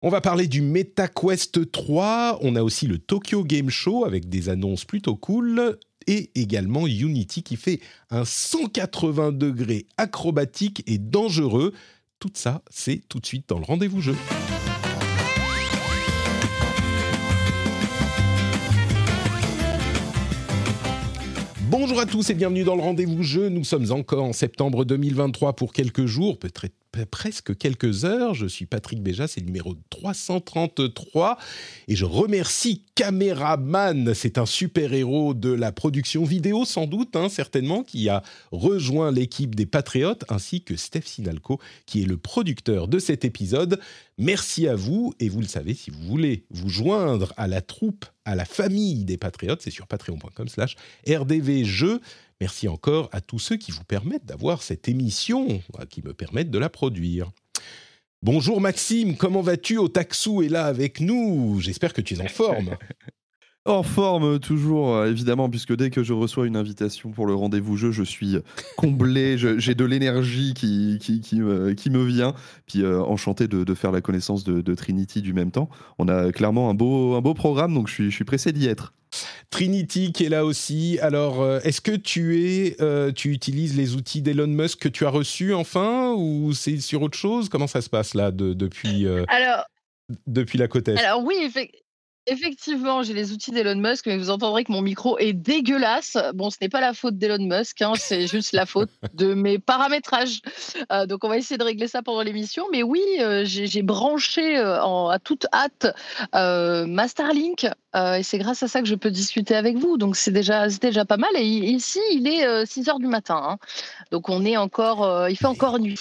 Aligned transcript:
On 0.00 0.10
va 0.10 0.20
parler 0.20 0.46
du 0.46 0.62
MetaQuest 0.62 1.72
3. 1.72 2.38
On 2.42 2.54
a 2.54 2.62
aussi 2.62 2.86
le 2.86 2.98
Tokyo 2.98 3.42
Game 3.42 3.68
Show 3.68 4.04
avec 4.04 4.28
des 4.28 4.48
annonces 4.48 4.84
plutôt 4.84 5.16
cool. 5.16 5.76
Et 6.06 6.30
également 6.36 6.86
Unity 6.86 7.42
qui 7.42 7.56
fait 7.56 7.80
un 8.10 8.24
180 8.24 9.32
degrés 9.32 9.88
acrobatique 9.96 10.84
et 10.86 10.98
dangereux. 10.98 11.72
Tout 12.20 12.30
ça, 12.32 12.62
c'est 12.70 13.02
tout 13.08 13.18
de 13.18 13.26
suite 13.26 13.48
dans 13.48 13.58
le 13.58 13.64
rendez-vous 13.64 14.00
jeu. 14.00 14.14
Bonjour 21.68 21.98
à 21.98 22.06
tous 22.06 22.30
et 22.30 22.34
bienvenue 22.34 22.62
dans 22.62 22.76
le 22.76 22.82
rendez-vous 22.82 23.24
jeu. 23.24 23.48
Nous 23.48 23.64
sommes 23.64 23.90
encore 23.90 24.22
en 24.22 24.32
septembre 24.32 24.84
2023 24.84 25.54
pour 25.54 25.72
quelques 25.72 26.06
jours, 26.06 26.38
peut-être 26.38 26.77
presque 27.10 27.56
quelques 27.56 28.04
heures. 28.04 28.34
Je 28.34 28.46
suis 28.46 28.66
Patrick 28.66 29.02
Béja, 29.02 29.28
c'est 29.28 29.40
le 29.40 29.46
numéro 29.46 29.74
333 29.90 31.38
et 31.86 31.96
je 31.96 32.04
remercie 32.04 32.84
Caméraman. 32.94 34.14
C'est 34.14 34.38
un 34.38 34.46
super-héros 34.46 35.34
de 35.34 35.50
la 35.50 35.72
production 35.72 36.24
vidéo 36.24 36.64
sans 36.64 36.86
doute, 36.86 37.16
hein, 37.16 37.28
certainement, 37.28 37.82
qui 37.82 38.08
a 38.08 38.22
rejoint 38.52 39.12
l'équipe 39.12 39.54
des 39.54 39.66
Patriotes 39.66 40.24
ainsi 40.28 40.62
que 40.62 40.76
Steph 40.76 41.02
Sinalco 41.04 41.60
qui 41.86 42.02
est 42.02 42.06
le 42.06 42.16
producteur 42.16 42.88
de 42.88 42.98
cet 42.98 43.24
épisode. 43.24 43.80
Merci 44.18 44.66
à 44.66 44.74
vous 44.74 45.14
et 45.20 45.28
vous 45.28 45.40
le 45.40 45.46
savez, 45.46 45.74
si 45.74 45.90
vous 45.90 46.02
voulez 46.02 46.44
vous 46.50 46.68
joindre 46.68 47.32
à 47.36 47.46
la 47.46 47.60
troupe, 47.60 48.04
à 48.24 48.34
la 48.34 48.44
famille 48.44 49.04
des 49.04 49.16
Patriotes, 49.16 49.62
c'est 49.62 49.70
sur 49.70 49.86
patreon.com 49.86 50.48
slash 50.48 50.76
rdvjeux. 51.08 52.00
Merci 52.40 52.68
encore 52.68 53.08
à 53.12 53.20
tous 53.20 53.40
ceux 53.40 53.56
qui 53.56 53.72
vous 53.72 53.82
permettent 53.82 54.24
d'avoir 54.24 54.62
cette 54.62 54.88
émission, 54.88 55.60
qui 55.90 56.02
me 56.02 56.14
permettent 56.14 56.52
de 56.52 56.58
la 56.58 56.68
produire. 56.68 57.32
Bonjour 58.22 58.60
Maxime, 58.60 59.16
comment 59.16 59.42
vas-tu 59.42 59.76
Au 59.76 59.88
Taxou 59.88 60.42
est 60.42 60.48
là 60.48 60.66
avec 60.66 61.00
nous? 61.00 61.60
J'espère 61.60 61.92
que 61.92 62.00
tu 62.00 62.14
es 62.14 62.20
en 62.20 62.28
forme. 62.28 62.76
En 63.64 63.82
forme 63.82 64.38
toujours, 64.38 64.94
euh, 64.94 65.10
évidemment, 65.10 65.50
puisque 65.50 65.76
dès 65.76 65.90
que 65.90 66.02
je 66.02 66.14
reçois 66.14 66.46
une 66.46 66.56
invitation 66.56 67.10
pour 67.10 67.26
le 67.26 67.34
rendez-vous 67.34 67.76
jeu, 67.76 67.90
je 67.90 68.02
suis 68.02 68.38
comblé, 68.78 69.36
j'ai 69.58 69.74
de 69.74 69.84
l'énergie 69.84 70.54
qui, 70.54 70.96
qui, 71.02 71.20
qui, 71.20 71.40
me, 71.40 71.74
qui 71.74 71.90
me 71.90 72.02
vient. 72.02 72.32
Puis 72.66 72.82
euh, 72.82 73.02
enchanté 73.02 73.46
de, 73.46 73.64
de 73.64 73.74
faire 73.74 73.92
la 73.92 74.00
connaissance 74.00 74.42
de, 74.42 74.62
de 74.62 74.74
Trinity 74.74 75.20
du 75.20 75.34
même 75.34 75.50
temps. 75.50 75.68
On 75.98 76.08
a 76.08 76.32
clairement 76.32 76.70
un 76.70 76.74
beau, 76.74 77.14
un 77.14 77.20
beau 77.20 77.34
programme, 77.34 77.74
donc 77.74 77.88
je 77.88 77.94
suis, 77.94 78.10
je 78.10 78.14
suis 78.14 78.24
pressé 78.24 78.52
d'y 78.52 78.66
être. 78.66 78.94
Trinity 79.50 80.12
qui 80.12 80.24
est 80.24 80.28
là 80.28 80.44
aussi. 80.44 80.98
Alors, 81.00 81.40
euh, 81.42 81.60
est-ce 81.64 81.80
que 81.80 81.92
tu 81.96 82.44
es, 82.44 82.76
euh, 82.80 83.12
tu 83.12 83.30
utilises 83.32 83.76
les 83.76 83.94
outils 83.94 84.22
d'Elon 84.22 84.46
Musk 84.46 84.80
que 84.80 84.88
tu 84.88 85.06
as 85.06 85.10
reçus 85.10 85.54
enfin, 85.54 86.12
ou 86.16 86.52
c'est 86.52 86.78
sur 86.78 87.02
autre 87.02 87.16
chose? 87.18 87.48
Comment 87.48 87.66
ça 87.66 87.80
se 87.80 87.88
passe 87.90 88.14
là 88.14 88.30
de- 88.30 88.52
depuis, 88.54 89.06
euh, 89.06 89.24
Alors, 89.28 89.64
depuis 90.26 90.58
la 90.58 90.68
côte 90.68 90.88
est? 90.88 90.98
Alors 90.98 91.22
oui, 91.24 91.50
effectivement, 92.30 93.02
j'ai 93.02 93.14
les 93.14 93.32
outils 93.32 93.50
d'Elon 93.50 93.76
Musk, 93.76 94.06
mais 94.06 94.16
vous 94.16 94.30
entendrez 94.30 94.64
que 94.64 94.72
mon 94.72 94.82
micro 94.82 95.18
est 95.18 95.32
dégueulasse. 95.32 96.16
Bon, 96.34 96.50
ce 96.50 96.56
n'est 96.60 96.68
pas 96.68 96.80
la 96.80 96.94
faute 96.94 97.18
d'Elon 97.18 97.44
Musk, 97.44 97.82
hein, 97.82 97.92
c'est 97.96 98.26
juste 98.26 98.52
la 98.52 98.66
faute 98.66 98.90
de 99.14 99.34
mes 99.34 99.58
paramétrages. 99.58 100.40
Euh, 100.92 101.06
donc, 101.06 101.24
on 101.24 101.28
va 101.28 101.36
essayer 101.38 101.58
de 101.58 101.64
régler 101.64 101.88
ça 101.88 102.02
pendant 102.02 102.22
l'émission. 102.22 102.66
Mais 102.72 102.82
oui, 102.82 103.02
euh, 103.20 103.42
j'ai 103.44 103.82
branché 103.82 104.56
euh, 104.58 104.82
en- 104.82 105.08
à 105.08 105.18
toute 105.18 105.46
hâte 105.52 105.86
ma 106.34 107.08
Starlink, 107.08 107.64
et 107.94 108.22
c'est 108.22 108.38
grâce 108.38 108.62
à 108.62 108.68
ça 108.68 108.80
que 108.80 108.86
je 108.86 108.94
peux 108.94 109.10
discuter 109.10 109.54
avec 109.56 109.76
vous. 109.76 109.96
Donc, 109.98 110.16
c'est 110.16 110.30
déjà, 110.30 110.68
c'est 110.70 110.82
déjà 110.82 111.04
pas 111.04 111.16
mal. 111.16 111.30
Et 111.36 111.44
ici, 111.44 112.00
il 112.12 112.26
est 112.28 112.66
6 112.66 112.88
heures 112.88 112.98
du 112.98 113.06
matin. 113.06 113.40
hein. 113.44 113.58
Donc, 114.10 114.28
on 114.28 114.44
est 114.44 114.56
encore, 114.56 115.28
il 115.28 115.36
fait 115.36 115.46
encore 115.46 115.78
nuit. 115.78 115.98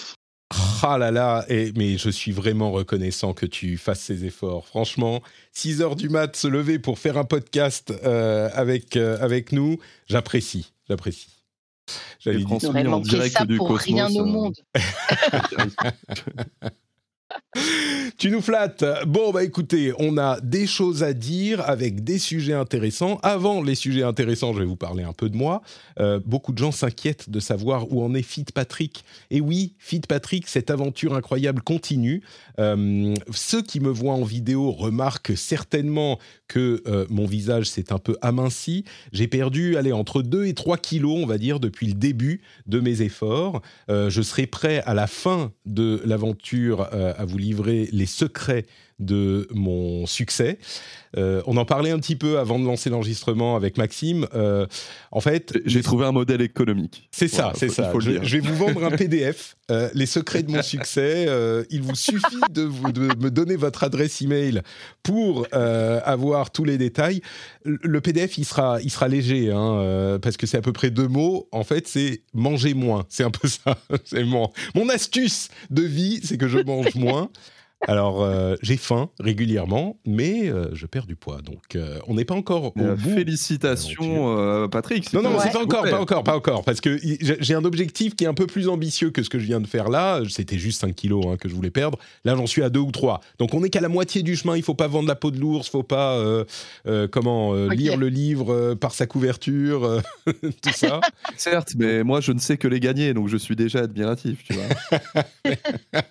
Ah 0.84 0.98
là 0.98 1.12
là, 1.12 1.44
et, 1.50 1.74
mais 1.76 1.98
je 1.98 2.10
suis 2.10 2.32
vraiment 2.32 2.72
reconnaissant 2.72 3.34
que 3.34 3.46
tu 3.46 3.78
fasses 3.78 4.00
ces 4.00 4.24
efforts. 4.26 4.66
Franchement, 4.68 5.22
6 5.52 5.82
heures 5.82 5.96
du 5.98 6.08
mat, 6.10 6.36
se 6.36 6.48
lever 6.48 6.80
pour 6.80 7.00
faire 7.00 7.18
un 7.18 7.26
podcast 7.26 7.92
euh, 8.04 8.50
avec, 8.54 8.96
euh, 8.96 9.18
avec 9.20 9.52
nous, 9.52 9.78
j'apprécie, 10.08 10.72
j'apprécie. 10.88 11.28
J'allais 12.20 12.38
Et 12.38 12.40
dire- 12.40 12.48
transmis 12.48 12.70
J'aurais 12.84 12.88
en 12.88 13.00
direct 13.00 13.38
ça 13.38 13.46
du 13.46 13.58
pour 13.58 13.68
cosmos. 13.68 13.84
rien 13.86 14.08
au 14.10 14.22
euh, 14.22 14.26
monde. 14.26 14.56
Tu 18.18 18.32
nous 18.32 18.42
flattes. 18.42 18.84
Bon, 19.06 19.32
bah 19.32 19.44
écoutez, 19.44 19.94
on 20.00 20.18
a 20.18 20.42
des 20.42 20.66
choses 20.66 21.04
à 21.04 21.14
dire 21.14 21.62
avec 21.70 22.04
des 22.04 22.18
sujets 22.18 22.56
intéressants. 22.56 23.20
Avant 23.22 23.62
les 23.62 23.76
sujets 23.76 24.02
intéressants, 24.02 24.54
je 24.54 24.60
vais 24.60 24.66
vous 24.66 24.76
parler 24.76 25.04
un 25.04 25.14
peu 25.14 25.30
de 25.30 25.38
moi. 25.38 25.62
Euh, 26.00 26.20
beaucoup 26.26 26.52
de 26.52 26.58
gens 26.58 26.72
s'inquiètent 26.72 27.30
de 27.30 27.40
savoir 27.40 27.94
où 27.94 28.04
en 28.04 28.16
est 28.16 28.24
Fit 28.24 28.46
Patrick. 28.52 29.06
Et 29.30 29.40
oui, 29.40 29.76
Fit 29.78 30.00
Patrick, 30.00 30.48
cette 30.48 30.72
aventure 30.72 31.14
incroyable 31.14 31.62
continue. 31.62 32.24
Euh, 32.58 33.14
ceux 33.32 33.62
qui 33.62 33.80
me 33.80 33.90
voient 33.90 34.16
en 34.16 34.24
vidéo 34.24 34.72
remarquent 34.72 35.38
certainement 35.38 36.18
que 36.48 36.82
euh, 36.88 37.06
mon 37.10 37.26
visage 37.26 37.70
s'est 37.70 37.92
un 37.92 37.98
peu 37.98 38.18
aminci. 38.22 38.86
J'ai 39.12 39.28
perdu, 39.28 39.78
allez, 39.78 39.92
entre 39.92 40.22
2 40.22 40.46
et 40.46 40.54
3 40.54 40.78
kilos, 40.78 41.20
on 41.22 41.26
va 41.26 41.38
dire, 41.38 41.60
depuis 41.60 41.88
le 41.88 41.94
début 41.94 42.42
de 42.66 42.80
mes 42.80 43.02
efforts. 43.02 43.62
Euh, 43.90 44.10
je 44.10 44.22
serai 44.22 44.48
prêt 44.48 44.82
à 44.86 44.94
la 44.94 45.08
fin 45.08 45.52
de 45.66 46.02
l'aventure 46.06 46.90
euh, 46.94 47.14
à 47.18 47.26
vous 47.26 47.38
livrer 47.38 47.90
les 47.92 48.06
secrets 48.06 48.66
de 49.00 49.48
mon 49.54 50.06
succès. 50.06 50.58
Euh, 51.18 51.42
on 51.48 51.56
en 51.58 51.66
parlait 51.66 51.92
un 51.92 52.00
petit 52.00 52.16
peu 52.16 52.38
avant 52.40 52.60
de 52.60 52.66
lancer 52.66 52.90
l'enregistrement 52.90 53.56
avec 53.56 53.78
Maxime. 53.78 54.28
Euh, 54.34 54.66
en 55.12 55.22
fait, 55.22 55.58
J'ai 55.66 55.82
trouvé 55.82 56.06
un 56.06 56.12
modèle 56.12 56.42
économique. 56.42 57.08
c'est 57.12 57.28
ça, 57.28 57.54
c'est 57.56 57.70
ça. 57.70 57.92
le 57.94 58.00
Je, 58.00 58.12
dire. 58.12 58.24
je 58.24 58.38
vais 58.38 58.48
vous 58.48 58.56
vendre 58.56 58.84
un 58.84 58.92
PDF, 58.92 59.56
euh, 59.72 59.90
les 59.94 60.06
secrets 60.06 60.44
de 60.44 60.52
mon 60.52 60.62
succès. 60.64 61.28
Il 61.70 61.82
vous 61.82 61.96
suffit 61.96 62.22
de, 62.52 62.64
vous- 62.64 62.92
de 62.92 63.02
me 63.24 63.30
donner 63.30 63.56
votre 63.56 63.84
adresse 63.84 64.22
email 64.22 64.62
pour 65.04 65.48
avoir 65.54 66.52
tous 66.52 66.64
les 66.66 66.78
détails. 66.78 67.22
Le 67.64 68.02
PDF, 68.02 68.38
il 68.38 68.46
sera, 68.46 68.80
il 68.82 68.90
sera 68.92 69.08
léger, 69.08 69.52
hein, 69.52 70.20
parce 70.22 70.38
que 70.38 70.46
c'est 70.48 70.58
à 70.58 70.62
peu 70.62 70.74
près 70.74 70.90
deux 70.90 71.08
mots. 71.08 71.48
En 71.52 71.64
fait, 71.64 71.88
c'est 71.88 72.22
manger 72.34 72.74
moins. 72.74 73.06
C'est 73.10 73.24
un 73.24 73.32
peu 73.32 73.48
ça. 73.48 73.78
C'est 74.06 74.24
mon, 74.24 74.52
mon 74.76 74.90
astuce 74.90 75.50
de 75.70 75.82
vie, 75.84 76.20
c'est 76.24 76.38
que 76.38 76.48
je 76.48 76.60
mange 76.60 76.96
moins. 76.96 77.30
Alors, 77.86 78.24
euh, 78.24 78.56
j'ai 78.64 78.76
faim 78.76 79.12
régulièrement, 79.20 80.00
mais 80.06 80.50
euh, 80.50 80.74
je 80.74 80.88
perds 80.88 81.06
du 81.06 81.16
poids. 81.16 81.42
Donc, 81.44 81.76
euh, 81.76 82.00
on 82.08 82.16
n'est 82.16 82.26
pas 82.26 82.34
encore 82.34 82.64
au 82.66 82.74
Euh, 82.80 82.96
bout. 82.96 83.12
Félicitations, 83.12 84.36
euh, 84.36 84.68
Patrick. 84.68 85.14
Non, 85.14 85.22
non, 85.22 85.34
Ouais. 85.36 85.42
c'est 85.44 85.52
pas 85.54 85.62
encore, 85.64 85.84
pas 85.84 86.00
encore, 86.00 86.24
pas 86.24 86.36
encore, 86.36 86.64
parce 86.64 86.82
que 86.82 86.98
j'ai 87.02 87.54
un 87.54 87.64
objectif 87.66 88.16
qui 88.16 88.24
est 88.24 88.28
un 88.28 88.34
peu 88.34 88.48
plus 88.48 88.68
ambitieux 88.68 89.12
que 89.12 89.22
ce 89.22 89.30
que 89.30 89.38
je 89.38 89.46
viens 89.46 89.62
de 89.62 89.68
faire 89.68 89.90
là. 89.90 90.22
C'était 90.28 90.58
juste 90.58 90.82
5 90.82 90.96
kilos 90.96 91.24
hein, 91.28 91.38
que 91.38 91.48
je 91.50 91.54
voulais 91.54 91.70
perdre. 91.70 92.00
Là, 92.26 92.36
j'en 92.36 92.48
suis 92.48 92.64
à 92.64 92.70
2 92.72 92.80
ou 92.80 92.92
3. 92.92 93.22
Donc, 93.38 93.54
on 93.54 93.62
n'est 93.62 93.70
qu'à 93.70 93.80
la 93.82 93.90
moitié 93.90 94.24
du 94.24 94.36
chemin. 94.36 94.58
Il 94.58 94.64
faut 94.64 94.74
pas 94.74 94.88
vendre 94.88 95.08
la 95.08 95.16
peau 95.16 95.30
de 95.30 95.40
l'ours, 95.40 95.70
faut 95.70 95.84
pas 95.84 96.16
euh, 96.18 96.46
euh, 96.88 97.08
comment 97.08 97.54
euh, 97.54 97.70
lire 97.70 97.96
le 97.96 98.10
livre 98.10 98.52
euh, 98.54 98.76
par 98.76 98.94
sa 98.96 99.06
couverture, 99.06 99.84
euh, 99.86 100.02
tout 100.42 100.74
ça. 100.74 101.00
Certes, 101.38 101.74
mais 101.78 102.04
moi 102.04 102.22
je 102.22 102.32
ne 102.32 102.40
sais 102.40 102.58
que 102.58 102.68
les 102.68 102.80
gagner, 102.80 103.14
donc 103.14 103.28
je 103.28 103.38
suis 103.38 103.56
déjà 103.56 103.80
admiratif, 103.82 104.44
tu 104.44 104.54
vois. 104.54 105.54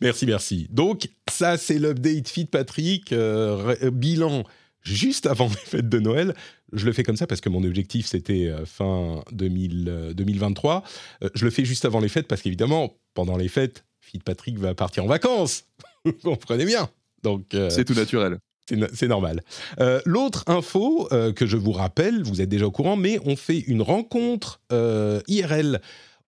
merci, 0.00 0.24
merci. 0.26 0.53
Donc, 0.70 1.08
ça, 1.30 1.56
c'est 1.56 1.78
l'update 1.78 2.28
Fit 2.28 2.46
Patrick. 2.46 3.12
euh, 3.12 3.74
euh, 3.82 3.90
bilan 3.90 4.44
juste 4.82 5.26
avant 5.26 5.48
les 5.48 5.54
fêtes 5.56 5.88
de 5.88 5.98
Noël. 6.00 6.34
Je 6.72 6.86
le 6.86 6.92
fais 6.92 7.02
comme 7.04 7.16
ça 7.16 7.26
parce 7.26 7.40
que 7.40 7.48
mon 7.48 7.62
objectif, 7.64 8.06
c'était 8.06 8.48
euh, 8.48 8.64
fin 8.66 9.22
2000, 9.32 9.86
euh, 9.88 10.12
2023. 10.14 10.82
Euh, 11.22 11.28
je 11.34 11.44
le 11.44 11.50
fais 11.50 11.64
juste 11.64 11.84
avant 11.84 12.00
les 12.00 12.08
fêtes 12.08 12.26
parce 12.26 12.42
qu'évidemment, 12.42 12.96
pendant 13.14 13.36
les 13.36 13.48
fêtes, 13.48 13.84
Fit 14.00 14.18
Patrick 14.18 14.58
va 14.58 14.74
partir 14.74 15.04
en 15.04 15.06
vacances. 15.06 15.64
Vous 16.04 16.12
comprenez 16.12 16.64
bien. 16.66 16.88
Donc, 17.22 17.54
euh, 17.54 17.70
C'est 17.70 17.84
tout 17.84 17.94
naturel. 17.94 18.38
c'est 18.68 18.76
no- 18.76 18.86
c'est 18.92 19.08
normal. 19.08 19.42
Euh, 19.80 20.00
L'autre 20.04 20.44
info 20.48 21.08
euh, 21.12 21.32
que 21.32 21.46
je 21.46 21.56
vous 21.56 21.72
rappelle, 21.72 22.22
vous 22.22 22.40
êtes 22.42 22.48
déjà 22.50 22.66
au 22.66 22.70
courant, 22.70 22.96
mais 22.96 23.18
on 23.24 23.36
fait 23.36 23.60
une 23.60 23.80
rencontre 23.82 24.60
euh, 24.72 25.20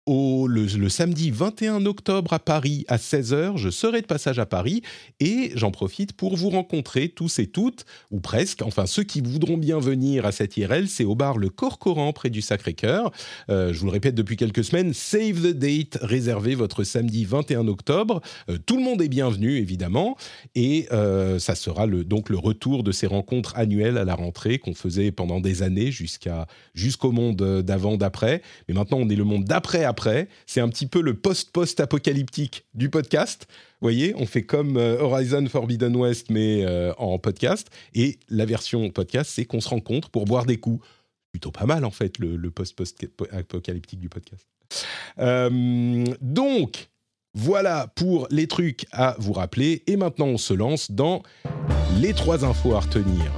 IRL 0.05 0.33
le, 0.47 0.89
samedi 0.89 1.31
21 1.31 1.85
octobre 1.85 2.33
à 2.33 2.39
Paris 2.39 2.85
à 2.87 2.97
16h. 2.97 3.57
Je 3.57 3.69
serai 3.69 4.01
de 4.01 4.05
passage 4.05 4.39
à 4.39 4.45
Paris 4.45 4.81
et 5.19 5.51
j'en 5.55 5.71
profite 5.71 6.13
pour 6.13 6.35
vous 6.35 6.49
rencontrer 6.49 7.09
tous 7.09 7.39
et 7.39 7.47
toutes, 7.47 7.85
ou 8.11 8.19
presque, 8.19 8.61
enfin 8.61 8.85
ceux 8.85 9.03
qui 9.03 9.21
voudront 9.21 9.57
bien 9.57 9.79
venir 9.79 10.25
à 10.25 10.31
cette 10.31 10.57
IRL, 10.57 10.87
c'est 10.87 11.05
au 11.05 11.15
bar 11.15 11.37
Le 11.37 11.49
Corcoran 11.49 12.13
près 12.13 12.29
du 12.29 12.41
Sacré-Cœur. 12.41 13.11
Euh, 13.49 13.73
je 13.73 13.79
vous 13.79 13.85
le 13.85 13.91
répète 13.91 14.15
depuis 14.15 14.37
quelques 14.37 14.63
semaines, 14.63 14.93
save 14.93 15.41
the 15.41 15.57
date, 15.57 15.97
réservez 16.01 16.55
votre 16.55 16.83
samedi 16.83 17.25
21 17.25 17.67
octobre. 17.67 18.21
Euh, 18.49 18.57
tout 18.57 18.77
le 18.77 18.83
monde 18.83 19.01
est 19.01 19.09
bienvenu 19.09 19.57
évidemment 19.57 20.17
et 20.55 20.87
euh, 20.91 21.39
ça 21.39 21.55
sera 21.55 21.85
le, 21.85 22.03
donc 22.03 22.29
le 22.29 22.37
retour 22.37 22.83
de 22.83 22.91
ces 22.91 23.07
rencontres 23.07 23.53
annuelles 23.57 23.97
à 23.97 24.05
la 24.05 24.15
rentrée 24.15 24.59
qu'on 24.59 24.73
faisait 24.73 25.11
pendant 25.11 25.39
des 25.39 25.63
années 25.63 25.91
jusqu'à 25.91 26.47
jusqu'au 26.73 27.11
monde 27.11 27.61
d'avant, 27.61 27.97
d'après. 27.97 28.41
Mais 28.67 28.73
maintenant 28.73 28.97
on 28.99 29.09
est 29.09 29.15
le 29.15 29.23
monde 29.23 29.45
d'après 29.45 29.83
après. 29.93 30.27
C'est 30.47 30.59
un 30.59 30.69
petit 30.69 30.87
peu 30.87 31.01
le 31.01 31.13
post-post-apocalyptique 31.13 32.65
du 32.73 32.89
podcast. 32.89 33.45
Vous 33.47 33.85
voyez, 33.85 34.15
on 34.17 34.25
fait 34.25 34.41
comme 34.41 34.75
euh, 34.77 34.99
Horizon 34.99 35.45
Forbidden 35.45 35.95
West, 35.95 36.31
mais 36.31 36.65
euh, 36.65 36.93
en 36.97 37.19
podcast. 37.19 37.69
Et 37.93 38.17
la 38.27 38.45
version 38.45 38.89
podcast, 38.89 39.29
c'est 39.31 39.45
qu'on 39.45 39.61
se 39.61 39.69
rencontre 39.69 40.09
pour 40.09 40.25
boire 40.25 40.47
des 40.47 40.57
coups. 40.57 40.83
Plutôt 41.31 41.51
pas 41.51 41.67
mal, 41.67 41.85
en 41.85 41.91
fait, 41.91 42.17
le, 42.17 42.49
post-post-apocalyptique 42.49 43.99
du 43.99 44.09
podcast. 44.09 44.47
Euh, 45.19 46.05
donc, 46.21 46.89
voilà 47.35 47.85
pour 47.95 48.27
les 48.31 48.47
trucs 48.47 48.87
à 48.91 49.15
vous 49.19 49.33
rappeler. 49.33 49.83
Et 49.85 49.95
maintenant, 49.95 50.27
on 50.27 50.37
se 50.39 50.55
lance 50.55 50.89
dans 50.89 51.21
les 51.99 52.13
trois 52.13 52.45
infos 52.45 52.73
à 52.73 52.79
retenir 52.79 53.31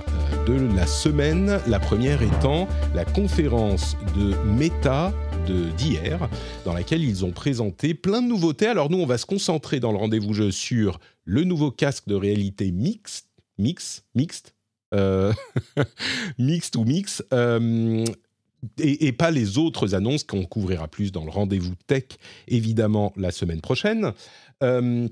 de 0.48 0.74
la 0.76 0.88
semaine. 0.88 1.60
La 1.68 1.80
première 1.80 2.22
étant 2.22 2.68
la 2.94 3.04
conférence 3.04 3.98
de 4.16 4.36
Meta 4.46 5.12
d'hier, 5.46 6.30
dans 6.64 6.74
laquelle 6.74 7.04
ils 7.04 7.26
ont 7.26 7.32
présenté 7.32 7.94
plein 7.94 8.22
de 8.22 8.28
nouveautés. 8.28 8.68
Alors 8.68 8.90
nous, 8.90 8.98
on 8.98 9.06
va 9.06 9.18
se 9.18 9.26
concentrer 9.26 9.80
dans 9.80 9.92
le 9.92 9.98
rendez-vous 9.98 10.34
jeu 10.34 10.52
sur 10.52 11.00
le 11.24 11.44
nouveau 11.44 11.72
casque 11.72 12.08
de 12.08 12.16
réalité 12.16 12.72
mixte, 12.72 13.28
mix, 13.58 14.04
mixte, 14.16 14.56
euh, 14.94 15.34
mixte 16.38 16.76
ou 16.76 16.84
mix, 16.84 17.24
euh, 17.34 18.06
et, 18.80 19.12
pas 19.12 19.32
les 19.32 19.58
autres 19.58 19.96
annonces 19.96 20.24
qu'on 20.24 20.46
couvrira 20.46 20.88
plus 20.88 21.12
dans 21.12 21.24
le 21.24 21.32
rendez-vous 21.32 21.76
tech, 21.88 22.06
évidemment, 22.48 23.14
la 23.16 23.32
semaine 23.32 23.62
prochaine. 23.62 24.14
Euh, 24.64 25.08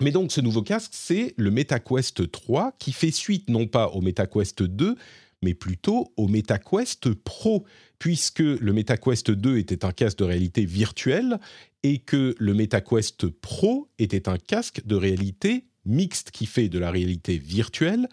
mais 0.00 0.10
donc, 0.10 0.32
ce 0.32 0.40
nouveau 0.40 0.62
casque, 0.62 0.92
c'est 0.94 1.34
le 1.36 1.50
MetaQuest 1.50 2.30
3 2.30 2.72
qui 2.78 2.92
fait 2.92 3.10
suite 3.10 3.48
non 3.48 3.66
pas 3.66 3.88
au 3.88 4.00
MetaQuest 4.00 4.62
2, 4.62 4.96
mais 5.42 5.54
plutôt 5.54 6.12
au 6.16 6.28
MetaQuest 6.28 7.12
Pro, 7.14 7.64
puisque 7.98 8.40
le 8.40 8.72
MetaQuest 8.72 9.30
2 9.30 9.58
était 9.58 9.84
un 9.84 9.92
casque 9.92 10.18
de 10.18 10.24
réalité 10.24 10.64
virtuelle 10.64 11.38
et 11.82 11.98
que 11.98 12.34
le 12.38 12.54
MetaQuest 12.54 13.28
Pro 13.28 13.88
était 13.98 14.28
un 14.28 14.38
casque 14.38 14.86
de 14.86 14.94
réalité 14.94 15.64
mixte 15.84 16.30
qui 16.30 16.46
fait 16.46 16.68
de 16.68 16.78
la 16.78 16.90
réalité 16.90 17.38
virtuelle 17.38 18.08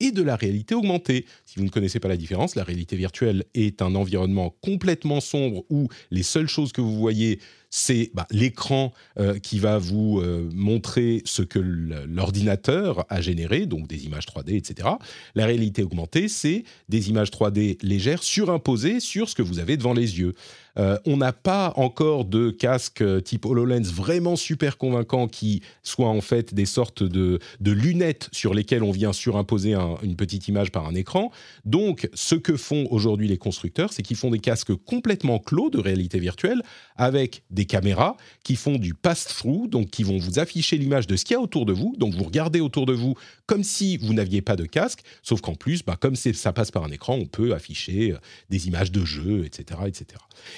et 0.00 0.12
de 0.12 0.22
la 0.22 0.36
réalité 0.36 0.74
augmentée. 0.74 1.24
Si 1.46 1.58
vous 1.58 1.64
ne 1.64 1.70
connaissez 1.70 2.00
pas 2.00 2.08
la 2.08 2.16
différence, 2.16 2.54
la 2.54 2.64
réalité 2.64 2.96
virtuelle 2.96 3.44
est 3.54 3.80
un 3.80 3.94
environnement 3.94 4.54
complètement 4.60 5.20
sombre 5.20 5.64
où 5.70 5.88
les 6.10 6.22
seules 6.22 6.48
choses 6.48 6.72
que 6.72 6.82
vous 6.82 6.96
voyez 6.96 7.40
c'est 7.70 8.10
bah, 8.14 8.26
l'écran 8.30 8.92
euh, 9.18 9.38
qui 9.38 9.58
va 9.58 9.78
vous 9.78 10.20
euh, 10.20 10.48
montrer 10.54 11.22
ce 11.24 11.42
que 11.42 11.58
l'ordinateur 11.58 13.04
a 13.08 13.20
généré, 13.20 13.66
donc 13.66 13.86
des 13.86 14.06
images 14.06 14.26
3D, 14.26 14.56
etc. 14.56 14.88
La 15.34 15.46
réalité 15.46 15.82
augmentée, 15.82 16.28
c'est 16.28 16.64
des 16.88 17.08
images 17.08 17.30
3D 17.30 17.78
légères 17.82 18.22
surimposées 18.22 19.00
sur 19.00 19.28
ce 19.28 19.34
que 19.34 19.42
vous 19.42 19.58
avez 19.58 19.76
devant 19.76 19.94
les 19.94 20.18
yeux. 20.18 20.34
Euh, 20.78 20.98
on 21.06 21.16
n'a 21.16 21.32
pas 21.32 21.72
encore 21.76 22.24
de 22.24 22.50
casque 22.50 23.02
type 23.24 23.46
HoloLens 23.46 23.90
vraiment 23.90 24.36
super 24.36 24.76
convaincant 24.76 25.26
qui 25.28 25.62
soit 25.82 26.08
en 26.08 26.20
fait 26.20 26.54
des 26.54 26.66
sortes 26.66 27.02
de, 27.02 27.40
lunettes 27.60 28.28
sur 28.32 28.54
lesquelles 28.54 28.82
on 28.82 28.90
vient 28.90 29.12
surimposer 29.12 29.74
une 30.02 30.16
petite 30.16 30.48
image 30.48 30.72
par 30.72 30.86
un 30.86 30.94
écran. 30.94 31.30
Donc, 31.64 32.08
ce 32.14 32.34
que 32.34 32.56
font 32.56 32.86
aujourd'hui 32.90 33.28
les 33.28 33.38
constructeurs, 33.38 33.92
c'est 33.92 34.02
qu'ils 34.02 34.16
font 34.16 34.30
des 34.30 34.38
casques 34.38 34.74
complètement 34.74 35.38
clos 35.38 35.70
de 35.70 35.78
réalité 35.78 36.18
virtuelle 36.18 36.62
avec 36.96 37.42
des 37.50 37.65
caméras 37.66 38.16
qui 38.42 38.56
font 38.56 38.78
du 38.78 38.94
pass-through, 38.94 39.68
donc 39.68 39.90
qui 39.90 40.02
vont 40.02 40.18
vous 40.18 40.38
afficher 40.38 40.78
l'image 40.78 41.06
de 41.06 41.16
ce 41.16 41.24
qu'il 41.24 41.34
y 41.34 41.36
a 41.36 41.40
autour 41.40 41.66
de 41.66 41.72
vous. 41.72 41.94
Donc 41.98 42.14
vous 42.14 42.24
regardez 42.24 42.60
autour 42.60 42.86
de 42.86 42.92
vous 42.92 43.14
comme 43.46 43.62
si 43.62 43.96
vous 43.96 44.14
n'aviez 44.14 44.42
pas 44.42 44.56
de 44.56 44.64
casque, 44.64 45.02
sauf 45.22 45.40
qu'en 45.40 45.54
plus, 45.54 45.84
bah, 45.84 45.96
comme 46.00 46.16
ça 46.16 46.52
passe 46.52 46.70
par 46.70 46.84
un 46.84 46.90
écran, 46.90 47.14
on 47.14 47.26
peut 47.26 47.54
afficher 47.54 48.12
euh, 48.12 48.18
des 48.50 48.68
images 48.68 48.92
de 48.92 49.04
jeux, 49.04 49.44
etc., 49.44 49.80
etc. 49.86 50.06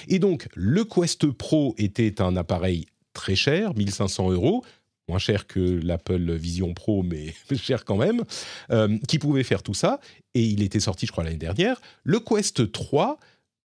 Et 0.09 0.19
donc 0.19 0.49
le 0.55 0.85
Quest 0.85 1.27
Pro 1.31 1.75
était 1.79 2.21
un 2.21 2.37
appareil 2.37 2.87
très 3.13 3.37
cher, 3.37 3.75
1500 3.75 4.31
euros, 4.31 4.65
moins 5.09 5.19
cher 5.19 5.47
que 5.47 5.81
l'Apple 5.83 6.33
Vision 6.35 6.75
Pro, 6.75 7.03
mais 7.03 7.35
cher 7.57 7.85
quand 7.85 7.97
même, 7.97 8.25
euh, 8.71 8.99
qui 9.09 9.19
pouvait 9.19 9.43
faire 9.43 9.63
tout 9.63 9.75
ça. 9.75 10.01
Et 10.35 10.43
il 10.43 10.63
était 10.63 10.81
sorti, 10.81 11.07
je 11.07 11.13
crois, 11.13 11.25
l'année 11.25 11.37
dernière. 11.37 11.81
Le 12.05 12.21
Quest 12.21 12.71
3 12.71 13.19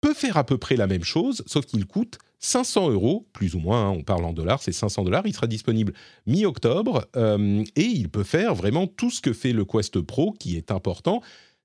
peut 0.00 0.14
faire 0.14 0.36
à 0.36 0.44
peu 0.44 0.58
près 0.58 0.76
la 0.76 0.86
même 0.86 1.04
chose, 1.04 1.42
sauf 1.46 1.66
qu'il 1.66 1.86
coûte 1.86 2.18
500 2.40 2.90
euros, 2.90 3.26
plus 3.32 3.54
ou 3.54 3.58
moins, 3.58 3.88
hein, 3.88 3.90
on 3.90 4.02
parle 4.02 4.24
en 4.24 4.32
dollars, 4.32 4.62
c'est 4.62 4.72
500 4.72 5.04
dollars. 5.04 5.22
Il 5.26 5.34
sera 5.34 5.46
disponible 5.46 5.92
mi-octobre 6.26 7.06
euh, 7.16 7.64
et 7.74 7.82
il 7.82 8.08
peut 8.08 8.24
faire 8.24 8.54
vraiment 8.54 8.86
tout 8.86 9.10
ce 9.10 9.20
que 9.20 9.32
fait 9.32 9.52
le 9.52 9.64
Quest 9.64 10.00
Pro, 10.00 10.32
qui 10.32 10.56
est 10.56 10.70
important. 10.70 11.20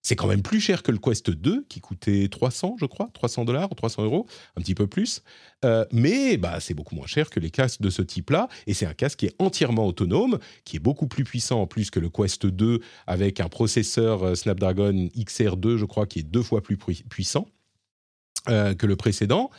C'est 0.06 0.18
quand 0.18 0.28
même 0.28 0.42
plus 0.42 0.60
cher 0.60 0.84
que 0.84 0.92
le 0.92 0.98
Quest 0.98 1.30
2, 1.30 1.66
qui 1.70 1.80
coûtait 1.80 2.28
300, 2.28 2.76
je 2.78 2.86
crois, 2.86 3.10
300 3.14 3.46
dollars, 3.46 3.70
300 3.70 4.04
euros, 4.04 4.26
un 4.58 4.62
petit 4.62 4.76
peu 4.76 4.86
plus. 4.86 5.22
Euh, 5.64 5.86
mais 5.94 6.36
bah, 6.36 6.60
c'est 6.60 6.74
beaucoup 6.74 6.96
moins 6.96 7.08
cher 7.08 7.30
que 7.30 7.40
les 7.40 7.52
casques 7.52 7.80
de 7.80 7.90
ce 7.90 8.02
type-là. 8.02 8.50
Et 8.68 8.74
c'est 8.74 8.86
un 8.86 8.94
casque 8.94 9.20
qui 9.20 9.28
est 9.28 9.36
entièrement 9.40 9.88
autonome, 9.88 10.40
qui 10.66 10.76
est 10.76 10.82
beaucoup 10.82 11.08
plus 11.08 11.24
puissant 11.24 11.62
en 11.62 11.68
plus 11.68 11.90
que 11.90 12.02
le 12.02 12.10
Quest 12.10 12.46
2, 12.46 12.82
avec 13.08 13.40
un 13.40 13.48
processeur 13.48 14.24
euh, 14.24 14.36
Snapdragon 14.36 15.08
XR2, 15.16 15.78
je 15.78 15.86
crois, 15.86 16.06
qui 16.06 16.20
est 16.20 16.24
deux 16.24 16.44
fois 16.44 16.62
plus 16.62 16.78
puissant 16.78 17.48
que 18.46 18.86
le 18.86 18.98
précédent. 18.98 19.52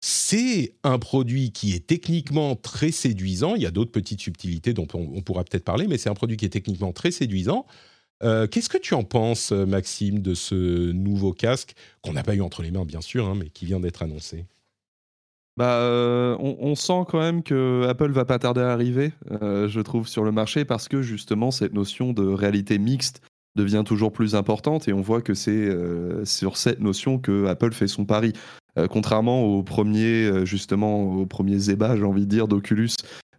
C'est 0.00 0.74
un 0.84 0.98
produit 0.98 1.50
qui 1.50 1.74
est 1.74 1.86
techniquement 1.86 2.54
très 2.54 2.92
séduisant. 2.92 3.56
Il 3.56 3.62
y 3.62 3.66
a 3.66 3.72
d'autres 3.72 3.90
petites 3.90 4.20
subtilités 4.20 4.72
dont 4.72 4.86
on, 4.94 5.22
pourra 5.22 5.42
peut-être 5.42 5.64
parler, 5.64 5.88
mais 5.88 5.98
c'est 5.98 6.08
un 6.08 6.14
produit 6.14 6.36
qui 6.36 6.44
est 6.44 6.50
techniquement 6.50 6.92
très 6.92 7.10
séduisant. 7.10 7.66
Euh, 8.22 8.46
qu'est-ce 8.46 8.68
que 8.68 8.78
tu 8.78 8.94
en 8.94 9.02
penses, 9.02 9.50
Maxime, 9.50 10.20
de 10.20 10.34
ce 10.34 10.92
nouveau 10.92 11.32
casque 11.32 11.74
qu'on 12.02 12.12
n'a 12.12 12.22
pas 12.22 12.34
eu 12.34 12.42
entre 12.42 12.62
les 12.62 12.70
mains, 12.70 12.84
bien 12.84 13.00
sûr, 13.00 13.26
hein, 13.26 13.34
mais 13.36 13.48
qui 13.48 13.66
vient 13.66 13.80
d'être 13.80 14.02
annoncé? 14.02 14.46
Bah, 15.56 15.80
euh, 15.80 16.36
on, 16.38 16.76
sent 16.76 17.02
quand 17.08 17.18
même 17.18 17.42
que 17.42 17.84
Apple 17.88 18.12
va 18.12 18.24
pas 18.24 18.38
tarder 18.38 18.60
à 18.60 18.70
arriver, 18.70 19.12
euh, 19.42 19.68
je 19.68 19.80
trouve, 19.80 20.06
sur 20.06 20.22
le 20.22 20.30
marché 20.30 20.64
parce 20.64 20.86
que 20.86 21.02
justement 21.02 21.50
cette 21.50 21.72
notion 21.72 22.12
de 22.12 22.24
réalité 22.24 22.78
mixte 22.78 23.22
devient 23.56 23.82
toujours 23.84 24.12
plus 24.12 24.36
importante 24.36 24.86
et 24.86 24.92
on 24.92 25.00
voit 25.00 25.20
que 25.20 25.34
c'est 25.34 25.68
sur 26.24 26.56
cette 26.56 26.78
notion 26.78 27.18
que 27.18 27.46
Apple 27.46 27.72
fait 27.72 27.88
son 27.88 28.04
pari. 28.04 28.34
Euh, 28.78 28.86
contrairement 28.86 29.42
au 29.42 29.62
premier, 29.62 30.26
euh, 30.26 30.44
justement, 30.44 31.02
au 31.02 31.26
premier 31.26 31.58
Zeba, 31.58 31.96
j'ai 31.96 32.04
envie 32.04 32.26
de 32.26 32.30
dire, 32.30 32.48
d'Oculus, 32.48 32.90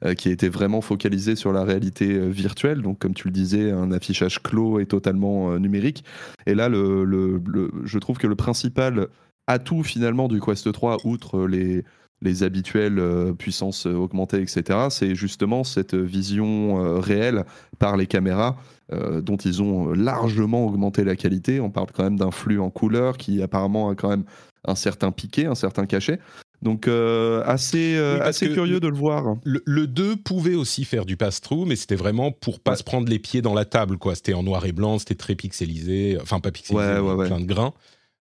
euh, 0.04 0.14
qui 0.14 0.30
était 0.30 0.50
vraiment 0.50 0.82
focalisé 0.82 1.36
sur 1.36 1.54
la 1.54 1.64
réalité 1.64 2.20
virtuelle. 2.30 2.82
Donc, 2.82 3.00
comme 3.00 3.14
tu 3.14 3.28
le 3.28 3.34
disais, 3.34 3.72
un 3.72 3.92
affichage 3.92 4.42
clos 4.44 4.80
et 4.80 4.86
totalement 4.86 5.58
numérique. 5.60 6.04
Et 6.46 6.56
là, 6.56 6.70
je 6.70 7.98
trouve 8.00 8.18
que 8.18 8.28
le 8.28 8.36
principal 8.36 9.08
atout 9.48 9.84
finalement 9.84 10.28
du 10.28 10.40
Quest 10.40 10.72
3, 10.72 10.98
outre 11.06 11.48
les 11.48 12.44
habituelles 12.44 13.02
puissances 13.38 13.86
augmentées, 13.86 14.42
etc., 14.42 14.88
c'est 14.90 15.16
justement 15.16 15.64
cette 15.64 15.96
vision 15.96 17.00
réelle 17.00 17.46
par 17.80 17.98
les 17.98 18.08
caméras. 18.08 18.58
dont 18.92 19.38
ils 19.38 19.62
ont 19.62 19.94
largement 19.94 20.66
augmenté 20.66 21.04
la 21.04 21.16
qualité. 21.16 21.60
On 21.60 21.70
parle 21.70 21.88
quand 21.94 22.04
même 22.04 22.18
d'un 22.18 22.32
flux 22.32 22.60
en 22.60 22.72
couleur 22.72 23.18
qui 23.18 23.42
apparemment 23.44 23.90
a 23.90 23.96
quand 23.96 24.10
même 24.10 24.24
un 24.66 24.76
certain 24.76 25.12
piqué, 25.12 25.46
un 25.46 25.56
certain 25.56 25.86
cachet. 25.86 26.20
Donc 26.62 26.88
euh, 26.88 27.42
assez, 27.46 27.96
euh, 27.96 28.22
assez 28.22 28.50
curieux 28.52 28.80
de 28.80 28.88
le 28.88 28.96
voir. 28.96 29.38
Le, 29.44 29.88
2 29.88 30.18
pouvait 30.18 30.56
aussi 30.56 30.84
faire 30.84 31.06
du 31.06 31.16
pass-through, 31.16 31.66
mais 31.66 31.76
c'était 31.76 31.96
vraiment 31.96 32.32
pour 32.32 32.60
pas 32.60 32.76
se 32.76 32.84
prendre 32.84 33.10
les 33.10 33.20
pieds 33.20 33.42
dans 33.42 33.54
la 33.54 33.66
table. 33.66 33.98
quoi. 33.98 34.16
C'était 34.16 34.34
en 34.34 34.44
noir 34.44 34.66
et 34.66 34.74
blanc, 34.74 35.00
c'était 35.00 35.16
très 35.16 35.36
pixelisé, 35.36 36.18
enfin 36.22 36.40
pas 36.40 36.52
pixelisé, 36.52 37.00
plein 37.26 37.40
de 37.40 37.46
grains. 37.46 37.74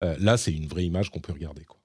Euh, 0.03 0.15
là, 0.19 0.37
c'est 0.37 0.53
une 0.53 0.67
vraie 0.67 0.85
image 0.85 1.09
qu'on 1.11 1.19
peut 1.19 1.33
regarder. 1.33 1.65
Quoi. 1.65 1.77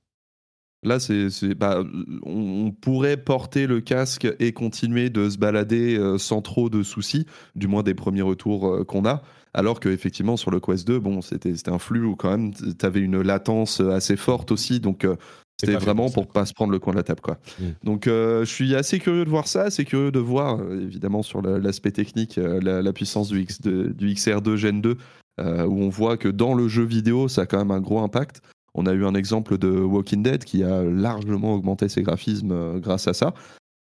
Là, 0.84 1.00
c'est, 1.00 1.54
bah, 1.54 1.82
on, 2.22 2.70
pourrait 2.70 3.16
porter 3.16 3.66
le 3.66 3.80
casque 3.80 4.28
et 4.38 4.52
continuer 4.52 5.10
de 5.10 5.28
se 5.28 5.38
balader 5.38 5.98
sans 6.18 6.42
trop 6.42 6.70
de 6.70 6.84
soucis, 6.84 7.26
du 7.56 7.66
moins 7.66 7.82
des 7.82 7.94
premiers 7.94 8.22
retours 8.22 8.86
qu'on 8.86 9.04
a. 9.04 9.22
Alors 9.56 9.80
qu'effectivement, 9.80 10.36
sur 10.36 10.50
le 10.50 10.60
Quest 10.60 10.86
2, 10.86 10.98
bon, 10.98 11.22
c'était 11.22 11.54
un 11.70 11.78
flux 11.78 12.04
où 12.04 12.14
quand 12.14 12.30
même, 12.30 12.52
tu 12.52 12.84
avais 12.84 13.00
une 13.00 13.22
latence 13.22 13.80
assez 13.80 14.16
forte 14.16 14.52
aussi. 14.52 14.80
Donc, 14.80 15.06
euh, 15.06 15.16
c'était 15.58 15.76
vraiment 15.76 16.10
pour 16.10 16.26
pas 16.26 16.44
se 16.44 16.52
prendre 16.52 16.72
le 16.72 16.78
coin 16.78 16.92
de 16.92 16.98
la 16.98 17.02
table. 17.02 17.22
Quoi. 17.22 17.38
Mm. 17.58 17.64
Donc, 17.82 18.06
euh, 18.06 18.44
je 18.44 18.50
suis 18.50 18.74
assez 18.74 18.98
curieux 18.98 19.24
de 19.24 19.30
voir 19.30 19.48
ça, 19.48 19.62
assez 19.62 19.86
curieux 19.86 20.12
de 20.12 20.18
voir, 20.18 20.60
euh, 20.60 20.82
évidemment, 20.82 21.22
sur 21.22 21.40
l'aspect 21.40 21.90
technique, 21.90 22.36
la, 22.36 22.92
puissance 22.92 23.28
du, 23.28 23.40
X, 23.40 23.62
du 23.62 24.12
XR2 24.12 24.56
Gen 24.56 24.82
2, 24.82 24.98
où 25.40 25.42
on 25.42 25.88
voit 25.88 26.18
que 26.18 26.28
dans 26.28 26.52
le 26.52 26.68
jeu 26.68 26.84
vidéo, 26.84 27.26
ça 27.28 27.42
a 27.42 27.46
quand 27.46 27.58
même 27.58 27.70
un 27.70 27.80
gros 27.80 28.00
impact. 28.00 28.42
On 28.74 28.84
a 28.84 28.92
eu 28.92 29.06
un 29.06 29.14
exemple 29.14 29.56
de 29.56 29.70
Walking 29.70 30.22
Dead 30.22 30.44
qui 30.44 30.64
a 30.64 30.82
largement 30.82 31.54
augmenté 31.54 31.88
ses 31.88 32.02
graphismes 32.02 32.78
grâce 32.80 33.08
à 33.08 33.14
ça. 33.14 33.32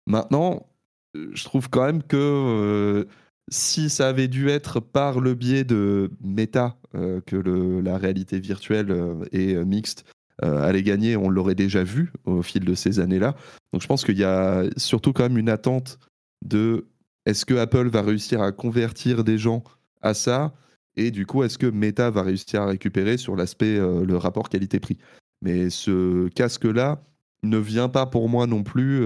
Maintenant, 0.06 0.68
je 1.16 1.44
trouve 1.44 1.68
quand 1.72 1.84
même 1.84 2.04
que 2.04 3.08
si 3.50 3.90
ça 3.90 4.08
avait 4.08 4.28
dû 4.28 4.50
être 4.50 4.80
par 4.80 5.20
le 5.20 5.34
biais 5.34 5.64
de 5.64 6.12
méta 6.22 6.78
que 7.26 7.36
la 7.82 7.98
réalité 7.98 8.40
virtuelle 8.40 8.96
et 9.32 9.56
mixte 9.66 10.06
allait 10.42 10.84
gagner, 10.84 11.18
on 11.18 11.30
l'aurait 11.30 11.56
déjà 11.56 11.84
vu 11.84 12.12
au 12.26 12.42
fil 12.42 12.66
de 12.66 12.74
ces 12.74 13.00
années-là. 13.00 13.36
Donc 13.72 13.82
je 13.82 13.88
pense 13.88 14.04
qu'il 14.06 14.18
y 14.18 14.24
a 14.24 14.64
surtout 14.78 15.14
quand 15.14 15.24
même 15.24 15.38
une 15.38 15.50
attente 15.50 16.00
de 16.44 16.88
est-ce 17.26 17.46
que 17.46 17.54
Apple 17.54 17.88
va 17.88 18.02
réussir 18.02 18.42
à 18.42 18.52
convertir 18.52 19.24
des 19.24 19.38
gens 19.38 19.64
à 20.02 20.14
ça? 20.14 20.54
Et 20.96 21.12
du 21.12 21.26
coup 21.26 21.44
est-ce 21.44 21.58
que 21.58 21.68
Meta 21.68 22.10
va 22.10 22.24
réussir 22.24 22.62
à 22.62 22.68
récupérer 22.68 23.18
sur 23.18 23.36
l'aspect 23.36 23.78
le 23.78 24.18
rapport 24.18 24.50
qualité-prix? 24.50 24.98
Mais 25.42 25.70
ce 25.70 26.30
casque-là 26.30 27.04
ne 27.44 27.58
vient 27.58 27.90
pas 27.90 28.06
pour 28.06 28.30
moi 28.30 28.48
non 28.48 28.64
plus 28.64 29.06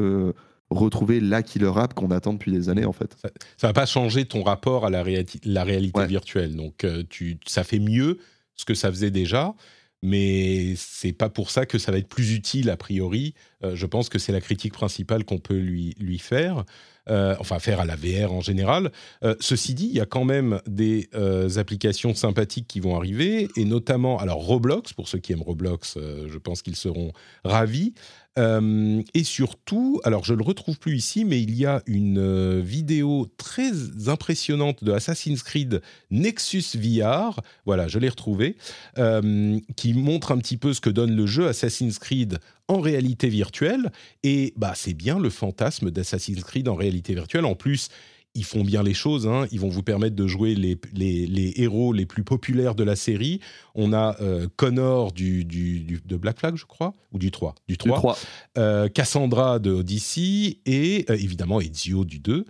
retrouver 0.70 1.20
la 1.20 1.44
killer 1.44 1.72
app 1.76 1.94
qu'on 1.94 2.12
attend 2.12 2.34
depuis 2.34 2.52
des 2.52 2.70
années 2.70 2.86
en 2.86 2.94
fait. 2.94 3.16
Ça, 3.22 3.30
ne 3.30 3.68
va 3.68 3.74
pas 3.74 3.86
changer 3.86 4.26
ton 4.26 4.44
rapport 4.44 4.86
à 4.86 4.90
la, 4.90 5.04
la 5.44 5.64
réalité 5.64 6.06
virtuelle. 6.06 6.56
Donc 6.56 6.84
euh, 6.84 7.04
tu, 7.10 7.40
ça 7.48 7.64
fait 7.64 7.80
mieux 7.80 8.20
ce 8.56 8.66
que 8.66 8.74
ça 8.74 8.90
faisait 8.90 9.12
déjà, 9.12 9.54
mais 10.02 10.74
c'est 10.76 11.14
pas 11.14 11.30
pour 11.30 11.52
ça 11.52 11.66
que 11.66 11.78
ça 11.78 11.92
va 11.92 11.98
être 12.00 12.10
plus 12.10 12.34
utile 12.34 12.70
a 12.70 12.78
priori. 12.78 13.34
Euh, 13.64 13.76
je 13.76 13.86
pense 13.86 14.10
que 14.10 14.20
c'est 14.20 14.32
la 14.32 14.42
critique 14.42 14.74
principale 14.74 15.24
qu'on 15.24 15.40
peut 15.40 15.58
lui, 15.58 15.96
lui 16.00 16.20
faire. 16.20 16.66
Euh, 17.10 17.38
enfin 17.40 17.58
faire 17.60 17.80
à 17.80 17.86
la 17.86 17.96
VR 17.96 18.34
en 18.34 18.42
général. 18.42 18.92
ceci 19.40 19.74
dit, 19.74 19.86
il 19.86 19.96
y 19.96 20.02
a 20.02 20.06
quand 20.06 20.26
même 20.26 20.60
des 20.68 21.08
applications 21.56 22.14
sympathiques 22.14 22.68
qui 22.68 22.82
vont 22.82 22.98
arriver, 22.98 23.48
et 23.56 23.64
notamment, 23.64 24.20
alors 24.20 24.46
Roblox, 24.46 24.92
pour 24.92 25.08
ceux 25.08 25.20
qui 25.20 25.32
aiment 25.32 25.42
Roblox, 25.42 25.98
je 25.98 26.38
pense 26.38 26.62
qu'ils 26.62 26.76
seront 26.76 27.14
ravis. 27.46 27.94
Euh, 28.38 29.02
et 29.14 29.24
surtout, 29.24 30.00
alors 30.04 30.24
je 30.24 30.34
ne 30.34 30.40
le 30.40 30.44
retrouve 30.44 30.78
plus 30.78 30.96
ici, 30.96 31.26
mais 31.26 31.42
il 31.42 31.56
y 31.56 31.66
a 31.66 31.82
une 31.88 32.20
euh, 32.20 32.62
vidéo 32.64 33.28
très 33.38 33.72
impressionnante 34.08 34.84
de 34.84 34.92
Assassin's 34.92 35.42
Creed 35.44 35.82
Nexus 36.12 36.64
VR, 36.76 37.42
voilà, 37.66 37.88
je 37.88 38.00
l'ai 38.00 38.10
retrouvé, 38.10 38.56
euh, 38.98 39.60
qui 39.76 39.94
montre 39.94 40.32
un 40.32 40.38
petit 40.38 40.58
peu 40.58 40.74
ce 40.74 40.82
que 40.82 40.90
donne 40.90 41.16
le 41.16 41.26
jeu 41.26 41.48
Assassin's 41.48 42.00
Creed 42.00 42.40
en 42.68 42.80
réalité 42.80 43.30
virtuelle. 43.30 43.92
Et 44.24 44.54
bah, 44.58 44.74
c'est 44.76 44.94
bien 44.94 45.20
le 45.20 45.30
fantasme 45.30 45.90
d'Assassin's 45.90 46.44
Creed 46.44 46.68
en 46.68 46.76
réalité 46.76 47.14
virtuelle. 47.14 47.46
En 47.46 47.56
plus, 47.56 47.90
ils 48.38 48.46
font 48.46 48.64
bien 48.64 48.84
les 48.84 48.94
choses. 48.94 49.28
Hein. 49.28 49.48
Ils 49.52 49.60
vont 49.60 49.68
vous 49.68 49.84
permettre 49.84 50.16
de 50.16 50.28
jouer 50.28 50.56
les, 50.56 50.80
les, 50.94 51.54
héros 51.58 51.92
les 51.92 52.06
plus 52.06 52.24
populaires 52.24 52.76
de 52.76 52.84
la 52.84 52.96
série. 52.96 53.42
On 53.76 53.92
a 53.94 54.16
euh, 54.22 54.48
Connor 54.56 55.12
du, 55.12 55.44
du, 55.44 56.00
de 56.06 56.18
Black 56.18 56.40
Flag, 56.40 56.56
je 56.56 56.66
crois, 56.66 56.94
ou 57.12 57.18
du 57.18 57.32
3. 57.32 57.56
Du 57.68 57.78
3. 57.78 58.18
Euh, 58.58 58.88
Cassandra 58.90 59.60
de 59.60 59.72
Odyssey 59.72 60.60
et 60.66 61.06
euh, 61.10 61.16
évidemment 61.16 61.60
Ezio 61.60 62.06
du 62.06 62.20
2. 62.20 62.46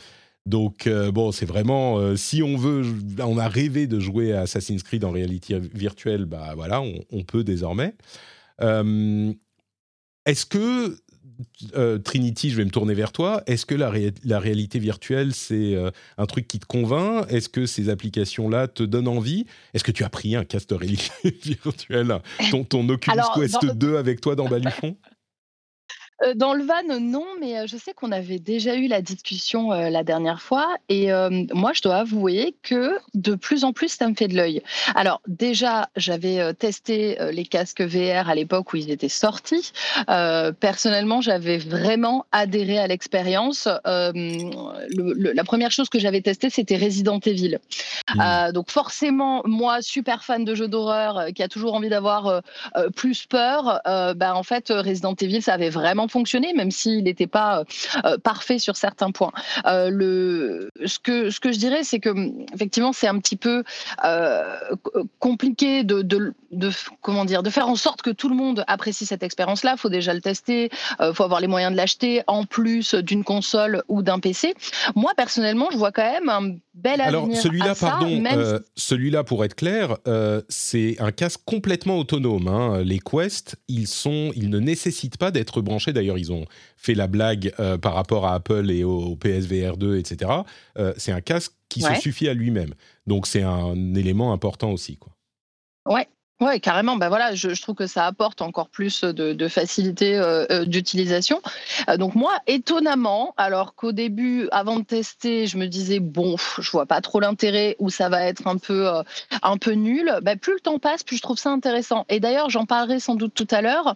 Donc, 0.46 0.88
bon, 0.88 1.34
c'est 1.34 1.46
vraiment, 1.46 2.16
si 2.16 2.42
on 2.42 2.56
veut, 2.56 2.84
on 3.22 3.38
a 3.38 3.50
rêvé 3.50 3.86
de 3.86 4.00
jouer 4.00 4.32
à 4.32 4.44
Assassin's 4.44 4.82
Creed 4.82 5.04
en 5.04 5.12
réalité 5.12 5.60
virtuelle, 5.60 6.24
bah 6.24 6.54
voilà, 6.56 6.82
on, 6.82 7.02
on 7.12 7.24
peut 7.26 7.44
désormais. 7.44 7.96
Est-ce 8.62 10.46
que 10.46 10.98
euh, 11.76 11.98
Trinity, 11.98 12.50
je 12.50 12.58
vais 12.58 12.66
me 12.66 12.70
tourner 12.70 12.94
vers 12.94 13.12
toi. 13.12 13.44
Est-ce 13.46 13.66
que 13.66 13.76
la, 13.76 13.90
réalité 14.40 14.80
virtuelle, 14.80 15.34
c'est 15.34 15.76
euh, 15.76 15.92
un 16.18 16.26
truc 16.26 16.48
qui 16.48 16.60
te 16.60 16.66
convainc? 16.66 17.26
Est-ce 17.30 17.50
que 17.50 17.66
ces 17.66 17.90
applications-là 17.90 18.68
te 18.68 18.84
donnent 18.84 19.08
envie? 19.08 19.46
Est-ce 19.74 19.84
que 19.84 19.92
tu 19.92 20.04
as 20.04 20.10
pris 20.10 20.36
un 20.36 20.46
casque 20.46 20.70
de 20.70 20.76
réalité 20.76 21.12
virtuelle, 21.44 22.20
ton, 22.52 22.64
ton 22.64 22.88
Oculus 22.90 23.22
Quest 23.36 23.66
2 23.66 23.98
avec 23.98 24.22
toi 24.22 24.36
dans 24.36 24.48
Baluchon 24.48 24.96
euh, 26.24 26.34
dans 26.36 26.54
le 26.54 26.64
van, 26.64 27.00
non, 27.00 27.26
mais 27.40 27.60
euh, 27.60 27.68
je 27.68 27.78
sais 27.78 27.94
qu'on 27.94 28.12
avait 28.12 28.40
déjà 28.40 28.76
eu 28.76 28.88
la 28.88 29.02
discussion 29.02 29.72
euh, 29.72 29.90
la 29.90 30.04
dernière 30.04 30.42
fois. 30.42 30.76
Et 30.90 31.10
moi, 31.54 31.74
je 31.74 31.82
dois 31.82 31.98
avouer 31.98 32.56
que 32.64 32.98
de 33.14 33.36
plus 33.36 33.64
en 33.64 33.74
plus, 33.74 33.90
ça 33.90 34.08
me 34.08 34.16
fait 34.16 34.28
de 34.28 34.36
l'œil. 34.36 34.62
Alors, 34.96 35.22
déjà, 35.28 35.90
j'avais 35.96 36.54
testé 36.54 37.18
les 37.32 37.46
casques 37.46 37.82
VR 37.82 38.30
à 38.30 38.36
l'époque 38.36 38.74
où 38.74 38.78
ils 38.78 38.90
étaient 38.90 39.10
sortis. 39.10 39.72
personnellement, 40.60 41.22
j'avais 41.22 41.58
vraiment 41.58 42.26
adhéré 42.32 42.78
à 42.80 42.88
l'expérience. 42.88 43.68
la 43.86 45.44
première 45.44 45.72
chose 45.72 45.90
que 45.90 46.00
j'avais 46.00 46.22
testée, 46.22 46.50
c'était 46.50 46.78
Resident 46.78 47.20
Evil. 47.20 47.60
Mmh. 48.16 48.52
donc, 48.54 48.72
forcément, 48.72 49.42
moi, 49.46 49.82
super 49.82 50.24
fan 50.24 50.46
de 50.46 50.56
jeux 50.56 50.68
d'horreur, 50.68 51.28
qui 51.36 51.44
a 51.44 51.48
toujours 51.48 51.74
envie 51.74 51.90
d'avoir 51.90 52.42
plus 52.96 53.26
peur, 53.26 53.82
bah, 53.86 54.36
en 54.36 54.44
fait, 54.44 54.70
Resident 54.70 55.16
Evil, 55.16 55.42
ça 55.42 55.54
avait 55.54 55.70
vraiment 55.70 56.07
fonctionner, 56.08 56.54
même 56.54 56.72
s'il 56.72 57.04
n'était 57.04 57.28
pas 57.28 57.64
euh, 58.06 58.18
parfait 58.18 58.60
sur 58.60 58.76
certains 58.76 59.12
points. 59.12 59.32
Euh, 59.66 59.90
le, 59.90 60.70
ce, 60.86 61.00
que, 61.00 61.30
ce 61.30 61.40
que 61.40 61.52
je 61.52 61.58
dirais, 61.58 61.84
c'est 61.84 62.00
que 62.00 62.10
effectivement, 62.54 62.94
c'est 62.94 63.08
un 63.08 63.20
petit 63.20 63.36
peu 63.36 63.64
euh, 64.04 64.58
compliqué 65.20 65.84
de, 65.84 66.02
de, 66.02 66.34
de, 66.52 66.70
comment 67.02 67.26
dire, 67.26 67.44
de 67.44 67.50
faire 67.50 67.68
en 67.68 67.76
sorte 67.76 68.02
que 68.02 68.10
tout 68.10 68.30
le 68.30 68.36
monde 68.36 68.64
apprécie 68.68 69.06
cette 69.06 69.24
expérience-là. 69.24 69.74
Il 69.78 69.80
faut 69.80 69.90
déjà 69.90 70.14
le 70.14 70.22
tester, 70.22 70.70
il 71.00 71.14
faut 71.14 71.24
avoir 71.24 71.40
les 71.40 71.48
moyens 71.48 71.72
de 71.72 71.78
l'acheter, 71.78 72.24
en 72.28 72.46
plus 72.46 72.96
d'une 72.96 73.24
console 73.24 73.84
ou 73.88 74.02
d'un 74.02 74.20
PC. 74.20 74.54
Moi, 74.96 75.14
personnellement, 75.16 75.70
je 75.72 75.78
vois 75.78 75.92
quand 75.92 76.10
même 76.10 76.30
un 76.30 76.56
bel 76.74 77.02
avenir. 77.02 77.08
Alors, 77.08 77.36
celui-là, 77.36 77.76
pardon, 77.76 78.62
celui-là, 78.76 79.24
pour 79.24 79.44
être 79.46 79.56
clair, 79.56 79.98
c'est 80.50 80.96
un 81.00 81.12
casque 81.12 81.42
complètement 81.46 81.98
autonome. 81.98 82.48
Hein. 82.48 82.82
Les 82.84 83.00
Quest, 83.00 83.58
ils, 83.68 83.88
sont, 83.88 84.32
ils 84.36 84.50
ne 84.50 84.60
nécessitent 84.60 85.18
pas 85.18 85.32
d'être 85.32 85.62
branchés 85.62 85.94
D'ailleurs, 85.98 86.18
ils 86.18 86.32
ont 86.32 86.46
fait 86.76 86.94
la 86.94 87.08
blague 87.08 87.54
euh, 87.60 87.78
par 87.78 87.94
rapport 87.94 88.26
à 88.26 88.36
Apple 88.36 88.70
et 88.70 88.84
au, 88.84 89.16
PSVR 89.16 89.78
2, 89.78 89.98
etc. 89.98 90.32
Euh, 90.78 90.94
c'est 90.98 91.12
un 91.12 91.22
casque 91.22 91.54
qui 91.70 91.82
se 91.82 91.94
suffit 91.96 92.30
à 92.30 92.34
lui-même. 92.34 92.74
Donc, 93.08 93.28
c'est 93.28 93.42
un 93.42 93.96
élément 93.96 94.32
important 94.32 94.72
aussi. 94.72 94.98
Quoi. 94.98 95.14
Ouais, 95.86 96.08
oui, 96.40 96.62
carrément. 96.62 96.98
Ben 96.98 97.10
voilà, 97.10 97.34
je, 97.34 97.60
trouve 97.60 97.74
que 97.74 97.88
ça 97.88 98.06
apporte 98.06 98.44
encore 98.44 98.70
plus 98.70 99.04
de, 99.04 99.48
facilité 99.48 100.16
euh, 100.16 100.46
euh, 100.52 100.66
d'utilisation. 100.66 101.42
Euh, 101.90 101.98
donc 101.98 102.14
moi, 102.14 102.34
étonnamment, 102.46 103.34
alors 103.38 103.74
qu'au 103.74 103.92
début, 103.92 104.48
avant 104.52 104.78
de 104.78 104.84
tester, 104.84 105.48
je 105.48 105.58
me 105.58 105.66
disais 105.66 106.00
bon, 106.00 106.36
je 106.60 106.70
vois 106.70 106.86
pas 106.86 107.02
trop 107.02 107.20
l'intérêt 107.20 107.76
ou 107.80 107.90
ça 107.90 108.10
va 108.10 108.24
être 108.24 108.46
un 108.46 108.58
peu 108.58 108.88
un 109.42 109.58
peu 109.58 109.72
nul. 109.72 110.14
Ben, 110.22 110.38
plus 110.38 110.54
le 110.54 110.60
temps 110.60 110.78
passe, 110.78 111.04
plus 111.04 111.18
je 111.18 111.24
trouve 111.24 111.40
ça 111.40 111.50
intéressant. 111.50 112.06
Et 112.08 112.20
d'ailleurs, 112.20 112.52
j'en 112.52 112.68
parlerai 112.68 113.00
sans 113.00 113.16
doute 113.16 113.34
tout 113.34 113.48
à 113.50 113.62
l'heure. 113.62 113.96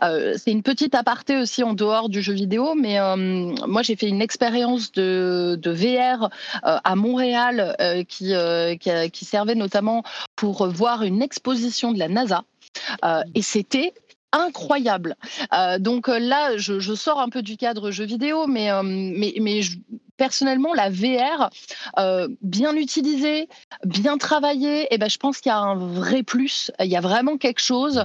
C'est 0.00 0.50
une 0.50 0.62
petite 0.62 0.94
aparté 0.94 1.36
aussi 1.36 1.62
en 1.62 1.74
dehors 1.74 2.08
du 2.08 2.22
jeu 2.22 2.32
vidéo, 2.32 2.74
mais 2.74 2.98
moi 3.66 3.82
j'ai 3.82 3.96
fait 3.96 4.08
une 4.08 4.22
expérience 4.22 4.92
de, 4.92 5.60
VR 5.62 6.30
à 6.62 6.96
Montréal 6.96 7.76
qui 8.08 9.24
servait 9.24 9.54
notamment 9.54 10.04
pour 10.36 10.66
voir 10.68 11.02
une 11.02 11.20
exposition 11.20 11.81
de 11.90 11.98
la 11.98 12.08
NASA. 12.08 12.44
Euh, 13.04 13.22
et 13.34 13.42
c'était 13.42 13.92
incroyable. 14.32 15.16
Euh, 15.52 15.78
donc 15.78 16.08
euh, 16.08 16.18
là, 16.18 16.56
je, 16.56 16.94
sors 16.94 17.20
un 17.20 17.28
peu 17.28 17.42
du 17.42 17.56
cadre 17.56 17.90
jeu 17.90 18.04
vidéo, 18.04 18.46
mais, 18.46 18.70
mais, 18.82 19.34
mais 19.40 19.60
personnellement, 20.22 20.72
la 20.72 20.88
VR, 20.88 21.50
bien 22.42 22.76
utilisée, 22.76 23.48
bien 23.84 24.18
travaillée, 24.18 24.82
et 24.82 24.88
eh 24.92 24.98
ben, 24.98 25.10
je 25.10 25.18
pense 25.18 25.40
qu'il 25.40 25.50
y 25.50 25.52
a 25.52 25.58
un 25.58 25.74
vrai 25.74 26.22
plus. 26.22 26.70
Il 26.78 26.86
y 26.86 26.94
a 26.96 27.00
vraiment 27.00 27.38
quelque 27.38 27.58
chose 27.60 28.04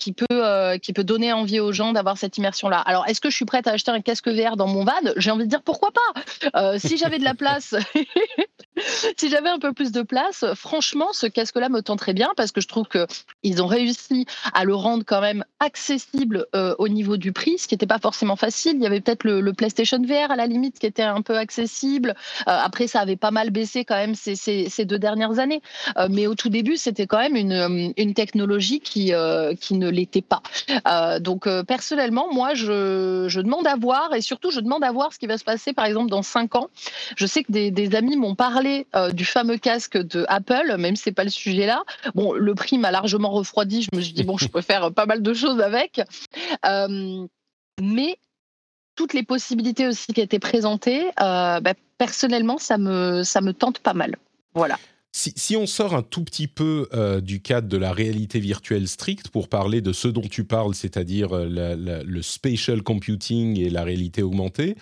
qui, 0.00 0.12
peut, 0.12 0.78
qui 0.82 0.92
peut 0.92 1.04
donner 1.04 1.32
envie 1.32 1.60
aux 1.60 1.70
gens 1.70 1.92
d'avoir 1.92 2.18
cette 2.18 2.36
immersion-là. 2.36 2.80
Alors, 2.80 3.06
est-ce 3.06 3.20
que 3.20 3.30
je 3.30 3.36
suis 3.36 3.44
prête 3.44 3.68
à 3.68 3.72
acheter 3.72 3.92
un 3.92 4.00
casque 4.00 4.28
VR 4.28 4.56
dans 4.56 4.66
mon 4.66 4.84
van? 4.84 4.92
J'ai 5.16 5.30
envie 5.30 5.44
de 5.44 5.50
dire 5.50 5.62
pourquoi 5.62 5.90
pas. 5.92 6.78
si 6.80 6.96
j'avais 6.96 7.20
de 7.20 7.24
la 7.24 7.34
place 7.34 7.76
si 9.16 9.30
j'avais 9.30 9.48
un 9.48 9.58
peu 9.58 9.72
plus 9.72 9.92
de 9.92 10.02
place, 10.02 10.44
franchement, 10.54 11.12
ce 11.12 11.26
casque-là 11.26 11.68
me 11.68 11.80
tend 11.80 11.96
très 11.96 12.12
bien 12.12 12.30
parce 12.36 12.52
que 12.52 12.60
je 12.60 12.68
trouve 12.68 12.86
qu'ils 12.88 13.62
ont 13.62 13.66
réussi 13.66 14.26
à 14.52 14.64
le 14.64 14.74
rendre 14.74 15.04
quand 15.06 15.20
même 15.20 15.44
accessible 15.60 16.46
euh, 16.54 16.74
au 16.78 16.88
niveau 16.88 17.16
du 17.16 17.32
prix, 17.32 17.58
ce 17.58 17.68
qui 17.68 17.74
n'était 17.74 17.86
pas 17.86 17.98
forcément 17.98 18.36
facile. 18.36 18.76
Il 18.76 18.82
y 18.82 18.86
avait 18.86 19.00
peut-être 19.00 19.24
le, 19.24 19.52
PlayStation 19.52 20.02
VR 20.02 20.30
à 20.30 20.36
la 20.36 20.46
limite 20.46 20.78
qui 20.78 20.86
était 20.86 21.02
un 21.02 21.22
peu 21.22 21.35
accessible. 21.36 22.14
Euh, 22.40 22.42
après, 22.46 22.86
ça 22.86 23.00
avait 23.00 23.16
pas 23.16 23.30
mal 23.30 23.50
baissé 23.50 23.84
quand 23.84 23.96
même 23.96 24.14
ces, 24.14 24.84
deux 24.84 24.98
dernières 24.98 25.38
années. 25.38 25.62
Euh, 25.96 26.08
mais 26.10 26.26
au 26.26 26.34
tout 26.34 26.48
début, 26.48 26.76
c'était 26.76 27.06
quand 27.06 27.18
même 27.18 27.36
une, 27.36 27.92
une 27.96 28.14
technologie 28.14 28.80
qui, 28.80 29.12
qui 29.60 29.74
ne 29.74 29.88
l'était 29.88 30.22
pas. 30.22 30.42
donc, 31.20 31.48
personnellement, 31.64 32.32
moi, 32.32 32.54
je, 32.54 33.26
je, 33.28 33.40
demande 33.40 33.66
à 33.66 33.76
voir 33.76 34.14
et 34.14 34.20
surtout, 34.20 34.50
je 34.50 34.60
demande 34.60 34.84
à 34.84 34.92
voir 34.92 35.12
ce 35.12 35.18
qui 35.18 35.26
va 35.26 35.38
se 35.38 35.44
passer, 35.44 35.72
par 35.72 35.84
exemple, 35.84 36.10
dans 36.10 36.22
cinq 36.22 36.54
ans. 36.54 36.68
Je 37.16 37.26
sais 37.26 37.42
que 37.42 37.52
des, 37.52 37.94
amis 37.94 38.16
m'ont 38.16 38.34
parlé 38.34 38.86
euh, 38.94 39.12
du 39.12 39.24
fameux 39.24 39.58
casque 39.58 39.96
de 39.96 40.24
Apple, 40.28 40.76
même 40.78 40.96
si 40.96 41.04
c'est 41.04 41.12
pas 41.12 41.24
le 41.24 41.30
sujet 41.30 41.66
là. 41.66 41.82
Bon, 42.14 42.32
le 42.32 42.54
prix 42.54 42.78
m'a 42.78 42.90
largement 42.90 43.30
refroidi. 43.30 43.82
Je 43.82 43.96
me 43.96 44.02
suis 44.02 44.12
dit 44.12 44.24
bon, 44.24 44.36
je 44.36 44.48
peux 44.48 44.60
faire 44.60 44.92
pas 44.92 45.06
mal 45.06 45.22
de 45.22 45.34
choses 45.34 45.60
avec, 45.60 46.00
euh, 46.66 47.26
mais 47.80 48.18
toutes 48.96 49.14
les 49.14 49.22
possibilités 49.22 49.86
aussi 49.86 50.12
qui 50.12 50.20
étaient 50.20 50.40
présentées, 50.40 51.04
euh, 51.20 51.60
bah, 51.60 51.74
personnellement, 51.98 52.58
ça 52.58 52.78
me 52.78 53.22
ça 53.22 53.40
me 53.40 53.52
tente 53.52 53.78
pas 53.78 53.94
mal. 53.94 54.16
Voilà. 54.54 54.78
si, 55.12 55.54
on 55.54 55.66
sort 55.66 55.94
un 55.94 56.02
tout 56.02 56.24
petit 56.24 56.48
peu 56.48 56.88
euh, 56.94 57.20
du 57.20 57.40
cadre 57.40 57.68
de 57.68 57.76
la 57.76 57.92
réalité 57.92 58.40
virtuelle 58.40 58.88
stricte 58.88 59.28
pour 59.28 59.48
parler 59.48 59.82
de 59.82 59.92
ce 59.92 60.08
dont 60.08 60.22
tu 60.22 60.44
parles, 60.44 60.74
c'est-à-dire 60.74 61.36
euh, 61.36 62.02
le 62.04 62.22
spatial 62.22 62.82
computing 62.82 63.60
et 63.60 63.68
la 63.68 63.84
réalité 63.84 64.22
augmentée, 64.22 64.76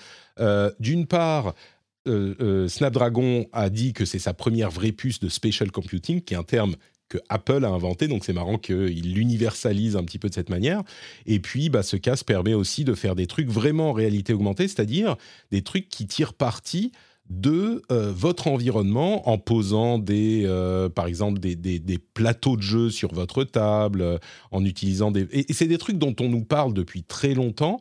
d'une 0.81 1.07
part, 1.07 1.55
Snapdragon 2.07 3.47
a 3.53 3.71
dit 3.71 3.93
que 3.93 4.05
c'est 4.05 4.19
sa 4.19 4.35
première 4.35 4.71
vraie 4.71 4.93
puce 4.93 5.21
de 5.21 5.29
spatial 5.29 5.71
computing, 5.71 6.23
qui 6.23 6.35
est 6.35 6.37
un 6.37 6.43
terme 6.43 6.77
que 7.09 7.19
Apple 7.29 7.65
a 7.65 7.69
inventé, 7.69 8.09
donc 8.09 8.25
c'est 8.25 8.33
marrant 8.33 8.59
qu'il 8.59 9.15
l'universalise 9.15 9.97
un 9.97 10.05
petit 10.05 10.19
peu 10.19 10.29
de 10.29 10.35
cette 10.35 10.51
manière. 10.51 10.83
Et 11.27 11.39
puis, 11.39 11.69
bah, 11.69 11.83
ce 11.83 11.97
casque 11.97 12.27
permet 12.27 12.55
aussi 12.55 12.85
de 12.85 12.95
faire 12.95 13.15
des 13.15 13.27
trucs 13.27 13.49
vraiment 13.49 13.91
en 13.91 13.93
réalité 13.93 14.33
augmentée, 14.33 14.69
c'est-à-dire 14.69 15.17
des 15.51 15.63
trucs 15.63 15.89
qui 15.89 16.07
tirent 16.07 16.35
parti 16.35 16.93
de 17.31 17.83
euh, 17.91 18.13
votre 18.13 18.49
environnement 18.49 19.29
en 19.29 19.39
posant 19.39 19.99
des, 19.99 20.43
euh, 20.45 20.89
par 20.91 21.07
exemple 21.07 21.39
des, 21.41 21.99
plateaux 22.13 22.57
de 22.57 22.63
jeu 22.63 22.91
sur 22.91 23.15
votre 23.15 23.45
table, 23.45 24.03
euh, 24.03 24.19
en 24.51 24.65
utilisant 24.65 25.11
des... 25.11 25.27
Et, 25.33 25.53
c'est 25.53 25.67
des 25.67 25.79
trucs 25.79 25.99
dont 25.99 26.15
on 26.21 26.29
nous 26.29 26.45
parle 26.45 26.75
depuis 26.75 27.03
très 27.03 27.35
longtemps, 27.35 27.81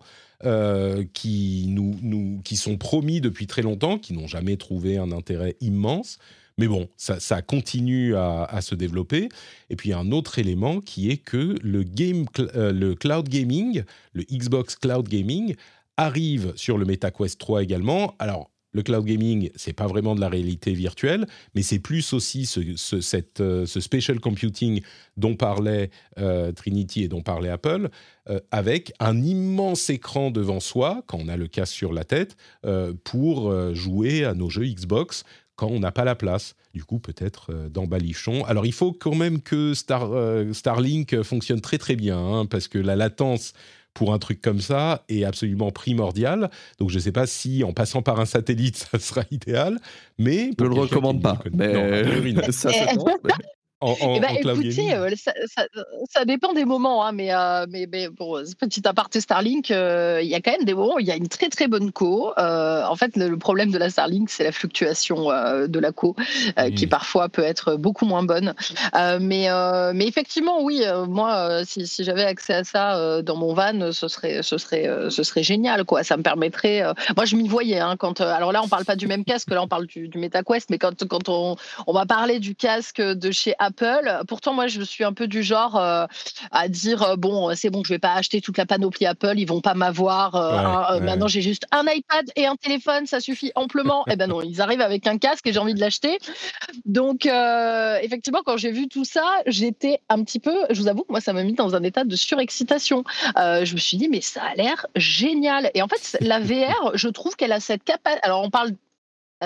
qui, 1.14 1.68
nous, 1.70 1.96
nous, 2.02 2.42
qui 2.44 2.58
sont 2.58 2.76
promis 2.76 3.22
depuis 3.22 3.48
très 3.48 3.62
longtemps, 3.62 3.98
qui 3.98 4.12
n'ont 4.12 4.28
jamais 4.28 4.58
trouvé 4.58 4.98
un 4.98 5.14
intérêt 5.14 5.56
immense. 5.62 6.18
Mais 6.58 6.68
bon, 6.68 6.88
ça, 6.98 7.42
continue 7.42 8.16
à, 8.16 8.60
se 8.62 8.76
développer. 8.76 9.30
Et 9.70 9.76
puis 9.76 9.94
un 9.94 10.12
autre 10.12 10.38
élément 10.40 10.82
qui 10.82 11.10
est 11.10 11.18
que 11.18 11.56
le, 11.64 11.84
le 12.72 12.94
cloud 12.94 13.28
gaming, 13.28 13.84
le 14.14 14.24
Xbox 14.24 14.76
Cloud 14.76 15.08
Gaming, 15.08 15.56
arrive 15.98 16.54
sur 16.56 16.78
le 16.78 16.86
MetaQuest 16.86 17.40
3 17.40 17.64
également. 17.64 18.16
Alors, 18.20 18.50
le 18.74 18.82
cloud 18.82 19.06
gaming, 19.06 19.50
c'est 19.56 19.74
pas 19.74 19.88
vraiment 19.88 20.16
de 20.16 20.22
la 20.22 20.30
réalité 20.30 20.74
virtuelle, 20.74 21.28
mais 21.56 21.62
c'est 21.62 21.80
plus 21.80 22.12
aussi 22.14 22.46
ce, 22.46 22.60
euh, 23.40 23.66
ce 23.66 23.80
spatial 23.80 24.20
computing 24.20 24.82
dont 25.16 25.36
parlait 25.36 25.92
euh, 26.18 26.52
Trinity 26.52 27.04
et 27.04 27.08
dont 27.08 27.22
parlait 27.22 27.50
Apple, 27.50 27.90
euh, 28.30 28.40
avec 28.52 28.92
un 29.00 29.22
immense 29.22 29.90
écran 29.90 30.32
devant 30.32 30.60
soi, 30.60 31.04
quand 31.06 31.20
on 31.22 31.28
a 31.28 31.38
le 31.38 31.48
casque 31.48 31.74
sur 31.74 31.94
la 31.94 32.04
tête, 32.04 32.36
pour 33.04 33.54
jouer 33.76 34.24
à 34.26 34.34
nos 34.34 34.50
jeux 34.50 34.66
Xbox 34.66 35.24
quand 35.56 35.68
on 35.68 35.80
n'a 35.80 35.92
pas 35.92 36.04
la 36.04 36.16
place. 36.16 36.56
Du 36.74 36.84
coup, 36.84 37.00
peut-être 37.00 37.54
dans 37.70 37.86
Balichon. 37.86 38.44
Alors, 38.46 38.66
il 38.66 38.74
faut 38.74 38.94
quand 38.94 39.16
même 39.16 39.42
que 39.42 39.74
Star, 39.74 40.10
Starlink 40.52 41.22
fonctionne 41.22 41.62
très 41.62 41.78
très 41.78 41.96
bien, 41.96 42.18
hein, 42.18 42.46
parce 42.46 42.68
que 42.68 42.80
la 42.80 42.96
latence 42.96 43.54
pour 43.94 44.14
un 44.14 44.20
truc 44.20 44.42
comme 44.42 44.60
ça 44.60 45.04
est 45.10 45.24
absolument 45.24 45.72
primordial. 45.72 46.50
Donc 46.80 46.90
je 46.90 46.96
ne 46.96 47.00
sais 47.00 47.12
pas 47.12 47.28
si 47.28 47.64
en 47.64 47.74
passant 47.74 48.02
par 48.02 48.20
un 48.20 48.26
satellite, 48.26 48.78
ça 48.92 49.00
sera 49.00 49.24
idéal, 49.32 49.80
mais... 50.18 50.52
Je 50.58 50.64
ne 50.64 50.70
le 50.70 50.76
recommande 50.76 51.22
pas. 51.22 51.40
Mais... 51.52 52.04
ça, 52.52 52.72
en, 53.84 54.16
eh 54.16 54.20
ben, 54.20 54.36
écoutez, 54.36 54.94
euh, 54.94 55.10
ça, 56.10 56.26
dépend 56.26 56.54
des 56.54 56.64
moments, 56.64 57.06
hein, 57.06 57.12
mais, 57.12 57.34
euh, 57.34 57.66
mais, 57.70 57.88
mais, 57.92 58.10
pour 58.10 58.40
petit 58.60 58.88
aparté 58.88 59.20
Starlink, 59.20 59.72
euh, 59.72 60.20
il 60.24 60.30
y 60.30 60.36
a 60.36 60.42
quand 60.42 60.52
même 60.52 60.64
des 60.64 60.74
moments 60.74 60.96
où 60.96 61.00
il 61.00 61.06
y 61.06 61.12
a 61.12 61.16
une 61.16 61.28
très 61.28 61.50
très 61.50 61.68
bonne 61.68 61.92
co. 61.92 62.32
en 62.38 62.96
fait, 62.96 63.18
le, 63.18 63.38
problème 63.38 63.72
de 63.72 63.78
la 63.78 63.90
Starlink, 63.90 64.30
c'est 64.30 64.44
la 64.44 64.52
fluctuation 64.52 65.28
de 65.68 65.80
la 65.80 65.92
co, 65.92 66.16
qui 66.76 66.88
parfois 66.88 67.30
peut 67.30 67.44
être 67.44 67.76
beaucoup 67.76 68.06
moins 68.06 68.24
bonne. 68.24 68.54
mais, 69.20 69.48
mais 69.94 70.08
effectivement, 70.08 70.64
oui, 70.64 70.84
moi, 71.08 71.66
si, 71.66 71.86
si 71.88 72.04
j'avais 72.04 72.24
accès 72.24 72.54
à 72.54 72.64
ça 72.64 73.22
dans 73.22 73.36
mon 73.36 73.54
van, 73.54 73.92
ce 73.92 74.08
serait, 74.08 74.44
ce 74.44 74.58
serait, 74.58 74.88
ce 75.10 75.24
serait 75.24 75.44
génial, 75.44 75.84
quoi. 75.84 76.04
Ça 76.04 76.16
me 76.16 76.24
permettrait. 76.24 76.84
moi, 77.16 77.26
je 77.26 77.36
m'y 77.36 77.48
voyais. 77.48 77.80
Hein, 77.80 77.96
quand, 77.98 78.22
alors 78.22 78.52
là, 78.52 78.62
on 78.64 78.68
parle 78.68 78.86
pas 78.86 78.96
du 78.96 79.08
même 79.08 79.26
casque, 79.26 79.50
là, 79.52 79.62
on 79.62 79.68
parle 79.68 79.88
du, 79.88 80.08
du 80.08 80.18
MetaQuest, 80.18 80.70
mais 80.70 80.78
quand, 80.78 81.06
quand 81.08 81.28
on, 81.28 81.56
on 81.88 81.94
va 81.94 82.06
parler 82.06 82.40
du 82.40 82.56
casque 82.56 83.02
de 83.02 83.32
chez 83.32 83.56
Apple 83.60 83.73
Apple. 83.74 84.24
Pourtant, 84.28 84.54
moi, 84.54 84.68
je 84.68 84.82
suis 84.82 85.04
un 85.04 85.14
peu 85.14 85.28
du 85.28 85.42
genre 85.42 85.76
euh, 85.76 86.06
à 86.52 86.68
dire 86.68 87.02
euh, 87.04 87.16
bon, 87.16 87.54
c'est 87.56 87.70
bon, 87.70 87.84
je 87.84 87.90
vais 87.94 88.00
pas 88.00 88.14
acheter 88.14 88.42
toute 88.42 88.58
la 88.58 88.66
panoplie 88.66 89.06
Apple, 89.06 89.34
ils 89.38 89.46
vont 89.46 89.62
pas 89.62 89.74
m'avoir. 89.74 90.36
Euh, 90.36 91.00
maintenant, 91.00 91.28
j'ai 91.28 91.42
juste 91.42 91.66
un 91.72 91.86
iPad 91.88 92.30
et 92.36 92.46
un 92.46 92.56
téléphone, 92.56 93.06
ça 93.08 93.20
suffit 93.20 93.52
amplement. 93.56 94.04
eh 94.10 94.16
ben 94.16 94.28
non, 94.28 94.42
ils 94.42 94.62
arrivent 94.62 94.82
avec 94.82 95.08
un 95.08 95.18
casque 95.18 95.48
et 95.48 95.54
j'ai 95.54 95.60
envie 95.60 95.74
de 95.74 95.80
l'acheter. 95.80 96.20
Donc, 96.86 97.26
effectivement, 97.26 98.42
quand 98.46 98.58
j'ai 98.58 98.72
vu 98.72 98.88
tout 98.88 99.06
ça, 99.06 99.26
j'étais 99.48 100.00
un 100.10 100.24
petit 100.24 100.40
peu, 100.40 100.56
je 100.70 100.82
vous 100.82 100.88
avoue, 100.88 101.06
moi, 101.10 101.22
ça 101.22 101.34
m'a 101.34 101.44
mis 101.44 101.54
dans 101.54 101.76
un 101.76 101.84
état 101.84 102.04
de 102.04 102.16
surexcitation. 102.16 103.04
je 103.36 103.74
me 103.74 103.80
suis 103.80 103.98
dit, 103.98 104.10
mais 104.10 104.22
ça 104.22 104.44
a 104.44 104.56
l'air 104.56 104.86
génial. 104.96 105.72
Et 105.74 105.82
en 105.82 105.88
fait, 105.88 106.18
la 106.22 106.40
VR, 106.40 106.92
je 106.94 107.08
trouve 107.08 107.36
qu'elle 107.36 107.52
a 107.52 107.60
cette 107.60 107.84
capacité. 107.84 108.04
Alors, 108.24 108.44
on 108.44 108.50
parle 108.50 108.72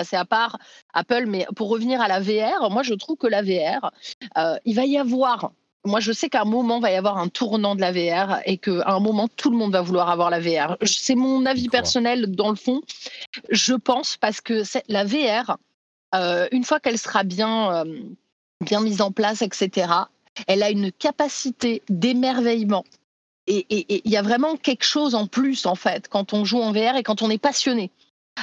c'est 0.04 0.16
à 0.16 0.24
part 0.24 0.58
Apple, 0.94 1.24
mais 1.26 1.46
pour 1.56 1.68
revenir 1.68 2.00
à 2.00 2.08
la 2.08 2.20
VR, 2.20 2.70
moi 2.70 2.82
je 2.82 2.94
trouve 2.94 3.16
que 3.16 3.26
la 3.26 3.42
VR, 3.42 3.90
euh, 4.36 4.56
il 4.64 4.74
va 4.74 4.84
y 4.84 4.98
avoir 4.98 5.52
moi, 5.84 6.00
je 6.00 6.12
sais 6.12 6.28
qu'à 6.28 6.42
un 6.42 6.44
moment, 6.44 6.78
il 6.78 6.82
va 6.82 6.90
y 6.90 6.96
avoir 6.96 7.18
un 7.18 7.28
tournant 7.28 7.74
de 7.74 7.80
la 7.80 7.92
VR 7.92 8.40
et 8.44 8.58
qu'à 8.58 8.82
un 8.86 9.00
moment, 9.00 9.28
tout 9.28 9.50
le 9.50 9.56
monde 9.56 9.72
va 9.72 9.80
vouloir 9.80 10.10
avoir 10.10 10.30
la 10.30 10.40
VR. 10.40 10.76
C'est 10.82 11.14
mon 11.14 11.46
avis 11.46 11.68
personnel 11.68 12.34
dans 12.34 12.50
le 12.50 12.56
fond. 12.56 12.82
Je 13.50 13.74
pense 13.74 14.16
parce 14.16 14.40
que 14.40 14.62
la 14.88 15.04
VR, 15.04 15.56
euh, 16.14 16.48
une 16.52 16.64
fois 16.64 16.80
qu'elle 16.80 16.98
sera 16.98 17.22
bien, 17.22 17.86
euh, 17.86 18.00
bien 18.64 18.80
mise 18.80 19.00
en 19.00 19.12
place, 19.12 19.40
etc., 19.40 19.92
elle 20.46 20.62
a 20.62 20.70
une 20.70 20.92
capacité 20.92 21.82
d'émerveillement. 21.88 22.84
Et 23.46 23.64
il 24.04 24.10
y 24.10 24.16
a 24.16 24.22
vraiment 24.22 24.56
quelque 24.56 24.84
chose 24.84 25.14
en 25.14 25.26
plus, 25.26 25.64
en 25.64 25.74
fait, 25.74 26.08
quand 26.08 26.34
on 26.34 26.44
joue 26.44 26.60
en 26.60 26.70
VR 26.70 26.96
et 26.96 27.02
quand 27.02 27.22
on 27.22 27.30
est 27.30 27.38
passionné. 27.38 27.90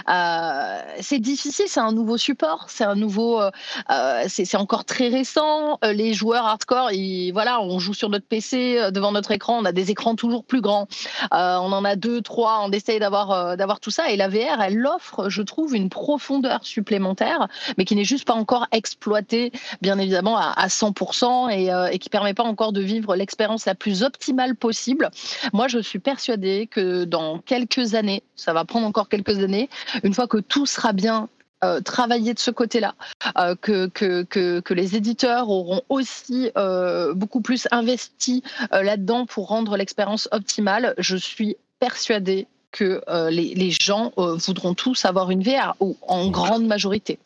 Euh, 0.10 0.82
c'est 1.02 1.20
difficile, 1.20 1.66
c'est 1.68 1.80
un 1.80 1.92
nouveau 1.92 2.18
support, 2.18 2.66
c'est 2.70 2.84
un 2.84 2.96
nouveau, 2.96 3.42
euh, 3.42 3.52
euh, 3.92 4.24
c'est 4.28 4.56
encore 4.56 4.86
très 4.86 5.10
récent. 5.10 5.80
Les 5.84 6.14
joueurs 6.14 6.46
hardcore, 6.46 6.92
voilà, 7.34 7.62
on 7.62 7.80
joue 7.80 7.94
sur 7.94 8.10
notre 8.10 8.26
PC 8.26 8.92
devant 8.92 9.12
notre 9.12 9.32
écran, 9.32 9.58
on 9.60 9.66
a 9.66 9.72
des 9.72 9.92
écrans 9.92 10.16
toujours 10.16 10.44
plus 10.46 10.62
grands, 10.62 10.88
on 11.32 11.36
en 11.72 11.86
a 11.86 11.96
deux, 11.96 12.22
trois, 12.22 12.62
on 12.64 12.72
essaye 12.72 13.00
d'avoir 13.00 13.58
d'avoir 13.58 13.80
tout 13.80 13.92
ça. 13.92 14.10
Et 14.10 14.18
la 14.18 14.28
VR, 14.28 14.62
elle 14.62 14.86
offre, 14.86 15.30
je 15.30 15.42
trouve, 15.42 15.76
une 15.76 15.90
profondeur 15.90 16.66
supplémentaire, 16.66 17.48
mais 17.78 17.86
qui 17.86 17.96
n'est 17.96 18.04
juste 18.04 18.26
pas 18.26 18.34
encore 18.34 18.68
exploitée, 18.72 19.52
bien 19.82 19.98
évidemment, 20.00 20.38
à, 20.38 20.68
100% 20.68 21.52
et, 21.52 21.94
et 21.94 22.00
qui 22.00 22.10
permet 22.10 22.34
pas 22.34 22.44
encore 22.44 22.72
de 22.72 22.82
vivre 22.82 23.16
l'expérience 23.16 23.66
la 23.66 23.76
plus 23.76 24.04
optimale 24.04 24.56
possible. 24.56 25.10
Moi, 25.54 25.68
je 25.68 25.80
suis 25.80 26.00
persuadée 26.00 26.68
que 26.68 27.04
dans 27.04 27.40
quelques 27.40 27.96
années, 27.96 28.24
ça 28.36 28.54
va 28.54 28.66
prendre 28.66 28.88
encore 28.88 29.10
quelques 29.10 29.40
années, 29.40 29.70
une 30.04 30.14
fois 30.14 30.28
que 30.28 30.38
tout 30.38 30.66
sera 30.66 30.94
bien 30.94 31.30
euh, 31.64 31.82
travaillé 31.82 32.34
de 32.34 32.40
ce 32.40 32.52
côté-là, 32.52 32.96
euh, 33.38 33.56
que, 33.56 33.88
que, 33.88 34.24
que, 34.60 34.74
les 34.74 34.96
éditeurs 34.96 35.50
auront 35.50 35.82
aussi 35.88 36.52
euh, 36.58 37.14
beaucoup 37.14 37.40
plus 37.40 37.68
investi 37.72 38.44
là-dedans 38.72 39.26
pour 39.26 39.48
rendre 39.48 39.78
l'expérience 39.78 40.28
optimale, 40.32 40.94
je 40.98 41.16
suis 41.16 41.56
persuadée 41.80 42.48
que 42.72 43.02
les, 43.30 43.56
les, 43.56 43.72
gens 43.72 44.12
voudront 44.18 44.74
tous 44.74 45.06
avoir 45.06 45.32
une 45.32 45.42
VR, 45.42 45.76
ou 45.80 45.96
en 46.08 46.30
grande 46.30 46.68
majorité. 46.68 47.20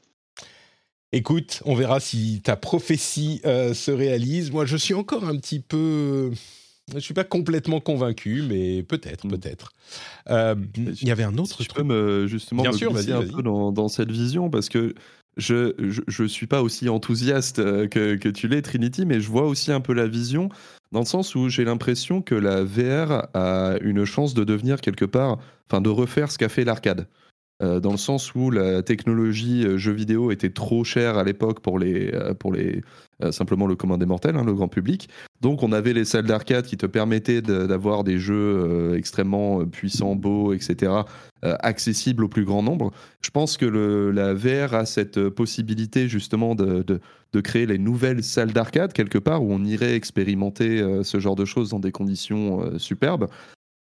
Écoute, 1.12 1.64
on 1.66 1.74
verra 1.74 2.00
si 2.00 2.42
ta 2.44 2.56
prophétie 2.56 3.42
se 3.44 3.90
réalise. 3.90 4.52
Moi, 4.52 4.66
je 4.66 4.78
suis 4.78 4.94
encore 4.94 5.24
un 5.24 5.36
petit 5.38 5.60
peu 5.60 6.32
je 6.90 6.96
ne 6.96 7.00
suis 7.00 7.14
pas 7.14 7.24
complètement 7.24 7.80
convaincu, 7.80 8.44
mais 8.48 8.84
peut-être, 8.84 9.26
mm. 9.26 9.30
peut-être. 9.30 9.72
Euh, 10.30 10.56
il 10.78 11.08
y 11.08 11.12
avait 11.12 11.24
un 11.24 11.38
autre 11.38 11.50
si 11.50 11.66
truc. 11.66 11.70
Je 11.70 11.74
peux 11.76 11.84
me, 11.84 12.28
justement 12.28 12.64
Bien 12.64 12.74
sûr, 12.74 12.92
vas-y, 12.92 13.12
un 13.12 13.24
peu 13.24 13.42
dans, 13.42 13.88
cette 13.88 14.12
vision, 14.12 14.50
parce 14.50 14.70
que 14.70 14.94
je 15.38 16.22
ne 16.22 16.28
suis 16.28 16.48
pas 16.48 16.62
aussi 16.62 16.90
enthousiaste 16.90 17.60
euh, 17.60 17.88
que, 17.88 18.16
que 18.16 18.30
tu 18.30 18.48
l'es, 18.48 18.62
Trinity, 18.62 19.06
mais 19.06 19.22
je 19.22 19.30
vois 19.30 19.46
aussi 19.46 19.72
un 19.72 19.82
peu 19.82 19.94
la 19.94 20.08
vision, 20.08 20.50
dans 20.92 21.00
le 21.00 21.06
sens 21.06 21.36
où 21.36 21.50
j'ai 21.50 21.66
l'impression 21.66 22.22
que 22.22 22.36
la 22.36 22.64
VR 22.64 23.28
a 23.34 23.76
une 23.82 24.06
chance 24.06 24.34
de 24.34 24.44
devenir 24.44 24.82
quelque 24.82 25.06
part, 25.06 25.38
enfin 25.70 25.82
de 25.82 25.90
refaire 25.90 26.32
ce 26.32 26.38
qu'a 26.38 26.50
fait 26.50 26.64
l'arcade. 26.64 27.08
Euh, 27.62 27.82
dans 27.82 27.92
le 27.92 27.98
sens 27.98 28.34
où 28.36 28.52
la 28.52 28.82
technologie 28.84 29.66
euh, 29.66 29.78
jeu 29.78 29.92
vidéo 29.92 30.32
était 30.32 30.50
trop 30.50 30.86
chère 30.86 31.18
à 31.18 31.26
l'époque 31.26 31.60
pour 31.60 31.78
les, 31.78 32.10
euh, 32.14 32.34
pour 32.34 32.54
les 32.54 32.82
simplement 33.32 33.68
le 33.68 33.76
commun 33.76 33.98
des 33.98 34.06
mortels, 34.06 34.38
hein, 34.38 34.46
le 34.46 34.54
grand 34.54 34.70
public. 34.70 35.10
Donc 35.42 35.62
on 35.62 35.74
avait 35.74 35.92
les 35.92 36.06
salles 36.06 36.26
d'arcade 36.26 36.66
qui 36.66 36.78
te 36.78 36.86
permettaient 36.86 37.42
d'avoir 37.42 38.06
des 38.06 38.18
jeux 38.18 38.96
extrêmement 38.96 39.66
puissants, 39.66 40.16
beaux, 40.16 40.54
etc., 40.54 40.94
accessibles 41.42 42.24
au 42.24 42.30
plus 42.30 42.46
grand 42.46 42.64
nombre. 42.64 42.92
Je 43.22 43.30
pense 43.30 43.58
que 43.58 43.66
la 43.66 44.34
VR 44.34 44.74
a 44.74 44.86
cette 44.86 45.28
possibilité 45.28 46.08
justement 46.08 46.56
de, 46.56 46.82
de, 46.82 47.02
de 47.34 47.42
créer 47.42 47.66
les 47.66 47.78
nouvelles 47.78 48.24
salles 48.24 48.54
d'arcade 48.54 48.94
quelque 48.94 49.18
part 49.18 49.44
où 49.44 49.52
on 49.52 49.66
irait 49.66 49.96
expérimenter 49.96 50.82
ce 51.04 51.20
genre 51.20 51.36
de 51.36 51.44
choses 51.44 51.72
dans 51.72 51.80
des 51.80 51.92
conditions 51.92 52.80
superbes. 52.80 53.28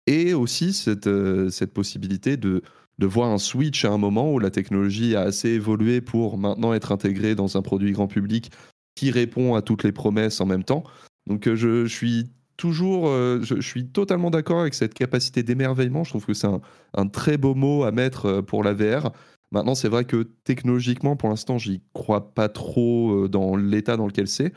Et 0.07 0.33
aussi 0.33 0.73
cette, 0.73 1.09
cette 1.51 1.73
possibilité 1.73 2.37
de, 2.37 2.63
de 2.99 3.05
voir 3.05 3.29
un 3.29 3.37
switch 3.37 3.85
à 3.85 3.91
un 3.91 3.97
moment 3.97 4.31
où 4.31 4.39
la 4.39 4.49
technologie 4.49 5.15
a 5.15 5.21
assez 5.21 5.49
évolué 5.49 6.01
pour 6.01 6.37
maintenant 6.37 6.73
être 6.73 6.91
intégrée 6.91 7.35
dans 7.35 7.57
un 7.57 7.61
produit 7.61 7.91
grand 7.91 8.07
public 8.07 8.51
qui 8.95 9.11
répond 9.11 9.55
à 9.55 9.61
toutes 9.61 9.83
les 9.83 9.91
promesses 9.91 10.41
en 10.41 10.45
même 10.45 10.63
temps. 10.63 10.83
Donc 11.27 11.47
euh, 11.47 11.55
je, 11.55 11.85
suis 11.85 12.31
toujours, 12.57 13.07
euh, 13.07 13.39
je, 13.43 13.61
suis 13.61 13.87
totalement 13.87 14.31
d'accord 14.31 14.61
avec 14.61 14.73
cette 14.73 14.93
capacité 14.93 15.43
d'émerveillement. 15.43 16.03
Je 16.03 16.09
trouve 16.09 16.25
que 16.25 16.33
c'est 16.33 16.47
un, 16.47 17.07
très 17.07 17.37
beau 17.37 17.53
mot 17.53 17.83
à 17.83 17.91
mettre 17.91 18.25
euh, 18.25 18.41
pour 18.41 18.63
la 18.63 18.73
VR. 18.73 19.11
Maintenant, 19.51 19.75
c'est 19.75 19.89
vrai 19.89 20.05
que 20.05 20.23
technologiquement, 20.43 21.15
pour 21.15 21.29
l'instant, 21.29 21.57
j'y 21.57 21.81
crois 21.93 22.33
pas 22.33 22.49
trop 22.49 23.29
dans 23.29 23.55
l'état 23.55 23.95
dans 23.95 24.07
lequel 24.07 24.27
c'est, 24.27 24.51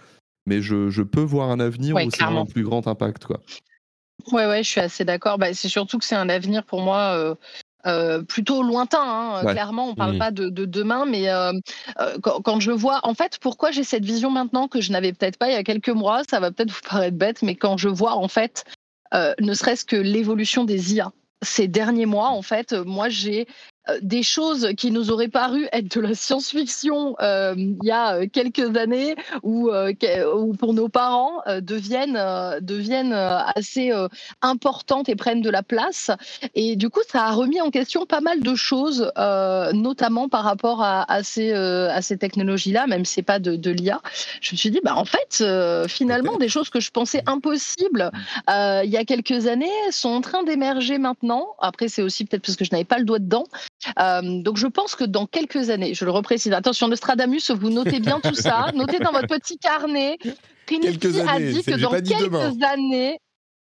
mais 0.46 0.60
je, 0.60 0.90
je, 0.90 1.02
peux 1.02 1.20
voir 1.20 1.50
un 1.50 1.60
avenir 1.60 1.94
où 1.94 2.10
c'est 2.10 2.24
un 2.24 2.44
plus 2.44 2.64
grand 2.64 2.88
impact. 2.88 3.24
Quoi. 3.24 3.40
Ouais, 4.32 4.46
ouais, 4.46 4.62
je 4.62 4.68
suis 4.68 4.80
assez 4.80 5.04
d'accord. 5.04 5.38
Bah, 5.38 5.52
c'est 5.54 5.68
surtout 5.68 5.98
que 5.98 6.04
c'est 6.04 6.16
un 6.16 6.28
avenir 6.28 6.64
pour 6.64 6.82
moi 6.82 7.14
euh, 7.16 7.34
plutôt 8.28 8.62
lointain. 8.62 9.02
Hein, 9.02 9.44
clairement, 9.52 9.86
on 9.86 9.90
ne 9.90 9.96
parle 9.96 10.16
mmh. 10.16 10.18
pas 10.18 10.30
de, 10.30 10.48
demain, 10.64 11.04
mais 11.06 11.30
euh, 11.30 11.52
euh, 12.00 12.18
quand, 12.22 12.60
je 12.60 12.70
vois, 12.70 13.00
en 13.04 13.14
fait, 13.14 13.38
pourquoi 13.40 13.70
j'ai 13.70 13.84
cette 13.84 14.04
vision 14.04 14.30
maintenant 14.30 14.68
que 14.68 14.80
je 14.80 14.92
n'avais 14.92 15.12
peut-être 15.12 15.36
pas 15.36 15.48
il 15.48 15.52
y 15.52 15.56
a 15.56 15.64
quelques 15.64 15.88
mois, 15.88 16.22
ça 16.28 16.40
va 16.40 16.50
peut-être 16.50 16.70
vous 16.70 16.88
paraître 16.88 17.16
bête, 17.16 17.42
mais 17.42 17.54
quand 17.54 17.76
je 17.76 17.88
vois 17.88 18.14
en 18.14 18.28
fait, 18.28 18.64
ne 19.12 19.54
serait-ce 19.54 19.84
que 19.84 19.96
l'évolution 19.96 20.64
des 20.64 20.94
IA 20.94 21.12
ces 21.42 21.68
derniers 21.68 22.06
mois, 22.06 22.28
en 22.28 22.42
fait, 22.42 22.72
moi 22.72 23.08
j'ai 23.08 23.42
euh, 23.42 23.44
des 24.02 24.22
choses 24.22 24.70
qui 24.76 24.90
nous 24.90 25.10
auraient 25.10 25.28
paru 25.28 25.68
être 25.72 25.96
de 25.96 26.00
la 26.00 26.14
science-fiction 26.14 27.16
euh, 27.20 27.54
il 27.56 27.78
y 27.82 27.90
a 27.90 28.16
euh, 28.16 28.26
quelques 28.32 28.76
années 28.76 29.16
ou, 29.42 29.70
pour 30.58 30.74
nos 30.74 30.88
parents 30.88 31.42
deviennent, 31.60 32.16
assez 32.16 33.92
importantes 34.42 35.08
et 35.08 35.16
prennent 35.16 35.42
de 35.42 35.50
la 35.50 35.62
place. 35.62 36.10
Et 36.54 36.76
du 36.76 36.90
coup, 36.90 37.00
ça 37.08 37.26
a 37.26 37.32
remis 37.32 37.60
en 37.60 37.70
question 37.70 38.06
pas 38.06 38.20
mal 38.20 38.40
de 38.40 38.54
choses, 38.54 39.10
notamment 39.72 40.28
par 40.28 40.44
rapport 40.44 40.82
à, 40.82 41.22
ces, 41.22 42.18
technologies-là, 42.18 42.86
même 42.86 43.04
si 43.04 43.14
c'est 43.14 43.22
pas 43.22 43.38
de, 43.38 43.56
de 43.56 43.70
l'IA. 43.70 44.00
Je 44.40 44.54
me 44.54 44.56
suis 44.56 44.70
dit, 44.70 44.80
bah, 44.82 44.96
en 44.96 45.04
fait, 45.04 45.44
finalement, 45.88 46.36
des 46.36 46.48
choses 46.48 46.70
que 46.70 46.80
je 46.80 46.90
pensais 46.90 47.22
impossibles 47.26 48.10
il 48.48 48.90
y 48.90 48.96
a 48.96 49.04
quelques 49.04 49.46
années 49.46 49.68
sont 49.90 50.10
en 50.10 50.20
train 50.20 50.42
d'émerger 50.42 50.98
maintenant. 50.98 51.54
Après, 51.60 51.88
c'est 51.88 52.02
aussi 52.02 52.24
peut-être 52.24 52.42
parce 52.42 52.56
que 52.56 52.64
je 52.64 52.70
n'avais 52.72 52.84
pas 52.84 52.98
le 52.98 53.04
doigt 53.04 53.18
dedans. 53.18 53.44
Euh, 53.98 54.42
donc 54.42 54.56
je 54.56 54.66
pense 54.66 54.94
que 54.94 55.04
dans 55.04 55.26
quelques 55.26 55.70
années, 55.70 55.94
je 55.94 56.04
le 56.04 56.10
reprécise, 56.10 56.52
attention 56.52 56.88
Nostradamus, 56.88 57.50
vous 57.50 57.70
notez 57.70 58.00
bien 58.00 58.20
tout 58.20 58.34
ça, 58.34 58.70
notez 58.74 58.98
dans 58.98 59.12
votre 59.12 59.28
petit 59.28 59.58
carnet. 59.58 60.18
Trinity 60.66 61.20
a 61.20 61.40
dit 61.40 61.62
que 61.62 61.80
dans 61.80 61.90
quelques 61.90 62.62
années, 62.62 63.18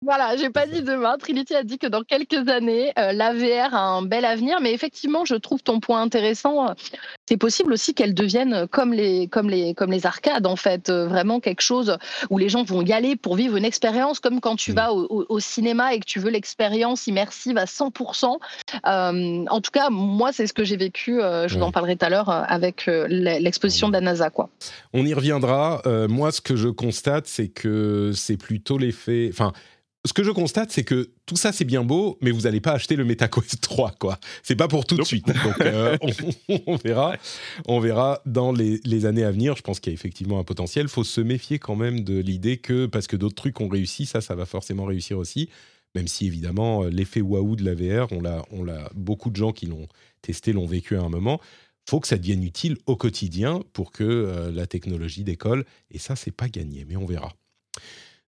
voilà, 0.04 0.36
j'ai 0.36 0.50
pas 0.50 0.68
dit 0.68 0.82
demain. 0.82 1.18
Trinity 1.18 1.56
a 1.56 1.64
dit 1.64 1.78
que 1.78 1.88
dans 1.88 2.02
quelques 2.02 2.50
années, 2.50 2.92
euh, 3.00 3.14
l'AVR 3.14 3.74
a 3.74 3.82
un 3.82 4.02
bel 4.02 4.26
avenir, 4.26 4.60
mais 4.62 4.74
effectivement, 4.74 5.26
je 5.26 5.36
trouve 5.36 5.64
ton 5.64 5.80
point 5.80 6.02
intéressant. 6.02 6.74
C'est 7.28 7.38
possible 7.38 7.74
aussi 7.74 7.94
qu'elle 7.94 8.14
devienne 8.14 8.68
comme 8.68 8.94
les, 8.94 9.28
comme, 9.28 9.50
les, 9.50 9.74
comme 9.74 9.92
les 9.92 10.06
arcades, 10.06 10.46
en 10.46 10.56
fait, 10.56 10.90
euh, 10.90 11.08
vraiment 11.08 11.40
quelque 11.40 11.62
chose 11.62 11.98
où 12.30 12.38
les 12.38 12.50
gens 12.50 12.64
vont 12.64 12.82
y 12.82 12.92
aller 12.92 13.16
pour 13.16 13.36
vivre 13.36 13.56
une 13.56 13.66
expérience, 13.66 14.20
comme 14.20 14.42
quand 14.42 14.56
tu 14.56 14.72
mm. 14.72 14.76
vas 14.76 14.94
au, 14.94 15.40
cinéma 15.40 15.94
et 15.94 16.00
que 16.00 16.06
tu 16.06 16.20
veux 16.20 16.30
l'expérience 16.30 17.08
immersive 17.08 17.58
à 17.58 17.66
100%. 17.66 18.38
Euh, 18.86 19.46
en 19.50 19.62
tout 19.62 19.72
cas, 19.72 19.90
moi, 19.90 20.32
c'est 20.32 20.48
ce 20.48 20.54
que 20.54 20.64
j'ai 20.64 20.78
vécu. 20.78 21.20
je 21.20 21.58
vous 21.58 21.64
en 21.64 21.72
parlerai 21.72 21.96
tout 21.96 22.06
à 22.06 22.10
l'heure 22.10 22.30
avec 22.30 22.86
l'exposition 22.88 23.88
de 23.88 23.94
la 23.94 24.02
NASA. 24.02 24.30
Quoi. 24.30 24.50
On 24.94 25.06
y 25.06 25.14
reviendra. 25.14 25.82
moi, 26.08 26.32
ce 26.32 26.42
que 26.42 26.56
je 26.56 26.70
constate, 26.70 27.28
c'est 27.28 27.50
que 27.50 28.12
c'est 28.14 28.38
plutôt 28.38 28.78
l'effet. 28.78 29.30
Enfin, 29.32 29.54
ce 30.06 30.12
que 30.12 30.24
je 30.24 30.32
constate, 30.32 30.72
c'est 30.72 30.84
que 30.84 31.12
tout 31.26 31.38
ça, 31.38 31.54
c'est 31.54 31.64
bien 31.64 31.84
beau, 31.84 32.18
mais 32.22 32.32
vous 32.32 32.42
n'allez 32.42 32.60
pas 32.60 32.74
acheter 32.74 32.96
le 32.96 33.06
MetaQuest 33.06 33.62
3, 33.62 33.92
quoi. 33.92 34.20
C'est 34.42 34.56
pas 34.56 34.68
pour 34.68 34.86
tout 34.86 34.98
de 34.98 35.04
suite. 35.04 35.26
Donc, 35.26 35.62
euh, 35.62 35.98
on, 36.68 36.76
verra. 36.84 37.16
On 37.68 37.80
verra 37.80 38.22
dans 38.26 38.52
les, 38.52 39.06
années 39.06 39.24
à 39.24 39.32
venir. 39.32 39.56
Je 39.56 39.62
pense 39.62 39.80
qu'il 39.80 39.92
y 39.92 39.94
a 39.94 39.96
effectivement 39.96 40.40
un 40.40 40.44
potentiel. 40.44 40.86
Il 40.86 40.90
faut 40.90 41.06
se 41.06 41.22
méfier 41.22 41.58
quand 41.58 41.76
même 41.76 42.02
de 42.02 42.20
l'idée 42.20 42.58
que, 42.58 42.86
parce 42.86 43.08
que 43.08 43.16
d'autres 43.16 43.36
trucs 43.36 43.62
ont 43.62 43.70
réussi, 43.70 44.06
ça, 44.06 44.20
ça 44.20 44.36
va 44.36 44.46
forcément 44.46 44.86
réussir 44.86 45.18
aussi. 45.18 45.50
Même 45.96 46.08
si, 46.08 46.26
évidemment, 46.26 46.84
l'effet 46.84 47.22
waouh 47.22 47.56
de 47.56 47.64
la 47.64 47.76
VR, 47.76 48.12
on 48.12 48.20
l'a, 48.20 48.44
on 48.52 48.64
l'a, 48.64 48.90
beaucoup 48.96 49.30
de 49.30 49.36
gens 49.36 49.52
qui 49.52 49.68
l'ont 49.68 49.88
testé 50.22 50.52
l'ont 50.52 50.66
vécu 50.66 50.98
à 50.98 51.02
un 51.02 51.10
moment. 51.10 51.40
Faut 51.88 52.00
que 52.00 52.08
ça 52.08 52.18
devienne 52.18 52.44
utile 52.44 52.78
au 52.88 52.96
quotidien 52.96 53.62
pour 53.74 53.92
que 53.92 54.04
euh, 54.04 54.52
la 54.52 54.68
technologie 54.68 55.24
décolle. 55.24 55.66
Et 55.92 56.00
ça, 56.00 56.16
c'est 56.16 56.32
pas 56.32 56.50
gagné, 56.50 56.86
mais 56.88 56.96
on 56.96 57.06
verra. 57.06 57.34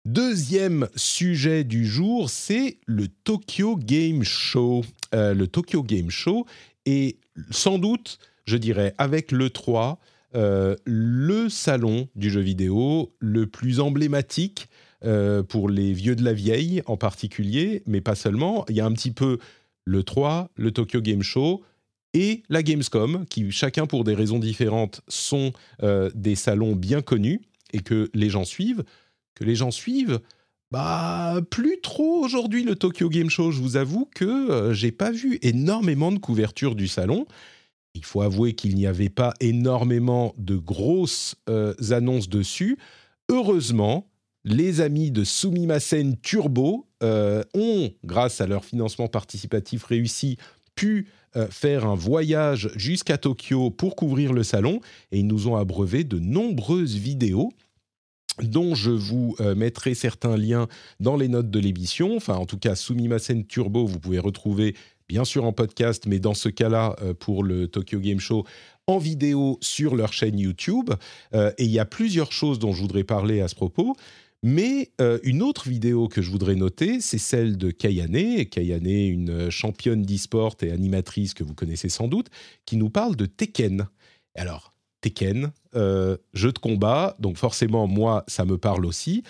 Deuxième 0.05 0.87
sujet 0.95 1.63
du 1.63 1.83
jour, 1.83 2.29
c'est 2.29 2.77
le 2.85 3.07
Tokyo 3.07 3.75
Game 3.75 4.21
Show. 4.21 4.85
Euh, 5.15 5.33
le 5.33 5.47
Tokyo 5.47 5.81
Game 5.81 6.11
Show 6.11 6.45
est 6.85 7.17
sans 7.49 7.79
doute, 7.79 8.19
je 8.45 8.57
dirais, 8.57 8.93
avec 8.99 9.31
le 9.31 9.49
3, 9.49 9.99
euh, 10.35 10.75
le 10.85 11.49
salon 11.49 12.07
du 12.13 12.29
jeu 12.29 12.41
vidéo 12.41 13.15
le 13.17 13.47
plus 13.47 13.79
emblématique 13.79 14.69
euh, 15.05 15.41
pour 15.41 15.69
les 15.69 15.91
vieux 15.91 16.15
de 16.15 16.23
la 16.23 16.33
vieille 16.33 16.83
en 16.85 16.97
particulier, 16.97 17.81
mais 17.87 17.99
pas 17.99 18.13
seulement. 18.13 18.63
Il 18.69 18.75
y 18.75 18.81
a 18.81 18.85
un 18.85 18.93
petit 18.93 19.11
peu 19.11 19.39
le 19.85 20.03
3, 20.03 20.51
le 20.55 20.69
Tokyo 20.69 21.01
Game 21.01 21.23
Show, 21.23 21.63
et 22.13 22.43
la 22.49 22.61
Gamescom, 22.61 23.25
qui 23.25 23.51
chacun 23.51 23.87
pour 23.87 24.03
des 24.03 24.13
raisons 24.13 24.39
différentes 24.39 25.01
sont 25.07 25.51
des 25.81 26.35
salons 26.35 26.75
bien 26.75 27.01
connus 27.01 27.41
et 27.73 27.79
que 27.79 28.09
les 28.13 28.29
gens 28.29 28.45
suivent 28.45 28.83
que 29.35 29.43
les 29.43 29.55
gens 29.55 29.71
suivent, 29.71 30.19
bah 30.71 31.39
plus 31.51 31.79
trop 31.81 32.23
aujourd'hui 32.23 32.63
le 32.63 32.75
Tokyo 32.75 33.09
Game 33.09 33.29
Show. 33.29 33.51
Je 33.51 33.61
vous 33.61 33.77
avoue 33.77 34.09
que 34.13 34.25
euh, 34.25 34.73
j'ai 34.73 34.91
pas 34.91 35.11
vu 35.11 35.37
énormément 35.41 36.11
de 36.11 36.17
couverture 36.17 36.75
du 36.75 36.87
salon. 36.87 37.25
Il 37.93 38.03
faut 38.03 38.21
avouer 38.21 38.53
qu'il 38.53 38.75
n'y 38.75 38.87
avait 38.87 39.09
pas 39.09 39.33
énormément 39.39 40.33
de 40.37 40.57
grosses 40.57 41.35
euh, 41.49 41.73
annonces 41.91 42.29
dessus. 42.29 42.77
Heureusement, 43.29 44.09
les 44.43 44.81
amis 44.81 45.11
de 45.11 45.23
Sumimasen 45.23 46.17
Turbo 46.17 46.87
euh, 47.03 47.43
ont, 47.53 47.91
grâce 48.03 48.41
à 48.41 48.47
leur 48.47 48.65
financement 48.65 49.07
participatif 49.07 49.83
réussi, 49.83 50.37
pu 50.75 51.07
faire 51.49 51.85
un 51.85 51.95
voyage 51.95 52.71
jusqu'à 52.77 53.17
Tokyo 53.17 53.69
pour 53.69 53.97
couvrir 53.97 54.31
le 54.31 54.43
salon 54.43 54.79
et 55.11 55.19
ils 55.19 55.27
nous 55.27 55.49
ont 55.49 55.57
abreuvé 55.57 56.05
de 56.05 56.17
nombreuses 56.17 56.95
vidéos 56.95 57.51
dont 58.41 58.75
je 58.75 58.91
vous 58.91 59.35
euh, 59.39 59.55
mettrai 59.55 59.93
certains 59.93 60.37
liens 60.37 60.67
dans 60.99 61.15
les 61.15 61.27
notes 61.27 61.49
de 61.49 61.59
l'émission. 61.59 62.15
Enfin, 62.15 62.35
en 62.35 62.45
tout 62.45 62.57
cas, 62.57 62.75
Sumimasen 62.75 63.45
Turbo, 63.45 63.85
vous 63.85 63.99
pouvez 63.99 64.19
retrouver 64.19 64.75
bien 65.07 65.23
sûr 65.23 65.45
en 65.45 65.53
podcast, 65.53 66.05
mais 66.07 66.19
dans 66.19 66.33
ce 66.33 66.49
cas-là, 66.49 66.95
euh, 67.01 67.13
pour 67.13 67.43
le 67.43 67.67
Tokyo 67.67 67.99
Game 67.99 68.19
Show, 68.19 68.45
en 68.87 68.97
vidéo 68.97 69.57
sur 69.61 69.95
leur 69.95 70.13
chaîne 70.13 70.39
YouTube. 70.39 70.91
Euh, 71.33 71.51
et 71.57 71.65
il 71.65 71.71
y 71.71 71.79
a 71.79 71.85
plusieurs 71.85 72.31
choses 72.31 72.59
dont 72.59 72.73
je 72.73 72.81
voudrais 72.81 73.03
parler 73.03 73.41
à 73.41 73.47
ce 73.47 73.55
propos. 73.55 73.95
Mais 74.43 74.91
une 75.23 75.41
autre 75.41 75.67
vidéo 75.67 76.07
que 76.07 76.21
je 76.21 76.29
voudrais 76.29 76.53
noter, 76.53 77.01
c'est 77.01 77.17
celle 77.17 77.57
de 77.57 77.71
Kayane. 77.71 78.45
Kayane, 78.45 78.85
une 78.85 79.49
championne 79.49 80.03
d'e-sport 80.03 80.55
et 80.61 80.69
animatrice 80.69 81.33
que 81.33 81.43
vous 81.43 81.55
connaissez 81.55 81.89
sans 81.89 82.07
doute, 82.07 82.27
qui 82.67 82.77
nous 82.77 82.91
parle 82.91 83.15
de 83.15 83.25
Tekken. 83.25 83.87
Alors, 84.35 84.75
Tekken, 85.01 85.51
euh, 85.75 86.17
jeu 86.33 86.51
de 86.51 86.59
combat, 86.59 87.15
donc 87.19 87.37
forcément 87.37 87.87
moi 87.87 88.23
ça 88.27 88.45
me 88.45 88.57
parle 88.57 88.85
aussi. 88.85 89.23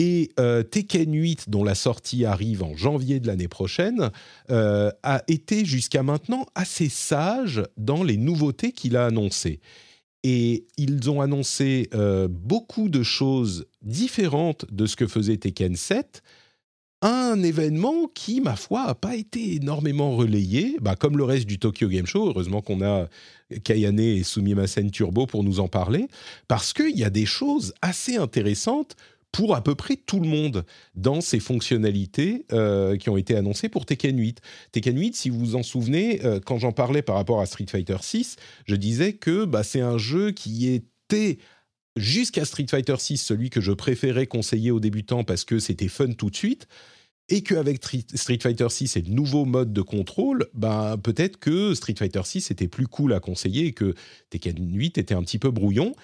Et 0.00 0.30
euh, 0.38 0.62
Tekken 0.62 1.12
8, 1.12 1.50
dont 1.50 1.64
la 1.64 1.74
sortie 1.74 2.24
arrive 2.24 2.62
en 2.62 2.76
janvier 2.76 3.18
de 3.18 3.26
l'année 3.26 3.48
prochaine, 3.48 4.10
euh, 4.50 4.92
a 5.02 5.22
été 5.26 5.64
jusqu'à 5.64 6.04
maintenant 6.04 6.46
assez 6.54 6.88
sage 6.88 7.64
dans 7.76 8.04
les 8.04 8.16
nouveautés 8.16 8.70
qu'il 8.70 8.96
a 8.96 9.06
annoncées. 9.06 9.60
Et 10.22 10.66
ils 10.76 11.10
ont 11.10 11.20
annoncé 11.20 11.88
beaucoup 12.28 12.88
de 12.88 13.04
choses 13.04 13.66
différentes 13.82 14.66
de 14.70 14.86
ce 14.86 14.96
que 14.96 15.06
faisait 15.06 15.36
Tekken 15.36 15.76
7, 15.76 16.22
un 17.02 17.42
événement 17.42 18.08
qui, 18.12 18.40
ma 18.40 18.56
foi, 18.56 18.86
n'a 18.86 18.94
pas 18.94 19.14
été 19.14 19.54
énormément 19.54 20.16
relayé, 20.16 20.76
bah, 20.80 20.96
comme 20.96 21.16
le 21.16 21.24
reste 21.24 21.46
du 21.46 21.58
Tokyo 21.58 21.88
Game 21.88 22.06
Show. 22.06 22.28
Heureusement 22.28 22.60
qu'on 22.60 22.82
a 22.82 23.08
Kayane 23.64 24.00
et 24.00 24.22
Sumimasen 24.24 24.90
Turbo 24.90 25.26
pour 25.26 25.44
nous 25.44 25.60
en 25.60 25.68
parler, 25.68 26.08
parce 26.48 26.72
qu'il 26.72 26.98
y 26.98 27.04
a 27.04 27.10
des 27.10 27.26
choses 27.26 27.74
assez 27.82 28.16
intéressantes 28.16 28.96
pour 29.30 29.54
à 29.54 29.62
peu 29.62 29.74
près 29.74 29.96
tout 29.96 30.20
le 30.20 30.28
monde 30.28 30.64
dans 30.94 31.20
ces 31.20 31.38
fonctionnalités 31.38 32.46
euh, 32.52 32.96
qui 32.96 33.10
ont 33.10 33.16
été 33.16 33.36
annoncées 33.36 33.68
pour 33.68 33.84
Tekken 33.84 34.18
8. 34.18 34.40
Tekken 34.72 34.98
8, 34.98 35.16
si 35.16 35.30
vous 35.30 35.38
vous 35.38 35.56
en 35.56 35.62
souvenez, 35.62 36.24
euh, 36.24 36.40
quand 36.40 36.58
j'en 36.58 36.72
parlais 36.72 37.02
par 37.02 37.16
rapport 37.16 37.40
à 37.40 37.46
Street 37.46 37.66
Fighter 37.68 37.98
6, 38.00 38.36
je 38.66 38.74
disais 38.74 39.12
que 39.12 39.44
bah, 39.44 39.62
c'est 39.62 39.80
un 39.80 39.98
jeu 39.98 40.30
qui 40.30 40.68
était 40.68 41.38
jusqu'à 41.98 42.44
Street 42.44 42.66
Fighter 42.68 42.96
6 42.98 43.18
celui 43.18 43.50
que 43.50 43.60
je 43.60 43.72
préférais 43.72 44.26
conseiller 44.26 44.70
aux 44.70 44.80
débutants 44.80 45.24
parce 45.24 45.44
que 45.44 45.58
c'était 45.58 45.88
fun 45.88 46.12
tout 46.12 46.30
de 46.30 46.36
suite 46.36 46.68
et 47.28 47.42
qu'avec 47.42 47.84
Street 48.14 48.38
Fighter 48.42 48.68
6 48.68 48.96
et 48.96 49.02
le 49.02 49.12
nouveau 49.12 49.44
mode 49.44 49.72
de 49.72 49.82
contrôle, 49.82 50.46
ben 50.54 50.96
peut-être 50.96 51.38
que 51.38 51.74
Street 51.74 51.94
Fighter 51.96 52.22
6 52.24 52.50
était 52.50 52.68
plus 52.68 52.86
cool 52.86 53.12
à 53.12 53.20
conseiller 53.20 53.66
et 53.66 53.72
que 53.72 53.94
Tekken 54.30 54.56
8 54.58 54.98
était 54.98 55.14
un 55.14 55.22
petit 55.22 55.38
peu 55.38 55.50
brouillon. 55.50 55.94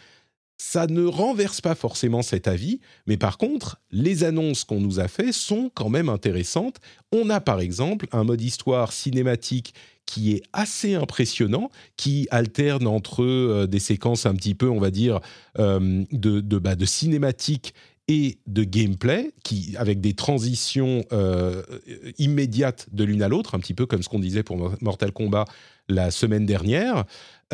Ça 0.59 0.87
ne 0.87 1.05
renverse 1.05 1.61
pas 1.61 1.75
forcément 1.75 2.23
cet 2.23 2.47
avis, 2.47 2.81
mais 3.07 3.17
par 3.17 3.39
contre, 3.39 3.81
les 3.91 4.23
annonces 4.23 4.65
qu'on 4.65 4.81
nous 4.81 5.01
a 5.01 5.09
faites 5.09 5.33
sont 5.33 5.71
quand 5.75 5.89
même 5.89 6.09
intéressantes. 6.09 6.77
On 7.11 7.29
a 7.31 7.41
par 7.41 7.61
exemple 7.61 8.07
un 8.13 8.25
mode 8.25 8.41
histoire 8.41 8.93
cinématique 8.93 9.75
qui 10.07 10.33
est 10.33 10.43
assez 10.53 10.95
impressionnant, 10.95 11.71
qui 11.97 12.27
alterne 12.31 12.87
entre 12.87 13.23
euh, 13.23 13.67
des 13.67 13.79
séquences 13.79 14.27
un 14.27 14.35
petit 14.35 14.55
peu, 14.55 14.69
on 14.69 14.79
va 14.79 14.91
dire, 14.91 15.21
euh, 15.59 16.05
de, 16.13 16.41
de, 16.41 16.59
bah, 16.59 16.75
de 16.75 16.85
cinématique 16.85 17.75
et 18.07 18.39
de 18.47 18.65
gameplay, 18.65 19.33
qui, 19.45 19.75
avec 19.79 20.01
des 20.01 20.13
transitions 20.13 21.05
euh, 21.13 21.63
immédiates 22.19 22.87
de 22.93 23.03
l'une 23.03 23.23
à 23.23 23.29
l'autre, 23.29 23.55
un 23.55 23.59
petit 23.59 23.73
peu 23.73 23.87
comme 23.87 24.03
ce 24.03 24.11
qu'on 24.11 24.19
disait 24.19 24.43
pour 24.43 24.75
Mortal 24.83 25.11
Kombat 25.11 25.47
la 25.89 26.11
semaine 26.11 26.45
dernière. 26.45 27.05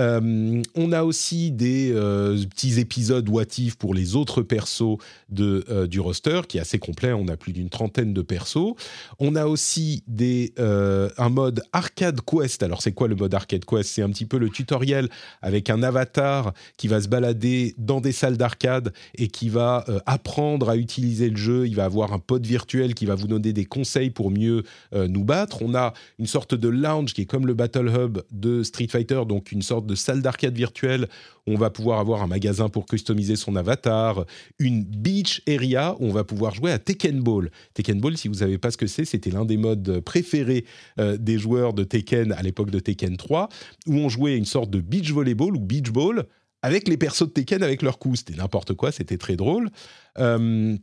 Euh, 0.00 0.62
on 0.74 0.92
a 0.92 1.04
aussi 1.04 1.50
des 1.50 1.92
euh, 1.92 2.42
petits 2.46 2.80
épisodes 2.80 3.28
what 3.28 3.44
pour 3.78 3.94
les 3.94 4.16
autres 4.16 4.42
persos 4.42 4.96
de, 5.28 5.64
euh, 5.68 5.86
du 5.86 6.00
roster, 6.00 6.40
qui 6.48 6.58
est 6.58 6.60
assez 6.60 6.78
complet. 6.78 7.12
On 7.12 7.28
a 7.28 7.36
plus 7.36 7.52
d'une 7.52 7.68
trentaine 7.68 8.14
de 8.14 8.22
persos. 8.22 8.74
On 9.18 9.36
a 9.36 9.46
aussi 9.46 10.02
des, 10.06 10.54
un 10.58 11.28
mode 11.28 11.62
arcade 11.72 12.20
quest. 12.22 12.62
Alors, 12.62 12.82
c'est 12.82 12.92
quoi 12.92 13.08
le 13.08 13.16
mode 13.16 13.34
arcade 13.34 13.64
quest? 13.64 13.90
C'est 13.90 14.02
un 14.02 14.10
petit 14.10 14.24
peu 14.26 14.38
le 14.38 14.48
tutoriel 14.48 15.08
avec 15.42 15.68
un 15.68 15.82
avatar 15.82 16.52
qui 16.76 16.88
va 16.88 17.00
se 17.00 17.08
balader 17.08 17.74
dans 17.76 18.00
des 18.00 18.12
salles 18.12 18.36
d'arcade 18.36 18.92
et 19.16 19.28
qui 19.28 19.48
va 19.48 19.84
apprendre 20.06 20.68
à 20.70 20.76
utiliser 20.76 21.28
le 21.28 21.36
jeu. 21.36 21.66
Il 21.66 21.76
va 21.76 21.84
avoir 21.84 22.12
un 22.12 22.18
pote 22.18 22.46
virtuel 22.46 22.94
qui 22.94 23.06
va 23.06 23.14
vous 23.14 23.26
donner 23.26 23.52
des 23.52 23.64
conseils 23.64 24.10
pour 24.10 24.30
mieux 24.30 24.62
nous 24.92 25.24
battre. 25.24 25.62
On 25.62 25.74
a 25.74 25.92
une 26.18 26.26
sorte 26.26 26.54
de 26.54 26.68
lounge 26.68 27.12
qui 27.12 27.22
est 27.22 27.26
comme 27.26 27.46
le 27.46 27.54
Battle 27.54 27.88
Hub 27.88 28.18
de 28.30 28.62
Street 28.62 28.88
Fighter, 28.88 29.22
donc 29.26 29.52
une 29.52 29.62
sorte 29.62 29.89
de 29.90 29.94
salle 29.94 30.22
d'arcade 30.22 30.56
virtuelle 30.56 31.08
on 31.46 31.56
va 31.56 31.70
pouvoir 31.70 31.98
avoir 31.98 32.22
un 32.22 32.26
magasin 32.26 32.68
pour 32.68 32.86
customiser 32.86 33.36
son 33.36 33.56
avatar, 33.56 34.24
une 34.58 34.84
beach 34.84 35.42
area 35.48 35.96
où 35.98 36.06
on 36.06 36.12
va 36.12 36.24
pouvoir 36.24 36.54
jouer 36.54 36.70
à 36.70 36.78
Tekken 36.78 37.20
Ball. 37.20 37.50
Tekken 37.74 38.00
Ball, 38.00 38.16
si 38.16 38.28
vous 38.28 38.34
ne 38.34 38.38
savez 38.38 38.58
pas 38.58 38.70
ce 38.70 38.76
que 38.76 38.86
c'est, 38.86 39.04
c'était 39.04 39.30
l'un 39.30 39.44
des 39.44 39.56
modes 39.56 40.00
préférés 40.00 40.64
euh, 40.98 41.16
des 41.16 41.38
joueurs 41.38 41.72
de 41.72 41.84
Tekken 41.84 42.32
à 42.32 42.42
l'époque 42.42 42.70
de 42.70 42.78
Tekken 42.78 43.16
3, 43.16 43.48
où 43.86 43.94
on 43.94 44.08
jouait 44.08 44.36
une 44.36 44.44
sorte 44.44 44.70
de 44.70 44.80
beach 44.80 45.10
volleyball 45.12 45.56
ou 45.56 45.60
beach 45.60 45.90
ball 45.90 46.26
avec 46.62 46.88
les 46.88 46.96
persos 46.96 47.26
de 47.26 47.32
Tekken 47.32 47.62
avec 47.62 47.82
leurs 47.82 47.98
coups. 47.98 48.20
C'était 48.20 48.38
n'importe 48.38 48.74
quoi, 48.74 48.92
c'était 48.92 49.18
très 49.18 49.36
drôle. 49.36 49.70
Euh, 50.18 50.76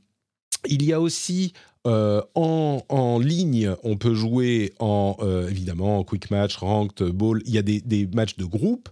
il 0.67 0.83
y 0.83 0.91
a 0.91 0.99
aussi 0.99 1.53
euh, 1.87 2.21
en, 2.35 3.19
ligne, 3.19 3.71
on 3.83 3.95
peut 3.95 4.13
jouer 4.13 4.73
en 4.79 5.15
euh, 5.21 5.49
évidemment 5.49 6.03
quick 6.03 6.29
match, 6.29 6.57
ranked, 6.57 7.01
ball. 7.11 7.41
Il 7.45 7.53
y 7.53 7.57
a 7.57 7.61
des, 7.61 8.07
matchs 8.13 8.35
de 8.35 8.45
groupe. 8.45 8.89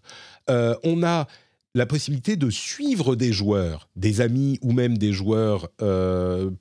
Euh, 0.49 0.75
on 0.83 1.03
a 1.03 1.27
la 1.73 1.85
possibilité 1.85 2.37
de 2.37 2.49
suivre 2.49 3.15
des 3.17 3.33
joueurs, 3.33 3.89
des 3.97 4.21
amis 4.21 4.59
ou 4.61 4.71
même 4.71 4.97
des 4.97 5.11
joueurs 5.11 5.67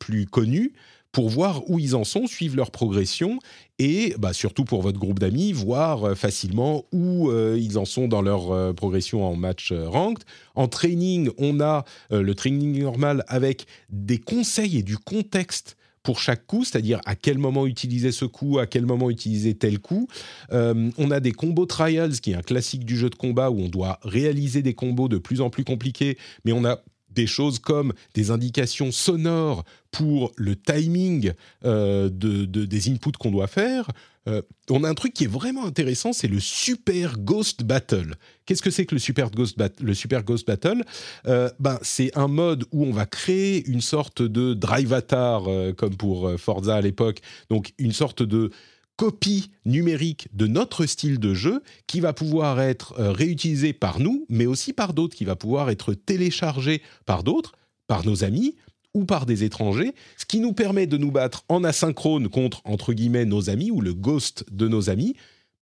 plus 0.00 0.26
connus 0.26 0.72
pour 1.12 1.28
voir 1.28 1.70
où 1.70 1.78
ils 1.78 1.94
en 1.94 2.02
sont, 2.02 2.26
suivre 2.26 2.56
leur 2.56 2.72
progression 2.72 3.38
et 3.78 4.16
bah, 4.18 4.32
surtout 4.32 4.64
pour 4.64 4.82
votre 4.82 4.98
groupe 4.98 5.20
d'amis, 5.20 5.52
voir 5.52 6.18
facilement 6.18 6.84
où 6.90 7.30
ils 7.32 7.78
en 7.78 7.84
sont 7.84 8.08
dans 8.08 8.22
leur 8.22 8.74
progression 8.74 9.24
en 9.24 9.36
match 9.36 9.72
ranked. 9.72 10.24
En 10.56 10.66
training, 10.66 11.30
on 11.38 11.60
a 11.60 11.84
le 12.10 12.34
training 12.34 12.82
normal 12.82 13.24
avec 13.28 13.66
des 13.90 14.18
conseils 14.18 14.78
et 14.78 14.82
du 14.82 14.98
contexte 14.98 15.76
pour 16.04 16.20
chaque 16.20 16.46
coup, 16.46 16.64
c'est-à-dire 16.64 17.00
à 17.06 17.16
quel 17.16 17.38
moment 17.38 17.66
utiliser 17.66 18.12
ce 18.12 18.26
coup, 18.26 18.60
à 18.60 18.66
quel 18.66 18.86
moment 18.86 19.10
utiliser 19.10 19.54
tel 19.54 19.80
coup. 19.80 20.06
Euh, 20.52 20.90
on 20.98 21.10
a 21.10 21.18
des 21.18 21.32
combos 21.32 21.66
trials, 21.66 22.20
qui 22.20 22.32
est 22.32 22.36
un 22.36 22.42
classique 22.42 22.84
du 22.84 22.96
jeu 22.96 23.10
de 23.10 23.14
combat 23.16 23.50
où 23.50 23.58
on 23.60 23.68
doit 23.68 23.98
réaliser 24.02 24.62
des 24.62 24.74
combos 24.74 25.08
de 25.08 25.18
plus 25.18 25.40
en 25.40 25.50
plus 25.50 25.64
compliqués, 25.64 26.16
mais 26.44 26.52
on 26.52 26.64
a 26.64 26.78
des 27.10 27.26
choses 27.26 27.58
comme 27.58 27.92
des 28.14 28.30
indications 28.30 28.92
sonores 28.92 29.64
pour 29.90 30.32
le 30.36 30.56
timing 30.56 31.32
euh, 31.64 32.10
de, 32.10 32.44
des 32.44 32.90
inputs 32.90 33.12
qu'on 33.18 33.30
doit 33.30 33.46
faire. 33.46 33.88
Euh, 34.28 34.42
on 34.70 34.84
a 34.84 34.88
un 34.88 34.94
truc 34.94 35.12
qui 35.12 35.24
est 35.24 35.28
vraiment 35.28 35.66
intéressant, 35.66 36.12
c'est 36.12 36.28
le 36.28 36.40
Super 36.40 37.18
Ghost 37.18 37.64
Battle. 37.64 38.14
Qu'est-ce 38.46 38.62
que 38.62 38.70
c'est 38.70 38.86
que 38.86 38.94
le 38.94 38.98
Super 38.98 39.30
Ghost, 39.30 39.56
le 39.80 39.94
Super 39.94 40.24
Ghost 40.24 40.46
Battle? 40.46 40.82
Euh, 41.26 41.50
ben, 41.58 41.78
C'est 41.82 42.16
un 42.16 42.28
mode 42.28 42.64
où 42.72 42.84
on 42.84 42.92
va 42.92 43.06
créer 43.06 43.66
une 43.68 43.80
sorte 43.80 44.22
de 44.22 44.54
drive 44.54 44.92
avatar, 44.92 45.44
comme 45.76 45.96
pour 45.96 46.32
Forza 46.38 46.76
à 46.76 46.80
l'époque, 46.80 47.20
donc 47.50 47.72
une 47.78 47.92
sorte 47.92 48.22
de 48.22 48.50
copie 48.96 49.50
numérique 49.64 50.28
de 50.32 50.46
notre 50.46 50.86
style 50.86 51.18
de 51.18 51.34
jeu 51.34 51.62
qui 51.86 52.00
va 52.00 52.12
pouvoir 52.12 52.60
être 52.60 52.94
euh, 52.98 53.12
réutilisé 53.12 53.72
par 53.72 53.98
nous, 53.98 54.26
mais 54.28 54.46
aussi 54.46 54.72
par 54.72 54.94
d'autres, 54.94 55.16
qui 55.16 55.24
va 55.24 55.36
pouvoir 55.36 55.70
être 55.70 55.94
téléchargé 55.94 56.82
par 57.06 57.24
d'autres, 57.24 57.52
par 57.86 58.04
nos 58.06 58.24
amis 58.24 58.56
ou 58.94 59.04
par 59.04 59.26
des 59.26 59.44
étrangers, 59.44 59.94
ce 60.16 60.24
qui 60.24 60.40
nous 60.40 60.52
permet 60.52 60.86
de 60.86 60.96
nous 60.96 61.10
battre 61.10 61.44
en 61.48 61.64
asynchrone 61.64 62.28
contre, 62.28 62.62
entre 62.64 62.92
guillemets, 62.92 63.24
nos 63.24 63.50
amis 63.50 63.70
ou 63.70 63.80
le 63.80 63.92
ghost 63.92 64.44
de 64.50 64.68
nos 64.68 64.88
amis, 64.88 65.16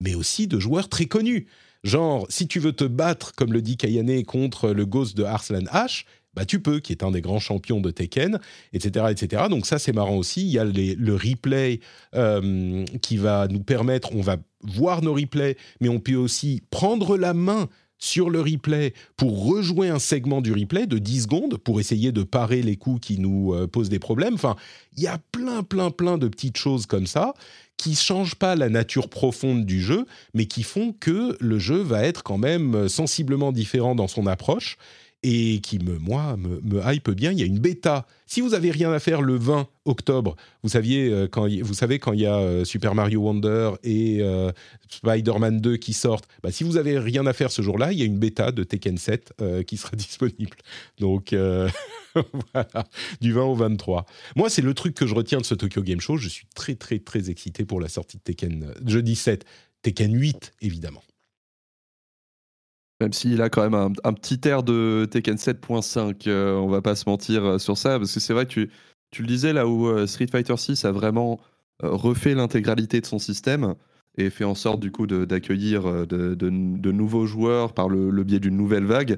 mais 0.02 0.16
aussi 0.16 0.48
de 0.48 0.60
joueurs 0.60 0.90
très 0.90 1.06
connus. 1.06 1.48
Genre, 1.84 2.26
si 2.30 2.48
tu 2.48 2.60
veux 2.60 2.74
te 2.74 2.84
battre, 2.84 3.34
comme 3.36 3.54
le 3.54 3.62
dit 3.62 3.78
Kayane, 3.78 4.24
contre 4.24 4.72
le 4.72 4.86
ghost 4.86 5.16
de 5.16 5.24
Arslan 5.24 5.64
H, 5.72 6.04
bah, 6.34 6.46
tu 6.46 6.60
peux, 6.62 6.80
qui 6.80 6.92
est 6.92 7.04
un 7.04 7.12
des 7.12 7.22
grands 7.22 7.40
champions 7.40 7.82
de 7.82 7.92
Tekken, 7.92 8.40
etc. 8.74 9.06
etc. 9.10 9.44
Donc 9.50 9.66
ça, 9.66 9.80
c'est 9.80 9.94
marrant 9.94 10.16
aussi. 10.16 10.42
Il 10.42 10.52
y 10.52 10.60
a 10.60 10.66
le 10.66 11.14
replay 11.16 11.80
euh, 12.16 12.86
qui 13.02 13.18
va 13.18 13.48
nous 13.48 13.62
permettre, 13.62 14.16
on 14.16 14.22
va 14.22 14.38
voir 14.62 15.02
nos 15.02 15.14
replays, 15.14 15.58
mais 15.82 15.90
on 15.90 16.00
peut 16.00 16.16
aussi 16.16 16.62
prendre 16.70 17.18
la 17.18 17.34
main 17.34 17.68
sur 18.00 18.30
le 18.30 18.42
replay 18.42 18.94
pour 19.18 19.46
rejouer 19.46 19.90
un 19.90 20.00
segment 20.00 20.42
du 20.42 20.54
replay 20.54 20.88
de 20.88 20.98
10 20.98 21.24
secondes 21.24 21.58
pour 21.58 21.80
essayer 21.80 22.12
de 22.12 22.24
parer 22.24 22.62
les 22.62 22.78
coups 22.78 23.06
qui 23.06 23.20
nous 23.20 23.54
euh, 23.54 23.68
posent 23.68 23.90
des 23.90 24.00
problèmes. 24.00 24.34
Enfin, 24.34 24.56
il 24.98 25.04
y 25.04 25.08
a 25.08 25.20
plein, 25.32 25.62
plein, 25.64 25.92
plein 25.92 26.18
de 26.18 26.28
petites 26.28 26.58
choses 26.58 26.86
comme 26.86 27.06
ça 27.06 27.34
qui 27.78 27.96
changent 27.96 28.36
pas 28.36 28.56
la 28.56 28.68
nature 28.68 29.10
profonde 29.10 29.66
du 29.66 29.82
jeu, 29.82 30.06
mais 30.34 30.46
qui 30.46 30.64
font 30.64 30.94
que 31.00 31.38
le 31.40 31.60
jeu 31.60 31.78
va 31.78 32.04
être 32.04 32.24
quand 32.24 32.38
même 32.38 32.90
sensiblement 32.90 33.54
différent 33.54 33.96
dans 33.96 34.10
son 34.10 34.28
approche 34.28 34.78
et 35.22 35.60
qui 35.60 35.80
me, 35.80 35.98
moi, 35.98 36.38
me, 36.38 36.82
hype 36.86 37.10
bien. 37.10 37.32
Il 37.32 37.40
y 37.40 37.44
a 37.44 37.46
une 37.46 37.60
bêta. 37.60 38.06
Si 38.26 38.42
vous 38.42 38.54
avez 38.54 38.72
rien 38.72 38.92
à 38.94 39.00
faire 39.00 39.22
le 39.22 39.36
20 39.36 39.68
octobre, 39.86 40.36
vous 40.64 40.70
saviez 40.70 41.10
euh, 41.10 41.28
quand 41.28 41.48
vous 41.62 41.74
savez 41.74 42.00
quand 42.00 42.14
il 42.14 42.22
y 42.22 42.26
a 42.26 42.38
euh, 42.38 42.64
Super 42.64 42.96
Mario 42.96 43.22
Wonder 43.22 43.72
et 43.84 44.20
euh, 44.22 44.52
Spider-Man 44.90 45.60
2 45.60 45.78
qui 45.78 45.94
sortent. 45.94 46.28
Bah, 46.42 46.52
si 46.52 46.64
vous 46.64 46.78
avez 46.78 46.98
rien 47.00 47.26
à 47.26 47.34
faire 47.34 47.52
ce 47.52 47.62
jour-là, 47.62 47.92
il 47.92 48.00
y 48.00 48.02
a 48.02 48.06
une 48.06 48.20
bêta 48.20 48.52
de 48.52 48.64
Tekken 48.64 48.98
7 48.98 49.34
qui 49.68 49.78
sera 49.78 49.92
disponible. 49.98 50.58
Donc 51.00 51.34
voilà, 52.54 52.88
du 53.20 53.34
20 53.34 53.44
au 53.44 53.56
23. 53.56 54.06
Moi, 54.36 54.50
c'est 54.50 54.62
le 54.62 54.74
truc 54.74 54.96
que 54.96 55.06
je 55.06 55.16
retiens 55.16 55.40
de 55.40 55.46
ce 55.46 55.56
Tokyo 55.56 55.82
Game 55.82 56.00
Show. 56.00 56.18
Je 56.18 56.30
suis 56.30 56.48
très 56.56 56.76
très 56.76 57.00
très 57.00 57.30
excité 57.30 57.66
pour 57.66 57.82
la 57.82 57.90
sortie 57.90 58.18
de 58.18 58.24
Tekken 58.24 58.74
jeudi 58.86 59.16
7, 59.16 59.46
Tekken 59.82 60.14
8 60.14 60.54
évidemment. 60.62 61.04
Même 63.02 63.14
s'il 63.14 63.42
a 63.42 63.50
quand 63.50 63.70
même 63.70 63.94
un, 64.04 64.14
petit 64.14 64.42
air 64.46 64.62
de 64.62 65.08
Tekken 65.10 65.36
7.5, 65.36 66.28
euh, 66.28 66.56
on 66.56 66.68
va 66.68 66.82
pas 66.82 66.96
se 66.96 67.08
mentir 67.08 67.46
euh, 67.46 67.58
sur 67.58 67.78
ça, 67.78 67.98
parce 67.98 68.14
que 68.14 68.20
c'est 68.20 68.34
vrai 68.34 68.46
que 68.46 68.68
tu, 69.12 69.22
le 69.22 69.28
disais 69.28 69.54
là 69.54 69.68
où 69.68 69.88
euh, 69.88 70.06
Street 70.06 70.28
Fighter 70.30 70.58
6 70.58 70.84
a 70.84 70.92
vraiment 70.92 71.40
refait 71.82 72.36
l'intégralité 72.36 73.00
de 73.00 73.06
son 73.06 73.20
système 73.20 73.74
et 74.18 74.30
fait 74.30 74.44
en 74.44 74.56
sorte 74.56 74.82
du 74.82 74.92
coup 74.92 75.08
d'accueillir 75.08 76.06
de, 76.06 76.92
nouveaux 76.92 77.26
joueurs 77.26 77.72
par 77.72 77.88
le, 77.88 78.24
biais 78.26 78.40
d'une 78.40 78.58
nouvelle 78.58 78.84
vague. 78.84 79.18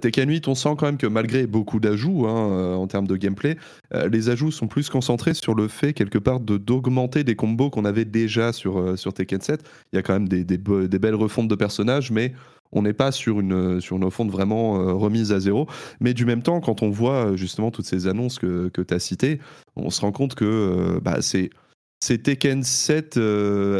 Tekken 0.00 0.30
8, 0.30 0.46
on 0.46 0.54
sent 0.54 0.76
quand 0.78 0.86
même 0.86 0.98
que 0.98 1.08
malgré 1.08 1.48
beaucoup 1.48 1.80
d'ajouts 1.80 2.28
hein, 2.28 2.76
en 2.76 2.86
termes 2.86 3.08
de 3.08 3.16
gameplay, 3.16 3.56
les 3.92 4.28
ajouts 4.28 4.52
sont 4.52 4.68
plus 4.68 4.88
concentrés 4.88 5.34
sur 5.34 5.56
le 5.56 5.66
fait 5.66 5.94
quelque 5.94 6.18
part 6.18 6.38
d'augmenter 6.38 7.24
des 7.24 7.34
combos 7.34 7.70
qu'on 7.70 7.84
avait 7.84 8.04
déjà 8.04 8.52
sur, 8.52 8.94
Tekken 9.12 9.40
7. 9.40 9.68
Il 9.92 9.96
y 9.96 9.98
a 9.98 10.02
quand 10.02 10.12
même 10.12 10.28
des 10.28 10.98
belles 10.98 11.16
refontes 11.16 11.48
de 11.48 11.56
personnages, 11.56 12.12
mais 12.12 12.32
on 12.72 12.82
n'est 12.82 12.92
pas 12.92 13.12
sur 13.12 13.40
une, 13.40 13.80
sur 13.80 13.96
une 13.96 14.04
vraiment 14.30 14.80
euh, 14.80 14.92
remise 14.92 15.32
à 15.32 15.40
zéro. 15.40 15.66
Mais 16.00 16.14
du 16.14 16.24
même 16.24 16.42
temps, 16.42 16.60
quand 16.60 16.82
on 16.82 16.90
voit 16.90 17.26
euh, 17.32 17.36
justement 17.36 17.70
toutes 17.70 17.86
ces 17.86 18.06
annonces 18.06 18.38
que, 18.38 18.68
que 18.68 18.82
tu 18.82 18.94
as 18.94 18.98
citées, 18.98 19.40
on 19.76 19.90
se 19.90 20.00
rend 20.00 20.12
compte 20.12 20.34
que 20.34 20.44
euh, 20.44 21.00
bah, 21.00 21.18
c'est. 21.20 21.50
Tekken 22.22 22.62
7 22.62 23.18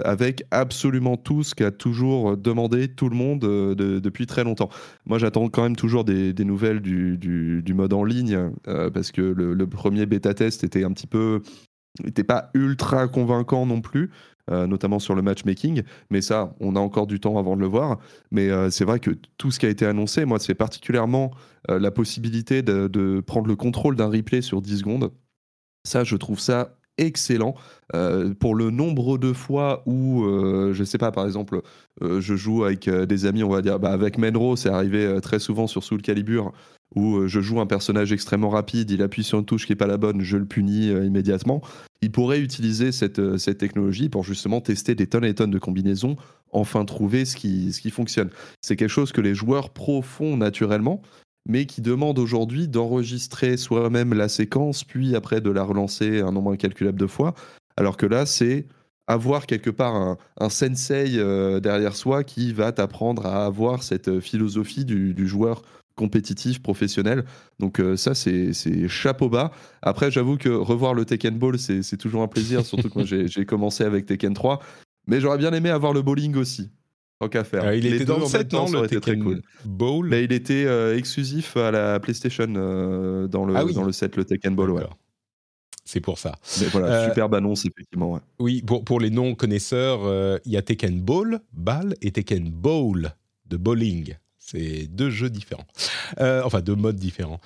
avec 0.05 0.43
absolument 0.51 1.17
tout 1.17 1.45
ce 1.45 1.55
qu'a 1.55 1.71
toujours 1.71 2.37
demandé 2.37 2.89
tout 2.89 3.09
le 3.09 3.15
monde 3.15 3.39
depuis 3.39 4.27
très 4.27 4.43
longtemps. 4.43 4.69
Moi, 5.05 5.19
j'attends 5.19 5.49
quand 5.49 5.63
même 5.63 5.77
toujours 5.77 6.03
des, 6.03 6.33
nouvelles 6.41 6.81
du, 6.81 7.19
du, 7.19 7.75
mode 7.75 7.93
en 7.93 8.03
ligne 8.03 8.51
parce 8.65 9.13
que 9.13 9.21
le, 9.21 9.55
le, 9.55 9.67
premier 9.69 10.07
bêta 10.07 10.35
test 10.35 10.65
était 10.65 10.83
un 10.83 10.91
petit 10.91 11.07
peu 11.07 11.41
n'était 12.05 12.25
pas 12.25 12.51
ultra 12.55 13.09
convaincant 13.09 13.67
non 13.67 13.81
plus. 13.81 14.11
Euh, 14.49 14.69
notamment 14.69 15.01
sur 15.01 15.17
le 15.17 15.23
matchmaking. 15.23 15.83
Mais 16.09 16.23
ça, 16.23 16.55
on 16.61 16.77
a 16.77 16.79
encore 16.79 17.09
du 17.09 17.19
temps 17.19 17.37
avant 17.37 17.57
de 17.57 17.61
le 17.61 17.67
voir. 17.67 17.99
Mais 18.31 18.49
euh, 18.49 18.71
c'est 18.71 18.85
vrai 18.85 19.01
que 19.01 19.11
tout 19.39 19.51
ce 19.51 19.59
qui 19.59 19.67
a 19.67 19.69
été 19.69 19.85
annoncé, 19.85 20.25
moi, 20.25 20.39
c'est 20.39 20.55
particulièrement 20.55 21.33
euh, 21.69 21.81
la 21.81 21.91
possibilité 21.91 22.63
de, 22.63 23.21
prendre 23.27 23.49
le 23.49 23.57
contrôle 23.57 23.97
d'un 23.97 24.09
replay 24.09 24.43
sur 24.43 24.63
10 24.63 24.79
secondes. 24.79 25.11
Ça, 25.85 26.05
je 26.05 26.15
trouve 26.15 26.39
ça 26.39 26.79
excellent 26.97 27.55
pour 28.41 28.55
le 28.55 28.71
nombre 28.71 29.19
de 29.19 29.33
fois 29.33 29.83
où, 29.85 30.25
je 30.73 30.83
sais 30.83 30.97
pas, 30.97 31.13
par 31.13 31.27
exemple, 31.27 31.61
je 32.01 32.35
joue 32.35 32.65
avec 32.65 32.89
des 32.89 33.27
amis, 33.27 33.45
on 33.45 33.51
va 33.51 33.61
dire, 33.61 33.79
bah, 33.79 33.93
avec 33.93 34.17
Menro, 34.17 34.57
c'est 34.57 34.71
arrivé 34.71 35.19
très 35.21 35.39
souvent 35.39 35.67
sur 35.67 35.85
Soul 35.85 36.01
Calibur, 36.01 36.53
où 36.95 37.27
je 37.27 37.41
joue 37.41 37.61
un 37.61 37.67
personnage 37.67 38.13
extrêmement 38.13 38.49
rapide, 38.49 38.91
il 38.91 39.03
appuie 39.03 39.25
sur 39.25 39.39
une 39.39 39.45
touche 39.45 39.67
qui 39.67 39.73
n'est 39.73 39.77
pas 39.77 39.87
la 39.87 39.97
bonne, 39.97 40.21
je 40.21 40.37
le 40.37 40.47
punis 40.47 40.89
immédiatement 40.89 41.63
il 42.03 42.13
pourrait 42.13 42.41
utiliser 42.41 42.93
cette, 42.93 43.19
euh, 43.19 43.39
cette, 43.39 43.59
technologie 43.59 44.09
pour 44.09 44.23
justement 44.23 44.61
tester 44.61 44.95
des 44.95 45.07
tonnes 45.07 45.25
et 45.25 45.35
tonnes 45.35 45.51
de 45.51 45.59
combinaisons, 45.59 46.17
enfin 46.53 46.85
trouver 46.85 47.25
ce 47.25 47.37
qui, 47.37 47.91
fonctionne. 47.91 48.31
C'est 48.61 48.77
quelque 48.77 48.91
chose 48.91 49.13
que 49.13 49.21
les 49.21 49.35
joueurs 49.35 49.71
pro 49.71 50.03
font 50.03 50.37
naturellement, 50.37 51.03
mais 51.49 51.67
qui 51.67 51.81
demande 51.81 52.19
aujourd'hui 52.19 52.69
d'enregistrer 52.69 53.57
soi-même 53.57 54.15
la 54.15 54.29
séquence, 54.29 54.85
puis 54.85 55.17
après 55.17 55.41
de 55.41 55.51
la 55.51 55.63
relancer 55.63 56.21
un 56.21 56.33
nombre 56.33 56.53
incalculable 56.53 56.99
de 56.99 57.07
fois, 57.07 57.35
alors 57.77 57.97
que 57.97 58.07
là, 58.07 58.27
c'est 58.27 58.67
avoir 59.07 59.47
quelque 59.47 59.71
part 59.71 60.17
un, 60.39 60.49
sensei 60.49 61.19
euh, 61.19 61.61
derrière 61.61 61.95
soi 61.95 62.25
qui 62.25 62.53
va 62.53 62.73
t'apprendre 62.73 63.27
à 63.27 63.47
avoir 63.47 63.83
cette 63.83 64.09
euh, 64.09 64.21
philosophie 64.21 64.85
du 64.85 65.29
joueur 65.29 65.63
compétitif, 65.97 66.63
professionnel. 66.63 67.25
Donc 67.59 67.81
euh, 67.81 67.97
ça, 67.97 68.15
c'est 68.15 68.53
c'est 68.53 68.87
chapeau 68.87 69.29
bas. 69.29 69.51
Après, 69.83 70.11
j'avoue 70.11 70.37
que 70.37 70.49
revoir 70.51 70.95
le 70.95 71.05
Tekken 71.05 71.37
Ball, 71.39 71.59
c'est 71.59 71.83
c'est 71.83 71.97
toujours 71.97 72.23
un 72.23 72.29
plaisir, 72.29 72.65
surtout 72.67 72.89
que 72.89 72.95
moi, 72.95 73.05
j'ai 73.05 73.27
j'ai 73.27 73.45
commencé 73.45 73.83
avec 73.83 74.07
Tekken 74.07 74.35
3. 74.35 74.61
Mais 75.09 75.21
j'aurais 75.21 75.39
bien 75.39 75.53
aimé 75.53 75.71
avoir 75.71 75.93
le 75.93 76.03
bowling 76.03 76.37
aussi. 76.37 76.71
Tant 77.19 77.29
qu'à 77.29 77.45
faire. 77.45 77.65
Euh, 77.65 77.75
il 77.77 77.85
Les 77.85 77.95
était 77.97 78.05
dans 78.05 78.15
en 78.15 78.19
le 78.19 78.23
même 78.25 78.31
7, 78.31 78.49
temps, 78.49 78.61
non 78.63 78.67
ça 78.67 78.79
Le 78.81 78.85
été 78.85 79.01
très 79.01 79.13
Tekken 79.13 79.41
cool. 79.69 80.15
Il 80.15 80.33
était 80.33 80.67
euh, 80.67 80.99
exclusif 80.99 81.57
à 81.57 81.71
la 81.71 81.99
PlayStation 81.99 82.47
euh, 82.57 83.27
dans, 83.27 83.47
le, 83.47 83.57
Ah 83.57 83.65
oui. 83.65 83.73
dans 83.73 83.85
le 83.85 83.93
set, 83.93 84.17
le 84.17 84.25
Tekken 84.27 84.55
Ball. 84.55 84.71
Ouais. 84.71 84.83
C'est 85.87 86.01
pour 86.01 86.19
ça. 86.19 86.35
Mais 86.61 86.67
voilà, 86.67 86.89
Euh, 86.89 87.09
superbe 87.09 87.35
annonce, 87.35 87.65
effectivement. 87.65 88.13
ouais. 88.15 88.21
Oui, 88.39 88.61
pour, 88.61 88.85
pour 88.85 89.01
les 89.01 89.09
non-connaisseurs, 89.09 90.01
euh, 90.05 90.37
il 90.45 90.53
y 90.53 90.57
a 90.59 90.63
Tekken 90.63 91.01
Ball, 91.01 91.41
balle, 91.55 91.95
et 92.03 92.11
Tekken 92.11 92.51
Bowl, 92.51 93.11
de 93.47 93.57
bowling. 93.57 94.15
C'est 94.47 94.87
deux 94.87 95.11
jeux 95.11 95.31
différents. 95.31 95.67
Euh, 96.21 96.43
enfin, 96.45 96.61
deux 96.61 96.77
modes 96.77 96.97
différents. 96.97 97.41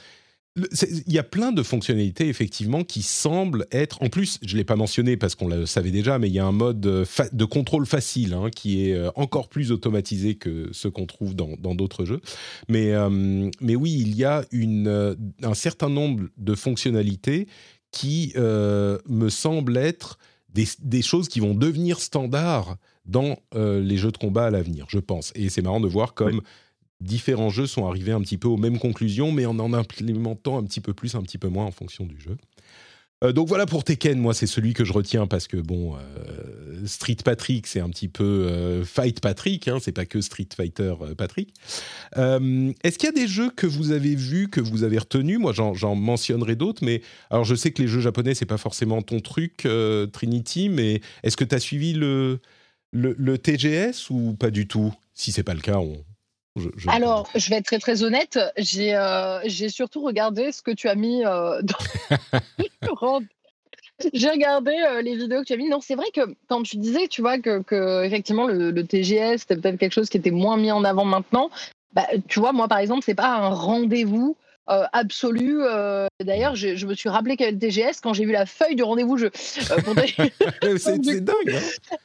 Il 0.57 1.13
y 1.13 1.19
a 1.19 1.23
plein 1.23 1.53
de 1.53 1.63
fonctionnalités, 1.63 2.29
effectivement, 2.29 2.83
qui 2.83 3.03
semblent 3.03 3.67
être... 3.71 4.03
En 4.03 4.09
plus, 4.09 4.39
je 4.43 4.53
ne 4.53 4.59
l'ai 4.59 4.65
pas 4.65 4.77
mentionné 4.77 5.17
parce 5.17 5.35
qu'on 5.35 5.49
le 5.49 5.65
savait 5.65 5.93
déjà, 5.93 6.19
mais 6.19 6.29
il 6.29 6.35
y 6.35 6.41
a 6.41 6.45
un 6.45 6.53
mode 6.53 6.85
euh, 6.85 7.07
de 7.33 7.45
contrôle 7.45 7.87
facile 7.87 8.35
hein, 8.35 8.51
qui 8.55 8.85
est 8.85 8.95
euh, 8.95 9.11
encore 9.15 9.49
plus 9.49 9.73
automatisé 9.73 10.35
que 10.35 10.69
ce 10.73 10.89
qu'on 10.89 11.07
trouve 11.07 11.35
dans 11.35 11.75
d'autres 11.75 12.05
jeux. 12.05 12.21
Mais, 12.69 12.93
mais 13.61 13.77
oui, 13.77 13.97
il 14.01 14.15
y 14.17 14.25
a 14.25 14.45
un 15.43 15.55
certain 15.55 15.89
nombre 15.89 16.25
de 16.37 16.55
fonctionnalités 16.55 17.47
qui 17.93 18.35
me 18.37 19.29
semblent 19.29 19.77
être 19.77 20.19
des, 20.53 21.03
choses 21.03 21.29
qui 21.29 21.41
vont 21.41 21.55
devenir 21.55 22.01
standards 22.01 22.77
dans 23.07 23.39
les 23.55 23.97
jeux 23.97 24.11
de 24.11 24.19
combat 24.19 24.47
à 24.47 24.51
l'avenir, 24.51 24.87
je 24.89 24.99
pense. 24.99 25.33
Et 25.37 25.49
c'est 25.49 25.63
marrant 25.63 25.81
de 25.81 25.89
voir 25.89 26.15
comme 26.15 26.43
différents 27.01 27.51
jeux 27.51 27.67
sont 27.67 27.87
arrivés 27.87 28.13
un 28.13 28.21
petit 28.21 28.39
peu 28.39 28.49
aux 28.49 28.57
mêmes 28.57 28.79
conclusions, 28.79 29.33
mais 29.33 29.47
en 29.47 29.59
en 29.59 29.73
implémentant 29.73 30.59
un 30.59 30.65
petit 30.65 30.81
peu 30.81 30.95
plus, 30.95 31.15
un 31.15 31.23
petit 31.23 31.39
peu 31.39 31.49
moins 31.49 31.67
en 31.67 31.71
fonction 31.71 32.07
du 32.07 32.21
jeu. 32.21 32.37
Euh, 33.23 33.33
donc 33.33 33.49
voilà 33.49 33.67
pour 33.67 33.85
Tekken, 33.85 34.19
moi 34.19 34.33
c'est 34.33 34.47
celui 34.47 34.73
que 34.73 34.85
je 34.85 34.95
retiens 34.95 35.27
parce 35.27 35.47
que 35.47 35.59
bon, 35.59 35.95
euh, 35.95 36.87
Street 36.87 37.19
Patrick 37.23 37.67
c'est 37.67 37.81
un 37.81 37.91
petit 37.91 38.09
peu 38.09 38.25
euh, 38.25 38.83
Fight 38.83 39.21
Patrick, 39.21 39.69
hein, 39.69 39.77
c'est 39.79 39.93
pas 39.93 40.07
que 40.07 40.23
Street 40.23 40.49
Fighter 40.57 40.95
Patrick. 41.19 41.53
Est-ce 42.17 42.99
qu'il 42.99 43.07
y 43.07 43.13
a 43.13 43.13
des 43.13 43.29
jeux 43.29 43.51
que 43.51 43.67
vous 43.67 43.93
avez 43.93 44.15
vus, 44.15 44.49
que 44.49 44.63
vous 44.63 44.85
avez 44.85 44.99
retenus? 44.99 45.39
Moi 45.39 45.53
j'en 45.53 45.95
mentionnerai 45.95 46.57
d'autres, 46.57 46.83
mais 46.83 47.03
alors 47.29 47.45
je 47.45 47.55
sais 47.55 47.73
que 47.73 47.83
les 47.83 47.89
jeux 47.89 48.01
japonais 48.01 48.35
c'est 48.35 48.47
pas 48.47 48.57
forcément 48.57 49.03
ton 49.03 49.21
truc, 49.21 49.69
Trinity, 50.13 50.71
mais 50.71 51.03
est-ce 51.23 51.37
que 51.37 51.45
tu 51.45 51.55
as 51.55 51.61
suivi 51.61 51.93
le, 51.93 52.41
le, 52.93 53.15
le 53.19 53.37
TGS 53.37 54.09
ou 54.09 54.33
pas 54.33 54.51
du 54.51 54.67
tout? 54.67 54.95
Si 55.13 55.31
c'est 55.31 55.43
pas 55.43 55.55
le 55.55 55.61
cas, 55.61 55.77
on. 55.77 56.03
Je- 56.57 56.69
je- 56.77 56.89
Alors, 56.91 57.29
je 57.35 57.51
vais 57.51 57.57
être 57.57 57.67
très 57.67 57.79
très 57.79 58.03
honnête, 58.03 58.39
j'ai 58.57 58.95
euh, 58.95 59.41
surtout 59.69 60.03
regardé 60.03 60.53
ce 60.53 60.63
que 60.63 60.71
tu 60.71 60.89
as 60.89 60.95
mis 60.95 61.25
euh, 61.25 61.61
dans. 61.63 61.77
J'ai 64.15 64.31
regardé 64.31 64.73
euh, 64.73 65.03
les 65.03 65.15
vidéos 65.15 65.41
que 65.43 65.47
tu 65.47 65.53
as 65.53 65.57
mis. 65.59 65.69
Non, 65.69 65.81
c'est 65.83 65.95
vrai 65.95 66.07
que 66.15 66.23
quand 66.49 66.63
tu 66.63 66.79
disais, 66.79 67.07
tu 67.07 67.21
vois, 67.21 67.39
que, 67.39 67.61
que 67.63 68.03
effectivement 68.05 68.47
le, 68.47 68.71
le 68.71 68.87
TGS 68.87 69.41
c'était 69.41 69.57
peut-être 69.57 69.77
quelque 69.79 69.93
chose 69.93 70.09
qui 70.09 70.17
était 70.17 70.31
moins 70.31 70.57
mis 70.57 70.73
en 70.73 70.85
avant 70.85 71.05
maintenant. 71.05 71.51
Bah, 71.93 72.07
tu 72.27 72.41
vois, 72.41 72.53
moi 72.53 72.67
par 72.67 72.79
exemple, 72.79 73.03
c'est 73.05 73.15
pas 73.15 73.29
un 73.29 73.51
rendez-vous 73.51 74.37
euh, 74.71 74.85
absolu. 74.95 75.59
euh, 75.63 76.07
D'ailleurs, 76.25 76.57
je, 76.57 76.77
je 76.77 76.87
me 76.87 76.95
suis 76.95 77.11
rappelé 77.11 77.37
qu'il 77.37 77.45
y 77.45 77.49
avait 77.49 77.57
le 77.57 77.61
TGS 77.61 78.01
quand 78.03 78.15
j'ai 78.15 78.25
vu 78.25 78.33
la 78.33 78.47
feuille 78.47 78.75
du 78.75 78.83
rendez-vous. 78.85 79.23
Euh, 79.23 79.29
du 80.73 80.79
c'est 80.79 81.21
dingue. 81.21 81.35
hein 81.55 81.97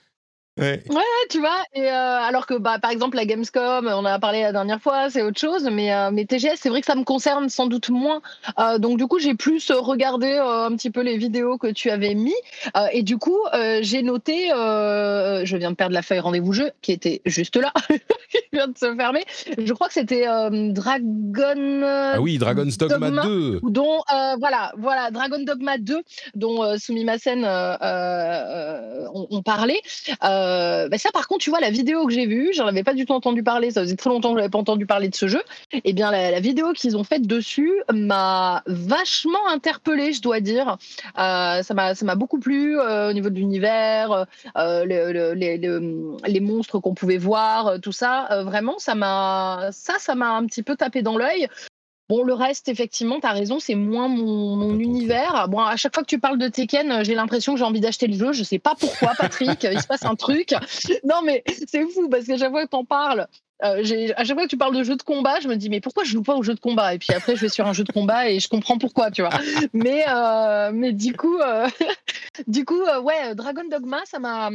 Ouais. 0.57 0.81
Ouais, 0.89 1.01
tu 1.29 1.39
vois. 1.39 1.57
Et 1.73 1.81
euh, 1.81 1.91
alors 1.91 2.45
que, 2.45 2.53
bah, 2.53 2.79
par 2.81 2.89
exemple, 2.91 3.17
la 3.17 3.25
Gamescom, 3.25 3.87
on 3.87 3.91
en 3.91 4.05
a 4.05 4.19
parlé 4.19 4.41
la 4.41 4.53
dernière 4.53 4.79
fois, 4.81 5.09
c'est 5.09 5.21
autre 5.21 5.39
chose. 5.39 5.67
Mais, 5.69 5.93
euh, 5.93 6.11
mais 6.13 6.23
TGS, 6.25 6.55
c'est 6.55 6.69
vrai 6.69 6.79
que 6.79 6.85
ça 6.87 6.95
me 6.95 7.03
concerne 7.03 7.49
sans 7.49 7.67
doute 7.67 7.89
moins. 7.89 8.21
Euh, 8.59 8.77
donc, 8.77 8.97
du 8.97 9.05
coup, 9.05 9.19
j'ai 9.19 9.35
plus 9.35 9.69
euh, 9.69 9.79
regardé 9.79 10.27
euh, 10.27 10.67
un 10.67 10.75
petit 10.77 10.91
peu 10.91 11.01
les 11.01 11.17
vidéos 11.17 11.57
que 11.57 11.67
tu 11.67 11.89
avais 11.89 12.15
mis. 12.15 12.33
Euh, 12.77 12.87
et 12.93 13.03
du 13.03 13.17
coup, 13.17 13.37
euh, 13.53 13.79
j'ai 13.81 14.01
noté, 14.01 14.53
euh, 14.53 15.43
je 15.43 15.57
viens 15.57 15.71
de 15.71 15.75
perdre 15.75 15.93
la 15.93 16.01
feuille 16.01 16.19
rendez-vous 16.19 16.53
jeu 16.53 16.71
qui 16.81 16.93
était 16.93 17.21
juste 17.25 17.57
là, 17.57 17.73
qui 18.31 18.39
vient 18.53 18.69
de 18.69 18.77
se 18.77 18.95
fermer. 18.95 19.25
Je 19.57 19.73
crois 19.73 19.87
que 19.87 19.93
c'était 19.93 20.25
euh, 20.25 20.71
Dragon. 20.71 21.81
Ah 21.83 22.21
oui, 22.21 22.37
Dragon's 22.37 22.77
Dogma, 22.77 23.09
Dogma. 23.09 23.23
2. 23.23 23.59
dont 23.63 23.97
euh, 24.13 24.35
voilà 24.39 24.71
voilà 24.77 25.11
Dragon 25.11 25.39
Dogma 25.43 25.77
2 25.77 26.01
dont 26.35 26.63
euh, 26.63 26.77
Sumimasen 26.77 27.43
euh, 27.43 27.75
euh, 27.81 29.07
on, 29.13 29.27
on 29.31 29.41
parlait 29.41 29.81
euh, 30.23 30.44
bah 30.89 30.97
ça 30.97 31.11
par 31.11 31.27
contre 31.27 31.41
tu 31.43 31.49
vois 31.49 31.59
la 31.59 31.69
vidéo 31.69 32.05
que 32.05 32.13
j'ai 32.13 32.25
vue 32.25 32.51
j'en 32.53 32.67
avais 32.67 32.83
pas 32.83 32.93
du 32.93 33.05
tout 33.05 33.13
entendu 33.13 33.43
parler. 33.43 33.71
Ça 33.71 33.81
faisait 33.81 33.95
très 33.95 34.09
longtemps 34.09 34.33
que 34.33 34.39
j'avais 34.39 34.49
pas 34.49 34.59
entendu 34.59 34.85
parler 34.85 35.09
de 35.09 35.15
ce 35.15 35.27
jeu. 35.27 35.41
Et 35.83 35.93
bien 35.93 36.11
la, 36.11 36.39
vidéo 36.39 36.73
qu'ils 36.73 36.97
ont 36.97 37.03
faite 37.03 37.27
dessus 37.27 37.71
m'a 37.91 38.63
vachement 38.67 39.47
interpellée 39.49 40.13
je 40.13 40.21
dois 40.21 40.39
dire. 40.39 40.77
Euh, 41.17 41.63
ça 41.63 41.73
m'a 41.73 42.15
beaucoup 42.15 42.39
plu 42.39 42.79
euh, 42.79 43.09
au 43.09 43.13
niveau 43.13 43.29
de 43.29 43.35
l'univers 43.35 44.25
euh, 44.57 44.85
le- 44.85 45.11
le- 45.11 45.33
les, 45.33 45.57
le- 45.57 46.17
les 46.25 46.39
monstres 46.39 46.79
qu'on 46.79 46.93
pouvait 46.93 47.17
voir 47.17 47.67
euh, 47.67 47.77
tout 47.77 47.91
ça. 47.91 48.27
Euh, 48.31 48.43
vraiment 48.43 48.77
ça 48.79 48.95
m'a 48.95 49.69
ça 49.71 49.95
ça 49.99 50.15
m'a 50.15 50.31
un 50.31 50.45
petit 50.45 50.63
peu 50.63 50.75
tapé 50.75 51.01
dans 51.01 51.17
l'œil 51.17 51.47
Bon, 52.07 52.23
le 52.23 52.33
reste, 52.33 52.67
effectivement, 52.69 53.19
tu 53.19 53.27
as 53.27 53.31
raison, 53.31 53.59
c'est 53.59 53.75
moins 53.75 54.07
mon, 54.07 54.77
univers. 54.77 55.47
Bon, 55.49 55.59
à 55.59 55.75
chaque 55.75 55.93
fois 55.95 56.03
que 56.03 56.09
tu 56.09 56.19
parles 56.19 56.37
de 56.37 56.47
Tekken, 56.47 56.91
euh, 56.91 57.03
j'ai 57.03 57.15
l'impression 57.15 57.53
que 57.53 57.59
j'ai 57.59 57.65
envie 57.65 57.79
d'acheter 57.79 58.07
le 58.07 58.17
jeu. 58.17 58.33
Je 58.33 58.43
sais 58.43 58.59
pas 58.59 58.75
pourquoi, 58.79 59.13
Patrick, 59.17 59.63
il 59.63 59.81
se 59.81 59.87
passe 59.87 60.05
un 60.05 60.15
truc. 60.15 60.53
Non, 61.03 61.21
mais 61.23 61.43
c'est 61.67 61.83
fou 61.89 62.09
parce 62.09 62.25
qu'à 62.25 62.37
chaque 62.37 62.51
fois 62.51 62.65
que 62.65 62.69
tu 62.69 62.75
en 62.75 62.85
parles, 62.85 63.27
euh, 63.63 64.11
à 64.17 64.23
chaque 64.25 64.35
fois 64.35 64.43
que 64.43 64.49
tu 64.49 64.57
parles 64.57 64.75
de 64.75 64.83
jeu 64.83 64.95
de 64.95 65.01
combat, 65.01 65.39
je 65.39 65.47
me 65.47 65.55
dis, 65.55 65.69
mais 65.69 65.79
pourquoi 65.79 66.03
je 66.03 66.11
joue 66.11 66.23
pas 66.23 66.35
au 66.35 66.43
jeu 66.43 66.53
de 66.53 66.59
combat? 66.59 66.93
Et 66.93 66.99
puis 66.99 67.13
après, 67.13 67.35
je 67.35 67.41
vais 67.41 67.49
sur 67.49 67.65
un 67.65 67.73
jeu 67.73 67.83
de 67.83 67.91
combat 67.91 68.29
et 68.29 68.39
je 68.39 68.49
comprends 68.49 68.77
pourquoi, 68.77 69.11
tu 69.11 69.21
vois. 69.21 69.31
Mais, 69.73 70.03
euh, 70.09 70.71
mais 70.73 70.91
du 70.91 71.15
coup, 71.15 71.37
euh, 71.39 71.67
du 72.47 72.65
coup 72.65 72.81
euh, 72.81 72.99
ouais, 73.01 73.33
Dragon 73.35 73.63
Dogma, 73.69 73.99
ça 74.05 74.19
m'a. 74.19 74.49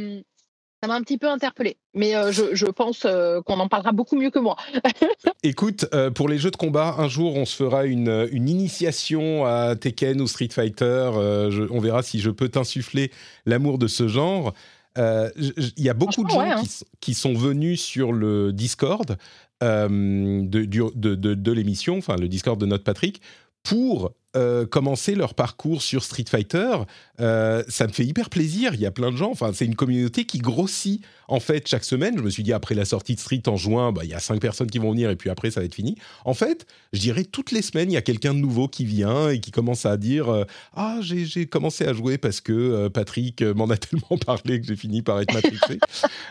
Ça 0.83 0.87
m'a 0.87 0.95
un 0.95 1.01
petit 1.01 1.19
peu 1.19 1.29
interpellé, 1.29 1.77
mais 1.93 2.15
euh, 2.15 2.31
je, 2.31 2.55
je 2.55 2.65
pense 2.65 3.03
euh, 3.05 3.39
qu'on 3.43 3.59
en 3.59 3.67
parlera 3.67 3.91
beaucoup 3.91 4.15
mieux 4.15 4.31
que 4.31 4.39
moi. 4.39 4.55
Écoute, 5.43 5.85
euh, 5.93 6.09
pour 6.09 6.27
les 6.27 6.39
jeux 6.39 6.49
de 6.49 6.55
combat, 6.55 6.95
un 6.97 7.07
jour 7.07 7.35
on 7.35 7.45
se 7.45 7.55
fera 7.55 7.85
une, 7.85 8.27
une 8.31 8.49
initiation 8.49 9.45
à 9.45 9.75
Tekken 9.75 10.19
ou 10.21 10.27
Street 10.27 10.49
Fighter. 10.51 11.11
je- 11.51 11.67
on 11.71 11.79
verra 11.79 12.01
si 12.01 12.19
je 12.19 12.31
peux 12.31 12.49
t'insuffler 12.49 13.11
l'amour 13.45 13.77
de 13.77 13.85
ce 13.87 14.07
genre. 14.07 14.53
Il 14.97 15.71
y 15.77 15.89
a 15.89 15.93
beaucoup 15.93 16.23
de 16.23 16.29
gens 16.31 16.39
ouais, 16.39 16.49
hein. 16.51 16.63
qui, 16.99 17.13
sont 17.13 17.33
venus 17.33 17.79
sur 17.81 18.11
le 18.11 18.51
Discord 18.51 19.17
de, 19.61 20.65
du- 20.65 20.81
de, 20.95 21.13
de- 21.13 21.33
de 21.35 21.51
l'émission, 21.51 21.99
enfin 21.99 22.15
le 22.15 22.27
Discord 22.27 22.59
de 22.59 22.65
notre 22.65 22.83
Patrick, 22.83 23.21
pour 23.63 24.13
euh, 24.37 24.65
commencer 24.65 25.13
leur 25.15 25.33
parcours 25.33 25.81
sur 25.81 26.03
Street 26.03 26.23
Fighter. 26.29 26.77
Euh, 27.19 27.63
ça 27.67 27.85
me 27.87 27.91
fait 27.91 28.05
hyper 28.05 28.29
plaisir. 28.29 28.73
Il 28.73 28.79
y 28.79 28.85
a 28.85 28.91
plein 28.91 29.11
de 29.11 29.17
gens. 29.17 29.29
Enfin, 29.31 29.51
c'est 29.53 29.65
une 29.65 29.75
communauté 29.75 30.25
qui 30.25 30.37
grossit 30.39 31.03
en 31.27 31.39
fait 31.39 31.67
chaque 31.67 31.83
semaine. 31.83 32.17
Je 32.17 32.23
me 32.23 32.29
suis 32.29 32.43
dit 32.43 32.53
après 32.53 32.73
la 32.75 32.85
sortie 32.85 33.15
de 33.15 33.19
Street 33.19 33.41
en 33.47 33.57
juin, 33.57 33.91
bah, 33.91 34.01
il 34.03 34.09
y 34.09 34.13
a 34.13 34.19
cinq 34.19 34.39
personnes 34.39 34.69
qui 34.69 34.77
vont 34.79 34.91
venir 34.91 35.09
et 35.09 35.15
puis 35.15 35.29
après 35.29 35.51
ça 35.51 35.59
va 35.59 35.65
être 35.65 35.75
fini. 35.75 35.95
En 36.25 36.33
fait, 36.33 36.65
je 36.93 36.99
dirais 36.99 37.23
toutes 37.25 37.51
les 37.51 37.61
semaines, 37.61 37.91
il 37.91 37.93
y 37.93 37.97
a 37.97 38.01
quelqu'un 38.01 38.33
de 38.33 38.39
nouveau 38.39 38.67
qui 38.67 38.85
vient 38.85 39.29
et 39.29 39.39
qui 39.39 39.51
commence 39.51 39.85
à 39.85 39.97
dire 39.97 40.29
euh, 40.29 40.45
ah 40.75 40.99
j'ai 41.01 41.25
j'ai 41.25 41.45
commencé 41.45 41.85
à 41.85 41.93
jouer 41.93 42.17
parce 42.17 42.39
que 42.41 42.87
Patrick 42.87 43.41
m'en 43.41 43.69
a 43.69 43.77
tellement 43.77 44.17
parlé 44.17 44.61
que 44.61 44.67
j'ai 44.67 44.75
fini 44.77 45.01
par 45.01 45.19
être 45.19 45.33
matrixé. 45.33 45.79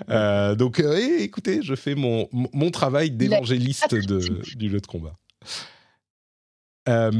Donc 0.57 0.81
eh, 0.81 1.23
écoutez, 1.23 1.61
je 1.63 1.75
fais 1.75 1.95
mon 1.95 2.29
mon- 2.33 2.49
mon 2.53 2.71
travail 2.71 3.11
d'évangéliste 3.11 3.95
de, 3.95 4.19
du 4.57 4.71
jeu 4.71 4.81
de 4.81 4.87
combat. 4.87 5.17
Euh, 6.89 7.11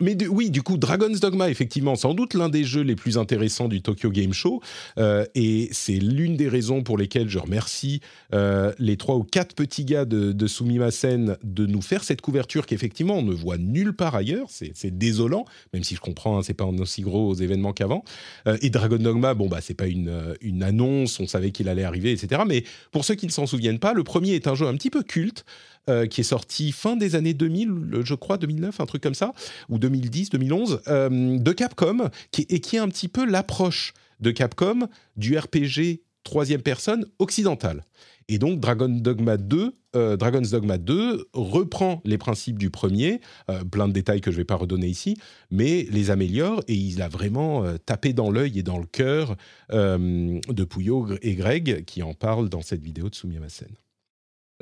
mais 0.00 0.16
oui, 0.28 0.50
du 0.50 0.62
coup, 0.62 0.76
Dragon's 0.76 1.20
Dogma, 1.20 1.50
effectivement, 1.50 1.94
sans 1.94 2.14
doute 2.14 2.34
l'un 2.34 2.48
des 2.48 2.64
jeux 2.64 2.82
les 2.82 2.96
plus 2.96 3.16
intéressants 3.16 3.68
du 3.68 3.80
Tokyo 3.80 4.10
Game 4.10 4.32
Show. 4.32 4.60
euh, 4.98 5.24
et 5.34 5.68
c'est 5.72 5.98
l'une 5.98 6.36
des 6.36 6.48
raisons 6.48 6.82
pour 6.82 6.98
lesquelles 6.98 7.28
je 7.28 7.38
remercie 7.38 8.00
euh, 8.34 8.72
les 8.78 8.96
trois 8.96 9.16
ou 9.16 9.22
quatre 9.22 9.54
petits 9.54 9.84
gars 9.84 10.04
de, 10.04 10.32
de 10.32 10.46
Sumimasen 10.46 11.36
de 11.42 11.66
nous 11.66 11.82
faire 11.82 12.02
cette 12.02 12.20
couverture 12.20 12.66
qu'effectivement 12.66 13.14
on 13.14 13.22
ne 13.22 13.32
voit 13.32 13.58
nulle 13.58 13.94
part 13.94 14.14
ailleurs. 14.14 14.48
C'est 14.50 14.98
désolant, 14.98 15.44
même 15.72 15.84
si 15.84 15.94
je 15.94 16.00
comprends, 16.00 16.38
hein, 16.38 16.42
c'est 16.42 16.54
pas 16.54 16.64
un 16.64 16.78
aussi 16.78 17.02
gros 17.02 17.34
événement 17.34 17.72
qu'avant. 17.72 18.04
Euh, 18.46 18.58
et 18.62 18.70
Dragon 18.70 18.96
Dogma, 18.98 19.34
bon, 19.34 19.48
bah, 19.48 19.60
c'est 19.60 19.74
pas 19.74 19.86
une 19.86 20.62
annonce, 20.62 21.20
on 21.20 21.26
savait 21.26 21.52
qu'il 21.52 21.68
allait 21.68 21.84
arriver, 21.84 22.12
etc. 22.12 22.42
Mais 22.46 22.64
pour 22.90 23.04
ceux 23.04 23.14
qui 23.14 23.26
ne 23.26 23.32
s'en 23.32 23.46
souviennent 23.46 23.78
pas, 23.78 23.94
le 23.94 24.02
premier 24.02 24.34
est 24.34 24.48
un 24.48 24.54
jeu 24.54 24.66
un 24.66 24.74
petit 24.74 24.90
peu 24.90 25.02
culte. 25.02 25.44
Euh, 25.88 26.06
qui 26.06 26.20
est 26.20 26.24
sorti 26.24 26.72
fin 26.72 26.96
des 26.96 27.14
années 27.14 27.34
2000, 27.34 28.02
je 28.04 28.14
crois 28.14 28.36
2009, 28.36 28.80
un 28.80 28.86
truc 28.86 29.02
comme 29.02 29.14
ça, 29.14 29.32
ou 29.70 29.78
2010, 29.78 30.30
2011, 30.30 30.82
euh, 30.88 31.38
de 31.38 31.52
Capcom, 31.52 32.10
et 32.36 32.60
qui 32.60 32.76
est 32.76 32.78
un 32.78 32.88
petit 32.88 33.08
peu 33.08 33.24
l'approche 33.24 33.94
de 34.20 34.30
Capcom 34.30 34.88
du 35.16 35.38
RPG 35.38 36.02
troisième 36.24 36.60
personne 36.60 37.06
occidentale. 37.18 37.84
Et 38.28 38.38
donc 38.38 38.60
Dragon 38.60 38.90
Dogma 38.90 39.38
2, 39.38 39.72
euh, 39.96 40.16
Dragon's 40.18 40.50
Dogma 40.50 40.76
2 40.76 41.28
reprend 41.32 42.02
les 42.04 42.18
principes 42.18 42.58
du 42.58 42.68
premier, 42.68 43.22
plein 43.70 43.88
de 43.88 43.94
détails 43.94 44.20
que 44.20 44.30
je 44.30 44.36
ne 44.36 44.40
vais 44.42 44.44
pas 44.44 44.56
redonner 44.56 44.88
ici, 44.88 45.16
mais 45.50 45.86
les 45.90 46.10
améliore 46.10 46.62
et 46.68 46.74
il 46.74 47.00
a 47.00 47.08
vraiment 47.08 47.64
tapé 47.86 48.12
dans 48.12 48.30
l'œil 48.30 48.58
et 48.58 48.62
dans 48.62 48.78
le 48.78 48.86
cœur 48.86 49.36
de 49.70 50.64
Pouillot 50.64 51.08
et 51.22 51.34
Greg 51.34 51.84
qui 51.86 52.02
en 52.02 52.12
parlent 52.12 52.50
dans 52.50 52.62
cette 52.62 52.82
vidéo 52.82 53.08
de 53.08 53.14
Sumiamasen. 53.14 53.68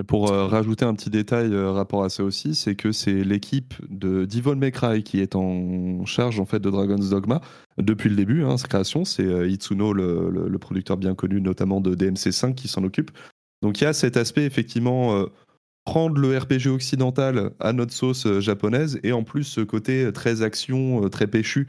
Pour 0.06 0.28
rajouter 0.28 0.84
un 0.84 0.94
petit 0.94 1.08
détail 1.08 1.56
rapport 1.56 2.04
à 2.04 2.10
ça 2.10 2.22
aussi, 2.22 2.54
c'est 2.54 2.74
que 2.74 2.92
c'est 2.92 3.24
l'équipe 3.24 3.74
de 3.88 4.26
Devil 4.26 4.56
May 4.56 4.70
qui 5.02 5.20
est 5.20 5.34
en 5.34 6.04
charge 6.04 6.38
en 6.38 6.44
fait 6.44 6.58
de 6.58 6.68
Dragon's 6.68 7.08
Dogma 7.08 7.40
depuis 7.78 8.10
le 8.10 8.16
début, 8.16 8.44
hein, 8.44 8.58
sa 8.58 8.68
création. 8.68 9.06
C'est 9.06 9.48
Itsuno, 9.48 9.94
le, 9.94 10.30
le, 10.30 10.58
producteur 10.58 10.98
bien 10.98 11.14
connu 11.14 11.40
notamment 11.40 11.80
de 11.80 11.94
DMC5, 11.94 12.54
qui 12.54 12.68
s'en 12.68 12.84
occupe. 12.84 13.10
Donc 13.62 13.80
il 13.80 13.84
y 13.84 13.86
a 13.86 13.92
cet 13.92 14.16
aspect 14.16 14.44
effectivement 14.44 15.16
euh, 15.16 15.26
prendre 15.84 16.18
le 16.18 16.36
RPG 16.36 16.68
occidental 16.68 17.52
à 17.60 17.72
notre 17.72 17.92
sauce 17.92 18.26
euh, 18.26 18.40
japonaise 18.40 19.00
et 19.02 19.12
en 19.12 19.24
plus 19.24 19.44
ce 19.44 19.60
côté 19.60 20.12
très 20.12 20.42
action, 20.42 21.04
euh, 21.04 21.08
très 21.08 21.26
péchu 21.26 21.68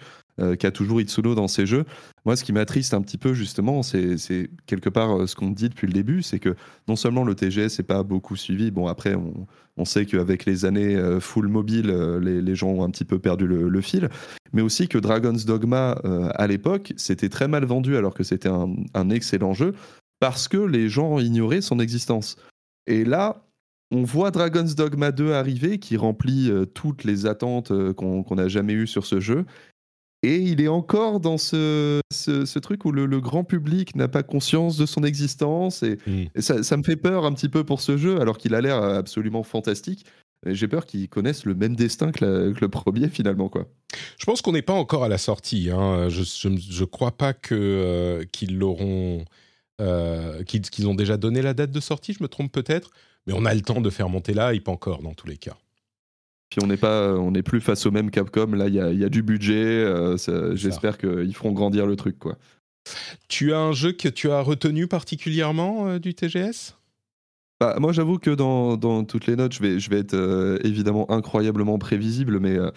qu'a 0.60 0.72
toujours 0.72 1.02
Itsuno 1.02 1.36
dans 1.36 1.48
ses 1.48 1.66
jeux. 1.66 1.86
Moi, 2.26 2.36
ce 2.36 2.44
qui 2.44 2.54
m'attriste 2.54 2.94
un 2.94 3.02
petit 3.02 3.18
peu 3.18 3.34
justement, 3.34 3.84
c'est 3.84 4.18
quelque 4.66 4.90
part 4.90 5.28
ce 5.28 5.36
qu'on 5.36 5.50
dit 5.50 5.70
depuis 5.70 5.88
le 5.88 5.94
début, 5.94 6.22
c'est 6.22 6.40
que 6.40 6.56
non 6.88 6.96
seulement 6.96 7.24
le 7.24 7.36
TGS 7.36 7.80
n'est 7.80 7.86
pas 7.86 8.04
beaucoup 8.04 8.36
suivi, 8.36 8.70
bon 8.72 8.88
après 8.88 9.16
on, 9.78 9.86
sait 9.86 10.06
qu'avec 10.06 10.46
les 10.46 10.66
années 10.66 11.00
full 11.20 11.48
mobile, 11.48 11.92
les, 12.22 12.56
gens 12.56 12.70
ont 12.70 12.84
un 12.84 12.90
petit 12.90 13.06
peu 13.06 13.20
perdu 13.20 13.48
le, 13.48 13.82
fil, 13.82 14.10
mais 14.54 14.62
aussi 14.62 14.88
que 14.88 14.98
Dragon's 14.98 15.46
Dogma 15.46 15.92
à 16.36 16.48
l'époque, 16.48 16.94
c'était 16.98 17.30
très 17.30 17.48
mal 17.48 17.66
vendu 17.66 17.96
alors 17.96 18.14
que 18.14 18.24
c'était 18.24 18.50
un 18.50 19.10
excellent 19.10 19.54
jeu 19.54 19.74
parce 20.20 20.48
que 20.48 20.58
les 20.58 20.90
gens 20.90 21.20
ignoraient 21.20 21.62
son 21.62 21.80
existence. 21.80 22.38
Et 22.88 23.04
là, 23.04 23.44
on 23.92 24.04
voit 24.04 24.32
Dragon's 24.32 24.76
Dogma 24.76 25.12
2 25.12 25.34
arriver, 25.34 25.80
qui 25.80 25.98
remplit 25.98 26.50
euh, 26.50 26.66
toutes 26.66 27.04
les 27.04 27.26
attentes 27.26 27.72
euh, 27.72 27.94
qu'on 27.94 28.36
n'a 28.36 28.48
jamais 28.48 28.74
eues 28.74 28.88
sur 28.88 29.06
ce 29.06 29.20
jeu. 29.20 29.46
Et 30.24 30.38
il 30.38 30.62
est 30.62 30.68
encore 30.68 31.20
dans 31.20 31.38
ce, 31.38 32.02
ce, 32.12 32.60
truc 32.60 32.86
où 32.86 32.92
le, 32.92 33.22
grand 33.22 33.44
public 33.44 33.96
n'a 33.96 34.08
pas 34.08 34.24
conscience 34.24 34.76
de 34.76 34.86
son 34.86 35.04
existence. 35.04 35.84
Et, 35.84 35.98
mm. 36.08 36.42
ça, 36.42 36.78
me 36.78 36.84
fait 36.84 36.96
peur 36.96 37.26
un 37.26 37.34
petit 37.34 37.50
peu 37.50 37.64
pour 37.64 37.82
ce 37.82 37.98
jeu, 37.98 38.20
alors 38.20 38.38
qu'il 38.38 38.56
a 38.56 38.62
l'air 38.62 38.82
absolument 38.82 39.44
fantastique. 39.44 40.06
J'ai 40.46 40.68
peur 40.68 40.86
qu'ils 40.86 41.10
connaissent 41.10 41.46
le 41.46 41.56
même 41.56 41.76
destin 41.76 42.12
que, 42.12 42.54
le 42.60 42.70
premier 42.70 43.10
finalement. 43.10 43.50
Quoi. 43.50 43.68
Je 44.20 44.26
pense 44.26 44.42
qu'on 44.42 44.52
n'est 44.52 44.62
pas 44.62 44.74
encore 44.74 45.04
à 45.04 45.10
la 45.10 45.18
sortie. 45.18 45.70
Hein. 45.72 46.10
Je 46.10 46.48
ne 46.48 46.86
crois 46.86 47.12
pas 47.12 47.34
euh, 47.52 48.24
qu'ils 48.32 48.58
l'auront 48.58 49.26
euh, 49.80 50.44
qu'ils 50.44 50.88
ont 50.88 50.96
déjà 50.96 51.18
donné 51.18 51.44
la 51.44 51.54
date 51.54 51.70
de 51.70 51.80
sortie, 51.80 52.14
je 52.14 52.24
me 52.24 52.28
trompe 52.28 52.52
peut-être, 52.52 52.90
mais 53.28 53.34
on 53.34 53.46
a 53.46 53.54
le 53.54 53.62
temps 53.62 53.80
de 53.80 53.92
faire 53.92 54.10
monter 54.10 54.34
là, 54.34 54.52
pas 54.60 54.72
encore 54.72 55.04
dans 55.04 55.14
tous 55.14 55.28
les 55.28 55.38
cas. 55.38 55.56
Puis 56.50 56.60
on 56.64 56.68
n'est 56.68 56.78
pas, 56.78 57.14
on 57.14 57.32
n'est 57.32 57.44
plus 57.44 57.62
face 57.62 57.86
au 57.86 57.92
même 57.92 58.10
Capcom. 58.10 58.54
Là, 58.54 58.68
il 58.68 58.74
y 58.74 59.04
a, 59.04 59.10
du 59.10 59.22
budget. 59.22 59.66
Euh, 59.66 60.18
j'espère 60.56 60.98
qu'ils 60.98 61.36
feront 61.36 61.52
grandir 61.52 61.86
le 61.86 61.96
truc, 61.96 62.18
quoi. 62.18 62.38
Tu 63.28 63.54
as 63.54 63.60
un 63.60 63.74
jeu 63.74 63.92
que 63.92 64.08
tu 64.08 64.32
as 64.32 64.40
retenu 64.40 64.88
particulièrement 64.88 65.88
euh, 65.88 66.00
du 66.00 66.14
TGS 66.14 66.78
bah, 67.60 67.76
moi, 67.80 67.92
j'avoue 67.92 68.20
que 68.20 68.30
dans, 68.30 68.78
dans, 68.78 69.04
toutes 69.04 69.26
les 69.26 69.36
notes, 69.36 69.54
je 69.54 69.62
vais, 69.64 69.80
je 69.80 69.90
vais 69.90 69.98
être 69.98 70.14
euh, 70.14 70.60
évidemment 70.64 71.10
incroyablement 71.10 71.80
prévisible, 71.80 72.40
mais 72.40 72.56
euh, 72.56 72.70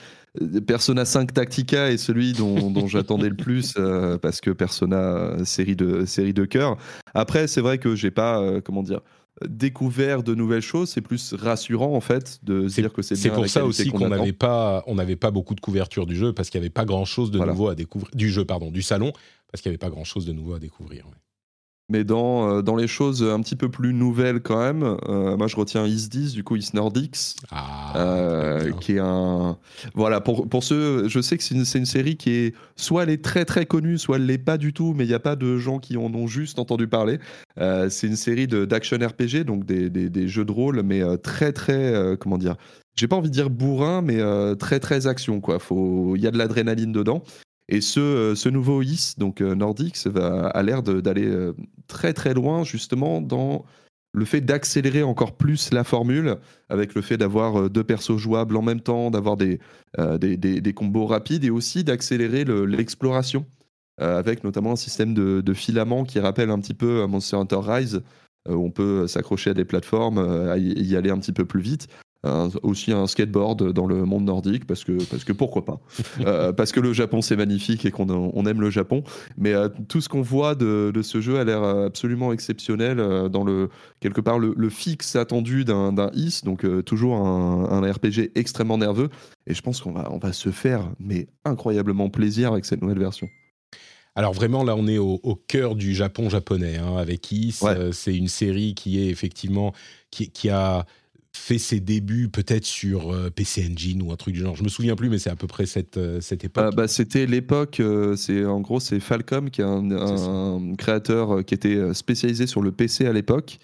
Persona 0.67 1.05
5 1.05 1.35
Tactica 1.35 1.91
est 1.91 1.99
celui 1.99 2.33
dont, 2.33 2.71
dont 2.71 2.87
j'attendais 2.87 3.29
le 3.29 3.37
plus 3.37 3.75
euh, 3.77 4.17
parce 4.17 4.41
que 4.41 4.51
Persona, 4.51 5.45
série 5.45 5.77
de, 5.77 6.07
série 6.07 6.33
de 6.33 6.47
cœur. 6.47 6.79
Après, 7.13 7.47
c'est 7.47 7.61
vrai 7.61 7.77
que 7.77 7.95
j'ai 7.95 8.11
pas, 8.11 8.43
comment 8.65 8.83
dire, 8.83 9.01
découvert 9.49 10.23
de 10.23 10.35
nouvelles 10.35 10.63
choses. 10.63 10.91
C'est 10.91 11.01
plus 11.01 11.35
rassurant 11.35 11.95
en 11.95 12.01
fait 12.01 12.41
de 12.43 12.69
se 12.69 12.81
dire 12.81 12.93
que 12.93 13.03
c'est 13.03 13.17
C'est 13.17 13.31
pour 13.31 13.49
ça 13.49 13.65
aussi 13.65 13.91
qu'on 13.91 14.09
n'avait 14.09 14.33
pas, 14.33 14.83
on 14.87 14.95
n'avait 14.95 15.17
pas 15.17 15.31
beaucoup 15.31 15.55
de 15.55 15.61
couverture 15.61 16.07
du 16.07 16.17
jeu 16.17 16.33
parce 16.33 16.51
qu'il 16.51 16.61
n'y 16.61 16.67
avait 16.67 16.71
pas 16.71 16.85
grand 16.85 17.05
chose 17.05 17.31
de 17.31 17.39
nouveau 17.39 17.69
à 17.69 17.75
découvrir 17.75 18.11
du 18.15 18.31
jeu, 18.31 18.45
pardon, 18.45 18.71
du 18.71 18.83
salon 18.83 19.13
parce 19.51 19.63
qu'il 19.63 19.71
n'y 19.71 19.75
avait 19.75 19.79
pas 19.79 19.91
grand 19.91 20.05
chose 20.05 20.27
de 20.27 20.33
nouveau 20.33 20.55
à 20.55 20.59
découvrir. 20.59 21.07
Mais 21.91 22.05
dans, 22.05 22.49
euh, 22.49 22.63
dans 22.63 22.77
les 22.77 22.87
choses 22.87 23.25
un 23.25 23.41
petit 23.41 23.57
peu 23.57 23.69
plus 23.69 23.93
nouvelles 23.93 24.41
quand 24.41 24.61
même, 24.61 24.97
euh, 25.09 25.37
moi 25.37 25.49
je 25.49 25.57
retiens 25.57 25.85
Is 25.87 26.09
10, 26.09 26.33
du 26.35 26.45
coup 26.45 26.55
Is 26.55 26.71
Nordics, 26.73 27.35
ah, 27.51 27.93
euh, 27.97 28.71
qui 28.81 28.93
est 28.93 29.01
un... 29.01 29.59
Voilà, 29.95 30.21
pour, 30.21 30.49
pour 30.49 30.63
ceux, 30.63 31.09
je 31.09 31.21
sais 31.21 31.37
que 31.37 31.43
c'est 31.43 31.57
une, 31.57 31.65
une, 31.75 31.87
série 31.87 32.17
qui 32.17 32.31
est... 32.31 32.55
Soit 32.77 33.03
elle 33.03 33.11
est 33.11 33.25
très 33.25 33.45
très 33.45 33.67
connue, 33.67 33.99
soit 33.99 34.17
elle 34.17 34.27
l'est 34.27 34.39
pas 34.39 34.57
du 34.57 34.73
tout, 34.73 34.95
mais 34.97 35.05
il 35.05 35.09
n'y 35.09 35.15
a 35.15 35.21
pas 35.21 35.35
de 35.35 35.59
gens 35.59 35.81
qui 35.81 35.97
en 35.97 36.15
ont 36.15 36.29
juste 36.29 36.61
entendu 36.61 36.87
parler. 36.87 37.19
c'est 37.57 38.07
une 38.07 38.17
série 38.17 38.47
d'action 38.47 38.97
RPG, 38.97 39.45
donc 39.45 39.67
des, 39.67 39.91
des, 39.91 40.09
des, 40.09 40.29
jeux 40.29 40.45
de 40.45 40.53
rôle, 40.53 40.83
mais 40.83 41.03
très 41.19 41.53
très... 41.53 42.17
comment 42.21 42.39
dire 42.39 42.55
j'ai 42.97 43.09
pas 43.09 43.17
envie 43.17 43.31
de 43.31 43.35
dire 43.35 43.51
bourrin, 43.51 44.03
mais 44.03 44.21
très 44.57 44.79
très 44.79 45.07
action 45.07 45.41
quoi. 45.41 45.59
Il 46.15 46.21
y 46.21 46.27
a 46.27 46.31
de 46.31 46.39
l'adrénaline 46.39 46.93
dedans. 46.93 47.23
Et 47.71 47.81
ce, 47.81 48.01
euh, 48.01 48.35
ce 48.35 48.49
nouveau 48.49 48.83
IS, 48.83 49.15
donc 49.17 49.41
euh, 49.41 49.55
Nordics, 49.55 50.07
va, 50.07 50.49
a 50.49 50.63
l'air 50.63 50.83
d'aller 50.83 51.27
euh, 51.27 51.55
très 51.87 52.13
très 52.13 52.35
loin 52.35 52.65
justement 52.65 53.21
dans 53.21 53.65
le 54.13 54.25
fait 54.25 54.41
d'accélérer 54.41 55.05
encore 55.05 55.37
plus 55.37 55.73
la 55.73 55.85
formule, 55.85 56.37
avec 56.69 56.97
le 56.97 57.01
fait 57.01 57.17
d'avoir 57.17 57.71
deux 57.71 57.85
persos 57.85 58.17
jouables 58.17 58.57
en 58.57 58.63
même 58.63 58.81
temps, 58.81 59.13
d'avoir 59.13 59.37
des, 59.37 59.61
combos 60.75 61.07
rapides 61.07 61.45
et 61.45 61.51
aussi 61.51 61.85
d'accélérer 61.85 62.45
l'exploration, 62.45 63.47
avec 63.99 64.43
notamment 64.43 64.73
un 64.73 64.77
système 64.77 65.15
de, 65.15 65.41
de 65.41 65.55
filaments 65.55 66.03
qui 66.03 66.19
rappelle 66.19 66.51
un 66.51 66.59
petit 66.59 66.75
peu 66.75 67.07
Monster 67.07 67.37
Hunter 67.37 67.61
Rise, 67.63 68.03
où 68.49 68.55
on 68.55 68.73
peut 68.73 69.07
s'accrocher 69.07 69.51
à 69.51 69.55
des 69.55 69.65
plateformes, 69.65 70.57
y 70.59 70.97
aller 70.97 71.11
un 71.11 71.19
petit 71.19 71.31
peu 71.31 71.45
plus 71.45 71.61
vite 71.61 71.87
aussi 72.63 72.93
un 72.93 73.07
skateboard 73.07 73.73
dans 73.73 73.87
le 73.87 74.05
monde 74.05 74.25
nordique 74.25 74.67
parce 74.67 74.85
que 74.85 74.93
parce 75.05 75.25
que 75.25 75.33
pourquoi 75.33 75.65
pas. 75.65 75.81
Euh, 76.27 76.53
parce 76.53 76.73
que 76.73 76.81
le 76.81 76.93
Japon 76.93 77.23
c'est 77.23 77.37
magnifique 77.37 77.87
et 77.87 77.91
qu'on 77.91 78.11
on 78.11 78.47
aime 78.47 78.61
le 78.61 78.69
Japon. 78.69 79.03
Mais 79.39 79.55
euh, 79.55 79.69
tout 79.89 80.01
ce 80.01 80.09
qu'on 80.09 80.21
voit 80.21 80.55
de, 80.55 80.91
de, 80.93 81.03
ce 81.03 81.21
jeu 81.21 81.39
a 81.39 81.45
l'air 81.45 81.63
absolument 81.63 82.33
exceptionnel 82.33 83.01
euh, 83.01 83.29
dans 83.29 83.45
le 83.45 83.71
quelque 84.01 84.21
part 84.21 84.39
le, 84.39 84.69
fixe 84.69 85.17
attendu 85.17 85.65
d'un 85.65 85.95
is 86.13 86.41
donc 86.45 86.67
toujours 86.85 87.17
un, 87.17 87.71
un, 87.71 87.91
RPG 87.91 88.33
extrêmement 88.35 88.77
nerveux. 88.77 89.09
Et 89.47 89.55
je 89.55 89.63
pense 89.63 89.81
qu'on 89.81 89.93
va 89.93 90.11
on 90.13 90.19
va 90.19 90.33
se 90.33 90.51
faire 90.51 90.91
mais 90.99 91.29
incroyablement 91.45 92.11
plaisir 92.11 92.53
avec 92.53 92.65
cette 92.65 92.83
nouvelle 92.83 92.99
version. 92.99 93.29
Alors 94.17 94.33
vraiment, 94.33 94.65
là, 94.65 94.75
on 94.77 94.89
est 94.89 94.99
au, 94.99 95.19
cœur 95.49 95.77
du 95.77 95.95
Japon 95.95 96.29
japonais 96.29 96.77
hein, 96.77 96.97
avec 96.97 97.31
Is. 97.31 97.61
c'est 97.93 98.15
une 98.15 98.29
série 98.29 98.75
qui 98.75 99.01
est 99.01 99.09
effectivement 99.09 99.73
qui, 100.11 100.31
qui 100.31 100.51
a 100.51 100.85
fait 101.37 101.59
ses 101.59 101.81
débuts 101.81 102.29
peut-être 102.29 102.65
sur 102.65 103.13
euh, 103.13 103.31
PC 103.31 103.69
Engine 103.71 104.03
ou 104.03 104.13
un 104.13 104.17
truc 104.17 104.35
du 104.35 104.41
genre. 104.41 104.57
Je 104.57 104.65
me 104.65 104.69
souviens 104.69 104.97
plus, 104.97 105.09
mais 105.09 105.19
c'est 105.19 105.31
à 105.31 105.37
peu 105.37 105.47
près 105.47 105.67
cette, 105.67 105.97
euh, 105.97 106.21
cette 106.21 106.45
époque. 106.45 106.65
Ah, 106.67 106.71
bah, 106.75 106.89
c'était 106.89 107.27
l'époque, 107.27 107.81
euh, 107.81 108.17
c'est 108.17 108.45
en 108.45 108.61
gros 108.61 108.81
c'est 108.81 109.01
Falcom 109.01 109.51
qui 109.51 109.61
est 109.61 109.65
un, 109.65 110.75
créateur 110.77 111.45
qui 111.45 111.55
était 111.55 111.95
spécialisé 111.95 112.47
sur 112.47 112.63
le 112.63 112.73
PC 112.73 113.07
à 113.07 113.13
l'époque. 113.13 113.59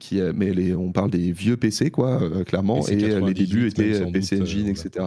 qui 0.00 0.20
mais 0.34 0.52
les, 0.52 0.74
on 0.74 0.92
parle 0.92 1.10
des 1.10 1.30
vieux 1.30 1.56
PC 1.56 1.90
quoi, 1.90 2.20
clairement, 2.44 2.84
et, 2.86 2.96
les 2.96 3.34
débuts 3.34 3.68
étaient 3.68 4.04
PC 4.10 4.42
Engine, 4.42 4.68
etc. 4.68 5.06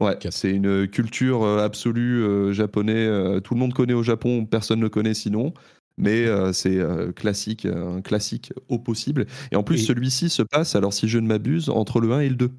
Ouais, 0.00 0.18
c'est 0.30 0.50
une 0.50 0.88
culture 0.88 1.44
absolue 1.44 2.52
japonais. 2.52 3.40
tout 3.42 3.54
le 3.54 3.60
monde 3.60 3.72
connaît 3.72 3.94
au 3.94 4.02
Japon, 4.02 4.44
personne 4.44 4.80
ne 4.80 4.88
connaît 4.88 5.14
sinon 5.14 5.54
mais 5.96 6.26
euh, 6.26 6.52
c'est 6.52 6.76
euh, 6.76 7.12
classique, 7.12 7.66
un 7.66 8.00
classique 8.00 8.52
au 8.68 8.78
possible. 8.78 9.26
Et 9.52 9.56
en 9.56 9.62
plus, 9.62 9.78
celui-ci 9.78 10.28
se 10.28 10.42
passe, 10.42 10.74
alors 10.74 10.92
si 10.92 11.08
je 11.08 11.18
ne 11.18 11.26
m'abuse, 11.26 11.68
entre 11.68 12.00
le 12.00 12.12
1 12.12 12.20
et 12.20 12.28
le 12.28 12.36
2 12.36 12.50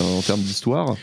en 0.00 0.20
termes 0.20 0.40
d'histoire. 0.40 0.96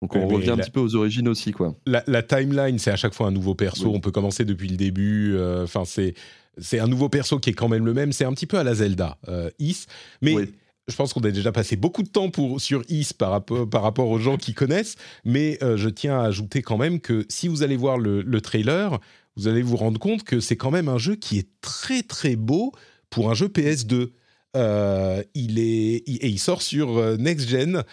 Donc 0.00 0.16
on 0.16 0.26
revient 0.26 0.50
un 0.50 0.56
petit 0.56 0.70
peu 0.70 0.80
aux 0.80 0.96
origines 0.96 1.28
aussi, 1.28 1.52
quoi. 1.52 1.76
La, 1.86 2.22
timeline, 2.22 2.78
c'est 2.78 2.90
à 2.90 2.96
chaque 2.96 3.14
fois 3.14 3.28
un 3.28 3.30
nouveau 3.30 3.54
perso. 3.54 3.92
On 3.94 4.00
peut 4.00 4.10
commencer 4.10 4.44
depuis 4.44 4.68
le 4.68 4.76
début. 4.76 5.34
Euh, 5.36 5.62
enfin, 5.64 5.84
c'est 5.84 6.14
c'est 6.58 6.80
un 6.80 6.88
nouveau 6.88 7.08
perso 7.08 7.38
qui 7.38 7.50
est 7.50 7.54
quand 7.54 7.68
même 7.68 7.86
le 7.86 7.94
même. 7.94 8.12
C'est 8.12 8.24
un 8.24 8.32
petit 8.32 8.46
peu 8.46 8.58
à 8.58 8.64
la 8.64 8.74
Zelda, 8.74 9.16
Is. 9.58 9.86
Mais 10.20 10.34
je 10.88 10.96
pense 10.96 11.12
qu'on 11.12 11.20
a 11.20 11.30
déjà 11.30 11.52
passé 11.52 11.76
beaucoup 11.76 12.02
de 12.02 12.08
temps 12.08 12.30
pour, 12.30 12.60
sur 12.60 12.82
Is 12.88 13.14
par 13.16 13.30
rapport, 13.30 13.70
par 13.70 13.82
rapport 13.82 14.08
aux 14.08 14.18
gens 14.18 14.36
qui 14.36 14.52
connaissent. 14.54 14.96
Mais 15.24 15.58
je 15.62 15.88
tiens 15.88 16.18
à 16.18 16.24
ajouter 16.24 16.62
quand 16.62 16.76
même 16.76 17.00
que 17.00 17.24
si 17.28 17.46
vous 17.46 17.62
allez 17.62 17.76
voir 17.76 17.96
le, 17.96 18.22
le 18.22 18.40
trailer, 18.40 18.98
vous 19.36 19.48
allez 19.48 19.62
vous 19.62 19.76
rendre 19.76 19.98
compte 19.98 20.24
que 20.24 20.40
c'est 20.40 20.56
quand 20.56 20.70
même 20.70 20.88
un 20.88 20.98
jeu 20.98 21.16
qui 21.16 21.38
est 21.38 21.48
très 21.60 22.02
très 22.02 22.36
beau 22.36 22.72
pour 23.10 23.30
un 23.30 23.34
jeu 23.34 23.48
PS2. 23.48 24.10
Euh, 24.54 25.22
il 25.34 25.58
est 25.58 25.96
et 25.96 26.28
il 26.28 26.38
sort 26.38 26.60
sur 26.60 26.98
euh, 26.98 27.16
next 27.16 27.48
gen 27.48 27.84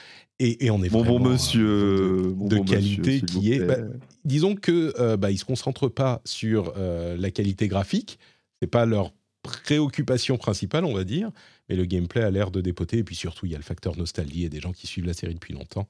et, 0.42 0.72
on 0.72 0.82
est 0.84 0.90
bon, 0.90 1.04
bon 1.04 1.20
monsieur 1.20 2.34
de 2.38 2.60
qualité 2.66 3.22
qui 3.22 3.52
est. 3.52 3.60
Bah, 3.60 3.78
disons 4.24 4.56
que 4.56 4.94
euh, 4.98 5.18
bah, 5.18 5.32
ils 5.32 5.38
se 5.38 5.44
concentrent 5.44 5.90
pas 5.90 6.22
sur 6.24 6.74
la 6.78 7.32
qualité 7.32 7.68
graphique, 7.68 8.20
c'est 8.62 8.68
pas 8.68 8.86
leur 8.86 9.12
préoccupation 9.44 10.38
principale, 10.38 10.86
on 10.86 10.94
va 10.94 11.04
dire, 11.04 11.32
mais 11.68 11.76
le 11.76 11.86
gameplay 11.86 12.22
a 12.22 12.32
l'air 12.32 12.52
de 12.52 12.62
dépoter 12.62 13.00
et 13.00 13.04
puis 13.04 13.16
surtout 13.16 13.46
il 13.46 13.52
y 13.52 13.56
a 13.56 13.58
le 13.58 13.64
facteur 13.64 13.98
nostalgie 13.98 14.46
et 14.46 14.50
des 14.50 14.62
gens 14.62 14.72
qui 14.72 14.88
suivent 14.88 15.06
la 15.06 15.14
série 15.14 15.34
depuis 15.34 15.54
longtemps. 15.54 15.88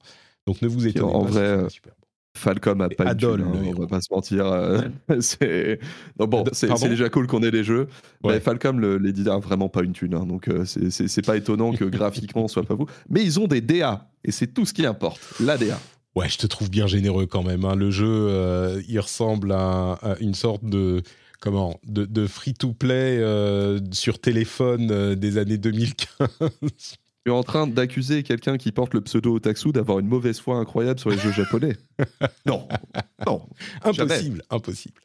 Donc 0.47 0.61
ne 0.63 0.67
vous 0.67 0.87
étonnez 0.87 1.13
en 1.13 1.25
pas. 1.25 1.31
Vrai, 1.31 1.69
super 1.69 1.93
Falcom 2.37 2.79
a 2.81 2.89
pas 2.89 3.05
Adol, 3.05 3.41
une 3.41 3.51
thune, 3.51 3.55
hein, 3.67 3.73
on 3.75 3.81
va 3.81 3.87
pas 3.87 4.01
se 4.01 4.07
mentir. 4.13 4.45
euh, 4.45 4.81
c'est 5.19 5.79
non, 6.19 6.27
bon, 6.27 6.41
Ad- 6.43 6.49
c'est 6.53 6.67
pardon? 6.67 6.83
c'est 6.83 6.89
déjà 6.89 7.09
cool 7.09 7.27
qu'on 7.27 7.43
ait 7.43 7.51
des 7.51 7.63
jeux. 7.63 7.87
Ouais. 8.23 8.33
Mais 8.35 8.39
Falcom, 8.39 8.79
l'éditeur, 8.97 9.35
a 9.35 9.39
vraiment 9.39 9.67
pas 9.69 9.81
une 9.83 9.93
thune. 9.93 10.13
hein, 10.13 10.25
donc 10.25 10.47
euh, 10.47 10.63
c'est- 10.65 10.89
c'est 10.91 11.07
c'est 11.07 11.21
pas 11.25 11.37
étonnant 11.37 11.73
que 11.73 11.85
graphiquement 11.85 12.47
ce 12.47 12.53
soit 12.53 12.63
pas 12.63 12.75
vous. 12.75 12.85
Mais 13.09 13.23
ils 13.23 13.39
ont 13.39 13.47
des 13.47 13.61
DA 13.61 14.09
et 14.23 14.31
c'est 14.31 14.47
tout 14.47 14.65
ce 14.65 14.73
qui 14.73 14.85
importe. 14.85 15.19
La 15.39 15.57
DA. 15.57 15.79
Ouais, 16.15 16.29
je 16.29 16.37
te 16.37 16.47
trouve 16.47 16.69
bien 16.69 16.87
généreux 16.87 17.25
quand 17.25 17.43
même. 17.43 17.65
hein. 17.65 17.75
Le 17.75 17.91
jeu, 17.91 18.07
euh, 18.07 18.81
il 18.87 18.99
ressemble 18.99 19.51
à, 19.51 19.93
à 20.01 20.15
une 20.19 20.33
sorte 20.33 20.63
de 20.65 21.01
comment 21.39 21.79
de, 21.85 22.05
de 22.05 22.27
free-to-play 22.27 23.17
euh, 23.19 23.79
sur 23.91 24.19
téléphone 24.19 25.15
des 25.15 25.37
années 25.37 25.57
2015. 25.57 26.27
Tu 27.25 27.31
es 27.31 27.35
en 27.35 27.43
train 27.43 27.67
d'accuser 27.67 28.23
quelqu'un 28.23 28.57
qui 28.57 28.71
porte 28.71 28.93
le 28.93 29.01
pseudo 29.01 29.35
Otaksu 29.35 29.71
d'avoir 29.71 29.99
une 29.99 30.07
mauvaise 30.07 30.39
foi 30.39 30.57
incroyable 30.57 30.99
sur 30.99 31.09
les 31.09 31.17
jeux 31.17 31.33
japonais. 31.33 31.75
non, 32.45 32.67
non. 33.27 33.41
Jamais. 33.91 34.13
Impossible, 34.13 34.43
impossible. 34.49 35.01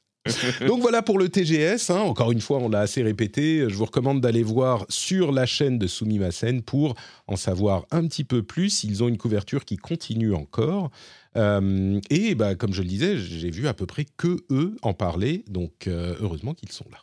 Donc 0.67 0.81
voilà 0.81 1.03
pour 1.03 1.19
le 1.19 1.29
TGS. 1.29 1.91
hein. 1.91 1.99
Encore 2.01 2.33
une 2.33 2.41
fois, 2.41 2.59
on 2.59 2.71
l'a 2.71 2.81
assez 2.81 3.03
répété. 3.03 3.67
Je 3.69 3.75
vous 3.75 3.85
recommande 3.85 4.21
d'aller 4.23 4.43
voir 4.43 4.87
sur 4.89 5.33
la 5.33 5.45
chaîne 5.45 5.79
de 5.79 5.87
Sumimasen 5.87 6.63
pour 6.63 6.95
en 7.27 7.37
savoir 7.37 7.85
un 7.91 8.07
petit 8.07 8.25
peu 8.25 8.43
plus. 8.43 8.85
Ils 8.85 9.03
ont 9.03 9.09
une 9.09 9.19
couverture 9.19 9.65
qui 9.67 9.77
continue 9.77 10.33
encore. 10.33 10.91
Euh, 11.37 12.01
et 12.09 12.35
bah, 12.35 12.55
comme 12.55 12.73
je 12.73 12.81
le 12.81 12.89
disais, 12.89 13.19
j'ai 13.19 13.51
vu 13.51 13.67
à 13.69 13.75
peu 13.75 13.85
près 13.87 14.07
que 14.17 14.39
eux 14.51 14.77
en 14.83 14.95
parler. 14.95 15.45
Donc 15.49 15.89
euh, 15.89 16.15
heureusement 16.21 16.55
qu'ils 16.55 16.73
sont 16.73 16.87
là. 16.91 16.99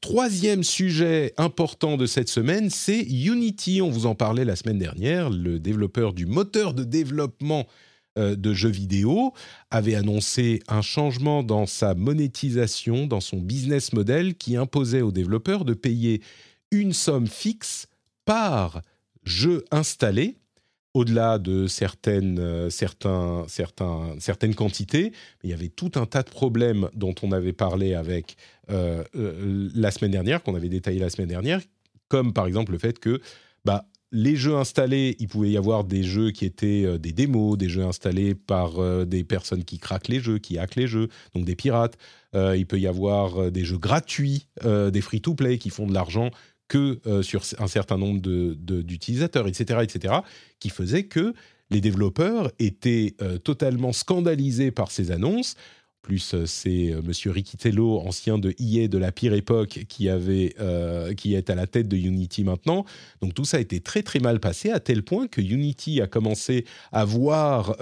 Troisième 0.00 0.62
sujet 0.62 1.34
important 1.38 1.96
de 1.96 2.06
cette 2.06 2.28
semaine, 2.28 2.70
c'est 2.70 3.00
Unity. 3.00 3.82
On 3.82 3.90
vous 3.90 4.06
en 4.06 4.14
parlait 4.14 4.44
la 4.44 4.54
semaine 4.54 4.78
dernière. 4.78 5.28
Le 5.28 5.58
développeur 5.58 6.12
du 6.12 6.24
moteur 6.24 6.72
de 6.72 6.84
développement 6.84 7.66
euh, 8.16 8.36
de 8.36 8.54
jeux 8.54 8.70
vidéo 8.70 9.32
avait 9.72 9.96
annoncé 9.96 10.62
un 10.68 10.82
changement 10.82 11.42
dans 11.42 11.66
sa 11.66 11.94
monétisation, 11.94 13.08
dans 13.08 13.20
son 13.20 13.38
business 13.38 13.92
model, 13.92 14.36
qui 14.36 14.56
imposait 14.56 15.02
aux 15.02 15.10
développeurs 15.10 15.64
de 15.64 15.74
payer 15.74 16.22
une 16.70 16.92
somme 16.92 17.26
fixe 17.26 17.88
par 18.24 18.82
jeu 19.24 19.64
installé, 19.72 20.37
au-delà 20.98 21.38
de 21.38 21.68
certaines, 21.68 22.40
euh, 22.40 22.68
certaines 22.70 24.54
quantités. 24.56 25.12
Il 25.44 25.50
y 25.50 25.52
avait 25.52 25.68
tout 25.68 25.92
un 25.94 26.06
tas 26.06 26.24
de 26.24 26.30
problèmes 26.30 26.88
dont 26.92 27.14
on 27.22 27.30
avait 27.30 27.52
parlé 27.52 27.94
avec 27.94 28.36
euh, 28.70 29.04
euh, 29.14 29.70
la 29.76 29.92
semaine 29.92 30.10
dernière, 30.10 30.42
qu'on 30.42 30.56
avait 30.56 30.68
détaillé 30.68 30.98
la 30.98 31.08
semaine 31.08 31.28
dernière, 31.28 31.60
comme 32.08 32.32
par 32.32 32.48
exemple 32.48 32.72
le 32.72 32.78
fait 32.78 32.98
que 32.98 33.20
bah, 33.64 33.86
les 34.10 34.34
jeux 34.34 34.56
installés, 34.56 35.14
il 35.20 35.28
pouvait 35.28 35.50
y 35.50 35.56
avoir 35.56 35.84
des 35.84 36.02
jeux 36.02 36.32
qui 36.32 36.44
étaient 36.44 36.98
des 36.98 37.12
démos, 37.12 37.56
des 37.56 37.68
jeux 37.68 37.84
installés 37.84 38.34
par 38.34 39.06
des 39.06 39.22
personnes 39.22 39.64
qui 39.64 39.78
craquent 39.78 40.08
les 40.08 40.18
jeux, 40.18 40.38
qui 40.38 40.58
hackent 40.58 40.76
les 40.76 40.88
jeux, 40.88 41.08
donc 41.34 41.44
des 41.44 41.54
pirates. 41.54 41.98
Il 42.34 42.64
peut 42.66 42.80
y 42.80 42.86
avoir 42.86 43.52
des 43.52 43.64
jeux 43.64 43.76
gratuits, 43.76 44.48
des 44.64 45.00
free-to-play 45.02 45.58
qui 45.58 45.68
font 45.68 45.86
de 45.86 45.92
l'argent 45.92 46.30
que 46.68 47.00
euh, 47.06 47.22
sur 47.22 47.42
un 47.58 47.66
certain 47.68 47.98
nombre 47.98 48.20
d'utilisateurs, 48.20 49.48
etc., 49.48 49.80
etc., 49.82 50.14
qui 50.60 50.68
faisait 50.70 51.04
que 51.04 51.34
les 51.70 51.80
développeurs 51.80 52.50
étaient 52.58 53.14
euh, 53.22 53.38
totalement 53.38 53.92
scandalisés 53.92 54.70
par 54.70 54.90
ces 54.90 55.10
annonces. 55.10 55.54
Plus, 56.00 56.32
euh, 56.32 56.46
c'est 56.46 56.92
euh, 56.92 57.02
Monsieur 57.02 57.30
Riquitello, 57.30 57.98
ancien 57.98 58.38
de 58.38 58.54
EA 58.58 58.88
de 58.88 58.96
la 58.96 59.12
pire 59.12 59.34
époque, 59.34 59.84
qui, 59.88 60.08
avait, 60.08 60.54
qui 61.16 61.34
est 61.34 61.50
à 61.50 61.54
la 61.54 61.66
tête 61.66 61.88
de 61.88 61.96
Unity 61.96 62.44
maintenant. 62.44 62.84
Donc 63.20 63.34
tout 63.34 63.44
ça 63.44 63.58
a 63.58 63.60
été 63.60 63.80
très 63.80 64.02
très 64.02 64.20
mal 64.20 64.40
passé, 64.40 64.70
à 64.70 64.80
tel 64.80 65.02
point 65.02 65.26
que 65.26 65.40
Unity 65.40 66.00
a 66.00 66.06
commencé 66.06 66.64
à 66.92 67.04
voir 67.04 67.76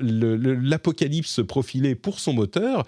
l'apocalypse 0.00 1.30
se 1.30 1.42
profiler 1.42 1.94
pour 1.94 2.20
son 2.20 2.32
moteur. 2.32 2.84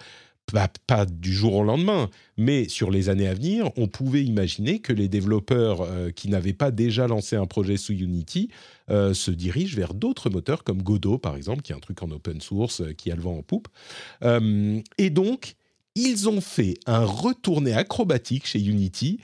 Pas, 0.51 0.69
pas 0.87 1.05
du 1.05 1.33
jour 1.33 1.55
au 1.55 1.63
lendemain, 1.63 2.09
mais 2.37 2.67
sur 2.67 2.91
les 2.91 3.09
années 3.09 3.27
à 3.27 3.33
venir, 3.33 3.69
on 3.77 3.87
pouvait 3.87 4.23
imaginer 4.23 4.79
que 4.79 4.93
les 4.93 5.07
développeurs 5.07 5.81
euh, 5.81 6.09
qui 6.11 6.29
n'avaient 6.29 6.53
pas 6.53 6.71
déjà 6.71 7.07
lancé 7.07 7.35
un 7.35 7.45
projet 7.45 7.77
sous 7.77 7.93
Unity 7.93 8.49
euh, 8.89 9.13
se 9.13 9.31
dirigent 9.31 9.75
vers 9.75 9.93
d'autres 9.93 10.29
moteurs 10.29 10.63
comme 10.63 10.81
Godot, 10.81 11.17
par 11.17 11.35
exemple, 11.35 11.61
qui 11.61 11.71
est 11.71 11.75
un 11.75 11.79
truc 11.79 12.01
en 12.01 12.09
open 12.11 12.41
source 12.41 12.81
euh, 12.81 12.93
qui 12.93 13.11
a 13.11 13.15
le 13.15 13.21
vent 13.21 13.37
en 13.37 13.43
poupe. 13.43 13.67
Et 14.97 15.09
donc, 15.09 15.55
ils 15.95 16.29
ont 16.29 16.41
fait 16.41 16.75
un 16.85 17.03
retourné 17.03 17.73
acrobatique 17.73 18.47
chez 18.47 18.59
Unity. 18.59 19.19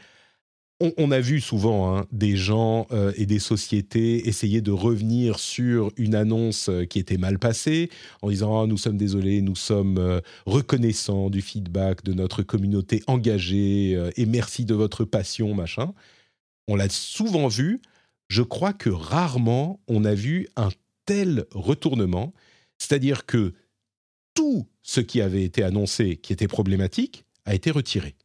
On, 0.81 1.11
a 1.11 1.21
vu 1.21 1.39
souvent 1.39 1.95
hein, 1.95 2.05
des 2.11 2.35
gens 2.35 2.85
euh, 2.91 3.13
et 3.15 3.25
des 3.25 3.39
sociétés 3.39 4.27
essayer 4.27 4.59
de 4.59 4.71
revenir 4.71 5.39
sur 5.39 5.89
une 5.95 6.15
annonce 6.15 6.67
euh, 6.67 6.83
qui 6.83 6.99
était 6.99 7.15
mal 7.15 7.39
passée 7.39 7.89
en 8.21 8.29
disant 8.29 8.61
Ah, 8.61 8.67
nous 8.67 8.77
sommes 8.77 8.97
désolés, 8.97 9.41
nous 9.41 9.55
sommes 9.55 9.97
euh, 9.97 10.19
reconnaissants 10.45 11.29
du 11.29 11.41
feedback 11.41 12.03
de 12.03 12.11
notre 12.11 12.43
communauté 12.43 13.03
engagée 13.07 13.97
et 14.17 14.25
merci 14.25 14.65
de 14.65 14.73
votre 14.73 15.05
passion, 15.05 15.53
machin. 15.53 15.93
On 16.67 16.75
l'a 16.75 16.89
souvent 16.89 17.47
vu. 17.47 17.81
Je 18.27 18.41
crois 18.41 18.73
que 18.73 18.89
rarement 18.89 19.79
on 19.87 20.03
a 20.03 20.13
vu 20.13 20.49
un 20.57 20.69
tel 21.05 21.45
retournement. 21.51 22.33
C'est-à-dire 22.79 23.25
que 23.25 23.53
tout 24.33 24.67
ce 24.83 24.99
qui 24.99 25.21
avait 25.21 25.43
été 25.43 25.63
annoncé 25.63 26.17
qui 26.17 26.33
était 26.33 26.49
problématique 26.49 27.23
a 27.45 27.55
été 27.55 27.71
retiré. 27.71 28.15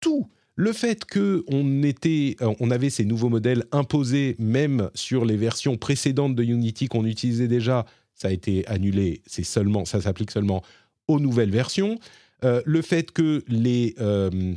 Tout. 0.00 0.28
Le 0.58 0.72
fait 0.72 1.04
que 1.04 1.44
on 1.48 1.82
était, 1.82 2.34
euh, 2.40 2.54
on 2.60 2.70
avait 2.70 2.88
ces 2.90 3.04
nouveaux 3.04 3.28
modèles 3.28 3.64
imposés 3.72 4.36
même 4.38 4.90
sur 4.94 5.26
les 5.26 5.36
versions 5.36 5.76
précédentes 5.76 6.34
de 6.34 6.42
Unity 6.42 6.88
qu'on 6.88 7.04
utilisait 7.04 7.46
déjà, 7.46 7.84
ça 8.14 8.28
a 8.28 8.30
été 8.30 8.66
annulé. 8.66 9.20
C'est 9.26 9.44
seulement, 9.44 9.84
ça 9.84 10.00
s'applique 10.00 10.30
seulement 10.30 10.62
aux 11.08 11.20
nouvelles 11.20 11.50
versions. 11.50 11.98
Euh, 12.42 12.62
le 12.64 12.80
fait 12.80 13.12
que 13.12 13.44
les 13.48 13.94
euh, 14.00 14.54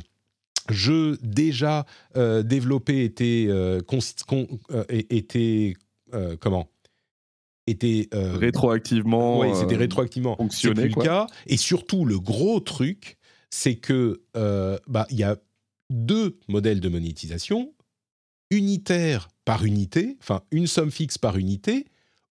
jeux 0.70 1.18
déjà 1.22 1.84
euh, 2.16 2.42
développés 2.42 3.04
étaient, 3.04 3.46
euh, 3.48 3.80
cons- 3.82 3.98
con- 4.26 4.48
étaient 5.10 5.74
comment? 6.40 6.68
Rétroactivement. 8.12 9.38
oui, 9.40 9.48
c'était 9.54 9.76
rétroactivement. 9.76 10.34
C'est 10.38 10.42
fonctionner, 10.44 10.82
plus 10.88 10.94
le 10.96 11.02
cas. 11.02 11.26
Et 11.46 11.56
surtout, 11.58 12.04
le 12.06 12.18
gros 12.18 12.58
truc, 12.60 13.18
c'est 13.50 13.76
que 13.76 14.22
bah 14.88 15.06
il 15.10 15.18
y 15.18 15.22
a 15.24 15.36
deux 15.90 16.38
modèles 16.48 16.80
de 16.80 16.88
monétisation 16.88 17.74
unitaire 18.50 19.28
par 19.44 19.64
unité, 19.64 20.16
enfin 20.20 20.42
une 20.50 20.66
somme 20.66 20.90
fixe 20.90 21.18
par 21.18 21.36
unité, 21.36 21.86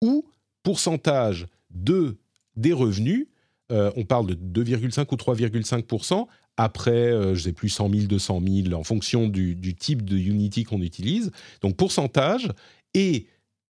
ou 0.01 0.25
pourcentage 0.63 1.47
de 1.71 2.19
des 2.57 2.73
revenus. 2.73 3.29
euh, 3.71 3.91
on 3.97 4.05
parle 4.05 4.27
de 4.27 4.63
2,5 4.65 5.07
ou 5.13 5.17
3,5 5.17 6.27
après, 6.59 6.91
euh, 6.91 7.35
je 7.35 7.45
sais 7.45 7.53
plus, 7.53 7.71
100 7.71 7.91
000, 7.91 8.07
200 8.07 8.43
000, 8.47 8.75
en 8.75 8.85
fonction 8.85 9.29
du, 9.29 9.55
du 9.55 9.75
type 9.75 10.05
de 10.05 10.19
Unity 10.19 10.65
qu'on 10.65 10.83
utilise. 10.83 11.31
Donc 11.63 11.77
pourcentage 11.77 12.51
et 12.95 13.27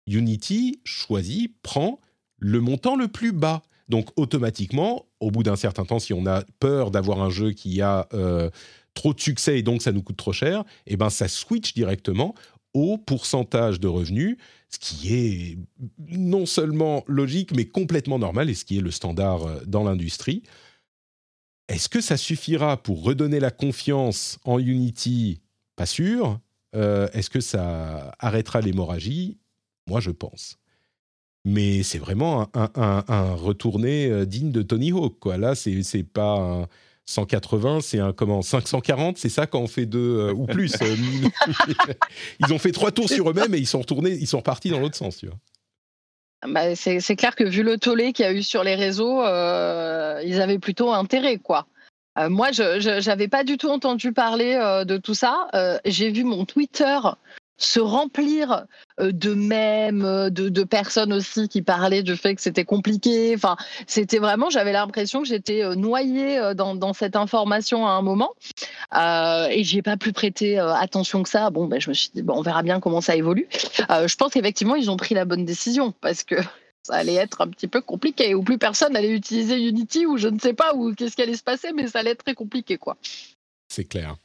Unity 0.06 0.80
choisit, 0.84 1.54
prend 1.62 2.00
le 2.38 2.60
montant 2.60 2.96
le 2.96 3.08
plus 3.08 3.32
bas. 3.32 3.62
Donc 3.88 4.10
automatiquement, 4.16 5.06
au 5.20 5.30
bout 5.30 5.42
d'un 5.42 5.56
certain 5.56 5.84
temps, 5.84 5.98
si 5.98 6.12
on 6.12 6.26
a 6.26 6.42
peur 6.60 6.90
d'avoir 6.90 7.22
un 7.22 7.30
jeu 7.30 7.52
qui 7.52 7.80
a 7.80 8.08
euh, 8.12 8.50
trop 8.96 9.14
de 9.14 9.20
succès 9.20 9.60
et 9.60 9.62
donc 9.62 9.82
ça 9.82 9.92
nous 9.92 10.02
coûte 10.02 10.16
trop 10.16 10.32
cher, 10.32 10.64
eh 10.88 10.96
ben 10.96 11.10
ça 11.10 11.28
switch 11.28 11.74
directement 11.74 12.34
au 12.74 12.98
pourcentage 12.98 13.78
de 13.78 13.88
revenus, 13.88 14.36
ce 14.68 14.78
qui 14.78 15.14
est 15.14 15.58
non 16.08 16.44
seulement 16.46 17.04
logique 17.06 17.52
mais 17.54 17.64
complètement 17.64 18.18
normal 18.18 18.50
et 18.50 18.54
ce 18.54 18.64
qui 18.64 18.76
est 18.78 18.82
le 18.82 18.90
standard 18.90 19.44
euh, 19.46 19.60
dans 19.66 19.84
l'industrie. 19.84 20.42
Est-ce 21.68 21.88
que 21.88 22.00
ça 22.00 22.16
suffira 22.16 22.76
pour 22.76 23.02
redonner 23.02 23.40
la 23.40 23.50
confiance 23.50 24.38
en 24.44 24.58
Unity? 24.58 25.40
Pas 25.74 25.86
sûr. 25.86 26.38
Euh, 26.74 27.08
Est-ce 27.12 27.30
que 27.30 27.40
ça 27.40 28.14
arrêtera 28.18 28.60
l'hémorragie? 28.60 29.38
Moi, 29.88 30.00
je 30.00 30.10
pense. 30.12 30.58
Mais 31.44 31.82
c'est 31.82 31.98
vraiment 31.98 32.48
un, 32.54 32.70
un- 33.08 33.34
retourné 33.34 34.06
euh, 34.06 34.26
digne 34.26 34.52
de 34.52 34.62
Tony 34.62 34.92
Hawk. 34.92 35.18
Quoi. 35.18 35.38
Là, 35.38 35.54
c'est 35.54 36.02
pas 36.02 36.34
un 36.38 36.66
180, 37.06 37.80
c'est 37.80 38.00
un 38.00 38.12
comment 38.12 38.42
540, 38.42 39.16
c'est 39.16 39.28
ça 39.28 39.46
quand 39.46 39.60
on 39.60 39.68
fait 39.68 39.86
deux 39.86 40.18
euh, 40.18 40.32
ou 40.32 40.46
plus. 40.46 40.74
euh, 40.82 40.96
ils 42.40 42.52
ont 42.52 42.58
fait 42.58 42.72
trois 42.72 42.90
tours 42.90 43.08
sur 43.08 43.30
eux-mêmes 43.30 43.54
et 43.54 43.58
ils 43.58 43.66
sont 43.66 43.78
retournés, 43.78 44.10
ils 44.10 44.26
sont 44.26 44.38
repartis 44.38 44.70
dans 44.70 44.80
l'autre 44.80 44.96
sens. 44.96 45.16
Tu 45.16 45.26
vois. 45.26 45.36
Bah, 46.48 46.74
c'est 46.74 47.16
clair 47.16 47.34
que 47.34 47.44
vu 47.44 47.62
le 47.62 47.78
tollé 47.78 48.12
qu'il 48.12 48.24
y 48.24 48.28
a 48.28 48.32
eu 48.32 48.42
sur 48.42 48.64
les 48.64 48.74
réseaux, 48.74 49.22
euh, 49.22 50.20
ils 50.24 50.40
avaient 50.40 50.58
plutôt 50.58 50.92
intérêt, 50.92 51.38
quoi. 51.38 51.66
Moi, 52.30 52.50
je 52.50 53.04
n'avais 53.04 53.28
pas 53.28 53.44
du 53.44 53.58
tout 53.58 53.68
entendu 53.68 54.10
parler 54.10 54.54
de 54.86 54.96
tout 54.96 55.12
ça. 55.12 55.48
J'ai 55.84 56.10
vu 56.10 56.24
mon 56.24 56.46
Twitter 56.46 56.98
se 57.58 57.80
remplir 57.80 58.66
euh, 59.00 59.12
de 59.12 59.34
mèmes, 59.34 60.04
euh, 60.04 60.30
de, 60.30 60.64
personnes 60.64 61.12
aussi 61.12 61.48
qui 61.48 61.62
parlaient 61.62 62.02
du 62.02 62.16
fait 62.16 62.34
que 62.34 62.42
c'était 62.42 62.64
compliqué. 62.64 63.32
Enfin, 63.34 63.56
c'était 63.86 64.18
vraiment, 64.18 64.50
j'avais 64.50 64.72
l'impression 64.72 65.22
que 65.22 65.28
j'étais 65.28 65.62
euh, 65.62 65.74
noyée 65.74 66.52
dans, 66.54 66.92
cette 66.92 67.16
information 67.16 67.86
à 67.86 67.90
un 67.92 68.02
moment. 68.02 68.34
Et 68.94 69.64
j'ai 69.64 69.82
pas 69.82 69.96
pu 69.96 70.12
prêter 70.12 70.58
euh, 70.58 70.74
attention 70.74 71.22
que 71.22 71.28
ça. 71.28 71.50
Bon, 71.50 71.66
ben, 71.66 71.80
je 71.80 71.88
me 71.88 71.94
suis 71.94 72.10
dit, 72.14 72.22
bon, 72.22 72.34
on 72.38 72.42
verra 72.42 72.62
bien 72.62 72.80
comment 72.80 73.00
ça 73.00 73.16
évolue. 73.16 73.48
Je 73.52 74.16
pense 74.16 74.32
qu'effectivement, 74.32 74.74
ils 74.74 74.90
ont 74.90 74.96
pris 74.96 75.14
la 75.14 75.24
bonne 75.24 75.44
décision 75.44 75.92
parce 76.00 76.24
que 76.24 76.36
ça 76.82 76.94
allait 76.94 77.14
être 77.14 77.40
un 77.40 77.48
petit 77.48 77.68
peu 77.68 77.80
compliqué, 77.80 78.34
ou 78.34 78.42
plus 78.42 78.58
personne 78.58 78.94
allait 78.96 79.10
utiliser 79.10 79.58
Unity, 79.58 80.06
ou 80.06 80.18
je 80.18 80.28
ne 80.28 80.38
sais 80.38 80.54
pas, 80.54 80.74
ou 80.74 80.94
qu'est-ce 80.94 81.16
qui 81.16 81.22
allait 81.22 81.36
se 81.36 81.42
passer, 81.42 81.72
mais 81.72 81.88
ça 81.88 82.00
allait 82.00 82.10
être 82.10 82.24
très 82.24 82.34
compliqué, 82.34 82.78
quoi. 82.78 82.96
C'est 83.68 83.84
clair. 83.84 84.16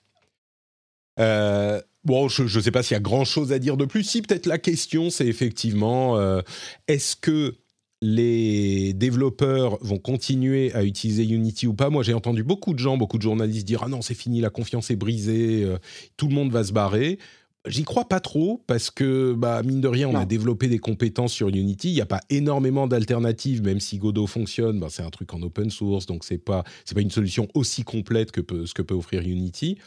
Bon, 2.04 2.28
je 2.30 2.44
ne 2.44 2.64
sais 2.64 2.72
pas 2.72 2.84
s'il 2.84 2.96
y 2.96 2.98
a 2.98 3.02
grand-chose 3.02 3.52
à 3.52 3.60
dire 3.60 3.78
de 3.78 3.86
plus. 3.86 4.04
Si, 4.04 4.22
peut-être 4.22 4.46
la 4.46 4.58
question, 4.58 5.10
c'est 5.10 5.28
effectivement, 5.28 6.18
euh, 6.18 6.42
est-ce 6.88 7.16
que 7.16 7.56
les 8.02 8.94
développeurs 8.94 9.78
vont 9.82 10.00
continuer 10.00 10.74
à 10.74 10.84
utiliser 10.84 11.24
Unity 11.24 11.68
ou 11.68 11.74
pas? 11.74 11.90
Moi, 11.90 12.04
j'ai 12.04 12.14
entendu 12.14 12.44
beaucoup 12.44 12.74
de 12.74 12.80
gens, 12.80 12.98
beaucoup 12.98 13.18
de 13.18 13.24
journalistes 13.24 13.68
dire 13.68 13.84
«Ah 13.86 13.90
non, 13.90 14.02
c'est 14.02 14.16
fini, 14.16 14.42
la 14.42 14.50
confiance 14.50 14.90
est 14.90 14.96
brisée, 14.96 15.64
euh, 15.64 15.78
tout 16.18 16.28
le 16.28 16.34
monde 16.34 16.52
va 16.52 16.64
se 16.64 16.74
barrer». 16.74 17.20
J'y 17.68 17.84
crois 17.84 18.06
pas 18.06 18.20
trop 18.20 18.64
parce 18.66 18.90
que, 18.90 19.36
bah, 19.38 19.62
mine 19.62 19.82
de 19.82 19.88
rien, 19.88 20.10
on 20.10 20.16
a 20.16 20.26
développé 20.26 20.68
des 20.68 20.80
compétences 20.80 21.32
sur 21.32 21.48
Unity. 21.50 21.90
Il 21.90 21.94
n'y 21.94 22.02
a 22.02 22.08
pas 22.08 22.22
énormément 22.32 22.88
d'alternatives, 22.88 23.62
même 23.62 23.80
si 23.80 24.00
Godot 24.00 24.26
fonctionne. 24.26 24.80
Bah, 24.80 24.88
c'est 24.90 25.04
un 25.04 25.12
truc 25.12 25.32
en 25.36 25.42
open 25.44 25.70
source, 25.70 26.08
donc 26.08 26.24
c'est 26.24 26.40
pas 26.40 26.64
c'est 26.86 26.96
pas 26.96 27.02
une 27.02 27.12
solution 27.12 27.48
aussi 27.54 27.84
complète 27.84 28.32
que 28.32 28.66
ce 28.66 28.74
que 28.74 28.82
peut 28.82 28.96
offrir 28.96 29.22
Unity. 29.22 29.78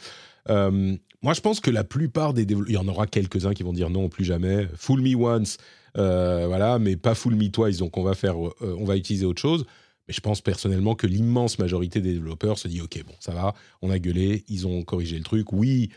Euh, 0.49 0.95
moi, 1.21 1.33
je 1.33 1.41
pense 1.41 1.59
que 1.59 1.71
la 1.71 1.83
plupart 1.83 2.33
des 2.33 2.45
développeurs, 2.45 2.71
il 2.71 2.75
y 2.75 2.77
en 2.77 2.87
aura 2.87 3.07
quelques-uns 3.07 3.53
qui 3.53 3.63
vont 3.63 3.73
dire 3.73 3.89
non, 3.89 4.09
plus 4.09 4.25
jamais. 4.25 4.67
Fool 4.75 5.01
me 5.01 5.15
once, 5.15 5.57
euh, 5.97 6.45
voilà, 6.47 6.79
mais 6.79 6.95
pas 6.95 7.15
fool 7.15 7.35
me 7.35 7.49
twice. 7.49 7.77
Donc 7.77 7.97
on 7.97 8.03
va 8.03 8.13
faire, 8.13 8.35
euh, 8.37 8.77
on 8.79 8.85
va 8.85 8.97
utiliser 8.97 9.25
autre 9.25 9.41
chose. 9.41 9.65
Mais 10.07 10.13
je 10.13 10.21
pense 10.21 10.41
personnellement 10.41 10.93
que 10.93 11.07
l'immense 11.07 11.57
majorité 11.57 11.99
des 11.99 12.13
développeurs 12.13 12.59
se 12.59 12.67
dit 12.67 12.81
ok, 12.81 13.03
bon, 13.05 13.15
ça 13.19 13.33
va, 13.33 13.55
on 13.81 13.89
a 13.89 13.97
gueulé, 13.97 14.45
ils 14.47 14.67
ont 14.67 14.83
corrigé 14.83 15.17
le 15.17 15.23
truc. 15.23 15.51
Oui, 15.51 15.89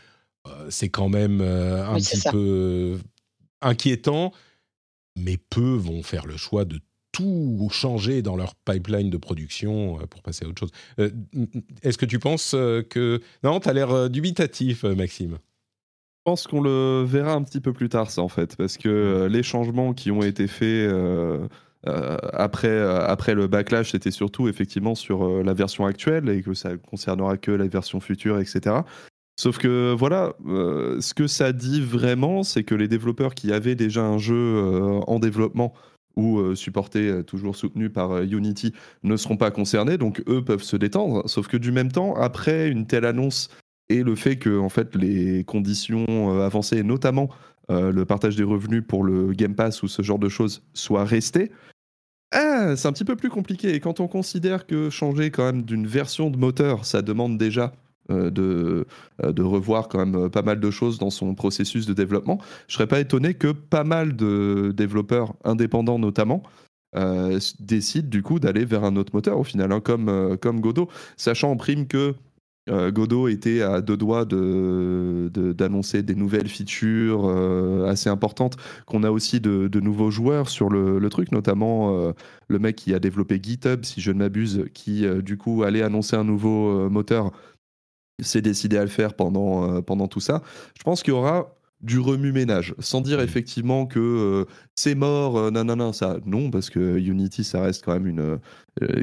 c'est 0.69 0.89
quand 0.89 1.09
même 1.09 1.41
un 1.41 1.93
petit 1.97 2.19
peu 2.31 2.97
inquiétant, 3.61 4.31
mais 5.15 5.37
peu 5.37 5.75
vont 5.75 6.01
faire 6.01 6.25
le 6.25 6.37
choix 6.37 6.65
de 6.65 6.79
tout 7.11 7.67
changer 7.71 8.21
dans 8.21 8.35
leur 8.35 8.55
pipeline 8.55 9.09
de 9.09 9.17
production 9.17 9.99
euh, 9.99 10.05
pour 10.05 10.21
passer 10.21 10.45
à 10.45 10.47
autre 10.47 10.59
chose. 10.59 10.71
Est-ce 11.83 11.97
que 11.97 12.05
tu 12.05 12.19
penses 12.19 12.51
que... 12.51 13.21
Non, 13.43 13.59
tu 13.59 13.69
as 13.69 13.73
l'air 13.73 14.09
dubitatif, 14.09 14.83
Maxime. 14.83 15.33
Je 15.33 16.31
pense 16.31 16.47
qu'on 16.47 16.61
le 16.61 17.03
verra 17.03 17.33
un 17.33 17.43
petit 17.43 17.61
peu 17.61 17.73
plus 17.73 17.89
tard, 17.89 18.11
ça, 18.11 18.21
en 18.21 18.27
fait, 18.27 18.55
parce 18.55 18.77
que 18.77 19.27
les 19.31 19.41
changements 19.41 19.93
qui 19.93 20.11
ont 20.11 20.21
été 20.21 20.47
faits 20.47 20.91
après, 21.85 22.79
après 22.79 23.33
le 23.33 23.47
backlash, 23.47 23.91
c'était 23.91 24.11
surtout 24.11 24.47
effectivement 24.47 24.95
sur 24.95 25.43
la 25.43 25.53
version 25.53 25.85
actuelle 25.85 26.29
et 26.29 26.41
que 26.43 26.53
ça 26.53 26.77
concernera 26.77 27.37
que 27.37 27.51
la 27.51 27.67
version 27.67 27.99
future, 27.99 28.39
etc. 28.39 28.81
Sauf 29.39 29.57
que 29.57 29.95
voilà, 29.97 30.33
euh, 30.47 30.99
ce 30.99 31.13
que 31.13 31.25
ça 31.25 31.53
dit 31.53 31.79
vraiment, 31.79 32.43
c'est 32.43 32.65
que 32.65 32.75
les 32.75 32.89
développeurs 32.89 33.33
qui 33.33 33.53
avaient 33.53 33.75
déjà 33.75 34.03
un 34.03 34.17
jeu 34.17 34.35
euh, 34.35 34.99
en 35.07 35.17
développement 35.17 35.73
ou 36.19 36.39
euh, 36.39 36.55
supporté, 36.55 37.23
toujours 37.25 37.55
soutenu 37.55 37.89
par 37.89 38.21
Unity, 38.21 38.73
ne 39.03 39.17
seront 39.17 39.37
pas 39.37 39.51
concernés, 39.51 39.97
donc 39.97 40.23
eux 40.27 40.43
peuvent 40.43 40.63
se 40.63 40.75
détendre. 40.75 41.27
Sauf 41.29 41.47
que 41.47 41.57
du 41.57 41.71
même 41.71 41.91
temps, 41.91 42.15
après 42.15 42.69
une 42.69 42.85
telle 42.85 43.05
annonce 43.05 43.49
et 43.89 44.03
le 44.03 44.15
fait 44.15 44.37
que 44.37 44.59
en 44.59 44.69
fait 44.69 44.95
les 44.95 45.43
conditions 45.43 46.41
avancées, 46.41 46.83
notamment 46.83 47.29
le 47.69 48.03
partage 48.03 48.35
des 48.35 48.43
revenus 48.43 48.83
pour 48.87 49.03
le 49.03 49.31
Game 49.33 49.53
Pass 49.53 49.83
ou 49.83 49.87
ce 49.87 50.01
genre 50.01 50.17
de 50.17 50.29
choses, 50.29 50.63
soient 50.73 51.05
restées, 51.05 51.51
ah, 52.31 52.75
c'est 52.75 52.87
un 52.87 52.91
petit 52.91 53.05
peu 53.05 53.15
plus 53.15 53.29
compliqué. 53.29 53.73
Et 53.73 53.79
quand 53.79 53.99
on 53.99 54.07
considère 54.07 54.67
que 54.67 54.89
changer 54.89 55.31
quand 55.31 55.45
même 55.45 55.63
d'une 55.63 55.87
version 55.87 56.29
de 56.29 56.37
moteur, 56.37 56.85
ça 56.85 57.01
demande 57.01 57.37
déjà 57.37 57.63
euh, 57.65 57.88
de, 58.09 58.85
euh, 59.23 59.31
de 59.31 59.43
revoir 59.43 59.87
quand 59.87 59.99
même 59.99 60.15
euh, 60.15 60.29
pas 60.29 60.41
mal 60.41 60.59
de 60.59 60.71
choses 60.71 60.97
dans 60.97 61.09
son 61.09 61.35
processus 61.35 61.85
de 61.85 61.93
développement. 61.93 62.39
Je 62.67 62.75
serais 62.75 62.87
pas 62.87 62.99
étonné 62.99 63.33
que 63.33 63.51
pas 63.51 63.83
mal 63.83 64.15
de 64.15 64.73
développeurs 64.75 65.33
indépendants 65.43 65.99
notamment 65.99 66.43
décident 67.59 68.09
du 68.09 68.23
coup 68.23 68.39
d'aller 68.39 68.65
vers 68.65 68.83
un 68.83 68.95
autre 68.95 69.13
moteur 69.13 69.37
au 69.37 69.43
final, 69.43 69.71
hein, 69.71 69.79
comme, 69.79 70.37
comme 70.41 70.59
Godot, 70.59 70.89
sachant 71.17 71.51
en 71.51 71.55
prime 71.55 71.85
que 71.85 72.15
Godot 72.67 73.27
était 73.27 73.61
à 73.61 73.81
deux 73.81 73.95
doigts 73.95 74.25
d'annoncer 74.25 76.01
de, 76.01 76.07
des 76.07 76.15
nouvelles 76.15 76.47
features 76.47 77.29
assez 77.87 78.09
importantes, 78.09 78.57
qu'on 78.87 79.03
a 79.03 79.11
aussi 79.11 79.39
de, 79.39 79.67
de, 79.67 79.79
nouveaux 79.79 80.09
joueurs 80.09 80.49
sur 80.49 80.69
le, 80.69 80.97
le 80.97 81.09
truc, 81.11 81.31
notamment 81.31 82.11
le 82.47 82.59
mec 82.59 82.75
qui 82.75 82.95
a 82.95 82.99
développé 82.99 83.39
GitHub, 83.39 83.85
si 83.85 84.01
je 84.01 84.11
ne 84.11 84.17
m'abuse, 84.17 84.65
qui 84.73 85.05
du 85.21 85.37
coup 85.37 85.61
allait 85.61 85.83
annoncer 85.83 86.15
un 86.15 86.23
nouveau 86.23 86.89
moteur 86.89 87.31
s'est 88.21 88.41
décidé 88.41 88.77
à 88.77 88.83
le 88.83 88.89
faire 88.89 89.13
pendant, 89.13 89.77
euh, 89.77 89.81
pendant 89.81 90.07
tout 90.07 90.19
ça. 90.19 90.41
Je 90.77 90.83
pense 90.83 91.03
qu'il 91.03 91.13
y 91.13 91.17
aura 91.17 91.55
du 91.81 91.97
remue-ménage, 91.99 92.75
sans 92.79 92.99
dire 92.99 93.19
mmh. 93.19 93.23
effectivement 93.23 93.85
que 93.85 93.99
euh, 93.99 94.45
c'est 94.75 94.95
mort, 94.95 95.37
euh, 95.37 95.49
non, 95.49 95.63
non, 95.63 95.77
non, 95.77 95.93
ça, 95.93 96.17
non, 96.25 96.51
parce 96.51 96.69
que 96.69 96.97
Unity, 96.97 97.45
ça 97.45 97.61
reste 97.61 97.85
quand 97.85 97.93
même 97.93 98.05
une, 98.05 98.37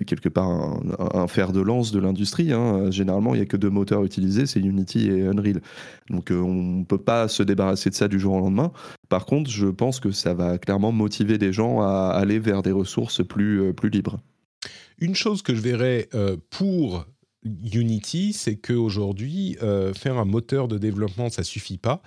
quelque 0.05 0.29
part 0.29 0.79
un, 1.14 1.27
fer 1.27 1.53
de 1.53 1.61
lance 1.61 1.91
de 1.91 1.99
l'industrie. 1.99 2.53
Hein. 2.53 2.91
Généralement, 2.91 3.35
il 3.35 3.39
n'y 3.39 3.43
a 3.43 3.47
que 3.47 3.57
deux 3.57 3.71
moteurs 3.71 4.05
utilisés, 4.05 4.45
c'est 4.45 4.61
Unity 4.61 5.11
et 5.11 5.27
Unreal. 5.27 5.62
Donc 6.11 6.29
on 6.31 6.53
ne 6.53 6.85
peut 6.85 6.99
pas 6.99 7.29
se 7.29 7.43
débarrasser 7.43 7.89
de 7.89 7.95
ça 7.95 8.09
du 8.09 8.21
jour 8.21 8.35
au 8.35 8.41
lendemain. 8.41 8.73
Par 9.09 9.25
contre, 9.25 9.51
je 9.51 9.69
pense 9.69 9.99
que 9.99 10.11
ça 10.11 10.35
va 10.35 10.59
clairement 10.59 10.93
motiver 10.93 11.39
des 11.39 11.55
gens 11.55 11.81
à 11.81 12.11
aller 12.14 12.39
vers 12.39 12.62
des 12.62 12.73
ressources 12.73 13.27
plus, 13.27 13.73
plus 13.73 13.89
libres. 13.89 14.19
Une 14.99 15.14
chose 15.14 15.41
que 15.41 15.55
je 15.55 15.61
verrais 15.61 16.09
pour 16.51 17.07
Unity, 17.72 18.32
c'est 18.32 18.57
qu'aujourd'hui, 18.57 19.57
euh, 19.62 19.94
faire 19.94 20.18
un 20.18 20.24
moteur 20.24 20.68
de 20.68 20.78
développement, 20.78 21.30
ça 21.30 21.42
suffit 21.42 21.78
pas. 21.78 22.03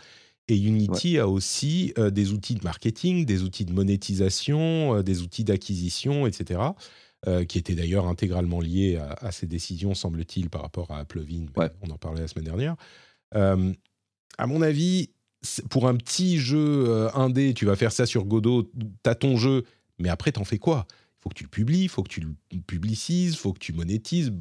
Et 0.48 0.58
Unity 0.58 1.20
a 1.20 1.28
aussi 1.28 1.94
euh, 1.98 2.10
des 2.10 2.32
outils 2.32 2.56
de 2.56 2.64
marketing, 2.64 3.26
des 3.26 3.44
outils 3.44 3.66
de 3.66 3.74
monétisation, 3.74 4.96
euh, 4.96 5.04
des 5.04 5.22
outils 5.22 5.44
d'acquisition, 5.44 6.28
etc., 6.28 6.62
qui 7.50 7.58
étaient 7.58 7.76
d'ailleurs 7.76 8.08
intégralement 8.08 8.62
liés 8.62 8.96
à, 8.96 9.34
ces 9.34 9.46
décisions, 9.46 9.94
semble-t-il, 9.94 10.50
par 10.50 10.62
rapport 10.62 10.90
à 10.90 11.00
Applevin. 11.00 11.48
On 11.82 11.90
en 11.90 11.98
parlait 11.98 12.22
la 12.22 12.30
semaine 12.30 12.46
dernière. 12.46 12.78
à 13.34 14.48
mon 14.48 14.62
avis, 14.62 15.10
pour 15.70 15.90
un 15.90 15.98
petit 15.98 16.38
jeu 16.38 17.10
indé, 17.14 17.54
tu 17.54 17.66
vas 17.66 17.76
faire 17.76 17.92
ça 17.92 18.06
sur 18.06 18.24
Godot, 18.24 18.72
tu 18.74 19.10
as 19.10 19.16
ton 19.16 19.36
jeu, 19.36 19.66
mais 19.98 20.08
après, 20.08 20.32
t'en 20.32 20.46
fais 20.46 20.60
quoi? 20.60 20.88
Il 20.90 21.24
faut 21.24 21.30
que 21.30 21.36
tu 21.36 21.44
le 21.44 21.50
publies, 21.50 21.84
il 21.84 21.90
faut 21.90 22.04
que 22.04 22.10
tu 22.10 22.22
le 22.22 22.62
publicises, 22.62 23.34
il 23.34 23.38
faut 23.38 23.52
que 23.52 23.60
tu 23.60 23.74
monétises 23.74 24.32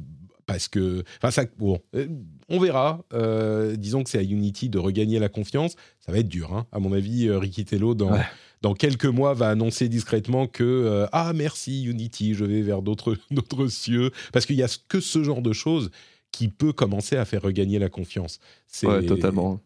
parce 0.49 0.67
que, 0.67 1.03
enfin, 1.17 1.29
ça, 1.29 1.45
bon, 1.59 1.79
euh, 1.95 2.07
on 2.49 2.59
verra. 2.59 3.05
Euh, 3.13 3.75
disons 3.75 4.03
que 4.03 4.09
c'est 4.09 4.17
à 4.17 4.23
Unity 4.23 4.67
de 4.67 4.79
regagner 4.79 5.19
la 5.19 5.29
confiance. 5.29 5.75
Ça 5.99 6.11
va 6.11 6.17
être 6.17 6.27
dur, 6.27 6.55
hein. 6.55 6.65
À 6.71 6.79
mon 6.79 6.91
avis, 6.91 7.27
euh, 7.27 7.37
Ricky 7.37 7.65
Tello, 7.65 7.93
dans, 7.93 8.17
dans 8.63 8.73
quelques 8.73 9.05
mois, 9.05 9.35
va 9.35 9.49
annoncer 9.49 9.89
discrètement 9.89 10.47
que 10.47 11.05
ah 11.11 11.33
merci 11.35 11.83
Unity, 11.83 12.33
je 12.33 12.45
vais 12.45 12.63
vers 12.63 12.81
d'autres 12.81 13.15
d'autres 13.31 13.67
cieux, 13.67 14.09
parce 14.33 14.47
qu'il 14.47 14.55
y 14.55 14.63
a 14.63 14.77
que 14.87 14.99
ce 14.99 15.23
genre 15.23 15.43
de 15.43 15.53
choses 15.53 15.91
qui 16.31 16.47
peut 16.47 16.73
commencer 16.73 17.15
à 17.15 17.25
faire 17.25 17.43
regagner 17.43 17.77
la 17.77 17.89
confiance. 17.89 18.39
C'est 18.65 19.05
totalement. 19.05 19.59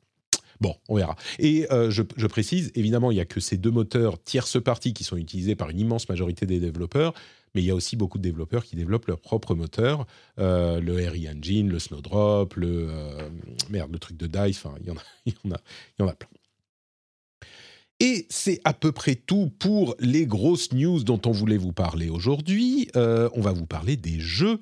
Bon, 0.59 0.75
on 0.89 0.95
verra. 0.95 1.15
Et 1.39 1.65
je, 1.69 2.03
je, 2.15 2.27
précise, 2.27 2.71
évidemment, 2.75 3.11
il 3.11 3.15
n'y 3.15 3.21
a 3.21 3.25
que 3.25 3.39
ces 3.39 3.55
deux 3.55 3.71
moteurs 3.71 4.21
tierce 4.21 4.61
partie 4.61 4.93
qui 4.93 5.05
sont 5.05 5.17
utilisés 5.17 5.55
par 5.55 5.69
une 5.69 5.79
immense 5.79 6.09
majorité 6.09 6.45
des 6.45 6.59
développeurs 6.59 7.13
mais 7.53 7.61
il 7.61 7.65
y 7.65 7.71
a 7.71 7.75
aussi 7.75 7.95
beaucoup 7.95 8.17
de 8.17 8.23
développeurs 8.23 8.63
qui 8.63 8.75
développent 8.75 9.07
leur 9.07 9.19
propre 9.19 9.55
moteur, 9.55 10.05
euh, 10.39 10.79
le 10.79 10.95
RE 10.95 11.35
Engine, 11.35 11.69
le 11.69 11.79
Snowdrop, 11.79 12.55
le 12.55 12.87
euh, 12.89 13.29
merde, 13.69 13.91
le 13.91 13.99
truc 13.99 14.17
de 14.17 14.27
Dice, 14.27 14.57
enfin 14.57 14.75
il 14.81 14.87
y 14.87 14.91
en 14.91 14.95
a, 14.95 15.61
y 16.11 16.15
plein. 16.15 16.27
Et 17.99 18.25
c'est 18.29 18.59
à 18.63 18.73
peu 18.73 18.91
près 18.91 19.15
tout 19.15 19.51
pour 19.59 19.95
les 19.99 20.25
grosses 20.25 20.73
news 20.73 21.03
dont 21.03 21.21
on 21.25 21.31
voulait 21.31 21.57
vous 21.57 21.73
parler 21.73 22.09
aujourd'hui. 22.09 22.89
Euh, 22.95 23.29
on 23.33 23.41
va 23.41 23.53
vous 23.53 23.65
parler 23.67 23.95
des 23.95 24.19
jeux 24.19 24.59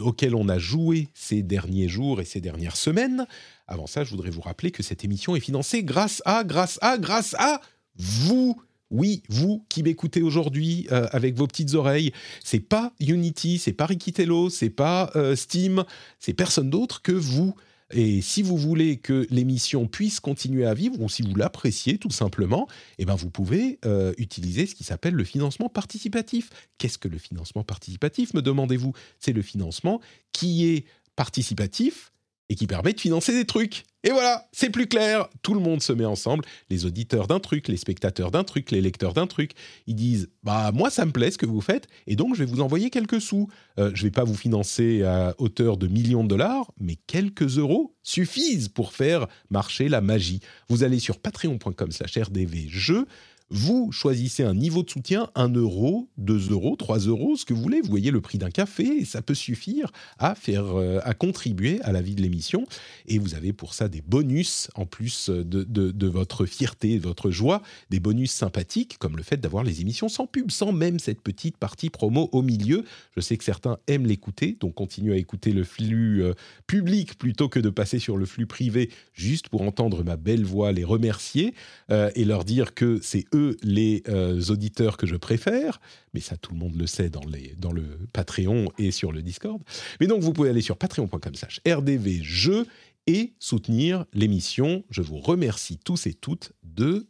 auxquels 0.00 0.34
on 0.34 0.48
a 0.48 0.58
joué 0.58 1.08
ces 1.12 1.42
derniers 1.42 1.88
jours 1.88 2.20
et 2.20 2.24
ces 2.24 2.40
dernières 2.40 2.76
semaines. 2.76 3.26
Avant 3.66 3.86
ça, 3.86 4.04
je 4.04 4.10
voudrais 4.10 4.30
vous 4.30 4.40
rappeler 4.40 4.70
que 4.70 4.82
cette 4.82 5.04
émission 5.04 5.34
est 5.34 5.40
financée 5.40 5.82
grâce 5.82 6.22
à, 6.24 6.44
grâce 6.44 6.78
à, 6.82 6.98
grâce 6.98 7.34
à 7.38 7.60
vous 7.96 8.60
oui, 8.92 9.22
vous 9.28 9.64
qui 9.68 9.82
m'écoutez 9.82 10.22
aujourd'hui 10.22 10.86
euh, 10.92 11.08
avec 11.10 11.34
vos 11.34 11.46
petites 11.46 11.74
oreilles, 11.74 12.12
c'est 12.44 12.60
pas 12.60 12.92
Unity, 13.00 13.58
c'est 13.58 13.72
pas 13.72 13.86
Rikitello, 13.86 14.50
c'est 14.50 14.70
pas 14.70 15.10
euh, 15.16 15.34
Steam, 15.34 15.84
c'est 16.20 16.34
personne 16.34 16.70
d'autre 16.70 17.02
que 17.02 17.12
vous. 17.12 17.54
Et 17.94 18.22
si 18.22 18.42
vous 18.42 18.56
voulez 18.56 18.98
que 18.98 19.26
l'émission 19.30 19.86
puisse 19.86 20.20
continuer 20.20 20.64
à 20.64 20.72
vivre, 20.72 21.00
ou 21.00 21.08
si 21.08 21.22
vous 21.22 21.34
l'appréciez 21.34 21.98
tout 21.98 22.10
simplement, 22.10 22.66
eh 22.98 23.04
ben 23.04 23.14
vous 23.14 23.28
pouvez 23.28 23.78
euh, 23.84 24.14
utiliser 24.16 24.66
ce 24.66 24.74
qui 24.74 24.84
s'appelle 24.84 25.14
le 25.14 25.24
financement 25.24 25.68
participatif. 25.68 26.50
Qu'est-ce 26.78 26.98
que 26.98 27.08
le 27.08 27.18
financement 27.18 27.64
participatif, 27.64 28.32
me 28.34 28.40
demandez-vous? 28.40 28.92
C'est 29.18 29.32
le 29.32 29.42
financement 29.42 30.00
qui 30.32 30.66
est 30.66 30.86
participatif 31.16 32.11
et 32.52 32.54
qui 32.54 32.66
permet 32.66 32.92
de 32.92 33.00
financer 33.00 33.32
des 33.32 33.46
trucs. 33.46 33.84
Et 34.04 34.10
voilà, 34.10 34.46
c'est 34.52 34.68
plus 34.68 34.86
clair. 34.86 35.26
Tout 35.42 35.54
le 35.54 35.60
monde 35.60 35.80
se 35.80 35.92
met 35.92 36.04
ensemble, 36.04 36.44
les 36.68 36.84
auditeurs 36.84 37.28
d'un 37.28 37.40
truc, 37.40 37.68
les 37.68 37.78
spectateurs 37.78 38.30
d'un 38.30 38.44
truc, 38.44 38.70
les 38.70 38.82
lecteurs 38.82 39.14
d'un 39.14 39.26
truc. 39.26 39.52
Ils 39.86 39.94
disent 39.94 40.28
bah 40.42 40.70
moi 40.74 40.90
ça 40.90 41.06
me 41.06 41.12
plaît 41.12 41.30
ce 41.30 41.38
que 41.38 41.46
vous 41.46 41.62
faites 41.62 41.86
et 42.06 42.14
donc 42.14 42.34
je 42.34 42.40
vais 42.40 42.50
vous 42.50 42.60
envoyer 42.60 42.90
quelques 42.90 43.22
sous. 43.22 43.48
Je 43.78 43.82
euh, 43.82 43.90
je 43.94 44.02
vais 44.02 44.10
pas 44.10 44.24
vous 44.24 44.34
financer 44.34 45.02
à 45.02 45.34
hauteur 45.38 45.78
de 45.78 45.86
millions 45.86 46.24
de 46.24 46.28
dollars, 46.28 46.72
mais 46.78 46.96
quelques 47.06 47.56
euros 47.58 47.94
suffisent 48.02 48.68
pour 48.68 48.92
faire 48.92 49.28
marcher 49.48 49.88
la 49.88 50.02
magie. 50.02 50.40
Vous 50.68 50.82
allez 50.82 50.98
sur 50.98 51.18
patreon.com/rdvjeux 51.20 53.06
Vous 53.54 53.92
choisissez 53.92 54.44
un 54.44 54.54
niveau 54.54 54.82
de 54.82 54.88
soutien, 54.88 55.28
1 55.34 55.50
euro, 55.50 56.08
2 56.16 56.52
euros, 56.52 56.74
3 56.74 57.00
euros, 57.00 57.36
ce 57.36 57.44
que 57.44 57.52
vous 57.52 57.60
voulez. 57.60 57.82
Vous 57.82 57.90
voyez 57.90 58.10
le 58.10 58.22
prix 58.22 58.38
d'un 58.38 58.48
café 58.48 59.00
et 59.00 59.04
ça 59.04 59.20
peut 59.20 59.34
suffire 59.34 59.92
à 60.18 60.34
faire, 60.34 60.78
euh, 60.78 61.00
à 61.04 61.12
contribuer 61.12 61.78
à 61.82 61.92
la 61.92 62.00
vie 62.00 62.14
de 62.14 62.22
l'émission. 62.22 62.64
Et 63.06 63.18
vous 63.18 63.34
avez 63.34 63.52
pour 63.52 63.74
ça 63.74 63.90
des 63.90 64.00
bonus 64.00 64.70
en 64.74 64.86
plus 64.86 65.28
de, 65.28 65.64
de, 65.64 66.06
votre 66.06 66.46
fierté, 66.46 66.98
de 66.98 67.02
votre 67.02 67.30
joie, 67.30 67.60
des 67.90 68.00
bonus 68.00 68.32
sympathiques 68.32 68.96
comme 68.98 69.18
le 69.18 69.22
fait 69.22 69.36
d'avoir 69.36 69.64
les 69.64 69.82
émissions 69.82 70.08
sans 70.08 70.26
pub, 70.26 70.50
sans 70.50 70.72
même 70.72 70.98
cette 70.98 71.20
petite 71.20 71.58
partie 71.58 71.90
promo 71.90 72.30
au 72.32 72.40
milieu. 72.40 72.86
Je 73.14 73.20
sais 73.20 73.36
que 73.36 73.44
certains 73.44 73.76
aiment 73.86 74.06
l'écouter, 74.06 74.56
donc 74.60 74.72
continuez 74.72 75.12
à 75.12 75.18
écouter 75.18 75.52
le 75.52 75.64
flux 75.64 76.22
euh, 76.22 76.32
public 76.66 77.18
plutôt 77.18 77.50
que 77.50 77.60
de 77.60 77.68
passer 77.68 77.98
sur 77.98 78.16
le 78.16 78.24
flux 78.24 78.46
privé 78.46 78.88
juste 79.12 79.50
pour 79.50 79.60
entendre 79.60 80.02
ma 80.04 80.16
belle 80.16 80.44
voix, 80.46 80.72
les 80.72 80.84
remercier 80.84 81.52
euh, 81.90 82.10
et 82.14 82.24
leur 82.24 82.46
dire 82.46 82.72
que 82.72 82.98
c'est 83.02 83.26
eux 83.34 83.41
les 83.62 84.02
euh, 84.08 84.40
auditeurs 84.50 84.96
que 84.96 85.06
je 85.06 85.16
préfère, 85.16 85.80
mais 86.14 86.20
ça 86.20 86.36
tout 86.36 86.52
le 86.52 86.58
monde 86.58 86.76
le 86.76 86.86
sait 86.86 87.10
dans, 87.10 87.24
les, 87.24 87.54
dans 87.58 87.72
le 87.72 87.98
Patreon 88.12 88.70
et 88.78 88.90
sur 88.90 89.12
le 89.12 89.22
Discord. 89.22 89.60
Mais 90.00 90.06
donc 90.06 90.22
vous 90.22 90.32
pouvez 90.32 90.50
aller 90.50 90.62
sur 90.62 90.76
patreon.com 90.76 91.34
slash 91.34 91.60
rdvjeux 91.66 92.66
et 93.06 93.32
soutenir 93.38 94.04
l'émission. 94.12 94.84
Je 94.90 95.02
vous 95.02 95.18
remercie 95.18 95.78
tous 95.78 96.06
et 96.06 96.14
toutes 96.14 96.52
de 96.62 97.06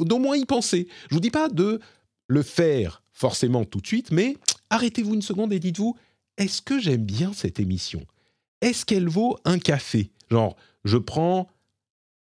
d'au 0.00 0.18
moins 0.18 0.36
y 0.36 0.44
penser. 0.44 0.88
Je 1.08 1.14
vous 1.14 1.20
dis 1.20 1.30
pas 1.30 1.48
de 1.48 1.80
le 2.26 2.42
faire 2.42 3.02
forcément 3.12 3.64
tout 3.64 3.80
de 3.80 3.86
suite, 3.86 4.10
mais 4.10 4.36
arrêtez-vous 4.70 5.14
une 5.14 5.22
seconde 5.22 5.52
et 5.52 5.60
dites-vous, 5.60 5.96
est-ce 6.36 6.62
que 6.62 6.80
j'aime 6.80 7.04
bien 7.04 7.32
cette 7.32 7.60
émission? 7.60 8.04
Est-ce 8.60 8.84
qu'elle 8.84 9.08
vaut 9.08 9.38
un 9.44 9.58
café? 9.58 10.10
Genre, 10.30 10.56
je 10.84 10.96
prends, 10.96 11.48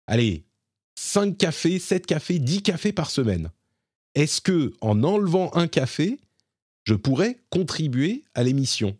allez, 0.07 0.45
5 0.97 1.37
cafés, 1.37 1.79
7 1.79 2.07
cafés, 2.07 2.39
10 2.39 2.63
cafés 2.63 2.93
par 2.93 3.11
semaine. 3.11 3.51
Est-ce 4.15 4.41
que 4.41 4.73
en 4.81 5.05
enlevant 5.05 5.55
un 5.55 5.69
café, 5.69 6.19
je 6.85 6.95
pourrais 6.95 7.39
contribuer 7.51 8.25
à 8.35 8.43
l'émission? 8.43 8.97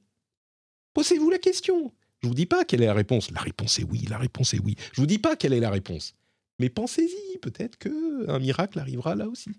Posez-vous 0.93 1.31
la 1.31 1.39
question. 1.39 1.93
Je 2.23 2.29
vous 2.29 2.35
dis 2.35 2.47
pas 2.47 2.65
quelle 2.65 2.83
est 2.83 2.87
la 2.87 2.95
réponse. 2.95 3.31
La 3.31 3.41
réponse 3.41 3.79
est 3.79 3.85
oui, 3.85 4.07
la 4.09 4.19
réponse 4.19 4.55
est 4.55 4.61
oui. 4.61 4.77
Je 4.93 5.01
vous 5.01 5.07
dis 5.07 5.19
pas 5.19 5.37
quelle 5.37 5.53
est 5.53 5.61
la 5.61 5.71
réponse. 5.71 6.15
Mais 6.59 6.71
pensez-y, 6.71 7.39
peut-être 7.39 7.77
que 7.77 8.31
un 8.31 8.39
miracle 8.39 8.79
arrivera 8.79 9.15
là 9.15 9.27
aussi. 9.29 9.51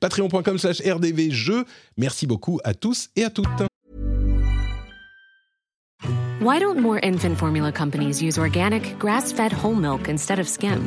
Patreon.com 0.00 0.58
slash 0.58 0.80
rdvjeux. 0.80 1.64
Merci 1.96 2.26
beaucoup 2.26 2.60
à 2.64 2.74
tous 2.74 3.10
et 3.16 3.24
à 3.24 3.30
toutes. 3.30 3.48
Why 6.40 6.60
don't 6.60 6.80
more 6.80 6.98
infant 7.02 7.34
formula 7.34 7.72
companies 7.72 8.22
use 8.22 8.38
organic, 8.38 8.98
grass-fed 8.98 9.52
whole 9.52 9.82
instead 10.08 10.38
of 10.38 10.46
skim? 10.46 10.86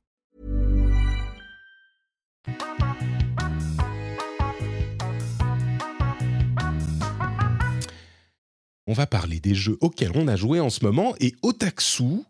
On 8.91 8.93
va 8.93 9.07
parler 9.07 9.39
des 9.39 9.55
jeux 9.55 9.77
auxquels 9.79 10.11
on 10.15 10.27
a 10.27 10.35
joué 10.35 10.59
en 10.59 10.69
ce 10.69 10.83
moment 10.83 11.15
et 11.21 11.33
Otaksu, 11.43 12.25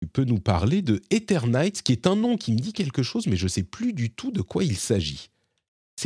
tu 0.00 0.08
peux 0.10 0.24
nous 0.24 0.38
parler 0.38 0.80
de 0.80 1.02
Eternight, 1.10 1.82
qui 1.82 1.92
est 1.92 2.06
un 2.06 2.16
nom 2.16 2.38
qui 2.38 2.52
me 2.52 2.56
dit 2.56 2.72
quelque 2.72 3.02
chose, 3.02 3.26
mais 3.26 3.36
je 3.36 3.44
ne 3.44 3.50
sais 3.50 3.62
plus 3.62 3.92
du 3.92 4.08
tout 4.08 4.30
de 4.30 4.40
quoi 4.40 4.64
il 4.64 4.76
s'agit. 4.76 5.28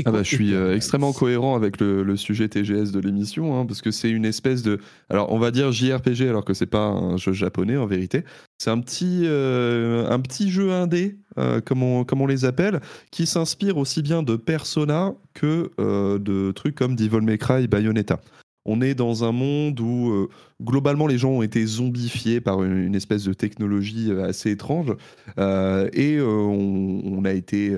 Ah 0.04 0.10
bah, 0.10 0.24
je 0.24 0.34
suis 0.34 0.54
euh, 0.54 0.74
extrêmement 0.74 1.12
cohérent 1.12 1.54
avec 1.54 1.78
le, 1.80 2.16
sujet 2.16 2.48
TGS 2.48 2.90
de 2.90 2.98
l'émission, 2.98 3.56
hein, 3.60 3.64
parce 3.64 3.80
que 3.80 3.92
c'est 3.92 4.10
une 4.10 4.24
espèce 4.24 4.64
de, 4.64 4.80
alors 5.08 5.30
on 5.32 5.38
va 5.38 5.52
dire 5.52 5.70
JRPG, 5.70 6.22
alors 6.22 6.44
que 6.44 6.52
c'est 6.52 6.66
pas 6.66 6.86
un 6.86 7.16
jeu 7.16 7.32
japonais 7.32 7.76
en 7.76 7.86
vérité. 7.86 8.24
C'est 8.58 8.70
un 8.70 8.80
petit, 8.80 9.20
euh, 9.22 10.10
un 10.10 10.18
petit 10.18 10.50
jeu 10.50 10.72
indé, 10.72 11.16
euh, 11.38 11.60
comme, 11.60 11.84
on, 11.84 12.02
comme 12.02 12.20
on 12.20 12.26
les 12.26 12.44
appelle, 12.44 12.80
qui 13.12 13.24
s'inspire 13.24 13.76
aussi 13.76 14.02
bien 14.02 14.24
de 14.24 14.34
Persona 14.34 15.14
que 15.32 15.70
de 15.78 16.50
trucs 16.50 16.74
comme 16.74 16.96
Devil 16.96 17.20
May 17.20 17.38
Cry 17.38 17.62
et 17.62 17.68
Bayonetta. 17.68 18.20
On 18.66 18.80
est 18.80 18.94
dans 18.94 19.24
un 19.24 19.32
monde 19.32 19.78
où 19.80 20.10
euh, 20.10 20.28
globalement 20.60 21.06
les 21.06 21.18
gens 21.18 21.30
ont 21.30 21.42
été 21.42 21.64
zombifiés 21.64 22.40
par 22.40 22.62
une, 22.62 22.94
espèce 22.94 23.24
de 23.24 23.32
technologie 23.32 24.10
euh, 24.10 24.28
assez 24.28 24.50
étrange 24.50 24.92
euh, 25.38 25.88
et 25.92 26.20
on, 26.20 27.24
a 27.24 27.32
été 27.32 27.74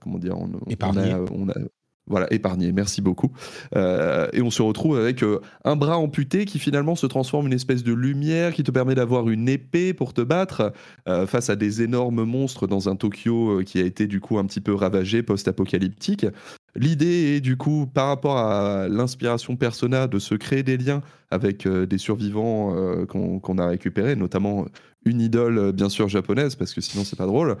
comment 0.00 0.18
dire 0.18 0.36
on, 0.36 0.50
on 0.66 1.48
a, 1.48 1.54
voilà, 2.06 2.32
épargné, 2.32 2.72
merci 2.72 3.00
beaucoup. 3.02 3.30
et 3.74 4.42
on 4.42 4.50
se 4.50 4.62
retrouve 4.62 4.98
avec 4.98 5.24
un 5.64 5.76
bras 5.76 5.98
amputé 5.98 6.44
qui 6.44 6.58
finalement 6.58 6.96
se 6.96 7.06
transforme 7.06 7.44
en 7.44 7.48
une 7.48 7.54
espèce 7.54 7.84
de 7.84 7.92
lumière 7.92 8.52
qui 8.52 8.62
te 8.62 8.70
permet 8.70 8.94
d'avoir 8.94 9.28
une 9.28 9.48
épée 9.48 9.94
pour 9.94 10.12
te 10.12 10.20
battre 10.20 10.72
face 11.26 11.50
à 11.50 11.56
des 11.56 11.82
énormes 11.82 12.24
monstres 12.24 12.66
dans 12.66 12.88
un 12.88 12.96
Tokyo 12.96 13.62
qui 13.64 13.80
a 13.80 13.84
été 13.84 14.06
du 14.06 14.20
coup 14.20 14.38
un 14.38 14.44
petit 14.44 14.60
peu 14.60 14.74
ravagé, 14.74 15.22
post-apocalyptique. 15.22 16.26
L'idée 16.76 17.36
est 17.36 17.40
du 17.40 17.56
coup, 17.56 17.86
par 17.92 18.08
rapport 18.08 18.38
à 18.38 18.88
l'inspiration 18.88 19.56
Persona, 19.56 20.06
de 20.06 20.18
se 20.18 20.34
créer 20.34 20.62
des 20.62 20.76
liens 20.76 21.02
avec 21.30 21.66
euh, 21.66 21.86
des 21.86 21.98
survivants 21.98 22.74
euh, 22.74 23.06
qu'on 23.06 23.58
a 23.58 23.66
récupérés, 23.66 24.16
notamment 24.16 24.66
une 25.04 25.20
idole 25.20 25.58
euh, 25.58 25.72
bien 25.72 25.88
sûr 25.88 26.08
japonaise, 26.08 26.56
parce 26.56 26.74
que 26.74 26.80
sinon 26.80 27.04
c'est 27.04 27.16
pas 27.16 27.26
drôle. 27.26 27.56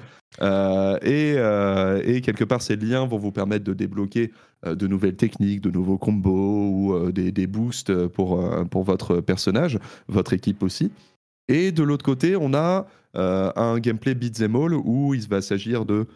Et, 1.02 2.20
quelque 2.22 2.44
part, 2.44 2.62
ces 2.62 2.76
liens 2.76 3.06
vont 3.06 3.18
vous 3.18 3.32
permettre 3.32 3.64
de 3.64 3.74
débloquer 3.74 4.32
de 4.66 4.86
nouvelles 4.86 5.16
techniques, 5.16 5.60
de 5.60 5.70
nouveaux 5.70 5.98
combos 5.98 6.70
ou 6.70 7.12
des, 7.12 7.32
des, 7.32 7.46
boosts 7.46 8.06
pour, 8.08 8.44
pour 8.70 8.84
votre 8.84 9.20
personnage, 9.20 9.78
votre 10.08 10.32
équipe 10.34 10.62
aussi. 10.62 10.92
Et 11.48 11.72
de 11.72 11.82
l'autre 11.82 12.04
côté, 12.04 12.36
on 12.36 12.54
a 12.54 12.86
un 13.14 13.78
gameplay 13.78 14.14
beat'em 14.14 14.54
all 14.54 14.74
où 14.74 15.14
il 15.14 15.26
va 15.28 15.40
s'agir 15.40 15.84
de 15.84 16.06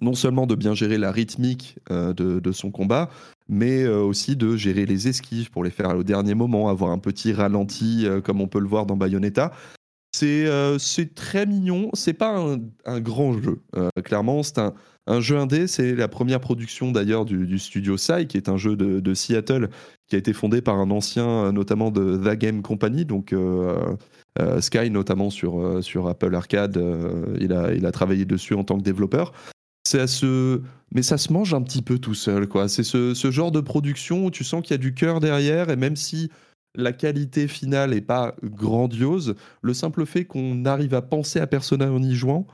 non 0.00 0.14
seulement 0.14 0.46
de 0.46 0.54
bien 0.54 0.74
gérer 0.74 0.98
la 0.98 1.12
rythmique 1.12 1.78
euh, 1.90 2.12
de, 2.12 2.52
son 2.52 2.70
combat, 2.70 3.10
mais 3.48 3.82
euh, 3.82 4.00
aussi 4.00 4.36
de 4.36 4.56
gérer 4.56 4.86
les 4.86 5.08
esquives 5.08 5.50
pour 5.50 5.64
les 5.64 5.70
faire 5.70 5.96
au 5.96 6.02
dernier 6.02 6.34
moment, 6.34 6.68
avoir 6.68 6.90
un 6.90 6.98
petit 6.98 7.32
ralenti 7.32 8.06
euh, 8.06 8.20
comme 8.20 8.40
on 8.40 8.48
peut 8.48 8.60
le 8.60 8.68
voir 8.68 8.86
dans 8.86 8.96
Bayonetta. 8.96 9.52
C'est 10.14 11.14
très 11.14 11.46
mignon, 11.46 11.88
c'est 11.94 12.12
pas 12.12 12.44
un, 12.84 13.00
grand 13.00 13.32
jeu. 13.40 13.62
clairement, 14.04 14.42
c'est 14.42 14.58
un, 14.58 15.20
jeu 15.20 15.38
indé, 15.38 15.66
c'est 15.66 15.94
la 15.94 16.06
première 16.06 16.38
production 16.38 16.92
d'ailleurs 16.92 17.24
du, 17.24 17.58
studio 17.58 17.96
Sai, 17.96 18.26
qui 18.26 18.36
est 18.36 18.50
un 18.50 18.58
jeu 18.58 18.76
de, 18.76 19.14
Seattle 19.14 19.70
qui 20.08 20.16
a 20.16 20.18
été 20.18 20.34
fondé 20.34 20.60
par 20.60 20.76
un 20.76 20.90
ancien 20.90 21.50
notamment 21.52 21.90
de 21.90 22.18
The 22.18 22.36
Game 22.38 22.60
Company, 22.60 23.06
donc 23.06 23.34
Sky 24.60 24.90
notamment 24.90 25.30
sur, 25.30 25.82
sur 25.82 26.06
Apple 26.06 26.34
Arcade, 26.34 26.78
il 27.40 27.86
a 27.86 27.92
travaillé 27.92 28.26
dessus 28.26 28.52
en 28.52 28.64
tant 28.64 28.76
que 28.76 28.84
développeur 28.84 29.32
se, 30.06 30.60
mais 30.94 31.02
ça 31.02 31.18
se 31.18 31.32
mange 31.32 31.54
un 31.54 31.62
petit 31.62 31.82
peu 31.82 31.98
tout 31.98 32.14
seul, 32.14 32.48
quoi. 32.48 32.68
C'est 32.68 32.82
ce, 32.82 33.30
genre 33.30 33.52
de 33.52 33.60
production 33.60 34.26
où 34.26 34.30
tu 34.30 34.44
sens 34.44 34.62
qu'il 34.62 34.72
y 34.72 34.74
a 34.74 34.78
du 34.78 34.94
cœur 34.94 35.20
derrière, 35.20 35.70
et 35.70 35.76
même 35.76 35.96
si 35.96 36.30
la 36.74 36.92
qualité 36.92 37.48
finale 37.48 37.90
n'est 37.90 38.00
pas 38.00 38.34
grandiose, 38.42 39.34
le 39.60 39.74
simple 39.74 40.06
fait 40.06 40.24
qu'on 40.24 40.64
arrive 40.64 40.94
à 40.94 41.02
penser 41.02 41.38
à 41.38 41.46
Persona 41.46 41.90
en 41.90 42.02
y 42.02 42.14
jouant, 42.14 42.46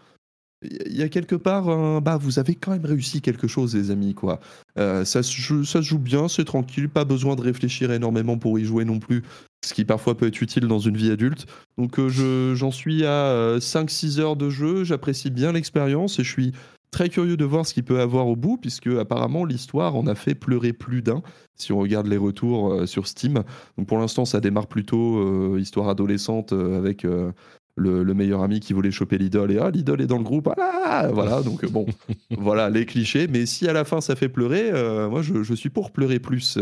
il 0.62 0.96
y 0.96 1.02
a 1.02 1.08
quelque 1.08 1.36
part, 1.36 2.00
bah, 2.00 2.16
vous 2.16 2.40
avez 2.40 2.56
quand 2.56 2.72
même 2.72 2.84
réussi 2.84 3.20
quelque 3.20 3.46
chose, 3.46 3.76
les 3.76 3.92
amis, 3.92 4.14
quoi. 4.14 4.40
Euh, 4.76 5.04
ça, 5.04 5.22
se, 5.22 5.62
ça 5.62 5.80
se 5.80 5.86
joue 5.86 6.00
bien, 6.00 6.26
c'est 6.26 6.44
tranquille, 6.44 6.88
pas 6.88 7.04
besoin 7.04 7.36
de 7.36 7.42
réfléchir 7.42 7.92
énormément 7.92 8.38
pour 8.38 8.58
y 8.58 8.64
jouer 8.64 8.84
non 8.84 8.98
plus, 8.98 9.22
ce 9.64 9.72
qui 9.72 9.84
parfois 9.84 10.16
peut 10.16 10.26
être 10.26 10.40
utile 10.40 10.66
dans 10.66 10.80
une 10.80 10.96
vie 10.96 11.10
adulte. 11.10 11.46
Donc 11.76 11.98
euh, 11.98 12.54
j'en 12.54 12.70
suis 12.72 13.04
à 13.04 13.56
5-6 13.58 14.18
euh, 14.18 14.22
heures 14.22 14.36
de 14.36 14.50
jeu, 14.50 14.84
j'apprécie 14.84 15.30
bien 15.30 15.52
l'expérience 15.52 16.18
et 16.18 16.24
je 16.24 16.30
suis 16.30 16.52
très 16.90 17.08
curieux 17.08 17.36
de 17.36 17.44
voir 17.44 17.66
ce 17.66 17.74
qu'il 17.74 17.84
peut 17.84 18.00
avoir 18.00 18.26
au 18.26 18.36
bout, 18.36 18.56
puisque 18.56 18.86
apparemment 18.86 19.44
l'histoire 19.44 19.96
en 19.96 20.06
a 20.06 20.14
fait 20.14 20.34
pleurer 20.34 20.72
plus 20.72 21.02
d'un, 21.02 21.22
si 21.54 21.72
on 21.72 21.78
regarde 21.78 22.06
les 22.06 22.16
retours 22.16 22.72
euh, 22.72 22.86
sur 22.86 23.06
Steam. 23.06 23.42
Donc 23.76 23.86
pour 23.86 23.98
l'instant, 23.98 24.24
ça 24.24 24.40
démarre 24.40 24.66
plutôt 24.66 25.18
euh, 25.18 25.58
histoire 25.60 25.88
adolescente 25.88 26.52
euh, 26.52 26.78
avec 26.78 27.02
le, 27.02 27.32
le, 27.76 28.14
meilleur 28.14 28.42
ami 28.42 28.60
qui 28.60 28.72
voulait 28.72 28.90
choper 28.90 29.18
l'idole 29.18 29.52
et 29.52 29.58
ah, 29.58 29.70
l'idole 29.70 30.00
est 30.00 30.06
dans 30.06 30.18
le 30.18 30.24
groupe, 30.24 30.48
ah 30.58 31.08
voilà, 31.12 31.42
donc 31.42 31.64
bon, 31.70 31.86
voilà 32.36 32.70
les 32.70 32.86
clichés. 32.86 33.28
Mais 33.28 33.46
si 33.46 33.68
à 33.68 33.72
la 33.72 33.84
fin 33.84 34.00
ça 34.00 34.16
fait 34.16 34.28
pleurer, 34.28 34.72
moi 35.08 35.22
je, 35.22 35.42
je, 35.42 35.54
suis 35.54 35.70
pour 35.70 35.92
pleurer 35.92 36.18
plus, 36.18 36.58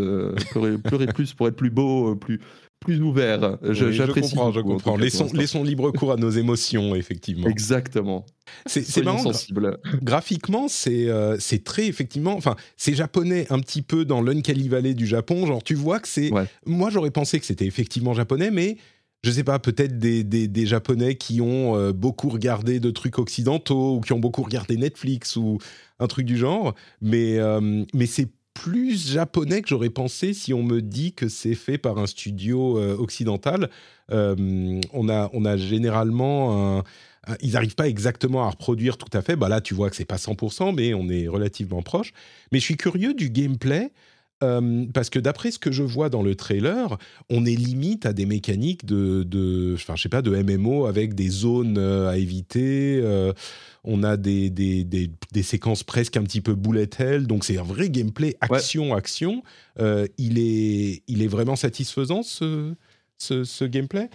pleurer, 0.51 0.77
pleurer 0.77 1.07
plus 1.07 1.33
pour 1.33 1.49
être 1.49 1.57
plus 1.57 1.71
beau, 1.71 2.15
plus 2.17 2.41
plus 2.87 3.03
ouvert. 3.03 3.59
Je, 3.63 3.91
J'apprécie. 3.91 4.31
Je 4.31 4.35
comprends, 4.35 4.53
je 4.53 4.61
comprends. 4.61 4.97
Laissons, 4.97 5.29
laissons, 5.35 5.65
libre 5.65 5.91
cours 5.91 6.13
à 6.13 6.17
nos 6.17 6.31
émotions, 6.31 6.95
effectivement. 6.95 7.49
Exactement. 7.49 8.25
C'est 8.67 9.03
marrant. 9.03 9.19
Sensible. 9.19 9.79
Graphiquement, 10.03 10.69
c'est 10.69 11.09
euh, 11.09 11.37
c'est 11.41 11.65
très 11.65 11.87
effectivement. 11.87 12.37
Enfin, 12.37 12.55
c'est 12.77 12.95
japonais 12.95 13.47
un 13.51 13.59
petit 13.59 13.83
peu 13.83 14.05
dans 14.05 14.23
l'Uncanny 14.23 14.69
Valley 14.69 14.95
du 14.95 15.07
Japon. 15.07 15.47
Genre, 15.47 15.63
tu 15.63 15.75
vois 15.75 15.99
que 15.99 16.09
c'est. 16.09 16.31
Moi, 16.65 16.91
j'aurais 16.91 17.11
pensé 17.11 17.41
que 17.41 17.47
c'était 17.47 17.67
effectivement 17.67 18.15
japonais, 18.15 18.51
mais 18.51 18.77
je 19.25 19.31
sais 19.33 19.45
pas, 19.45 19.59
peut-être 19.59 19.99
des, 19.99 20.23
des, 20.23 20.47
des, 20.47 20.67
Japonais 20.67 21.17
qui 21.17 21.41
ont 21.41 21.77
euh, 21.77 21.93
beaucoup 21.93 22.29
regardé 22.29 22.79
de 22.79 22.91
trucs 22.91 23.19
occidentaux 23.19 23.97
ou 23.97 24.01
qui 24.01 24.13
ont 24.13 24.21
beaucoup 24.21 24.43
regardé 24.43 24.77
Netflix 24.77 25.35
ou 25.35 25.59
un 25.99 26.07
truc 26.07 26.27
du 26.27 26.37
genre. 26.37 26.75
Mais, 27.01 27.39
euh, 27.39 27.85
mais 27.93 28.07
c'est 28.07 28.29
plus 28.63 29.13
japonais 29.13 29.63
que 29.63 29.69
j'aurais 29.69 29.91
pensé 29.91 30.33
si 30.33 30.55
on 30.55 30.63
me 30.63 30.81
dit 30.81 31.13
que 31.13 31.29
c'est 31.29 31.55
fait 31.55 31.79
par 31.79 31.99
un 31.99 32.07
studio 32.07 32.79
euh, 32.79 32.97
occidental. 32.97 33.71
Euh, 34.11 34.81
on, 34.93 35.09
a, 35.09 35.31
on 35.33 35.45
a 35.45 35.57
généralement 35.57 36.83
ils 37.41 37.53
n'arrivent 37.53 37.75
pas 37.75 37.89
exactement 37.89 38.45
à 38.45 38.51
reproduire 38.51 38.97
tout 38.99 39.11
à 39.13 39.21
fait. 39.21 39.35
Bah 39.37 39.49
là, 39.49 39.61
tu 39.61 39.75
vois 39.75 39.91
que 39.91 39.97
c'est 39.97 40.05
pas 40.05 40.17
100%, 40.17 40.75
mais 40.75 40.95
on 40.95 41.09
est 41.09 41.27
relativement 41.27 41.83
proche. 41.83 42.13
Mais 42.53 42.61
je 42.61 42.65
suis 42.65 42.77
curieux 42.77 43.15
du 43.15 43.31
gameplay. 43.31 43.91
Euh, 44.43 44.85
parce 44.93 45.09
que 45.09 45.19
d'après 45.19 45.51
ce 45.51 45.59
que 45.59 45.73
je 45.73 45.83
vois 45.83 46.11
dans 46.11 46.23
le 46.23 46.35
trailer, 46.35 46.99
on 47.31 47.47
est 47.47 47.57
limite 47.57 48.05
à 48.05 48.13
des 48.13 48.27
mécaniques 48.27 48.85
de, 48.85 49.23
de 49.23 49.73
enfin, 49.75 49.97
je 49.97 50.03
sais 50.03 50.09
pas, 50.11 50.21
de 50.21 50.31
MMO 50.31 50.87
avec 50.87 51.15
des 51.15 51.31
zones 51.31 51.79
à 51.79 52.19
éviter 52.19 53.03
on 53.87 54.03
a 54.03 54.17
des, 54.17 54.51
des, 54.51 55.43
séquences 55.43 55.85
presque 55.85 56.17
un 56.17 56.25
petit 56.25 56.41
peu 56.41 56.55
bullet 56.55 56.91
hell, 56.99 57.27
donc 57.27 57.45
c'est 57.45 57.57
un 57.57 57.63
vrai 57.63 57.89
gameplay 57.89 58.37
action-action. 58.41 59.43
Euh, 59.79 60.07
il, 60.19 60.39
est, 60.39 61.03
il 61.07 61.23
est 61.23 61.29
vraiment 61.29 61.57
satisfaisant 61.57 62.23
ce, 62.23 62.75
ce, 63.19 63.65
gameplay? 63.65 64.11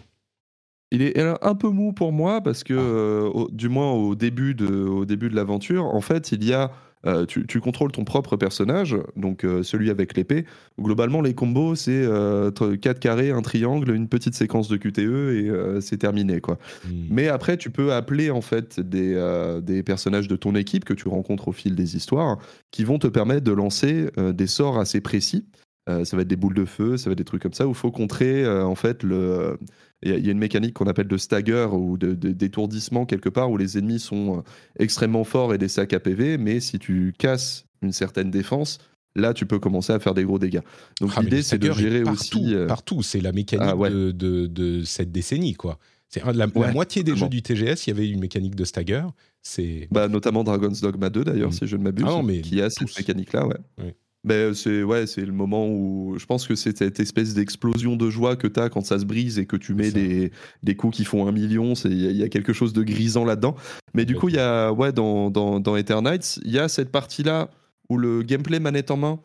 Il 0.92 1.02
est 1.02 1.18
un 1.18 1.56
peu 1.56 1.70
mou 1.70 1.94
pour 1.94 2.12
moi 2.12 2.42
parce 2.42 2.66
que, 2.66 2.74
ah. 2.74 2.78
euh, 2.78 3.48
du 3.52 3.70
moins 3.70 3.94
au 3.94 4.14
début 4.14 4.54
de, 4.56 4.68
au 4.68 5.06
début 5.06 5.30
de 5.30 5.36
l'aventure, 5.36 5.86
en 5.86 6.02
fait, 6.02 6.34
il 6.34 6.44
y 6.44 6.54
a 6.54 6.72
euh, 7.08 7.26
tu, 7.26 7.60
contrôles 7.60 7.92
ton 7.92 8.04
propre 8.04 8.38
personnage, 8.38 8.96
donc 9.16 9.44
euh, 9.44 9.64
celui 9.64 9.90
avec 9.90 10.16
l'épée. 10.16 10.46
Globalement, 10.80 11.22
les 11.22 11.34
combos, 11.34 11.74
c'est 11.76 12.02
4 12.02 12.62
euh, 12.62 12.78
carrés, 12.94 13.32
un 13.32 13.42
triangle, 13.42 13.92
une 13.92 14.08
petite 14.08 14.36
séquence 14.36 14.68
de 14.68 14.78
QTE 14.78 15.00
et 15.00 15.82
c'est 15.82 15.98
terminé. 15.98 16.42
quoi. 16.42 16.60
Hmm. 16.86 17.08
Mais 17.10 17.28
après, 17.28 17.58
tu 17.58 17.72
peux 17.72 17.94
appeler 17.94 18.30
en 18.30 18.42
fait 18.42 18.80
des, 18.80 19.60
des, 19.64 19.84
personnages 19.84 20.28
de 20.28 20.36
ton 20.36 20.56
équipe 20.56 20.86
que 20.86 20.94
tu 20.94 21.08
rencontres 21.08 21.48
au 21.48 21.52
fil 21.52 21.76
des 21.76 21.96
histoires 21.96 22.38
qui 22.70 22.84
vont 22.84 23.00
te 23.00 23.08
permettre 23.08 23.44
de 23.44 23.52
lancer 23.52 24.08
des 24.18 24.48
sorts 24.48 24.78
assez 24.78 25.02
précis. 25.02 25.46
ça 25.88 26.16
va 26.16 26.22
être 26.22 26.28
des 26.28 26.36
boules 26.36 26.54
de 26.54 26.66
feu, 26.66 26.98
ça 26.98 27.10
va 27.10 27.14
être 27.14 27.18
des 27.18 27.24
trucs 27.24 27.42
comme 27.42 27.54
ça 27.54 27.66
où 27.66 27.72
il 27.72 27.76
faut 27.76 27.92
contrer 27.92 28.48
en 28.48 28.76
fait 28.76 29.04
le 29.04 29.58
il 30.04 30.26
y, 30.26 30.30
a 30.30 30.32
une 30.32 30.40
mécanique 30.40 30.74
qu'on 30.74 30.88
appelle 30.88 31.08
de 31.08 31.18
stagger 31.18 31.68
ou 31.72 31.98
d'étourdissement 31.98 33.06
quelque 33.06 33.30
part 33.30 33.52
où 33.52 33.58
les 33.58 33.78
ennemis 33.78 34.00
sont 34.00 34.40
euh, 34.40 34.42
extrêmement 34.80 35.24
forts 35.24 35.54
et 35.54 35.60
des 35.60 35.68
sacs 35.68 35.94
à 35.94 36.00
PV, 36.00 36.38
mais 36.38 36.60
si 36.60 36.80
tu 36.80 37.14
casses 37.18 37.66
une 37.84 37.92
certaine 37.92 38.32
défense, 38.32 38.80
là 39.16 39.34
tu 39.34 39.46
peux 39.46 39.60
commencer 39.60 39.94
à 39.94 40.00
faire 40.00 40.16
des 40.16 40.24
gros 40.24 40.40
dégâts. 40.40 40.62
Donc 41.00 41.12
ah, 41.16 41.22
l'idée 41.22 41.44
c'est 41.44 41.60
de 41.60 41.72
gérer 41.72 42.02
aussi. 42.04 42.56
Euh, 42.56 42.66
partout, 42.66 43.04
c'est 43.04 43.22
la 43.22 43.32
mécanique 43.32 43.70
ah, 43.70 43.90
de, 43.90 44.12
de, 44.48 44.84
cette 44.84 45.12
décennie 45.12 45.54
quoi. 45.54 45.78
C'est 46.10 46.26
la, 46.34 46.48
moitié 46.48 47.04
des 47.04 47.16
jeux 47.16 47.30
du 47.30 47.42
TGS, 47.42 47.88
il 47.88 47.90
y 47.90 47.92
avait 47.92 48.10
une 48.10 48.20
mécanique 48.20 48.56
de 48.56 48.66
stagger. 48.66 49.06
C'est 49.42 49.88
bah, 49.92 50.10
notamment 50.10 50.44
Dragon's 50.44 50.82
Dogma 50.82 51.10
2 51.10 51.24
d'ailleurs, 51.24 51.50
mm. 51.50 51.54
si 51.54 51.68
je 51.68 51.78
ne 51.78 51.84
m'abuse, 51.84 52.06
ah 52.08 52.22
qui 52.44 52.62
a 52.62 52.70
cette 52.70 52.98
mécanique-là, 52.98 53.48
ouais. 53.48 53.96
Ben, 54.24 54.54
c'est 54.54 54.84
ouais, 54.84 55.08
c'est 55.08 55.26
le 55.26 55.32
moment 55.32 55.68
où 55.68 56.16
je 56.20 56.26
pense 56.28 56.48
que 56.48 56.54
c'est 56.54 56.78
cette 56.78 57.00
espèce 57.00 57.34
d'explosion 57.34 57.96
de 57.96 58.10
joie 58.12 58.36
que 58.36 58.46
tu 58.46 58.60
as 58.60 58.70
quand 58.70 58.86
ça 58.86 59.00
se 59.00 59.06
brise 59.06 59.40
et 59.40 59.48
que 59.48 59.56
tu 59.56 59.74
mets 59.74 59.92
des, 59.92 60.32
des, 60.62 60.76
coups 60.76 60.98
qui 60.98 61.06
font 61.06 61.28
un 61.28 61.32
million. 61.32 61.74
Il 61.86 62.16
y, 62.16 62.24
a 62.24 62.30
quelque 62.30 62.54
chose 62.54 62.72
de 62.72 62.84
grisant 62.84 63.26
là-dedans. 63.26 63.56
Mais 63.96 64.06
du 64.06 64.16
coup, 64.16 64.30
il 64.30 64.36
y 64.36 64.40
a 64.40 64.72
ouais, 64.72 64.92
dans, 64.92 65.32
dans, 65.32 65.60
dans 65.60 65.76
Eternights, 65.76 66.40
il 66.46 66.52
y 66.52 66.60
a 66.60 66.68
cette 66.68 66.92
partie-là 66.92 67.50
où 67.90 67.98
le 67.98 68.22
gameplay 68.22 68.60
manette 68.60 68.92
en 68.92 68.98
main 68.98 69.20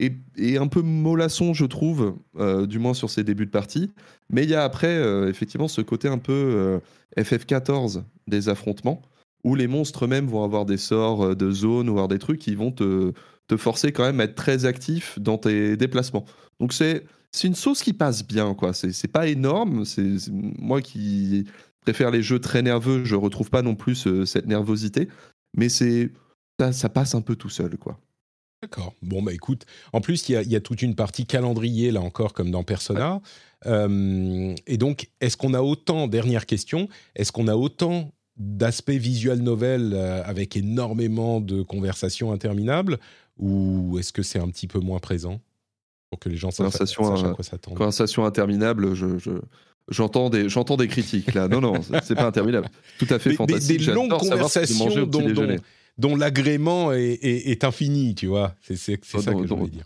est, 0.00 0.14
est 0.36 0.58
un 0.58 0.68
peu 0.68 0.82
mollasson, 0.82 1.54
je 1.54 1.64
trouve, 1.64 2.16
euh, 2.38 2.66
du 2.66 2.78
moins 2.78 2.92
sur 2.92 3.08
ses 3.08 3.24
débuts 3.24 3.46
de 3.46 3.50
partie. 3.50 3.90
Mais 4.28 4.44
il 4.44 4.50
y 4.50 4.54
a 4.54 4.64
après, 4.64 4.94
euh, 4.94 5.30
effectivement, 5.30 5.68
ce 5.68 5.80
côté 5.80 6.08
un 6.08 6.18
peu 6.18 6.32
euh, 6.32 6.78
FF14 7.16 8.02
des 8.26 8.50
affrontements 8.50 9.00
où 9.44 9.54
les 9.54 9.66
monstres 9.66 10.06
même 10.06 10.26
vont 10.26 10.44
avoir 10.44 10.66
des 10.66 10.76
sorts 10.76 11.36
de 11.36 11.50
zone 11.50 11.88
ou 11.88 11.92
avoir 11.92 12.08
des 12.08 12.18
trucs 12.18 12.40
qui 12.40 12.54
vont 12.54 12.72
te 12.72 13.12
te 13.46 13.56
forcer 13.56 13.92
quand 13.92 14.04
même 14.04 14.20
à 14.20 14.24
être 14.24 14.34
très 14.34 14.64
actif 14.64 15.18
dans 15.18 15.38
tes 15.38 15.76
déplacements. 15.76 16.24
Donc 16.60 16.72
c'est 16.72 17.04
c'est 17.32 17.48
une 17.48 17.54
sauce 17.54 17.82
qui 17.82 17.92
passe 17.92 18.26
bien 18.26 18.54
quoi. 18.54 18.72
C'est 18.72 19.08
pas 19.08 19.26
énorme. 19.26 19.84
C'est 19.84 20.16
moi 20.32 20.80
qui 20.80 21.44
préfère 21.82 22.10
les 22.10 22.22
jeux 22.22 22.40
très 22.40 22.62
nerveux, 22.62 23.04
je 23.04 23.14
retrouve 23.14 23.50
pas 23.50 23.62
non 23.62 23.74
plus 23.74 24.08
cette 24.24 24.46
nervosité, 24.46 25.08
mais 25.56 25.68
c'est 25.68 26.10
ça, 26.58 26.72
ça, 26.72 26.88
passe 26.88 27.14
un 27.14 27.20
peu 27.20 27.36
tout 27.36 27.50
seul 27.50 27.76
quoi. 27.76 28.00
D'accord. 28.62 28.94
Bon 29.02 29.22
bah 29.22 29.32
écoute, 29.32 29.66
en 29.92 30.00
plus 30.00 30.28
il 30.28 30.32
y 30.32 30.36
a, 30.36 30.42
y 30.42 30.56
a, 30.56 30.60
toute 30.60 30.82
une 30.82 30.94
partie 30.94 31.26
calendrier 31.26 31.90
là 31.90 32.00
encore 32.00 32.32
comme 32.32 32.50
dans 32.50 32.64
Persona. 32.64 33.20
Euh, 33.66 34.54
et 34.66 34.78
donc 34.78 35.08
est-ce 35.20 35.36
qu'on 35.36 35.54
a 35.54 35.60
autant 35.60 36.08
dernière 36.08 36.46
question, 36.46 36.88
est-ce 37.14 37.32
qu'on 37.32 37.48
a 37.48 37.54
autant 37.54 38.12
d'aspects 38.36 38.90
visuels 38.90 39.42
novel 39.42 39.92
euh, 39.94 40.22
avec 40.24 40.56
énormément 40.56 41.40
de 41.40 41.62
conversations 41.62 42.32
interminables 42.32 42.98
ou 43.38 43.98
est-ce 43.98 44.12
que 44.12 44.22
c'est 44.22 44.38
un 44.38 44.48
petit 44.48 44.66
peu 44.66 44.80
moins 44.80 44.98
présent 44.98 45.40
pour 46.10 46.18
que 46.18 46.28
les 46.28 46.36
gens 46.36 46.50
sachent, 46.50 46.74
à 46.74 47.32
quoi 47.34 47.44
s'attendre 47.44 47.76
Conversation 47.76 48.24
interminable, 48.24 48.94
je, 48.94 49.40
J'entends 49.88 50.30
des, 50.30 50.48
j'entends 50.48 50.76
des 50.76 50.88
critiques 50.88 51.32
là. 51.34 51.46
Non, 51.46 51.60
non, 51.60 51.74
c'est 52.02 52.16
pas 52.16 52.26
interminable. 52.26 52.68
Tout 52.98 53.06
à 53.10 53.20
fait 53.20 53.34
fantastique. 53.34 53.86
Des, 53.86 53.92
longues 53.92 54.18
conversations 54.18 55.06
dont, 55.06 55.30
dont, 55.30 55.56
dont 55.96 56.16
l'agrément 56.16 56.92
est, 56.92 57.20
est, 57.22 57.62
infini, 57.62 58.16
tu 58.16 58.26
vois. 58.26 58.56
C'est, 58.60 58.76
c'est 58.76 58.98
ça 59.20 59.32
que 59.32 59.46
je 59.46 59.54
veux 59.54 59.68
dire. 59.68 59.84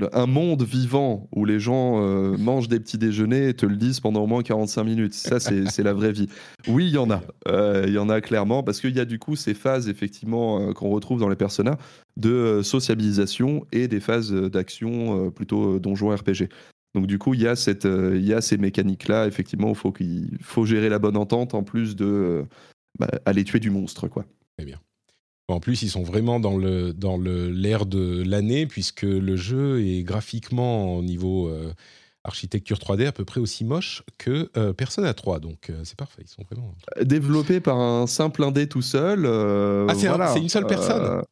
Euh, 0.00 0.08
un 0.12 0.26
monde 0.26 0.62
vivant 0.62 1.28
où 1.34 1.44
les 1.44 1.60
gens 1.60 2.02
euh, 2.02 2.36
mangent 2.38 2.68
des 2.68 2.80
petits 2.80 2.98
déjeuners 2.98 3.48
et 3.48 3.54
te 3.54 3.66
le 3.66 3.76
disent 3.76 4.00
pendant 4.00 4.22
au 4.22 4.26
moins 4.26 4.42
45 4.42 4.84
minutes. 4.84 5.14
Ça, 5.14 5.40
c'est 5.40 5.82
la 5.82 5.92
vraie 5.92 6.12
vie. 6.12 6.28
Oui, 6.68 6.86
il 6.86 6.94
y 6.94 6.98
en 6.98 7.10
a. 7.10 7.22
Euh, 7.48 7.84
il 7.86 7.94
y 7.94 7.98
en 7.98 8.08
a 8.08 8.20
clairement 8.20 8.62
parce 8.62 8.80
qu'il 8.80 8.96
y 8.96 9.00
a 9.00 9.04
du 9.04 9.18
coup 9.18 9.36
ces 9.36 9.54
phases, 9.54 9.88
effectivement, 9.88 10.72
qu'on 10.72 10.90
retrouve 10.90 11.20
dans 11.20 11.28
les 11.28 11.36
personnages 11.36 11.76
de 12.16 12.60
sociabilisation 12.62 13.64
et 13.72 13.88
des 13.88 14.00
phases 14.00 14.32
d'action 14.32 15.30
plutôt 15.30 15.78
donjon 15.78 16.14
RPG. 16.14 16.48
Donc 16.94 17.06
du 17.06 17.18
coup, 17.18 17.32
il 17.32 17.40
y 17.40 17.46
a, 17.46 17.56
cette, 17.56 17.84
il 17.86 18.24
y 18.24 18.34
a 18.34 18.42
ces 18.42 18.58
mécaniques-là, 18.58 19.26
effectivement, 19.26 19.70
il 19.70 19.74
faut, 19.74 19.92
qu'il 19.92 20.36
faut 20.42 20.66
gérer 20.66 20.90
la 20.90 20.98
bonne 20.98 21.16
entente 21.16 21.54
en 21.54 21.62
plus 21.62 21.96
de 21.96 22.44
bah, 22.98 23.08
aller 23.24 23.44
tuer 23.44 23.60
du 23.60 23.70
monstre. 23.70 24.08
quoi. 24.08 24.26
Très 24.58 24.66
bien. 24.66 24.78
En 25.52 25.60
plus, 25.60 25.82
ils 25.82 25.90
sont 25.90 26.02
vraiment 26.02 26.40
dans 26.40 26.56
le 26.56 26.92
dans 26.92 27.16
le 27.16 27.50
l'air 27.50 27.86
de 27.86 28.22
l'année 28.26 28.66
puisque 28.66 29.02
le 29.02 29.36
jeu 29.36 29.82
est 29.84 30.02
graphiquement 30.02 30.96
au 30.96 31.02
niveau 31.02 31.48
euh, 31.48 31.72
architecture 32.24 32.78
3D 32.78 33.06
à 33.06 33.12
peu 33.12 33.24
près 33.24 33.40
aussi 33.40 33.64
moche 33.64 34.02
que 34.18 34.50
euh, 34.56 34.72
Persona 34.72 35.14
3. 35.14 35.40
Donc 35.40 35.70
euh, 35.70 35.80
c'est 35.84 35.96
parfait, 35.96 36.22
ils 36.24 36.28
sont 36.28 36.42
vraiment 36.50 36.74
développé 37.02 37.60
par 37.60 37.78
un 37.78 38.06
simple 38.06 38.42
indé 38.44 38.68
tout 38.68 38.82
seul. 38.82 39.26
ah 39.26 39.94
c'est 39.94 40.40
une 40.40 40.48
seule 40.48 40.66
personne. 40.66 41.22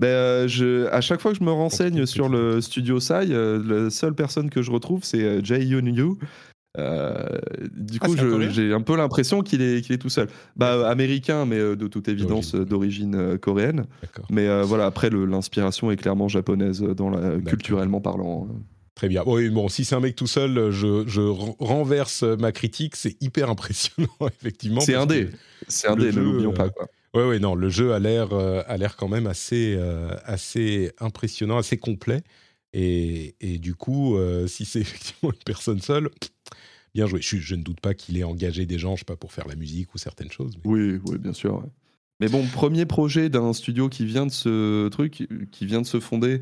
Ben, 0.00 0.48
je, 0.48 0.86
à 0.88 1.00
chaque 1.00 1.20
fois 1.20 1.32
que 1.32 1.38
je 1.38 1.44
me 1.44 1.52
renseigne 1.52 2.04
sur 2.04 2.28
le 2.28 2.60
studio 2.60 2.98
Sai, 2.98 3.26
la 3.26 3.90
seule 3.90 4.14
personne 4.14 4.50
que 4.50 4.60
je 4.60 4.72
retrouve, 4.72 5.04
c'est 5.04 5.44
Jay 5.44 5.64
Yun 5.64 5.86
Yu, 5.86 6.16
euh, 6.76 7.38
du 7.72 7.98
ah, 8.00 8.06
coup, 8.06 8.16
j'ai 8.50 8.72
un 8.72 8.80
peu 8.80 8.96
l'impression 8.96 9.42
qu'il 9.42 9.62
est, 9.62 9.82
qu'il 9.82 9.94
est 9.94 9.98
tout 9.98 10.08
seul. 10.08 10.28
Bah, 10.56 10.88
américain, 10.88 11.44
mais 11.46 11.58
euh, 11.58 11.76
de 11.76 11.86
toute 11.86 12.08
évidence 12.08 12.54
d'origine 12.54 13.14
euh, 13.14 13.38
coréenne. 13.38 13.86
Mais 14.30 14.62
voilà, 14.62 14.86
après, 14.86 15.10
l'inspiration 15.10 15.90
est 15.90 15.96
clairement 15.96 16.28
japonaise 16.28 16.80
dans 16.82 17.10
la, 17.10 17.38
culturellement 17.40 18.00
parlant. 18.00 18.48
Hein. 18.50 18.54
Très 18.94 19.08
bien. 19.08 19.24
Oui, 19.26 19.50
bon, 19.50 19.68
si 19.68 19.84
c'est 19.84 19.96
un 19.96 20.00
mec 20.00 20.14
tout 20.14 20.28
seul, 20.28 20.70
je, 20.70 21.04
je 21.06 21.20
renverse 21.20 22.22
ma 22.22 22.52
critique. 22.52 22.94
C'est 22.94 23.20
hyper 23.20 23.50
impressionnant, 23.50 24.08
effectivement. 24.40 24.80
C'est 24.80 24.94
un 24.94 25.06
dé. 25.06 25.30
C'est 25.66 25.88
un 25.88 25.96
dé, 25.96 26.12
ne 26.12 26.20
l'oublions 26.20 26.52
pas. 26.52 26.68
Oui, 27.14 27.22
oui, 27.22 27.40
non, 27.40 27.54
le 27.54 27.68
jeu 27.68 27.92
a 27.92 27.98
l'air, 27.98 28.32
a 28.32 28.76
l'air 28.76 28.96
quand 28.96 29.08
même 29.08 29.26
assez, 29.26 29.78
assez 30.24 30.92
impressionnant, 31.00 31.58
assez 31.58 31.76
complet. 31.76 32.22
Et, 32.74 33.36
et 33.40 33.58
du 33.58 33.74
coup, 33.74 34.18
si 34.46 34.64
c'est 34.64 34.80
effectivement 34.82 35.32
une 35.32 35.44
personne 35.44 35.80
seule, 35.80 36.10
bien 36.94 37.06
joué. 37.06 37.20
Je, 37.20 37.54
ne 37.54 37.62
doute 37.62 37.80
pas 37.80 37.94
qu'il 37.94 38.16
ait 38.16 38.24
engagé 38.24 38.66
des 38.66 38.78
gens, 38.78 38.94
je 38.94 39.00
sais 39.00 39.04
pas, 39.04 39.16
pour 39.16 39.32
faire 39.32 39.48
la 39.48 39.56
musique 39.56 39.94
ou 39.94 39.98
certaines 39.98 40.30
choses. 40.30 40.54
Oui, 40.64 41.00
oui, 41.06 41.18
bien 41.18 41.32
sûr. 41.32 41.62
Mais 42.20 42.28
bon, 42.28 42.46
premier 42.46 42.86
projet 42.86 43.28
d'un 43.28 43.52
studio 43.52 43.88
qui 43.88 44.06
vient 44.06 44.26
de 44.26 44.30
ce 44.30 44.88
truc, 44.88 45.26
qui 45.50 45.66
vient 45.66 45.82
de 45.82 45.86
se 45.86 46.00
fonder, 46.00 46.40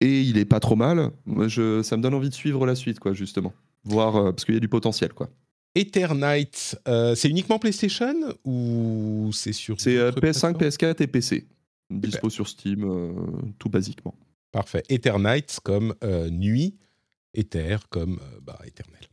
et 0.00 0.22
il 0.22 0.38
est 0.38 0.46
pas 0.46 0.60
trop 0.60 0.76
mal. 0.76 1.10
je, 1.46 1.82
ça 1.82 1.96
me 1.96 2.02
donne 2.02 2.14
envie 2.14 2.30
de 2.30 2.34
suivre 2.34 2.66
la 2.66 2.74
suite, 2.74 2.98
quoi, 2.98 3.12
justement. 3.12 3.52
Voir, 3.84 4.16
euh, 4.16 4.32
parce 4.32 4.44
qu'il 4.44 4.54
y 4.54 4.56
a 4.56 4.60
du 4.60 4.68
potentiel, 4.68 5.12
quoi. 5.12 5.28
Eternite, 5.74 6.78
euh, 6.86 7.14
c'est 7.14 7.30
uniquement 7.30 7.58
PlayStation 7.58 8.14
ou 8.44 9.30
c'est 9.32 9.54
sur 9.54 9.80
C'est 9.80 9.96
PS5, 9.96 10.58
PS4 10.58 11.02
et 11.02 11.06
PC. 11.06 11.46
Dispo 11.90 12.30
sur 12.30 12.48
Steam, 12.48 12.86
tout 13.58 13.68
basiquement. 13.68 14.14
Parfait. 14.52 14.84
Eternite 14.88 15.58
comme 15.64 15.94
nuit, 16.30 16.76
Ether 17.34 17.78
comme 17.90 18.20
bah, 18.42 18.58
éternel. 18.64 19.08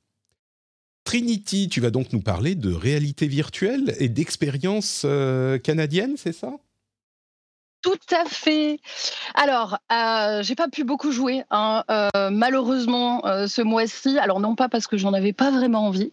Trinity, 1.10 1.70
tu 1.70 1.82
vas 1.82 1.90
donc 1.90 2.14
nous 2.14 2.22
parler 2.22 2.54
de 2.54 2.72
réalité 2.72 3.26
virtuelle 3.26 3.96
et 3.98 4.10
d'expérience 4.10 5.02
euh, 5.06 5.58
canadienne, 5.58 6.18
c'est 6.18 6.34
ça? 6.34 6.52
Tout 7.82 7.98
à 8.12 8.26
fait. 8.26 8.80
Alors, 9.34 9.80
euh, 9.92 10.44
j'ai 10.44 10.54
pas 10.54 10.68
pu 10.68 10.84
beaucoup 10.84 11.12
jouer, 11.12 11.44
hein, 11.50 11.84
euh, 11.90 12.30
malheureusement, 12.30 13.26
euh, 13.26 13.48
ce 13.48 13.62
mois-ci. 13.62 14.20
Alors, 14.20 14.40
non 14.40 14.54
pas 14.54 14.68
parce 14.68 14.86
que 14.86 14.98
j'en 14.98 15.14
avais 15.14 15.34
pas 15.34 15.50
vraiment 15.50 15.88
envie, 15.88 16.12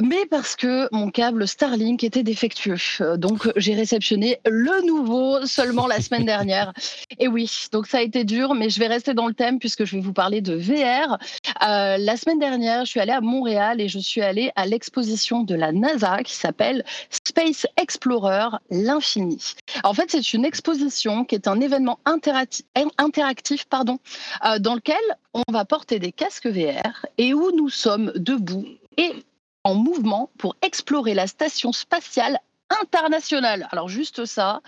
mais 0.00 0.26
parce 0.26 0.56
que 0.56 0.88
mon 0.92 1.10
câble 1.10 1.46
Starlink 1.46 2.04
était 2.04 2.22
défectueux. 2.22 2.76
Euh, 3.00 3.16
donc 3.16 3.50
j'ai 3.56 3.74
réceptionné 3.74 4.38
le 4.46 4.86
nouveau 4.86 5.44
seulement 5.46 5.86
la 5.86 6.00
semaine 6.00 6.24
dernière. 6.24 6.72
Et 7.18 7.28
oui, 7.28 7.50
donc 7.72 7.86
ça 7.86 7.98
a 7.98 8.00
été 8.02 8.24
dur, 8.24 8.54
mais 8.54 8.70
je 8.70 8.78
vais 8.78 8.86
rester 8.86 9.14
dans 9.14 9.26
le 9.26 9.34
thème 9.34 9.58
puisque 9.58 9.84
je 9.84 9.96
vais 9.96 10.02
vous 10.02 10.12
parler 10.12 10.40
de 10.40 10.54
VR. 10.54 11.18
Euh, 11.66 11.96
la 11.98 12.16
semaine 12.16 12.38
dernière, 12.38 12.84
je 12.84 12.90
suis 12.90 13.00
allée 13.00 13.12
à 13.12 13.20
Montréal 13.20 13.80
et 13.80 13.88
je 13.88 13.98
suis 13.98 14.22
allée 14.22 14.50
à 14.56 14.66
l'exposition 14.66 15.42
de 15.42 15.54
la 15.54 15.72
NASA 15.72 16.22
qui 16.22 16.34
s'appelle 16.34 16.84
Space 17.10 17.66
Explorer, 17.76 18.56
l'infini. 18.70 19.54
En 19.84 19.94
fait, 19.94 20.10
c'est 20.10 20.32
une 20.32 20.44
exposition 20.44 21.24
qui 21.24 21.34
est 21.34 21.48
un 21.48 21.60
événement 21.60 21.98
interactif, 22.04 23.66
euh, 23.72 24.58
dans 24.58 24.74
lequel 24.74 24.96
on 25.34 25.42
va 25.50 25.64
porter 25.64 25.98
des 25.98 26.12
casques 26.12 26.46
VR 26.46 27.06
et 27.18 27.34
où 27.34 27.50
nous 27.56 27.68
sommes 27.68 28.12
debout 28.16 28.66
et 28.96 29.12
en 29.64 29.74
mouvement 29.74 30.30
pour 30.38 30.56
explorer 30.62 31.14
la 31.14 31.26
station 31.26 31.72
spatiale 31.72 32.38
internationale. 32.80 33.68
Alors 33.70 33.88
juste 33.88 34.24
ça. 34.24 34.62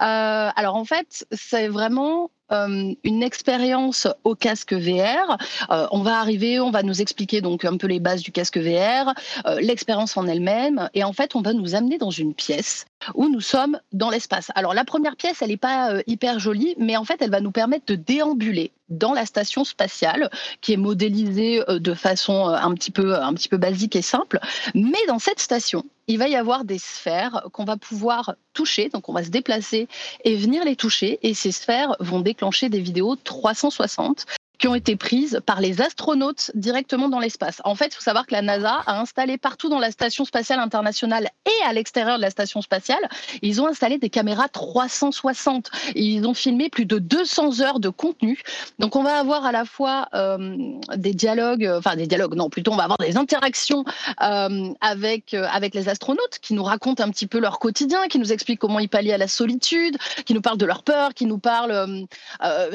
Euh, 0.00 0.50
alors 0.56 0.74
en 0.76 0.84
fait, 0.84 1.26
c'est 1.32 1.68
vraiment 1.68 2.30
euh, 2.54 2.94
une 3.04 3.22
expérience 3.22 4.06
au 4.24 4.34
casque 4.34 4.72
VR. 4.72 5.36
Euh, 5.70 5.86
on 5.90 6.02
va 6.02 6.18
arriver, 6.18 6.60
on 6.60 6.70
va 6.70 6.82
nous 6.82 7.00
expliquer 7.00 7.40
donc 7.40 7.64
un 7.64 7.76
peu 7.76 7.86
les 7.86 8.00
bases 8.00 8.22
du 8.22 8.32
casque 8.32 8.58
VR, 8.58 9.12
l'expérience 9.60 10.16
en 10.16 10.26
elle-même, 10.26 10.88
et 10.94 11.04
en 11.04 11.12
fait, 11.12 11.34
on 11.36 11.42
va 11.42 11.52
nous 11.52 11.74
amener 11.74 11.98
dans 11.98 12.10
une 12.10 12.34
pièce 12.34 12.86
où 13.14 13.28
nous 13.28 13.40
sommes 13.40 13.78
dans 13.92 14.10
l'espace. 14.10 14.50
Alors 14.54 14.72
la 14.74 14.84
première 14.84 15.16
pièce, 15.16 15.42
elle 15.42 15.48
n'est 15.48 15.56
pas 15.56 15.92
hyper 16.06 16.38
jolie, 16.38 16.74
mais 16.78 16.96
en 16.96 17.04
fait, 17.04 17.20
elle 17.20 17.30
va 17.30 17.40
nous 17.40 17.50
permettre 17.50 17.86
de 17.86 17.96
déambuler 17.96 18.72
dans 18.88 19.12
la 19.12 19.26
station 19.26 19.64
spatiale, 19.64 20.30
qui 20.60 20.72
est 20.72 20.78
modélisée 20.78 21.62
de 21.68 21.94
façon 21.94 22.48
un 22.48 22.74
petit 22.74 22.90
peu, 22.90 23.14
un 23.14 23.32
petit 23.34 23.48
peu 23.48 23.56
basique 23.56 23.96
et 23.96 24.02
simple. 24.02 24.38
Mais 24.74 24.98
dans 25.08 25.18
cette 25.18 25.40
station, 25.40 25.84
il 26.06 26.18
va 26.18 26.28
y 26.28 26.36
avoir 26.36 26.64
des 26.64 26.78
sphères 26.78 27.44
qu'on 27.52 27.64
va 27.64 27.76
pouvoir 27.76 28.34
toucher, 28.52 28.88
donc 28.88 29.08
on 29.08 29.12
va 29.12 29.24
se 29.24 29.30
déplacer 29.30 29.88
et 30.24 30.36
venir 30.36 30.64
les 30.64 30.76
toucher, 30.76 31.18
et 31.22 31.34
ces 31.34 31.52
sphères 31.52 31.96
vont 31.98 32.20
déclencher 32.20 32.43
des 32.68 32.80
vidéos 32.80 33.16
360 33.16 34.26
qui 34.58 34.68
ont 34.68 34.74
été 34.74 34.96
prises 34.96 35.40
par 35.46 35.60
les 35.60 35.80
astronautes 35.80 36.50
directement 36.54 37.08
dans 37.08 37.18
l'espace. 37.18 37.60
En 37.64 37.74
fait, 37.74 37.86
il 37.86 37.94
faut 37.94 38.02
savoir 38.02 38.26
que 38.26 38.32
la 38.32 38.42
NASA 38.42 38.82
a 38.86 39.00
installé 39.00 39.36
partout 39.38 39.68
dans 39.68 39.78
la 39.78 39.90
Station 39.90 40.24
spatiale 40.24 40.60
internationale 40.60 41.28
et 41.46 41.64
à 41.66 41.72
l'extérieur 41.72 42.16
de 42.16 42.22
la 42.22 42.30
Station 42.30 42.62
spatiale, 42.62 43.08
ils 43.42 43.60
ont 43.60 43.66
installé 43.66 43.98
des 43.98 44.10
caméras 44.10 44.48
360. 44.48 45.70
ils 45.94 46.26
ont 46.26 46.34
filmé 46.34 46.68
plus 46.68 46.86
de 46.86 46.98
200 46.98 47.60
heures 47.60 47.80
de 47.80 47.88
contenu. 47.88 48.42
Donc 48.78 48.96
on 48.96 49.02
va 49.02 49.18
avoir 49.18 49.44
à 49.44 49.52
la 49.52 49.64
fois 49.64 50.08
euh, 50.14 50.56
des 50.96 51.14
dialogues, 51.14 51.70
enfin 51.76 51.96
des 51.96 52.06
dialogues, 52.06 52.34
non, 52.34 52.48
plutôt 52.48 52.72
on 52.72 52.76
va 52.76 52.84
avoir 52.84 52.98
des 52.98 53.16
interactions 53.16 53.84
euh, 54.22 54.72
avec, 54.80 55.34
euh, 55.34 55.46
avec 55.50 55.74
les 55.74 55.88
astronautes 55.88 56.38
qui 56.40 56.54
nous 56.54 56.64
racontent 56.64 57.02
un 57.02 57.10
petit 57.10 57.26
peu 57.26 57.38
leur 57.38 57.58
quotidien, 57.58 58.06
qui 58.08 58.18
nous 58.18 58.32
expliquent 58.32 58.60
comment 58.60 58.78
ils 58.78 58.88
pallient 58.88 59.12
à 59.12 59.18
la 59.18 59.28
solitude, 59.28 59.96
qui 60.24 60.34
nous 60.34 60.40
parlent 60.40 60.58
de 60.58 60.66
leur 60.66 60.82
peur, 60.82 61.14
qui 61.14 61.26
nous 61.26 61.38
parlent, 61.38 62.06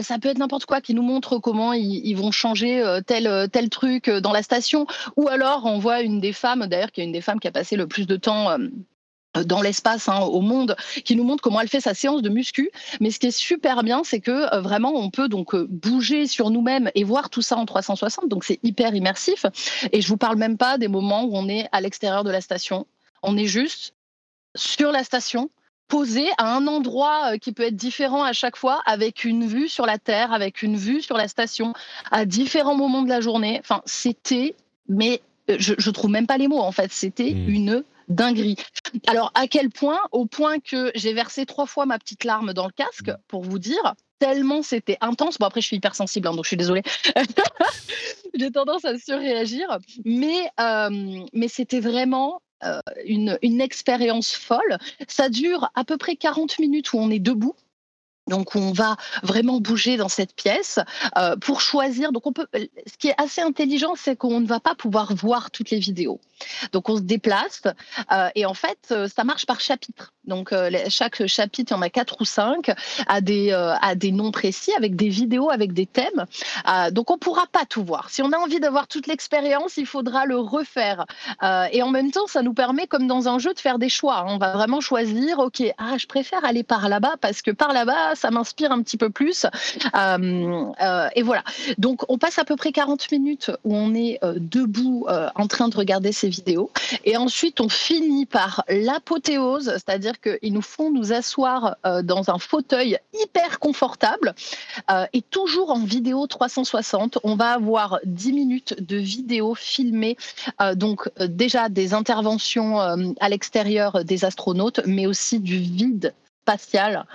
ça 0.01 0.19
peut 0.19 0.29
être 0.29 0.37
n'importe 0.37 0.65
quoi, 0.65 0.81
qui 0.81 0.93
nous 0.93 1.01
montrent 1.01 1.37
comment 1.37 1.73
vont 2.15 2.31
changer 2.31 2.81
euh, 2.81 3.01
tel, 3.01 3.27
euh, 3.27 3.47
tel 3.47 3.69
truc 3.69 4.07
euh, 4.07 4.21
dans 4.21 4.31
la 4.31 4.43
station. 4.43 4.87
Ou 5.15 5.27
alors 5.27 5.65
on 5.65 5.79
voit 5.79 6.01
une 6.01 6.19
des 6.19 6.33
femmes, 6.33 6.67
d'ailleurs 6.67 6.91
qui 6.91 7.01
est 7.01 7.03
une 7.05 7.11
des 7.11 7.21
femmes 7.21 7.39
qui 7.39 7.47
a 7.47 7.51
passé 7.51 7.75
le 7.75 7.87
plus 7.87 8.07
de 8.07 8.15
temps 8.15 8.57
dans 9.45 9.61
l'espace 9.61 10.09
hein, 10.09 10.21
au 10.21 10.41
monde 10.41 10.75
qui 11.05 11.15
nous 11.15 11.23
montre 11.23 11.43
comment 11.43 11.61
elle 11.61 11.67
fait 11.67 11.81
sa 11.81 11.93
séance 11.93 12.21
de 12.21 12.29
muscu. 12.29 12.71
Mais 12.99 13.11
ce 13.11 13.19
qui 13.19 13.27
est 13.27 13.31
super 13.31 13.83
bien 13.83 14.01
c'est 14.03 14.19
que 14.19 14.57
vraiment 14.59 14.93
on 14.95 15.09
peut 15.09 15.29
donc 15.29 15.55
bouger 15.55 16.27
sur 16.27 16.49
nous-mêmes 16.49 16.89
et 16.95 17.03
voir 17.03 17.29
tout 17.29 17.41
ça 17.41 17.55
en 17.55 17.65
360 17.65 18.27
donc 18.27 18.43
c'est 18.43 18.59
hyper 18.63 18.95
immersif. 18.95 19.45
Et 19.91 20.01
je 20.01 20.07
vous 20.07 20.17
parle 20.17 20.37
même 20.37 20.57
pas 20.57 20.77
des 20.77 20.87
moments 20.87 21.23
où 21.23 21.35
on 21.35 21.47
est 21.47 21.67
à 21.71 21.81
l'extérieur 21.81 22.23
de 22.23 22.31
la 22.31 22.41
station. 22.41 22.87
On 23.21 23.37
est 23.37 23.45
juste 23.45 23.93
sur 24.55 24.91
la 24.91 25.03
station 25.03 25.49
posé 25.89 26.29
à 26.37 26.55
un 26.55 26.67
endroit 26.67 27.33
euh, 27.33 27.37
qui 27.37 27.51
peut 27.51 27.63
être 27.63 27.75
différent 27.75 28.23
à 28.23 28.31
chaque 28.31 28.55
fois, 28.55 28.81
avec 28.85 29.25
une 29.25 29.45
vue 29.45 29.67
sur 29.67 29.85
la 29.85 29.97
Terre, 29.97 30.31
avec 30.31 30.61
une 30.61 30.77
vue 30.77 31.01
sur 31.01 31.17
la 31.17 31.27
station, 31.27 31.73
à 32.11 32.23
différents 32.23 32.77
moments 32.77 33.01
de 33.01 33.09
la 33.09 33.19
journée. 33.19 33.59
Enfin, 33.59 33.81
c'était, 33.85 34.55
mais 34.87 35.21
euh, 35.49 35.57
je, 35.59 35.73
je 35.77 35.91
trouve 35.91 36.11
même 36.11 36.27
pas 36.27 36.37
les 36.37 36.47
mots 36.47 36.61
en 36.61 36.71
fait, 36.71 36.93
c'était 36.93 37.33
mmh. 37.33 37.49
une 37.49 37.83
dinguerie. 38.07 38.55
Alors 39.07 39.31
à 39.35 39.47
quel 39.47 39.69
point? 39.69 39.99
Au 40.11 40.25
point 40.25 40.59
que 40.59 40.91
j'ai 40.95 41.13
versé 41.13 41.45
trois 41.45 41.65
fois 41.65 41.85
ma 41.85 41.99
petite 41.99 42.23
larme 42.23 42.53
dans 42.53 42.65
le 42.65 42.71
casque, 42.71 43.11
pour 43.27 43.43
vous 43.43 43.59
dire, 43.59 43.95
tellement 44.19 44.61
c'était 44.61 44.97
intense. 45.01 45.37
Bon 45.37 45.45
après 45.45 45.61
je 45.61 45.67
suis 45.67 45.77
hypersensible, 45.77 46.27
hein, 46.27 46.33
donc 46.33 46.45
je 46.45 46.49
suis 46.49 46.57
désolée. 46.57 46.83
j'ai 48.33 48.51
tendance 48.51 48.85
à 48.85 48.97
surréagir, 48.97 49.77
mais 50.05 50.49
euh, 50.59 51.23
mais 51.33 51.47
c'était 51.47 51.79
vraiment 51.79 52.41
une, 53.05 53.37
une 53.41 53.61
expérience 53.61 54.33
folle. 54.33 54.77
Ça 55.07 55.29
dure 55.29 55.71
à 55.75 55.83
peu 55.83 55.97
près 55.97 56.15
40 56.15 56.59
minutes 56.59 56.93
où 56.93 56.97
on 56.97 57.09
est 57.09 57.19
debout. 57.19 57.55
Donc 58.29 58.55
on 58.55 58.71
va 58.71 58.95
vraiment 59.23 59.59
bouger 59.59 59.97
dans 59.97 60.07
cette 60.07 60.33
pièce 60.33 60.79
euh, 61.17 61.35
pour 61.35 61.61
choisir. 61.61 62.11
Donc 62.11 62.27
on 62.27 62.31
peut. 62.31 62.47
Ce 62.53 62.97
qui 62.97 63.09
est 63.09 63.21
assez 63.21 63.41
intelligent, 63.41 63.93
c'est 63.97 64.15
qu'on 64.15 64.39
ne 64.39 64.47
va 64.47 64.59
pas 64.59 64.75
pouvoir 64.75 65.13
voir 65.15 65.51
toutes 65.51 65.71
les 65.71 65.79
vidéos. 65.79 66.21
Donc 66.71 66.87
on 66.87 66.95
se 66.95 67.01
déplace 67.01 67.63
euh, 68.11 68.29
et 68.35 68.45
en 68.45 68.53
fait 68.53 68.93
ça 69.13 69.23
marche 69.23 69.45
par 69.45 69.59
chapitre. 69.59 70.13
Donc 70.25 70.53
chaque 70.89 71.25
chapitre, 71.25 71.73
il 71.73 71.75
y 71.75 71.77
en 71.77 71.81
a 71.81 71.89
quatre 71.89 72.21
ou 72.21 72.25
cinq, 72.25 72.71
a 73.07 73.19
des 73.19 73.51
a 73.51 73.95
des 73.95 74.11
noms 74.11 74.31
précis 74.31 74.71
avec 74.77 74.95
des 74.95 75.09
vidéos, 75.09 75.49
avec 75.49 75.73
des 75.73 75.87
thèmes. 75.87 76.25
donc 76.91 77.09
on 77.09 77.17
pourra 77.17 77.47
pas 77.47 77.65
tout 77.65 77.83
voir. 77.83 78.09
Si 78.11 78.21
on 78.21 78.31
a 78.31 78.37
envie 78.37 78.59
d'avoir 78.59 78.87
toute 78.87 79.07
l'expérience, 79.07 79.77
il 79.77 79.87
faudra 79.87 80.25
le 80.25 80.37
refaire. 80.37 81.05
et 81.71 81.81
en 81.81 81.89
même 81.89 82.11
temps, 82.11 82.27
ça 82.27 82.43
nous 82.43 82.53
permet, 82.53 82.85
comme 82.85 83.07
dans 83.07 83.27
un 83.27 83.39
jeu, 83.39 83.53
de 83.53 83.59
faire 83.59 83.79
des 83.79 83.89
choix. 83.89 84.25
On 84.27 84.37
va 84.37 84.53
vraiment 84.53 84.81
choisir. 84.81 85.39
Ok, 85.39 85.63
ah 85.77 85.97
je 85.97 86.05
préfère 86.05 86.45
aller 86.45 86.63
par 86.63 86.89
là-bas 86.89 87.15
parce 87.19 87.41
que 87.41 87.51
par 87.51 87.73
là-bas 87.73 88.15
ça 88.19 88.31
m'inspire 88.31 88.71
un 88.71 88.81
petit 88.81 88.97
peu 88.97 89.09
plus. 89.09 89.45
Euh, 89.95 90.65
euh, 90.81 91.07
et 91.15 91.23
voilà. 91.23 91.43
Donc, 91.77 92.01
on 92.09 92.17
passe 92.17 92.37
à 92.37 92.45
peu 92.45 92.55
près 92.55 92.71
40 92.71 93.11
minutes 93.11 93.51
où 93.63 93.75
on 93.75 93.95
est 93.95 94.19
euh, 94.23 94.35
debout 94.37 95.07
en 95.35 95.47
train 95.47 95.69
de 95.69 95.75
regarder 95.75 96.11
ces 96.11 96.29
vidéos. 96.29 96.71
Et 97.05 97.17
ensuite, 97.17 97.61
on 97.61 97.69
finit 97.69 98.25
par 98.25 98.63
l'apothéose, 98.67 99.71
c'est-à-dire 99.73 100.19
qu'ils 100.19 100.53
nous 100.53 100.61
font 100.61 100.91
nous 100.91 101.13
asseoir 101.13 101.77
dans 102.03 102.29
un 102.29 102.37
fauteuil 102.37 102.97
hyper 103.13 103.59
confortable 103.59 104.33
et 105.13 105.21
toujours 105.21 105.71
en 105.71 105.83
vidéo 105.83 106.27
360. 106.27 107.19
On 107.23 107.35
va 107.35 107.53
avoir 107.53 107.99
10 108.05 108.33
minutes 108.33 108.75
de 108.81 108.97
vidéo 108.97 109.55
filmée, 109.55 110.17
donc 110.75 111.09
déjà 111.19 111.69
des 111.69 111.93
interventions 111.93 112.79
à 112.79 113.29
l'extérieur 113.29 114.03
des 114.03 114.25
astronautes, 114.25 114.81
mais 114.85 115.05
aussi 115.05 115.39
du 115.39 115.57
vide 115.57 116.13
spatial 116.43 117.05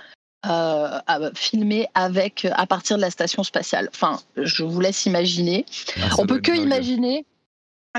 euh, 0.49 1.31
filmé 1.33 1.87
avec 1.93 2.47
à 2.51 2.65
partir 2.65 2.97
de 2.97 3.01
la 3.01 3.11
station 3.11 3.43
spatiale. 3.43 3.89
Enfin, 3.93 4.19
je 4.37 4.63
vous 4.63 4.79
laisse 4.79 5.05
imaginer. 5.05 5.65
Ah, 6.01 6.15
on 6.17 6.25
peut 6.25 6.39
que 6.39 6.51
imaginer. 6.51 7.25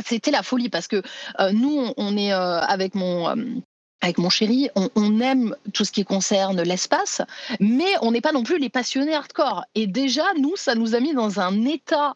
C'était 0.04 0.30
la 0.30 0.42
folie 0.42 0.68
parce 0.68 0.88
que 0.88 1.02
euh, 1.40 1.52
nous, 1.52 1.92
on, 1.96 2.16
est 2.16 2.32
euh, 2.32 2.60
avec 2.60 2.94
mon 2.94 3.62
avec 4.02 4.18
mon 4.18 4.28
chéri, 4.28 4.68
on, 4.74 5.20
aime 5.20 5.56
tout 5.72 5.84
ce 5.84 5.90
qui 5.90 6.04
concerne 6.04 6.60
l'espace, 6.60 7.22
mais 7.60 7.94
on 8.02 8.12
n'est 8.12 8.20
pas 8.20 8.32
non 8.32 8.42
plus 8.42 8.58
les 8.58 8.68
passionnés 8.68 9.14
hardcore. 9.14 9.64
Et 9.74 9.86
déjà, 9.86 10.24
nous, 10.38 10.54
ça 10.54 10.74
nous 10.74 10.94
a 10.94 11.00
mis 11.00 11.14
dans 11.14 11.40
un 11.40 11.64
état, 11.64 12.14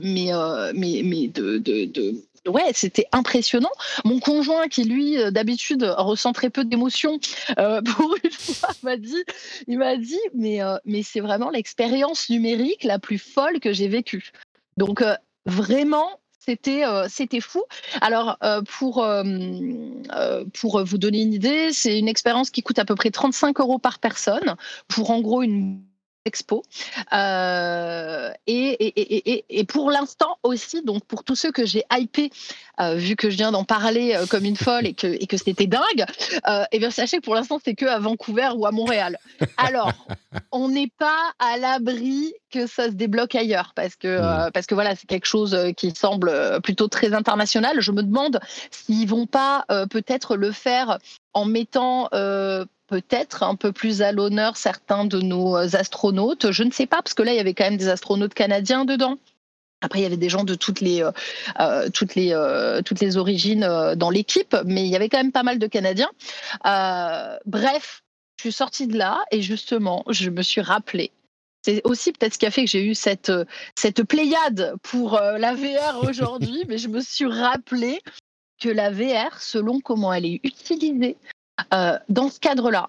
mais, 0.00 0.30
mais, 0.72 1.02
mais 1.04 1.26
de, 1.26 1.58
de, 1.58 2.14
ouais, 2.48 2.70
c'était 2.72 3.06
impressionnant. 3.12 3.70
Mon 4.04 4.20
conjoint, 4.20 4.68
qui 4.68 4.84
lui, 4.84 5.18
euh, 5.18 5.30
d'habitude, 5.30 5.82
ressent 5.82 6.32
très 6.32 6.50
peu 6.50 6.64
d'émotions, 6.64 7.18
euh, 7.58 7.80
pour 7.96 8.16
une 8.22 8.30
fois, 8.30 8.70
m'a 8.82 8.96
dit, 8.96 9.24
il 9.66 9.78
m'a 9.78 9.96
dit, 9.96 10.20
mais, 10.34 10.62
euh, 10.62 10.76
mais 10.84 11.02
c'est 11.02 11.20
vraiment 11.20 11.50
l'expérience 11.50 12.28
numérique 12.30 12.84
la 12.84 12.98
plus 12.98 13.18
folle 13.18 13.60
que 13.60 13.72
j'ai 13.72 13.88
vécue. 13.88 14.32
Donc, 14.76 15.02
vraiment, 15.46 16.20
C'était 16.38 16.84
c'était 17.08 17.40
fou. 17.40 17.64
Alors 18.00 18.38
pour 18.78 19.04
pour 20.54 20.84
vous 20.84 20.98
donner 20.98 21.22
une 21.22 21.34
idée, 21.34 21.72
c'est 21.72 21.98
une 21.98 22.06
expérience 22.06 22.50
qui 22.50 22.62
coûte 22.62 22.78
à 22.78 22.84
peu 22.84 22.94
près 22.94 23.10
35 23.10 23.58
euros 23.58 23.80
par 23.80 23.98
personne 23.98 24.54
pour 24.86 25.10
en 25.10 25.20
gros 25.20 25.42
une 25.42 25.82
expo. 26.26 26.62
Euh, 27.12 28.30
et, 28.46 29.44
et, 29.48 29.64
pour 29.64 29.90
l'instant 29.90 30.38
aussi, 30.42 30.82
donc 30.82 31.04
pour 31.04 31.24
tous 31.24 31.36
ceux 31.36 31.52
que 31.52 31.64
j'ai 31.64 31.84
hypé, 31.92 32.30
euh, 32.80 32.94
vu 32.94 33.16
que 33.16 33.30
je 33.30 33.36
viens 33.36 33.52
d'en 33.52 33.64
parler 33.64 34.14
euh, 34.14 34.26
comme 34.26 34.44
une 34.44 34.56
folle 34.56 34.86
et 34.86 34.92
que, 34.92 35.06
et 35.06 35.26
que 35.26 35.36
c'était 35.36 35.66
dingue, 35.66 36.04
et 36.72 36.78
bien 36.78 36.90
sachez 36.90 37.18
que 37.18 37.22
pour 37.22 37.34
l'instant 37.34 37.58
c'est 37.64 37.74
que 37.74 37.86
à 37.86 37.98
Vancouver 37.98 38.50
ou 38.56 38.66
à 38.66 38.72
Montréal. 38.72 39.18
Alors, 39.56 39.92
on 40.52 40.68
n'est 40.68 40.90
pas 40.98 41.32
à 41.38 41.56
l'abri 41.56 42.34
que 42.50 42.66
ça 42.66 42.86
se 42.86 42.94
débloque 42.94 43.34
ailleurs 43.34 43.72
parce 43.74 43.96
que 43.96 44.18
mmh. 44.18 44.50
parce 44.52 44.66
que 44.66 44.74
voilà 44.74 44.94
c'est 44.96 45.06
quelque 45.06 45.26
chose 45.26 45.56
qui 45.76 45.92
semble 45.94 46.60
plutôt 46.62 46.88
très 46.88 47.12
international. 47.12 47.80
Je 47.80 47.92
me 47.92 48.02
demande 48.02 48.40
s'ils 48.70 49.08
vont 49.08 49.26
pas 49.26 49.64
peut-être 49.90 50.36
le 50.36 50.52
faire 50.52 50.98
en 51.32 51.44
mettant 51.44 52.08
peut-être 52.86 53.42
un 53.42 53.56
peu 53.56 53.72
plus 53.72 54.02
à 54.02 54.12
l'honneur 54.12 54.56
certains 54.56 55.04
de 55.04 55.20
nos 55.20 55.56
astronautes. 55.76 56.52
Je 56.52 56.62
ne 56.62 56.70
sais 56.70 56.86
pas, 56.86 57.02
parce 57.02 57.14
que 57.14 57.22
là, 57.22 57.32
il 57.32 57.36
y 57.36 57.40
avait 57.40 57.54
quand 57.54 57.64
même 57.64 57.76
des 57.76 57.88
astronautes 57.88 58.34
canadiens 58.34 58.84
dedans. 58.84 59.18
Après, 59.82 60.00
il 60.00 60.02
y 60.02 60.06
avait 60.06 60.16
des 60.16 60.28
gens 60.28 60.44
de 60.44 60.54
toutes 60.54 60.80
les, 60.80 61.02
euh, 61.02 61.12
euh, 61.60 61.88
toutes 61.90 62.14
les, 62.14 62.32
euh, 62.32 62.80
toutes 62.82 63.00
les 63.00 63.16
origines 63.16 63.68
dans 63.96 64.10
l'équipe, 64.10 64.56
mais 64.64 64.84
il 64.84 64.88
y 64.88 64.96
avait 64.96 65.08
quand 65.08 65.18
même 65.18 65.32
pas 65.32 65.42
mal 65.42 65.58
de 65.58 65.66
Canadiens. 65.66 66.10
bref, 67.44 68.02
je 68.38 68.42
suis 68.42 68.52
sortie 68.52 68.86
de 68.86 68.96
là 68.96 69.22
et 69.30 69.42
justement, 69.42 70.04
je 70.08 70.30
me 70.30 70.42
suis 70.42 70.60
rappelé. 70.60 71.10
C'est 71.64 71.82
aussi 71.84 72.12
peut-être 72.12 72.34
ce 72.34 72.38
qui 72.38 72.46
a 72.46 72.50
fait 72.50 72.64
que 72.64 72.70
j'ai 72.70 72.84
eu 72.84 72.94
cette, 72.94 73.32
cette 73.74 74.04
pléiade 74.04 74.76
pour 74.82 75.20
la 75.20 75.54
VR 75.54 76.02
aujourd'hui, 76.08 76.64
mais 76.68 76.78
je 76.78 76.88
me 76.88 77.00
suis 77.00 77.26
rappelé 77.26 78.00
que 78.60 78.68
la 78.68 78.90
VR, 78.90 79.40
selon 79.40 79.80
comment 79.80 80.12
elle 80.12 80.26
est 80.26 80.40
utilisée, 80.42 81.16
euh, 81.72 81.98
dans 82.08 82.28
ce 82.28 82.40
cadre-là, 82.40 82.88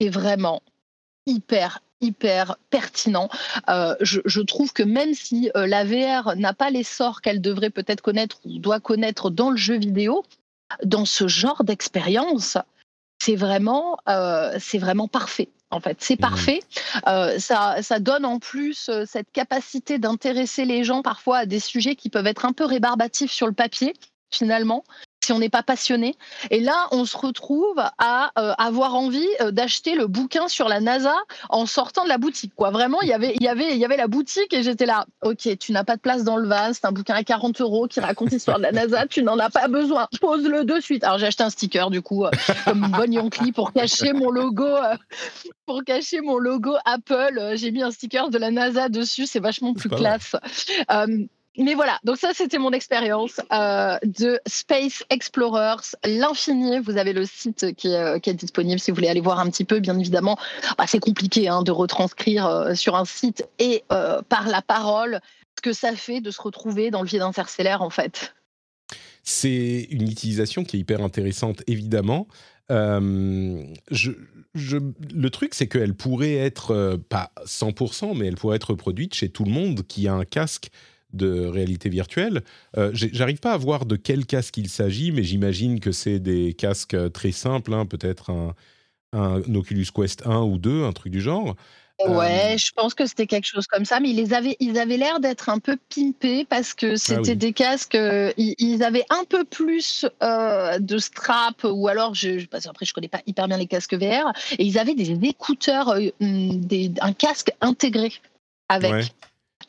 c'est 0.00 0.08
vraiment 0.08 0.62
hyper 1.26 1.80
hyper 2.02 2.56
pertinent. 2.70 3.28
Euh, 3.68 3.94
je, 4.00 4.40
trouve 4.40 4.72
que 4.72 4.82
même 4.82 5.12
si 5.12 5.50
euh, 5.54 5.66
la 5.66 5.84
VR 5.84 6.34
n'a 6.34 6.54
pas 6.54 6.70
l'essor 6.70 7.20
qu'elle 7.20 7.42
devrait 7.42 7.68
peut-être 7.68 8.00
connaître 8.00 8.38
ou 8.46 8.58
doit 8.58 8.80
connaître 8.80 9.28
dans 9.28 9.50
le 9.50 9.58
jeu 9.58 9.76
vidéo, 9.76 10.24
dans 10.82 11.04
ce 11.04 11.28
genre 11.28 11.62
d'expérience, 11.62 12.56
c'est 13.18 13.36
vraiment, 13.36 13.98
c'est 14.58 14.78
vraiment 14.78 15.08
parfait. 15.08 15.50
En 15.70 15.80
fait, 15.80 15.98
c'est 16.00 16.14
mmh. 16.14 16.22
parfait. 16.22 16.60
ça, 17.38 17.82
ça 17.82 17.98
donne 17.98 18.24
en 18.24 18.38
plus 18.38 18.90
cette 19.04 19.30
capacité 19.30 19.98
d'intéresser 19.98 20.64
les 20.64 20.84
gens 20.84 21.02
parfois 21.02 21.38
à 21.38 21.46
des 21.46 21.60
sujets 21.60 21.96
qui 21.96 22.08
peuvent 22.08 22.26
être 22.26 22.46
un 22.46 22.54
peu 22.54 22.64
rébarbatifs 22.64 23.32
sur 23.32 23.46
le 23.46 23.52
papier, 23.52 23.92
finalement, 24.30 24.84
si 25.30 25.32
on 25.32 25.38
n'est 25.38 25.48
pas 25.48 25.62
passionné. 25.62 26.16
Et 26.50 26.58
là, 26.58 26.88
on 26.90 27.04
se 27.04 27.16
retrouve 27.16 27.78
à 27.98 28.32
euh, 28.36 28.52
avoir 28.58 28.96
envie 28.96 29.28
euh, 29.40 29.52
d'acheter 29.52 29.94
le 29.94 30.08
bouquin 30.08 30.48
sur 30.48 30.68
la 30.68 30.80
NASA 30.80 31.14
en 31.50 31.66
sortant 31.66 32.02
de 32.02 32.08
la 32.08 32.18
boutique. 32.18 32.52
Quoi. 32.56 32.70
Vraiment, 32.70 33.00
il 33.02 33.08
y 33.08 33.12
avait, 33.12 33.36
y 33.40 33.46
avait, 33.46 33.78
y 33.78 33.84
avait 33.84 33.96
la 33.96 34.08
boutique 34.08 34.52
et 34.52 34.64
j'étais 34.64 34.86
là. 34.86 35.06
Ok, 35.22 35.56
tu 35.60 35.70
n'as 35.70 35.84
pas 35.84 35.94
de 35.94 36.00
place 36.00 36.24
dans 36.24 36.36
le 36.36 36.48
vase. 36.48 36.78
C'est 36.80 36.86
un 36.88 36.90
bouquin 36.90 37.14
à 37.14 37.22
40 37.22 37.60
euros 37.60 37.86
qui 37.86 38.00
raconte 38.00 38.32
l'histoire 38.32 38.58
de 38.58 38.64
la 38.64 38.72
NASA. 38.72 39.06
Tu 39.10 39.22
n'en 39.22 39.38
as 39.38 39.50
pas 39.50 39.68
besoin. 39.68 40.08
Pose-le 40.20 40.64
de 40.64 40.80
suite. 40.80 41.04
Alors 41.04 41.18
j'ai 41.18 41.26
acheté 41.26 41.42
un 41.42 41.50
sticker 41.50 41.90
du 41.90 42.00
coup, 42.00 42.24
euh, 42.24 42.30
comme 42.64 42.84
une 42.84 42.90
bonne 42.90 43.12
Yonkli 43.12 43.52
pour 43.52 43.72
cacher 43.72 44.12
mon 44.12 44.30
logo. 44.30 44.66
pour 45.66 45.84
cacher 45.84 46.20
mon 46.20 46.38
logo 46.38 46.74
Apple, 46.84 47.52
j'ai 47.54 47.70
mis 47.70 47.82
un 47.82 47.90
sticker 47.90 48.30
de 48.30 48.38
la 48.38 48.50
NASA 48.50 48.88
dessus. 48.88 49.26
C'est 49.26 49.40
vachement 49.40 49.74
plus 49.74 49.88
classe 49.88 50.34
mais 51.58 51.74
voilà, 51.74 51.98
donc 52.04 52.16
ça 52.16 52.30
c'était 52.32 52.58
mon 52.58 52.70
expérience 52.70 53.40
euh, 53.52 53.98
de 54.04 54.38
Space 54.46 55.02
Explorers, 55.10 55.96
l'infini. 56.04 56.78
Vous 56.78 56.96
avez 56.96 57.12
le 57.12 57.26
site 57.26 57.74
qui 57.74 57.88
est, 57.88 57.96
euh, 57.96 58.20
qui 58.20 58.30
est, 58.30 58.34
disponible 58.34 58.78
si 58.78 58.92
vous 58.92 58.94
voulez 58.94 59.08
aller 59.08 59.20
voir 59.20 59.40
un 59.40 59.50
petit 59.50 59.64
peu. 59.64 59.80
Bien 59.80 59.98
évidemment, 59.98 60.38
bah, 60.78 60.84
c'est 60.86 61.00
compliqué 61.00 61.48
hein, 61.48 61.62
de 61.62 61.72
retranscrire 61.72 62.46
euh, 62.46 62.74
sur 62.74 62.94
un 62.94 63.04
site 63.04 63.48
et 63.58 63.82
par 63.88 64.46
la 64.48 64.62
parole 64.62 65.20
ce 65.58 65.62
que 65.62 65.72
ça 65.72 65.96
fait 65.96 66.20
de 66.20 66.30
se 66.30 66.40
retrouver 66.40 66.92
dans 66.92 67.02
le 67.02 67.08
vide 67.08 67.22
interstellaire 67.22 67.82
en 67.82 67.90
fait. 67.90 68.32
C'est 69.24 69.88
une 69.90 70.08
utilisation 70.08 70.62
qui 70.64 70.76
est 70.76 70.80
hyper 70.80 71.02
intéressante, 71.02 71.62
évidemment. 71.66 72.28
Le 72.68 73.68
truc, 75.28 75.54
c'est 75.54 75.66
qu'elle 75.66 75.94
pourrait 75.94 76.36
être, 76.36 76.98
pas 77.08 77.32
100%, 77.44 78.16
mais 78.16 78.28
elle 78.28 78.36
pourrait 78.36 78.56
être 78.56 78.74
produite 78.74 79.14
chez 79.14 79.28
tout 79.28 79.44
le 79.44 79.50
monde 79.50 79.84
qui 79.86 80.06
a 80.06 80.14
un 80.14 80.24
casque 80.24 80.70
de 81.12 81.46
réalité 81.46 81.88
virtuelle. 81.88 82.42
Euh, 82.76 82.90
J'arrive 82.94 83.38
pas 83.38 83.52
à 83.52 83.56
voir 83.56 83.86
de 83.86 83.96
quel 83.96 84.26
casque 84.26 84.56
il 84.56 84.68
s'agit, 84.68 85.12
mais 85.12 85.22
j'imagine 85.22 85.80
que 85.80 85.92
c'est 85.92 86.18
des 86.18 86.54
casques 86.54 86.94
euh, 86.94 87.08
très 87.08 87.32
simples, 87.32 87.74
hein, 87.74 87.86
peut-être 87.86 88.30
un, 88.30 88.54
un, 89.12 89.42
Oculus 89.54 89.86
Quest 89.94 90.26
1 90.26 90.42
ou 90.42 90.58
2, 90.58 90.84
un 90.84 90.92
truc 90.92 91.12
du 91.12 91.20
genre. 91.20 91.56
Ouais, 92.06 92.54
euh, 92.54 92.56
je 92.56 92.72
pense 92.74 92.94
que 92.94 93.04
c'était 93.04 93.26
quelque 93.26 93.46
chose 93.46 93.66
comme 93.66 93.84
ça, 93.84 94.00
mais 94.00 94.10
ils, 94.10 94.16
les 94.16 94.32
avaient, 94.32 94.56
ils 94.58 94.78
avaient 94.78 94.96
l'air 94.96 95.20
d'être 95.20 95.50
un 95.50 95.58
peu 95.58 95.76
pimpés 95.94 96.46
parce 96.46 96.72
que 96.72 96.94
ah 96.94 96.96
c'était 96.96 97.36
des 97.36 97.52
casques, 97.52 97.94
euh, 97.94 98.32
ils, 98.38 98.82
avaient 98.82 99.04
un 99.10 99.24
peu 99.24 99.44
plus 99.44 100.06
de 100.22 100.98
strap 100.98 101.62
ou 101.64 101.88
alors, 101.88 102.14
je, 102.14 102.46
parce 102.46 102.66
après 102.66 102.86
je 102.86 102.94
connais 102.94 103.08
pas 103.08 103.20
hyper 103.26 103.48
bien 103.48 103.58
les 103.58 103.66
casques 103.66 103.94
VR, 103.94 104.32
et 104.58 104.64
ils 104.64 104.78
avaient 104.78 104.94
des 104.94 105.12
écouteurs, 105.28 105.94
des, 106.20 106.90
un 107.02 107.12
casque 107.12 107.52
intégré 107.60 108.12
avec. 108.70 109.12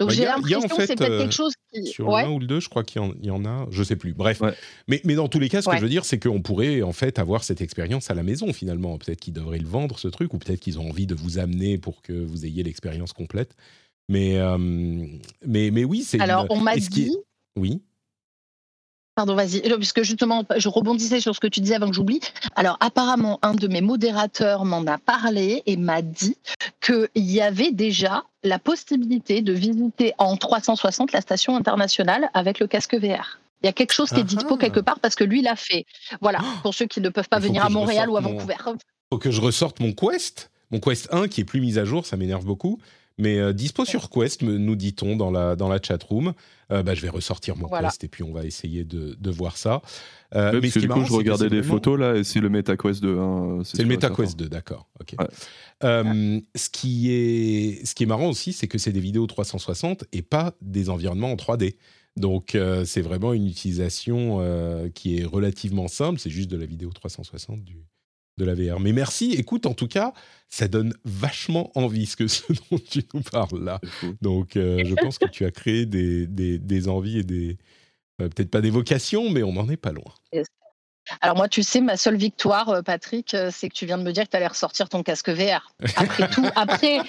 Donc 0.02 0.10
bah, 0.10 0.16
j'ai 0.16 0.26
l'impression 0.26 0.62
que 0.62 0.86
c'est 0.86 0.95
peut-être 0.95 1.18
quelque 1.18 1.22
euh, 1.22 1.32
chose 1.32 1.54
qui. 1.72 1.86
Sur 1.86 2.10
ouais. 2.10 2.26
ou 2.26 2.39
le 2.39 2.47
deux, 2.47 2.60
je 2.60 2.70
crois 2.70 2.84
qu'il 2.84 3.02
y, 3.22 3.30
en 3.30 3.45
a, 3.45 3.68
je 3.70 3.84
sais 3.84 3.95
plus. 3.95 4.14
Bref. 4.14 4.41
Mais, 4.88 4.99
mais 5.06 5.16
dans 5.16 5.28
tous 5.28 5.39
les 5.39 5.47
cas, 5.47 5.62
ce 5.62 5.70
que 5.70 5.78
je 5.78 5.82
veux 5.82 5.89
dire, 5.89 6.06
c'est 6.06 6.20
qu'on 6.20 6.41
pourrait 6.41 6.82
en 6.82 6.91
fait 6.91 7.20
avoir 7.20 7.43
cette 7.43 7.62
expérience 7.62 8.10
à 8.10 8.16
la 8.16 8.24
maison 8.24 8.52
finalement. 8.52 8.97
Peut-être 8.97 9.20
qu'ils 9.20 9.34
devraient 9.34 9.60
le 9.60 9.68
vendre, 9.68 9.99
ce 9.99 10.08
truc, 10.08 10.34
ou 10.34 10.39
peut-être 10.39 10.60
qu'ils 10.60 10.80
ont 10.80 10.89
envie 10.89 11.06
de 11.06 11.16
vous 11.16 11.38
amener 11.38 11.78
pour 11.78 12.02
que 12.02 12.14
vous 12.14 12.45
ayez 12.45 12.64
l'expérience 12.64 13.14
complète. 13.14 13.56
Mais, 14.10 14.38
euh, 14.38 14.58
mais, 15.45 15.72
mais 15.72 15.86
oui, 15.86 16.04
c'est. 16.04 16.20
Alors, 16.20 16.47
on 16.49 16.60
m'a 16.60 16.76
dit. 16.76 17.16
Oui. 17.58 17.82
Pardon, 19.22 19.36
vas-y, 19.36 19.62
puisque 19.78 20.02
justement, 20.02 20.44
je 20.58 20.68
rebondissais 20.68 21.20
sur 21.20 21.36
ce 21.36 21.40
que 21.40 21.46
tu 21.46 21.60
disais 21.60 21.76
avant 21.76 21.88
que 21.88 21.94
j'oublie. 21.94 22.22
Alors, 22.56 22.78
apparemment, 22.80 23.38
un 23.44 23.54
de 23.54 23.68
mes 23.68 23.82
modérateurs 23.82 24.66
m'en 24.66 24.84
a 24.88 24.98
parlé 24.98 25.62
et 25.68 25.78
m'a 25.78 26.02
dit 26.02 26.38
qu'il 26.84 27.08
y 27.14 27.40
avait 27.40 27.72
déjà 27.72 28.24
la 28.44 28.58
possibilité 28.58 29.44
de 29.44 29.54
visiter 29.54 30.14
en 30.18 30.38
360 30.38 31.12
la 31.12 31.22
station 31.22 31.56
internationale 31.56 32.32
avec 32.34 32.60
le 32.60 32.66
casque 32.66 32.96
VR. 32.96 33.38
Il 33.62 33.68
y 33.68 33.70
a 33.70 33.74
quelque 33.74 33.94
chose 33.94 34.10
qui 34.10 34.22
est 34.22 34.24
dispo 34.24 34.58
quelque 34.58 34.80
part 34.80 35.00
parce 35.00 35.14
que 35.14 35.24
lui 35.24 35.44
l'a 35.44 35.56
fait. 35.56 35.86
Voilà, 36.20 36.40
oh 36.42 36.48
pour 36.64 36.74
ceux 36.74 36.88
qui 36.88 37.00
ne 37.00 37.10
peuvent 37.10 37.30
pas 37.30 37.38
venir 37.38 37.64
à 37.64 37.70
Montréal 37.70 38.10
ou 38.10 38.18
à 38.18 38.22
Vancouver. 38.22 38.56
Il 38.66 38.74
faut 39.14 39.20
que 39.20 39.30
je 39.30 39.40
ressorte 39.40 39.80
mon 39.82 39.94
Quest, 39.94 40.50
mon 40.72 40.80
Quest 40.80 41.14
1 41.14 41.28
qui 41.28 41.42
est 41.42 41.46
plus 41.46 41.62
mis 41.62 41.78
à 41.78 41.86
jour, 41.86 42.08
ça 42.08 42.18
m'énerve 42.18 42.44
beaucoup. 42.44 42.80
Mais 43.20 43.38
euh, 43.38 43.54
dispo 43.54 43.86
sur 43.86 44.10
Quest, 44.10 44.42
nous 44.42 44.76
dit-on 44.76 45.16
dans 45.16 45.30
la, 45.30 45.56
dans 45.56 45.68
la 45.68 45.78
chat 45.80 46.02
room. 46.02 46.34
Euh, 46.72 46.84
bah, 46.84 46.94
je 46.94 47.02
vais 47.02 47.10
ressortir 47.10 47.56
mon 47.58 47.68
Quest 47.68 48.04
et 48.04 48.08
puis 48.08 48.24
on 48.24 48.32
va 48.32 48.46
essayer 48.46 48.84
de, 48.84 49.16
de 49.20 49.32
voir 49.32 49.58
ça. 49.58 49.82
Euh, 50.36 50.60
mais 50.62 50.70
du 50.70 50.88
coup, 50.88 51.04
je 51.06 51.14
regardais 51.14 51.50
des 51.50 51.64
photos 51.64 52.00
là 52.00 52.16
et 52.16 52.24
c'est 52.24 52.40
le 52.40 52.50
MetaQuest 52.50 53.02
2. 53.02 53.18
Hein, 53.18 53.62
c'est 53.64 53.82
le 53.82 53.90
MetaQuest 53.90 54.38
2, 54.38 54.50
d'accord. 54.50 54.88
ce, 55.82 56.70
qui 56.70 57.12
est, 57.12 57.86
ce 57.86 57.96
qui 57.96 58.04
est 58.04 58.08
marrant 58.08 58.30
aussi, 58.30 58.54
c'est 58.54 58.68
que 58.68 58.78
c'est 58.78 58.94
des 58.94 59.00
vidéos 59.00 59.28
360 59.28 60.06
et 60.14 60.22
pas 60.22 60.54
des 60.62 60.90
environnements 60.90 61.32
en 61.32 61.36
3D. 61.36 61.76
Donc, 62.18 62.58
c'est 62.86 63.02
vraiment 63.02 63.34
une 63.34 63.48
utilisation 63.48 64.42
qui 64.94 65.18
est 65.18 65.26
relativement 65.26 65.88
simple. 65.88 66.20
C'est 66.20 66.30
juste 66.30 66.52
de 66.52 66.58
la 66.58 66.66
vidéo 66.66 66.92
360 66.94 67.64
du, 67.64 67.86
de 68.38 68.46
la 68.46 68.56
VR. 68.56 68.80
Mais 68.80 68.94
merci, 68.94 69.34
écoute, 69.34 69.66
en 69.66 69.74
tout 69.74 69.88
cas, 69.88 70.14
ça 70.50 70.68
donne 70.68 70.94
vachement 71.06 71.72
envie 71.76 72.06
ce, 72.06 72.16
que, 72.16 72.28
ce 72.28 72.44
dont 72.72 72.78
tu 72.78 73.02
nous 73.14 73.22
parles 73.22 73.64
là. 73.64 73.80
Donc, 74.22 74.56
euh, 74.56 74.84
je 74.86 74.94
pense 74.96 75.18
que 75.18 75.28
tu 75.28 75.46
as 75.46 75.52
créé 75.52 75.86
des, 75.86 76.28
des, 76.28 76.88
envies 76.88 77.20
et 77.20 77.24
des. 77.24 77.58
Euh, 78.22 78.30
peut-être 78.30 78.52
pas 78.52 78.62
des 78.62 78.70
vocations, 78.70 79.30
mais 79.30 79.44
on 79.44 79.54
n'en 79.54 79.70
est 79.70 79.78
pas 79.78 79.92
loin. 79.92 80.14
Alors 81.20 81.36
moi, 81.36 81.50
tu 81.50 81.64
sais, 81.64 81.82
ma 81.82 81.98
seule 81.98 82.16
victoire, 82.16 82.70
euh, 82.70 82.82
Patrick, 82.82 83.36
c'est 83.52 83.70
que 83.70 83.74
tu 83.74 83.86
viens 83.86 83.98
de 83.98 84.04
me 84.04 84.12
dire 84.12 84.26
que 84.26 84.30
tu 84.30 84.38
allais 84.38 84.48
ressortir 84.48 84.88
ton 84.88 85.04
casque 85.04 85.30
VR. 85.30 85.74
Après 85.96 86.30
tout, 86.30 86.46
après, 86.56 87.00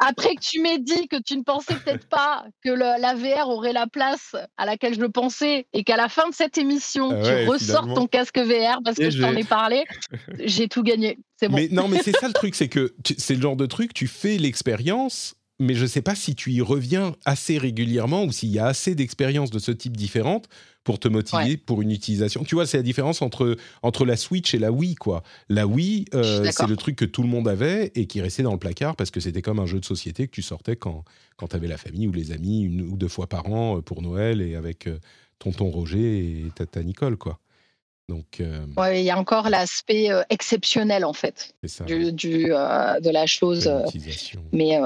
après 0.00 0.34
que 0.34 0.40
tu 0.40 0.60
m'aies 0.60 0.78
dit 0.78 1.06
que 1.08 1.20
tu 1.22 1.36
ne 1.36 1.42
pensais 1.42 1.74
peut-être 1.74 2.08
pas 2.08 2.44
que 2.64 2.70
la 2.70 3.14
VR 3.14 3.48
aurait 3.48 3.74
la 3.74 3.86
place 3.86 4.34
à 4.56 4.64
laquelle 4.64 4.94
je 4.94 5.00
le 5.00 5.10
pensais 5.10 5.66
et 5.72 5.84
qu'à 5.84 5.96
la 5.96 6.08
fin 6.08 6.28
de 6.28 6.34
cette 6.34 6.58
émission, 6.58 7.10
ah 7.12 7.22
tu 7.22 7.48
ressortes 7.48 7.94
ton 7.94 8.06
casque 8.06 8.38
VR 8.38 8.80
parce 8.82 8.96
que 8.96 9.10
je 9.10 9.20
t'en 9.20 9.36
ai 9.36 9.44
parlé, 9.44 9.84
j'ai 10.44 10.68
tout 10.68 10.82
gagné. 10.82 11.18
C'est 11.36 11.48
bon. 11.48 11.56
Mais 11.56 11.68
non, 11.70 11.86
mais 11.86 12.02
c'est 12.02 12.16
ça 12.16 12.26
le 12.26 12.32
truc, 12.32 12.54
c'est 12.54 12.68
que 12.68 12.94
c'est 13.18 13.34
le 13.34 13.42
genre 13.42 13.56
de 13.56 13.66
truc, 13.66 13.94
tu 13.94 14.06
fais 14.06 14.38
l'expérience 14.38 15.34
mais 15.60 15.74
je 15.74 15.82
ne 15.82 15.86
sais 15.86 16.02
pas 16.02 16.14
si 16.14 16.34
tu 16.34 16.52
y 16.52 16.62
reviens 16.62 17.14
assez 17.26 17.58
régulièrement 17.58 18.24
ou 18.24 18.32
s'il 18.32 18.48
y 18.48 18.58
a 18.58 18.66
assez 18.66 18.94
d'expériences 18.94 19.50
de 19.50 19.58
ce 19.58 19.70
type 19.70 19.96
différentes 19.96 20.48
pour 20.84 20.98
te 20.98 21.08
motiver 21.08 21.56
pour 21.56 21.82
une 21.82 21.90
utilisation. 21.90 22.44
Tu 22.44 22.54
vois, 22.54 22.66
c'est 22.66 22.78
la 22.78 22.82
différence 22.82 23.22
entre, 23.22 23.56
entre 23.82 24.04
la 24.04 24.16
Switch 24.16 24.54
et 24.54 24.58
la 24.58 24.72
Wii, 24.72 24.94
quoi. 24.94 25.22
La 25.48 25.66
Wii, 25.66 26.06
euh, 26.14 26.50
c'est 26.50 26.66
le 26.66 26.76
truc 26.76 26.96
que 26.96 27.04
tout 27.04 27.22
le 27.22 27.28
monde 27.28 27.48
avait 27.48 27.92
et 27.94 28.06
qui 28.06 28.20
restait 28.20 28.42
dans 28.42 28.52
le 28.52 28.58
placard 28.58 28.96
parce 28.96 29.10
que 29.10 29.20
c'était 29.20 29.42
comme 29.42 29.58
un 29.58 29.66
jeu 29.66 29.78
de 29.78 29.84
société 29.84 30.26
que 30.26 30.32
tu 30.32 30.42
sortais 30.42 30.76
quand, 30.76 31.04
quand 31.36 31.48
tu 31.48 31.56
avais 31.56 31.68
la 31.68 31.76
famille 31.76 32.06
ou 32.06 32.12
les 32.12 32.32
amis 32.32 32.62
une 32.62 32.82
ou 32.82 32.96
deux 32.96 33.08
fois 33.08 33.26
par 33.26 33.46
an 33.50 33.76
euh, 33.76 33.82
pour 33.82 34.00
Noël 34.00 34.40
et 34.40 34.56
avec 34.56 34.86
euh, 34.86 34.98
tonton 35.38 35.70
Roger 35.70 36.18
et 36.18 36.50
tata 36.54 36.82
Nicole, 36.82 37.16
quoi. 37.16 37.38
Donc, 38.08 38.42
il 38.42 39.02
y 39.02 39.10
a 39.10 39.16
encore 39.16 39.50
l'aspect 39.50 40.08
exceptionnel 40.30 41.04
en 41.04 41.12
fait 41.12 41.54
du, 41.86 42.12
du 42.12 42.46
de 42.46 43.08
la 43.08 43.24
chose. 43.26 43.70
mais 44.52 44.80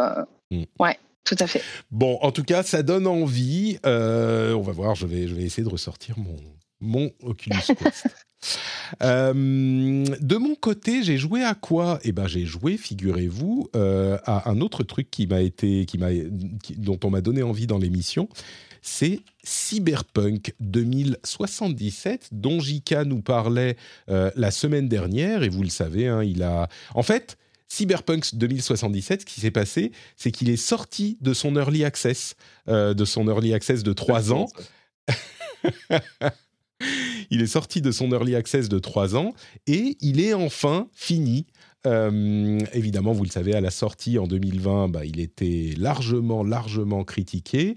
mm. 0.50 0.64
ouais, 0.78 0.98
tout 1.24 1.36
à 1.38 1.46
fait. 1.46 1.62
Bon, 1.90 2.18
en 2.20 2.32
tout 2.32 2.44
cas, 2.44 2.62
ça 2.62 2.82
donne 2.82 3.06
envie. 3.06 3.78
Euh, 3.86 4.52
on 4.52 4.60
va 4.60 4.72
voir, 4.72 4.94
je 4.94 5.06
vais, 5.06 5.26
je 5.26 5.34
vais 5.34 5.42
essayer 5.42 5.64
de 5.64 5.68
ressortir 5.70 6.18
mon, 6.18 6.36
mon 6.80 7.10
Oculus 7.22 7.56
Quest. 7.78 8.06
Euh, 9.02 9.32
de 9.32 10.36
mon 10.36 10.54
côté, 10.54 11.02
j'ai 11.02 11.16
joué 11.16 11.42
à 11.42 11.54
quoi? 11.54 11.98
Eh 12.02 12.12
ben, 12.12 12.26
j'ai 12.26 12.44
joué, 12.44 12.76
figurez-vous, 12.76 13.70
euh, 13.74 14.18
à 14.26 14.50
un 14.50 14.60
autre 14.60 14.82
truc 14.82 15.10
qui 15.10 15.26
m'a 15.26 15.40
été, 15.40 15.86
qui 15.86 15.96
m'a, 15.96 16.10
dont 16.76 17.00
on 17.04 17.10
m'a 17.10 17.22
donné 17.22 17.42
envie 17.42 17.66
dans 17.66 17.78
l'émission. 17.78 18.28
C'est 18.82 19.20
Cyberpunk 19.42 20.54
2077, 20.60 22.28
dont 22.32 22.60
Jika 22.60 23.06
nous 23.06 23.22
parlait 23.22 23.78
la 24.08 24.50
semaine 24.50 24.88
dernière. 24.88 25.42
Et 25.42 25.48
vous 25.48 25.62
le 25.62 25.70
savez, 25.70 26.06
hein, 26.06 26.22
il 26.22 26.42
a, 26.42 26.68
en 26.94 27.02
fait, 27.02 27.38
Cyberpunk 27.68 28.34
2077, 28.34 29.22
ce 29.22 29.26
qui 29.26 29.40
s'est 29.40 29.50
passé, 29.50 29.92
c'est 30.16 30.30
qu'il 30.30 30.50
est 30.50 30.56
sorti 30.56 31.18
de 31.20 31.32
son 31.32 31.56
early 31.56 31.84
access, 31.84 32.36
euh, 32.68 32.94
de 32.94 33.04
son 33.04 33.26
early 33.28 33.54
access 33.54 33.82
de 33.82 33.92
3 33.92 34.32
ans. 34.32 34.46
il 37.30 37.42
est 37.42 37.46
sorti 37.46 37.80
de 37.80 37.90
son 37.90 38.10
early 38.12 38.36
access 38.36 38.68
de 38.68 38.78
3 38.78 39.16
ans 39.16 39.32
et 39.66 39.96
il 40.00 40.20
est 40.20 40.34
enfin 40.34 40.88
fini. 40.92 41.46
Euh, 41.86 42.60
évidemment, 42.72 43.12
vous 43.12 43.24
le 43.24 43.30
savez, 43.30 43.54
à 43.54 43.60
la 43.60 43.70
sortie 43.70 44.18
en 44.18 44.26
2020, 44.26 44.88
bah, 44.88 45.04
il 45.04 45.20
était 45.20 45.74
largement, 45.76 46.42
largement 46.42 47.04
critiqué. 47.04 47.76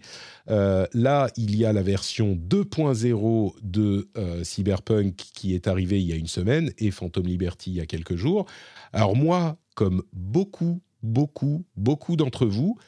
Euh, 0.49 0.85
là, 0.93 1.29
il 1.35 1.57
y 1.57 1.65
a 1.65 1.73
la 1.73 1.81
version 1.81 2.33
2.0 2.35 3.53
de 3.63 4.09
Cyberpunk 4.43 5.15
qui 5.15 5.55
est 5.55 5.67
arrivée 5.67 5.99
il 5.99 6.07
y 6.07 6.13
a 6.13 6.15
une 6.15 6.27
semaine 6.27 6.71
et 6.77 6.91
Phantom 6.91 7.25
Liberty 7.25 7.71
il 7.71 7.77
y 7.77 7.81
a 7.81 7.85
quelques 7.85 8.15
jours. 8.15 8.45
Alors 8.93 9.15
moi, 9.15 9.57
comme 9.77 10.01
beaucoup, 10.11 10.81
beaucoup, 11.03 11.63
beaucoup 11.75 12.15
d'entre 12.15 12.47
vous, 12.47 12.79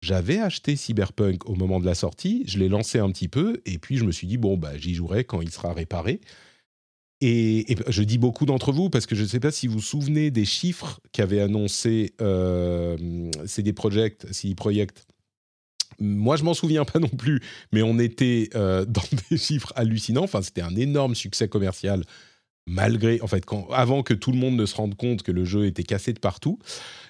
j'avais 0.00 0.38
acheté 0.38 0.76
Cyberpunk 0.76 1.46
au 1.46 1.54
moment 1.54 1.78
de 1.78 1.84
la 1.84 1.94
sortie, 1.94 2.42
je 2.46 2.58
l'ai 2.58 2.70
lancé 2.70 2.98
un 2.98 3.10
petit 3.10 3.28
peu, 3.28 3.60
et 3.66 3.76
puis 3.76 3.98
je 3.98 4.04
me 4.04 4.12
suis 4.12 4.26
dit, 4.26 4.38
bon, 4.38 4.56
bah, 4.56 4.78
j'y 4.78 4.94
jouerai 4.94 5.24
quand 5.24 5.42
il 5.42 5.50
sera 5.50 5.74
réparé. 5.74 6.22
Et, 7.20 7.66
je 7.88 8.02
dis 8.02 8.16
beaucoup 8.16 8.46
d'entre 8.46 8.72
vous 8.72 8.88
parce 8.88 9.04
que 9.04 9.14
je 9.14 9.22
ne 9.22 9.26
sais 9.26 9.40
pas 9.40 9.50
si 9.50 9.66
vous 9.66 9.74
vous 9.74 9.82
souvenez 9.82 10.30
des 10.30 10.46
chiffres 10.46 11.00
qu'avait 11.12 11.40
annoncé 11.40 12.14
euh, 12.22 13.30
CD 13.44 13.74
Projekt, 13.74 14.32
CD 14.32 14.54
Projekt. 14.54 15.06
Moi, 15.98 16.36
je 16.36 16.44
m'en 16.44 16.54
souviens 16.54 16.86
pas 16.86 16.98
non 16.98 17.08
plus, 17.08 17.42
mais 17.72 17.82
on 17.82 17.98
était 17.98 18.48
euh, 18.54 18.84
dans 18.88 19.02
des 19.28 19.36
chiffres 19.36 19.74
hallucinants. 19.76 20.24
Enfin, 20.24 20.40
c'était 20.40 20.62
un 20.62 20.76
énorme 20.76 21.14
succès 21.14 21.46
commercial 21.48 22.04
malgré, 22.68 23.20
en 23.22 23.26
fait, 23.26 23.44
avant 23.72 24.02
que 24.02 24.14
tout 24.14 24.30
le 24.30 24.38
monde 24.38 24.56
ne 24.56 24.66
se 24.66 24.76
rende 24.76 24.94
compte 24.94 25.22
que 25.22 25.32
le 25.32 25.44
jeu 25.44 25.66
était 25.66 25.82
cassé 25.82 26.12
de 26.12 26.20
partout. 26.20 26.58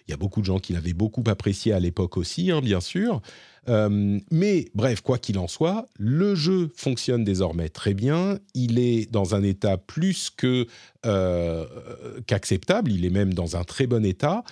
Il 0.06 0.12
y 0.12 0.14
a 0.14 0.16
beaucoup 0.16 0.40
de 0.40 0.46
gens 0.46 0.58
qui 0.58 0.72
l'avaient 0.72 0.94
beaucoup 0.94 1.24
apprécié 1.26 1.72
à 1.72 1.80
l'époque 1.80 2.16
aussi, 2.16 2.50
hein, 2.50 2.60
bien 2.60 2.80
sûr. 2.80 3.20
Euh, 3.68 4.18
mais 4.30 4.66
bref, 4.74 5.02
quoi 5.02 5.18
qu'il 5.18 5.38
en 5.38 5.48
soit, 5.48 5.86
le 5.98 6.34
jeu 6.34 6.70
fonctionne 6.74 7.24
désormais 7.24 7.68
très 7.68 7.92
bien. 7.92 8.38
Il 8.54 8.78
est 8.78 9.10
dans 9.10 9.34
un 9.34 9.42
état 9.42 9.76
plus 9.76 10.30
que 10.30 10.66
euh, 11.04 11.66
qu'acceptable. 12.26 12.90
Il 12.90 13.04
est 13.04 13.10
même 13.10 13.34
dans 13.34 13.56
un 13.56 13.64
très 13.64 13.86
bon 13.86 14.06
état. 14.06 14.44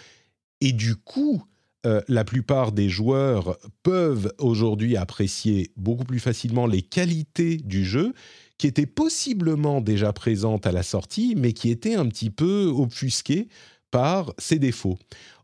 Et 0.60 0.72
du 0.72 0.96
coup, 0.96 1.42
euh, 1.84 2.00
la 2.08 2.24
plupart 2.24 2.72
des 2.72 2.88
joueurs 2.88 3.58
peuvent 3.82 4.32
aujourd'hui 4.38 4.96
apprécier 4.96 5.70
beaucoup 5.76 6.04
plus 6.04 6.18
facilement 6.18 6.66
les 6.66 6.82
qualités 6.82 7.58
du 7.58 7.84
jeu 7.84 8.14
qui 8.58 8.66
était 8.66 8.86
possiblement 8.86 9.80
déjà 9.80 10.12
présente 10.12 10.66
à 10.66 10.72
la 10.72 10.82
sortie, 10.82 11.34
mais 11.36 11.52
qui 11.52 11.70
était 11.70 11.94
un 11.94 12.08
petit 12.08 12.30
peu 12.30 12.72
obfusquée 12.74 13.48
par 13.90 14.32
ses 14.38 14.58
défauts. 14.58 14.98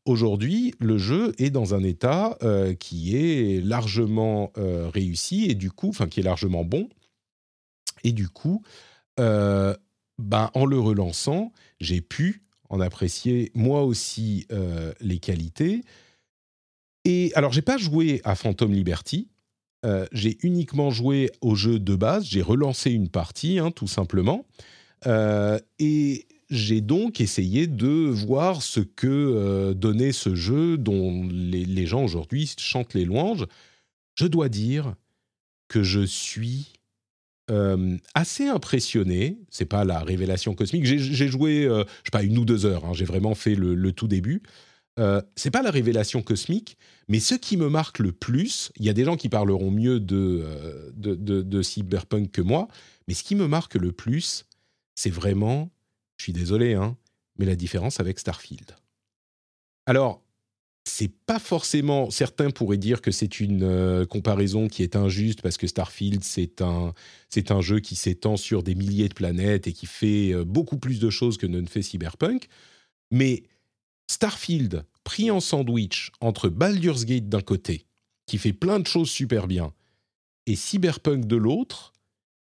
Aujourd'hui, 0.04 0.74
le 0.80 0.98
jeu 0.98 1.32
est 1.38 1.50
dans 1.50 1.74
un 1.74 1.84
état 1.84 2.36
euh, 2.42 2.74
qui 2.74 3.16
est 3.16 3.60
largement 3.60 4.50
euh, 4.56 4.88
réussi 4.88 5.44
et 5.48 5.54
du 5.54 5.70
coup, 5.70 5.90
enfin 5.90 6.08
qui 6.08 6.20
est 6.20 6.24
largement 6.24 6.64
bon. 6.64 6.88
Et 8.02 8.12
du 8.12 8.28
coup, 8.28 8.62
ben, 9.16 10.50
en 10.54 10.64
le 10.64 10.80
relançant, 10.80 11.52
j'ai 11.78 12.00
pu 12.00 12.42
en 12.68 12.80
apprécier 12.80 13.52
moi 13.54 13.84
aussi 13.84 14.48
les 15.00 15.18
qualités. 15.18 15.82
Et 17.04 17.32
alors, 17.34 17.52
j'ai 17.52 17.62
pas 17.62 17.78
joué 17.78 18.20
à 18.24 18.34
Phantom 18.34 18.72
Liberty, 18.72 19.28
euh, 19.84 20.06
j'ai 20.12 20.38
uniquement 20.42 20.90
joué 20.90 21.30
au 21.40 21.54
jeu 21.56 21.80
de 21.80 21.96
base, 21.96 22.24
j'ai 22.24 22.42
relancé 22.42 22.92
une 22.92 23.08
partie, 23.08 23.58
hein, 23.58 23.72
tout 23.72 23.88
simplement, 23.88 24.46
euh, 25.06 25.58
et 25.80 26.26
j'ai 26.50 26.80
donc 26.80 27.20
essayé 27.20 27.66
de 27.66 27.88
voir 27.88 28.62
ce 28.62 28.78
que 28.78 29.08
euh, 29.08 29.74
donnait 29.74 30.12
ce 30.12 30.36
jeu 30.36 30.76
dont 30.76 31.26
les, 31.28 31.86
gens 31.86 32.04
aujourd'hui 32.04 32.52
chantent 32.58 32.94
les 32.94 33.04
louanges. 33.04 33.46
Je 34.14 34.26
dois 34.26 34.48
dire 34.48 34.94
que 35.68 35.82
je 35.82 36.00
suis 36.00 36.74
assez 38.14 38.46
impressionné. 38.46 39.36
C'est 39.50 39.66
pas 39.66 39.84
la 39.84 39.98
révélation 39.98 40.54
cosmique. 40.54 40.86
J'ai 40.86 41.28
joué, 41.28 41.64
je 41.64 41.84
sais 42.04 42.10
pas, 42.10 42.22
une 42.22 42.38
ou 42.38 42.46
deux 42.46 42.64
heures. 42.64 42.86
Hein, 42.86 42.92
j'ai 42.94 43.04
vraiment 43.04 43.34
fait 43.34 43.54
le 43.54 43.92
tout 43.92 44.08
début. 44.08 44.42
Euh, 44.98 45.22
c'est 45.36 45.50
pas 45.50 45.62
la 45.62 45.70
révélation 45.70 46.22
cosmique, 46.22 46.76
mais 47.08 47.18
ce 47.18 47.34
qui 47.34 47.56
me 47.56 47.68
marque 47.68 47.98
le 47.98 48.12
plus, 48.12 48.72
il 48.76 48.84
y 48.84 48.90
a 48.90 48.92
des 48.92 49.04
gens 49.04 49.16
qui 49.16 49.28
parleront 49.28 49.70
mieux 49.70 50.00
de, 50.00 50.42
euh, 50.44 50.90
de, 50.94 51.62
Cyberpunk 51.62 52.30
que 52.30 52.42
moi, 52.42 52.68
mais 53.08 53.14
ce 53.14 53.24
qui 53.24 53.34
me 53.34 53.48
marque 53.48 53.74
le 53.74 53.92
plus, 53.92 54.44
c'est 54.94 55.10
vraiment, 55.10 55.70
je 56.18 56.24
suis 56.24 56.32
désolé, 56.32 56.74
hein, 56.74 56.96
mais 57.38 57.46
la 57.46 57.56
différence 57.56 58.00
avec 58.00 58.18
Starfield. 58.18 58.76
Alors, 59.86 60.22
c'est 60.84 61.12
pas 61.26 61.38
forcément. 61.38 62.10
Certains 62.10 62.50
pourraient 62.50 62.76
dire 62.76 63.00
que 63.00 63.12
c'est 63.12 63.40
une 63.40 63.62
euh, 63.62 64.04
comparaison 64.04 64.68
qui 64.68 64.82
est 64.82 64.94
injuste 64.94 65.40
parce 65.40 65.56
que 65.56 65.66
Starfield, 65.66 66.22
c'est 66.22 66.60
un, 66.60 66.92
c'est 67.30 67.50
un 67.50 67.62
jeu 67.62 67.80
qui 67.80 67.96
s'étend 67.96 68.36
sur 68.36 68.62
des 68.62 68.74
milliers 68.74 69.08
de 69.08 69.14
planètes 69.14 69.66
et 69.68 69.72
qui 69.72 69.86
fait 69.86 70.34
beaucoup 70.44 70.76
plus 70.76 71.00
de 71.00 71.08
choses 71.08 71.38
que 71.38 71.46
ne 71.46 71.64
fait 71.66 71.82
Cyberpunk. 71.82 72.48
Mais 73.10 73.44
Starfield 74.12 74.84
pris 75.04 75.30
en 75.30 75.40
sandwich 75.40 76.12
entre 76.20 76.48
Baldur's 76.50 77.06
Gate 77.06 77.30
d'un 77.30 77.40
côté, 77.40 77.86
qui 78.26 78.36
fait 78.36 78.52
plein 78.52 78.78
de 78.78 78.86
choses 78.86 79.10
super 79.10 79.46
bien, 79.46 79.72
et 80.46 80.54
Cyberpunk 80.54 81.26
de 81.26 81.36
l'autre, 81.36 81.94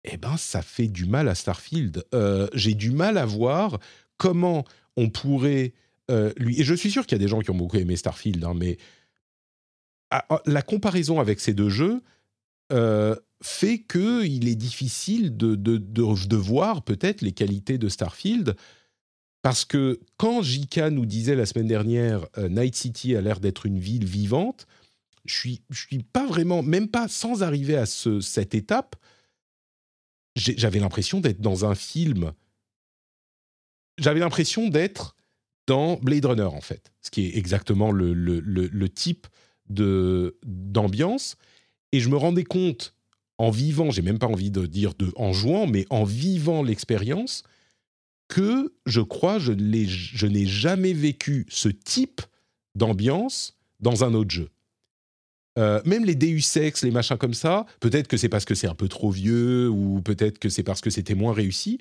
eh 0.05 0.17
ben 0.17 0.37
ça 0.39 0.63
fait 0.63 0.89
du 0.89 1.05
mal 1.05 1.29
à 1.29 1.35
Starfield. 1.35 2.05
Euh, 2.15 2.49
j'ai 2.55 2.75
du 2.75 2.91
mal 2.91 3.19
à 3.19 3.27
voir 3.27 3.79
comment 4.17 4.65
on 4.97 5.11
pourrait 5.11 5.75
euh, 6.11 6.33
lui. 6.39 6.59
Et 6.59 6.65
je 6.65 6.75
suis 6.75 6.91
sûr 6.91 7.07
qu'il 7.07 7.17
y 7.17 7.21
a 7.21 7.25
des 7.25 7.29
gens 7.29 7.41
qui 7.41 7.51
ont 7.51 7.57
beaucoup 7.57 7.77
aimé 7.77 7.97
Starfield, 7.97 8.43
hein, 8.45 8.55
mais 8.57 8.79
la 10.47 10.63
comparaison 10.63 11.21
avec 11.21 11.41
ces 11.41 11.55
deux 11.55 11.71
jeux 11.71 12.03
euh, 12.73 13.15
fait 13.43 13.83
qu'il 13.83 14.49
est 14.49 14.55
difficile 14.55 15.37
de, 15.37 15.55
de 15.55 16.37
voir 16.37 16.83
peut-être 16.83 17.21
les 17.21 17.33
qualités 17.33 17.79
de 17.79 17.89
Starfield 17.89 18.57
parce 19.43 19.65
que 19.65 20.01
quand 20.17 20.43
J.K. 20.43 20.91
nous 20.91 21.05
disait 21.05 21.35
la 21.35 21.47
semaine 21.47 21.67
dernière 21.67 22.27
euh, 22.39 22.49
Night 22.49 22.77
City 22.77 23.17
a 23.17 23.21
l'air 23.21 23.41
d'être 23.41 23.67
une 23.67 23.79
ville 23.79 24.07
vivante, 24.07 24.67
je 25.25 25.35
suis, 25.35 25.63
je 25.71 25.81
suis 25.81 26.03
pas 26.03 26.27
vraiment, 26.27 26.63
même 26.63 26.89
pas 26.89 27.09
sans 27.09 27.43
arriver 27.43 27.77
à 27.77 27.87
ce, 27.87 28.21
cette 28.21 28.55
étape, 28.55 28.97
j'avais 30.37 30.79
l'impression 30.79 31.21
d'être 31.21 31.41
dans 31.41 31.65
un 31.65 31.75
film. 31.75 32.33
J'avais 33.99 34.21
l'impression 34.21 34.69
d'être 34.69 35.15
dans 35.67 35.97
Blade 35.97 36.25
Runner, 36.25 36.43
en 36.43 36.61
fait, 36.61 36.93
ce 37.03 37.11
qui 37.11 37.27
est 37.27 37.37
exactement 37.37 37.93
le, 37.93 38.15
le, 38.15 38.41
le, 38.41 38.89
type 38.89 39.27
de, 39.69 40.39
d'ambiance. 40.45 41.37
Et 41.93 42.01
je 42.01 42.09
me 42.09 42.17
rendais 42.17 42.45
compte, 42.45 42.95
en 43.39 43.51
vivant, 43.51 43.91
j'ai 43.91 44.03
même 44.03 44.19
pas 44.19 44.27
envie 44.27 44.51
de 44.51 44.67
dire 44.67 44.95
de, 44.95 45.13
en 45.17 45.33
jouant, 45.33 45.67
mais 45.67 45.87
en 45.91 46.05
vivant 46.05 46.63
l'expérience, 46.63 47.45
que 48.33 48.73
je 48.87 49.03
crois 49.03 49.39
je, 49.39 49.53
n'ai 49.53 50.47
jamais 50.47 50.95
vécu 50.95 51.45
ce 51.51 51.69
type 51.69 52.23
d'ambiance 52.75 53.59
dans 53.79 54.05
un 54.05 54.15
autre 54.15 54.31
jeu. 54.31 54.49
Euh, 55.59 55.83
même 55.85 56.07
les 56.07 56.15
Deus 56.15 56.57
Ex, 56.57 56.83
les 56.83 56.91
machins 56.91 57.19
comme 57.19 57.35
ça, 57.35 57.67
peut-être 57.81 58.09
que 58.09 58.17
c'est 58.17 58.31
parce 58.31 58.47
que 58.47 58.55
c'est 58.55 58.69
un 58.69 58.75
peu 58.75 58.89
trop 58.89 59.11
vieux 59.11 59.69
ou 59.69 60.01
peut-être 60.01 60.39
que 60.39 60.49
c'est 60.49 60.63
parce 60.63 60.81
que 60.81 60.89
c'était 60.89 61.15
moins 61.15 61.35
réussi. 61.35 61.77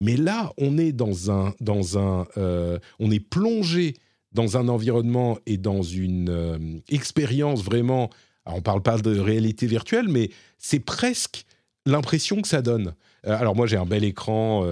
Mais 0.00 0.16
là, 0.16 0.54
on 0.56 0.78
est 0.78 0.92
dans 0.92 1.30
un, 1.30 1.52
dans 1.60 1.98
un, 1.98 2.26
euh, 2.38 2.78
on 2.98 3.10
est 3.10 3.20
plongé 3.20 3.94
dans 4.32 4.56
un 4.56 4.68
environnement 4.68 5.38
et 5.44 5.58
dans 5.58 5.82
une 5.82 6.80
expérience 6.88 7.62
vraiment. 7.62 8.08
Alors 8.46 8.60
on 8.60 8.62
parle 8.62 8.82
pas 8.82 8.96
de 8.96 9.18
réalité 9.18 9.66
virtuelle, 9.66 10.08
mais 10.08 10.30
c'est 10.56 10.80
presque 10.80 11.44
l'impression 11.84 12.40
que 12.40 12.48
ça 12.48 12.62
donne. 12.62 12.94
alors 13.24 13.54
moi 13.54 13.66
j'ai 13.66 13.76
un 13.76 13.84
bel 13.84 14.02
écran, 14.02 14.64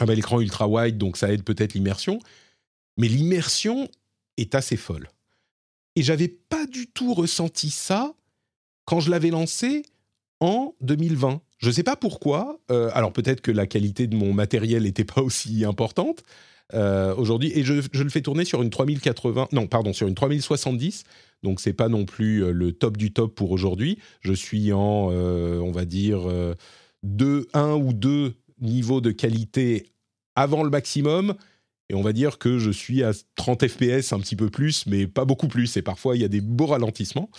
un 0.00 0.06
bel 0.06 0.18
écran 0.18 0.40
ultra 0.40 0.68
wide, 0.68 0.98
donc 0.98 1.16
ça 1.16 1.32
aide 1.32 1.42
peut-être 1.42 1.74
l'immersion. 1.74 2.18
Mais 2.96 3.08
l'immersion 3.08 3.88
est 4.36 4.54
assez 4.54 4.76
folle. 4.76 5.08
Et 5.96 6.02
j'avais 6.02 6.28
pas 6.28 6.66
du 6.66 6.86
tout 6.86 7.14
ressenti 7.14 7.70
ça 7.70 8.14
quand 8.84 9.00
je 9.00 9.10
l'avais 9.10 9.30
lancé 9.30 9.82
en 10.40 10.74
2020. 10.80 11.40
Je 11.58 11.68
ne 11.68 11.72
sais 11.72 11.82
pas 11.82 11.96
pourquoi. 11.96 12.58
Euh, 12.70 12.90
alors 12.94 13.12
peut-être 13.12 13.40
que 13.40 13.50
la 13.50 13.66
qualité 13.66 14.06
de 14.06 14.16
mon 14.16 14.32
matériel 14.32 14.84
n'était 14.84 15.04
pas 15.04 15.22
aussi 15.22 15.64
importante 15.64 16.22
euh, 16.74 17.14
aujourd'hui. 17.16 17.52
Et 17.54 17.64
je, 17.64 17.74
le 17.74 18.08
fais 18.10 18.20
tourner 18.22 18.44
sur 18.44 18.62
une 18.62 18.70
3080. 18.70 19.48
Non, 19.52 19.66
pardon, 19.66 19.92
sur 19.92 20.06
une 20.06 20.14
3070. 20.14 21.04
Donc 21.42 21.60
c'est 21.60 21.72
pas 21.72 21.88
non 21.88 22.04
plus 22.04 22.44
euh, 22.44 22.52
le 22.52 22.72
top 22.72 22.96
du 22.96 23.12
top 23.12 23.34
pour 23.34 23.50
aujourd'hui. 23.50 23.98
Je 24.20 24.32
suis 24.32 24.72
en, 24.72 25.08
on 25.10 25.72
va 25.72 25.84
dire, 25.84 26.20
2, 27.02 27.48
1 27.52 27.72
ou 27.72 27.92
2 27.92 28.34
niveau 28.60 29.00
de 29.00 29.10
qualité 29.10 29.86
avant 30.34 30.62
le 30.62 30.70
maximum. 30.70 31.34
Et 31.90 31.94
on 31.94 32.02
va 32.02 32.12
dire 32.12 32.38
que 32.38 32.58
je 32.58 32.70
suis 32.70 33.02
à 33.02 33.12
30 33.36 33.66
FPS, 33.66 34.12
un 34.12 34.20
petit 34.20 34.36
peu 34.36 34.50
plus, 34.50 34.86
mais 34.86 35.06
pas 35.06 35.24
beaucoup 35.24 35.48
plus. 35.48 35.76
Et 35.76 35.82
parfois, 35.82 36.16
il 36.16 36.22
y 36.22 36.24
a 36.24 36.28
des 36.28 36.42
beaux 36.42 36.66
ralentissements. 36.66 37.30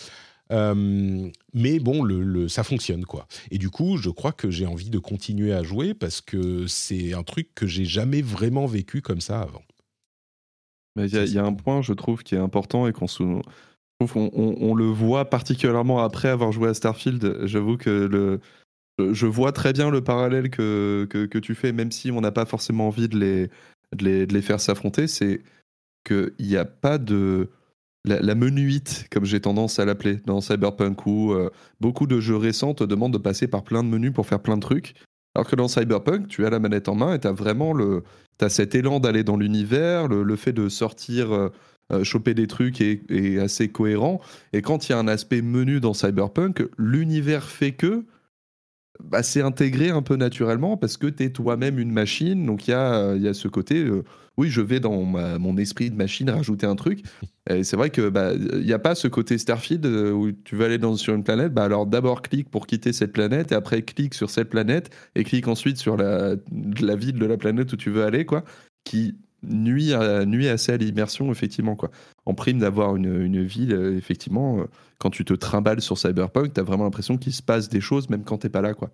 Euh, 0.52 1.30
mais 1.54 1.78
bon, 1.78 2.02
le, 2.02 2.22
le, 2.22 2.48
ça 2.48 2.64
fonctionne 2.64 3.04
quoi. 3.04 3.28
Et 3.52 3.58
du 3.58 3.70
coup, 3.70 3.96
je 3.96 4.10
crois 4.10 4.32
que 4.32 4.50
j'ai 4.50 4.66
envie 4.66 4.90
de 4.90 4.98
continuer 4.98 5.52
à 5.52 5.62
jouer 5.62 5.94
parce 5.94 6.20
que 6.20 6.66
c'est 6.66 7.14
un 7.14 7.22
truc 7.22 7.54
que 7.54 7.68
j'ai 7.68 7.84
jamais 7.84 8.20
vraiment 8.20 8.66
vécu 8.66 9.00
comme 9.00 9.20
ça 9.20 9.40
avant. 9.40 9.62
Il 10.96 11.06
y, 11.06 11.38
a 11.38 11.44
un 11.44 11.52
point, 11.52 11.82
je 11.82 11.92
trouve, 11.92 12.24
qui 12.24 12.34
est 12.34 12.38
important 12.38 12.88
et 12.88 12.92
qu'on 12.92 13.06
on, 13.20 13.42
on, 14.00 14.30
on, 14.34 14.74
le 14.74 14.86
voit 14.86 15.30
particulièrement 15.30 16.02
après 16.02 16.28
avoir 16.28 16.50
joué 16.50 16.68
à 16.68 16.74
Starfield. 16.74 17.46
J'avoue 17.46 17.76
que 17.76 17.90
le, 17.90 18.40
je 19.12 19.26
vois 19.26 19.52
très 19.52 19.72
bien 19.72 19.90
le 19.90 20.02
parallèle 20.02 20.50
que, 20.50 21.06
que, 21.10 21.38
tu 21.38 21.54
fais, 21.54 21.72
même 21.72 21.92
si 21.92 22.10
on 22.10 22.20
n'a 22.20 22.32
pas 22.32 22.46
forcément 22.46 22.88
envie 22.88 23.08
de 23.08 23.48
les, 23.98 24.42
faire 24.42 24.60
s'affronter. 24.60 25.06
C'est 25.06 25.42
qu'il 26.04 26.32
n'y 26.40 26.56
a 26.56 26.64
pas 26.64 26.98
de 26.98 27.50
la, 28.04 28.34
menuite, 28.34 29.06
comme 29.10 29.24
j'ai 29.24 29.40
tendance 29.40 29.78
à 29.78 29.84
l'appeler 29.84 30.16
dans 30.24 30.40
Cyberpunk, 30.40 31.06
où 31.06 31.32
euh, 31.32 31.50
beaucoup 31.80 32.06
de 32.06 32.20
jeux 32.20 32.36
récents 32.36 32.74
te 32.74 32.84
demandent 32.84 33.12
de 33.12 33.18
passer 33.18 33.46
par 33.48 33.62
plein 33.62 33.84
de 33.84 33.88
menus 33.88 34.12
pour 34.12 34.26
faire 34.26 34.40
plein 34.40 34.56
de 34.56 34.62
trucs. 34.62 34.94
Alors 35.34 35.48
que 35.48 35.56
dans 35.56 35.68
Cyberpunk, 35.68 36.28
tu 36.28 36.44
as 36.44 36.50
la 36.50 36.58
manette 36.58 36.88
en 36.88 36.94
main 36.94 37.14
et 37.14 37.20
tu 37.20 37.28
as 37.28 37.32
vraiment 37.32 37.72
le, 37.72 38.02
cet 38.48 38.74
élan 38.74 39.00
d'aller 39.00 39.22
dans 39.22 39.36
l'univers, 39.36 40.08
le, 40.08 40.36
fait 40.36 40.52
de 40.52 40.68
sortir, 40.68 41.32
euh, 41.32 41.48
euh, 41.92 42.04
choper 42.04 42.34
des 42.34 42.46
trucs 42.46 42.80
est, 42.80 43.38
assez 43.38 43.68
cohérent. 43.68 44.20
Et 44.52 44.62
quand 44.62 44.88
il 44.88 44.92
y 44.92 44.94
a 44.94 44.98
un 44.98 45.08
aspect 45.08 45.42
menu 45.42 45.80
dans 45.80 45.94
Cyberpunk, 45.94 46.64
l'univers 46.78 47.44
fait 47.44 47.72
que 47.72 48.04
bah, 49.04 49.22
c'est 49.22 49.42
intégré 49.42 49.90
un 49.90 50.02
peu 50.02 50.16
naturellement 50.16 50.76
parce 50.76 50.96
que 50.96 51.06
tu 51.06 51.24
es 51.24 51.30
toi-même 51.30 51.78
une 51.78 51.92
machine. 51.92 52.46
Donc 52.46 52.68
il 52.68 52.72
y 52.72 52.74
a, 52.74 53.14
y 53.16 53.28
a 53.28 53.34
ce 53.34 53.48
côté, 53.48 53.84
euh, 53.84 54.04
oui, 54.36 54.48
je 54.48 54.60
vais 54.60 54.80
dans 54.80 55.02
mon 55.02 55.56
esprit 55.56 55.90
de 55.90 55.96
machine 55.96 56.30
rajouter 56.30 56.66
un 56.66 56.76
truc. 56.76 57.04
Et 57.48 57.64
c'est 57.64 57.76
vrai 57.76 57.90
que 57.90 58.08
bah, 58.08 58.32
il 58.34 58.64
n'y 58.64 58.72
a 58.72 58.78
pas 58.78 58.94
ce 58.94 59.08
côté 59.08 59.38
Starfield 59.38 59.84
euh, 59.86 60.12
où 60.12 60.32
tu 60.32 60.56
vas 60.56 60.66
aller 60.66 60.78
dans, 60.78 60.96
sur 60.96 61.14
une 61.14 61.24
planète. 61.24 61.52
Bah, 61.52 61.64
alors 61.64 61.86
d'abord 61.86 62.22
clique 62.22 62.50
pour 62.50 62.66
quitter 62.66 62.92
cette 62.92 63.12
planète 63.12 63.52
et 63.52 63.54
après 63.54 63.82
clique 63.82 64.14
sur 64.14 64.30
cette 64.30 64.50
planète 64.50 64.90
et 65.14 65.24
clique 65.24 65.48
ensuite 65.48 65.76
sur 65.76 65.96
la, 65.96 66.36
la 66.80 66.96
ville 66.96 67.18
de 67.18 67.26
la 67.26 67.36
planète 67.36 67.72
où 67.72 67.76
tu 67.76 67.90
veux 67.90 68.04
aller, 68.04 68.24
quoi. 68.24 68.44
Qui 68.84 69.18
nuit, 69.42 69.92
à, 69.92 70.24
nuit 70.24 70.48
assez 70.48 70.72
à 70.72 70.76
l'immersion, 70.76 71.30
effectivement. 71.30 71.76
Quoi. 71.76 71.90
En 72.26 72.34
prime 72.34 72.58
d'avoir 72.58 72.96
une, 72.96 73.22
une, 73.22 73.44
ville, 73.44 73.72
euh, 73.72 73.96
effectivement, 73.96 74.60
euh, 74.60 74.64
quand 74.98 75.10
tu 75.10 75.24
te 75.24 75.34
trimbales 75.34 75.80
sur 75.80 75.98
Cyberpunk, 75.98 76.54
tu 76.54 76.60
as 76.60 76.62
vraiment 76.62 76.84
l'impression 76.84 77.18
qu'il 77.18 77.32
se 77.32 77.42
passe 77.42 77.68
des 77.68 77.80
choses, 77.80 78.08
même 78.10 78.24
quand 78.24 78.38
tu 78.38 78.50
pas 78.50 78.62
là. 78.62 78.74
quoi. 78.74 78.90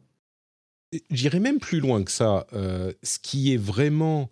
J'irai 1.10 1.40
même 1.40 1.58
plus 1.58 1.80
loin 1.80 2.02
que 2.02 2.10
ça. 2.10 2.46
Euh, 2.52 2.92
ce 3.02 3.18
qui 3.18 3.52
est 3.52 3.56
vraiment 3.56 4.30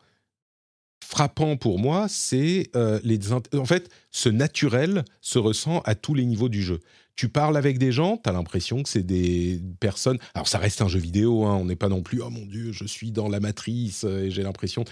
frappant 1.04 1.56
pour 1.56 1.78
moi, 1.78 2.06
c'est 2.08 2.70
les... 3.02 3.32
En 3.32 3.64
fait, 3.66 3.90
ce 4.10 4.30
naturel 4.30 5.04
se 5.20 5.38
ressent 5.38 5.80
à 5.84 5.94
tous 5.94 6.14
les 6.14 6.24
niveaux 6.24 6.48
du 6.48 6.62
jeu. 6.62 6.80
Tu 7.14 7.28
parles 7.28 7.56
avec 7.58 7.78
des 7.78 7.92
gens, 7.92 8.16
tu 8.16 8.30
as 8.30 8.32
l'impression 8.32 8.82
que 8.82 8.88
c'est 8.88 9.02
des 9.02 9.60
personnes... 9.80 10.18
Alors 10.34 10.48
ça 10.48 10.58
reste 10.58 10.80
un 10.80 10.88
jeu 10.88 10.98
vidéo, 10.98 11.44
hein, 11.44 11.56
on 11.56 11.66
n'est 11.66 11.76
pas 11.76 11.90
non 11.90 12.02
plus, 12.02 12.22
oh 12.22 12.30
mon 12.30 12.46
Dieu, 12.46 12.72
je 12.72 12.86
suis 12.86 13.12
dans 13.12 13.28
la 13.28 13.38
matrice 13.38 14.04
et 14.04 14.30
j'ai 14.30 14.42
l'impression 14.42 14.84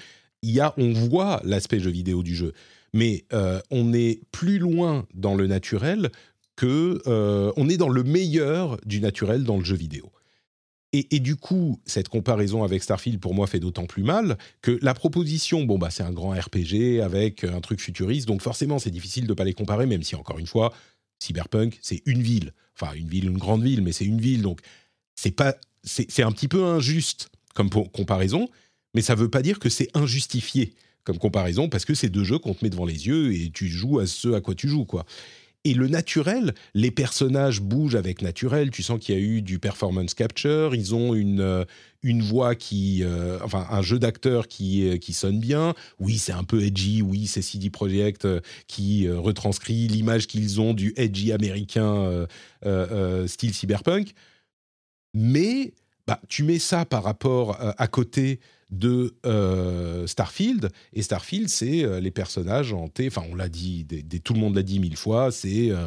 il 0.43 0.51
y 0.51 0.60
a, 0.60 0.74
on 0.77 0.93
voit 0.93 1.40
l'aspect 1.44 1.81
jeu 1.81 1.90
vidéo 1.90 2.23
du 2.23 2.35
jeu, 2.35 2.52
mais 2.93 3.24
euh, 3.32 3.60
on 3.70 3.93
est 3.93 4.20
plus 4.32 4.59
loin 4.59 5.06
dans 5.14 5.35
le 5.35 5.47
naturel 5.47 6.10
que 6.56 7.01
euh, 7.06 7.52
on 7.56 7.69
est 7.69 7.77
dans 7.77 7.89
le 7.89 8.02
meilleur 8.02 8.78
du 8.85 9.01
naturel 9.01 9.44
dans 9.44 9.56
le 9.56 9.64
jeu 9.64 9.77
vidéo. 9.77 10.12
Et, 10.94 11.20
du 11.20 11.36
coup, 11.36 11.81
cette 11.86 12.10
comparaison 12.10 12.64
avec 12.64 12.82
Starfield 12.82 13.19
pour 13.19 13.32
moi 13.32 13.47
fait 13.47 13.60
d'autant 13.60 13.86
plus 13.86 14.02
mal 14.02 14.36
que 14.60 14.78
la 14.82 14.93
proposition, 14.93 15.64
bon 15.64 15.78
bah 15.78 15.89
c'est 15.90 16.02
un 16.02 16.12
grand 16.12 16.32
RPG 16.32 17.01
avec 17.02 17.44
un 17.44 17.62
truc 17.62 17.81
futuriste, 17.81 18.28
donc 18.28 18.43
forcément 18.43 18.78
c'est 18.78 18.90
difficile 18.90 19.27
de 19.27 19.32
pas 19.32 19.44
les 19.44 19.55
comparer, 19.55 19.86
même 19.86 20.02
si 20.02 20.16
encore 20.16 20.39
une 20.39 20.47
fois, 20.47 20.70
Cyberpunk 21.19 21.78
c'est 21.81 22.02
une 22.05 22.20
ville, 22.20 22.52
enfin 22.78 22.93
une 22.93 23.09
ville, 23.09 23.24
une 23.24 23.39
grande 23.39 23.62
ville, 23.62 23.81
mais 23.81 23.93
c'est 23.93 24.05
une 24.05 24.20
ville, 24.20 24.43
donc 24.43 24.60
c'est 25.14 25.31
pas, 25.31 25.56
c'est 25.82 26.23
un 26.23 26.31
petit 26.31 26.48
peu 26.48 26.62
injuste 26.62 27.31
comme 27.55 27.70
comparaison, 27.70 28.51
mais 28.94 29.02
ça 29.02 29.14
ne 29.14 29.20
veut 29.20 29.31
pas 29.31 29.43
dire 29.43 29.59
que 29.59 29.69
c'est 29.69 29.89
injustifié 29.94 30.73
comme 31.05 31.19
comparaison, 31.19 31.69
parce 31.69 31.85
que 31.85 31.94
c'est 31.94 32.09
deux 32.09 32.24
jeux 32.24 32.39
qu'on 32.39 32.55
te 32.55 32.64
met 32.64 32.70
devant 32.70 32.86
les 32.86 33.06
yeux 33.09 33.35
et 33.35 33.51
tu 33.51 33.66
joues 33.66 33.98
à 33.98 34.06
ce 34.06 34.35
à 34.35 34.40
quoi 34.40 34.55
tu 34.55 34.69
joues, 34.69 34.85
quoi. 34.85 35.05
Et 35.64 35.74
le 35.74 35.86
naturel, 35.86 36.55
les 36.74 36.90
personnages 36.90 37.60
bougent 37.60 37.94
avec 37.94 38.20
naturel. 38.20 38.70
Tu 38.70 38.82
sens 38.82 38.98
qu'il 38.98 39.14
y 39.14 39.19
a 39.19 39.20
eu 39.20 39.43
du 39.43 39.60
performance 39.60 40.12
capture. 40.12 40.74
Ils 40.74 40.93
ont 40.93 41.14
une, 41.14 41.40
euh, 41.40 41.64
une 42.02 42.20
voix 42.20 42.56
qui, 42.56 43.05
euh, 43.05 43.39
enfin, 43.44 43.66
un 43.70 43.81
jeu 43.81 44.01
d'acteur 44.01 44.48
qui, 44.48 44.89
euh, 44.89 44.97
qui 44.98 45.12
sonne 45.12 45.39
bien. 45.39 45.74
Oui, 46.01 46.19
c'est 46.19 46.32
un 46.32 46.43
peu 46.43 46.64
edgy. 46.64 47.01
Oui, 47.01 47.28
c'est 47.28 47.43
CD 47.43 47.70
Projekt 47.70 48.27
qui 48.66 49.09
retranscrit 49.09 49.86
l'image 49.86 50.27
qu'ils 50.27 50.60
ont 50.60 50.74
du 50.74 50.93
edgy 50.97 51.31
américain 51.31 52.27
style 53.27 53.55
cyberpunk. 53.55 54.14
Mais 55.14 55.74
bah, 56.06 56.20
tu 56.28 56.42
mets 56.42 56.58
ça 56.58 56.84
par 56.84 57.02
rapport 57.04 57.56
à 57.60 57.86
côté 57.88 58.40
de 58.72 59.14
euh, 59.26 60.06
Starfield. 60.06 60.70
Et 60.94 61.02
Starfield, 61.02 61.48
c'est 61.48 61.84
euh, 61.84 62.00
les 62.00 62.10
personnages 62.10 62.72
hantés, 62.72 63.06
enfin 63.06 63.22
on 63.30 63.36
l'a 63.36 63.48
dit, 63.48 63.86
tout 64.24 64.32
le 64.34 64.40
monde 64.40 64.56
l'a 64.56 64.62
dit 64.62 64.80
mille 64.80 64.96
fois, 64.96 65.30
c'est 65.30 65.70
euh, 65.70 65.86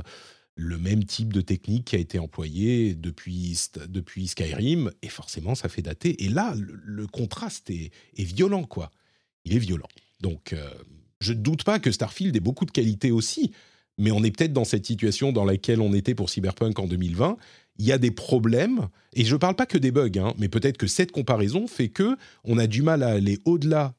le 0.55 0.77
même 0.77 1.03
type 1.03 1.33
de 1.33 1.41
technique 1.41 1.85
qui 1.85 1.95
a 1.95 1.99
été 1.99 2.19
employé 2.19 2.93
depuis, 2.93 3.59
depuis 3.89 4.27
Skyrim, 4.27 4.91
et 5.01 5.09
forcément 5.09 5.55
ça 5.55 5.67
fait 5.67 5.81
dater. 5.81 6.23
Et 6.23 6.29
là, 6.29 6.53
le, 6.55 7.07
contraste 7.07 7.69
est, 7.71 7.91
est, 8.15 8.23
violent, 8.23 8.63
quoi. 8.63 8.91
Il 9.43 9.55
est 9.55 9.59
violent. 9.59 9.89
Donc 10.21 10.55
je 11.19 11.33
ne 11.33 11.39
doute 11.39 11.63
pas 11.63 11.79
que 11.79 11.91
Starfield 11.91 12.35
ait 12.35 12.39
beaucoup 12.39 12.65
de 12.65 12.71
qualités 12.71 13.11
aussi, 13.11 13.51
mais 13.97 14.11
on 14.11 14.23
est 14.23 14.31
peut-être 14.31 14.53
dans 14.53 14.63
cette 14.63 14.85
situation 14.85 15.31
dans 15.31 15.45
laquelle 15.45 15.81
on 15.81 15.93
était 15.93 16.15
pour 16.15 16.29
Cyberpunk 16.29 16.79
en 16.79 16.87
2020, 16.87 17.37
il 17.77 17.85
y 17.85 17.91
a 17.91 17.97
des 17.97 18.11
problèmes, 18.11 18.87
et 19.13 19.25
je 19.25 19.33
ne 19.33 19.39
parle 19.39 19.55
pas 19.55 19.65
que 19.65 19.77
des 19.77 19.91
bugs, 19.91 20.17
hein, 20.17 20.33
mais 20.37 20.47
peut-être 20.47 20.77
que 20.77 20.87
cette 20.87 21.11
comparaison 21.11 21.67
fait 21.67 21.89
que 21.89 22.17
on 22.43 22.57
a 22.57 22.67
du 22.67 22.81
mal 22.81 23.03
à 23.03 23.09
aller 23.09 23.39
au-delà 23.45 23.95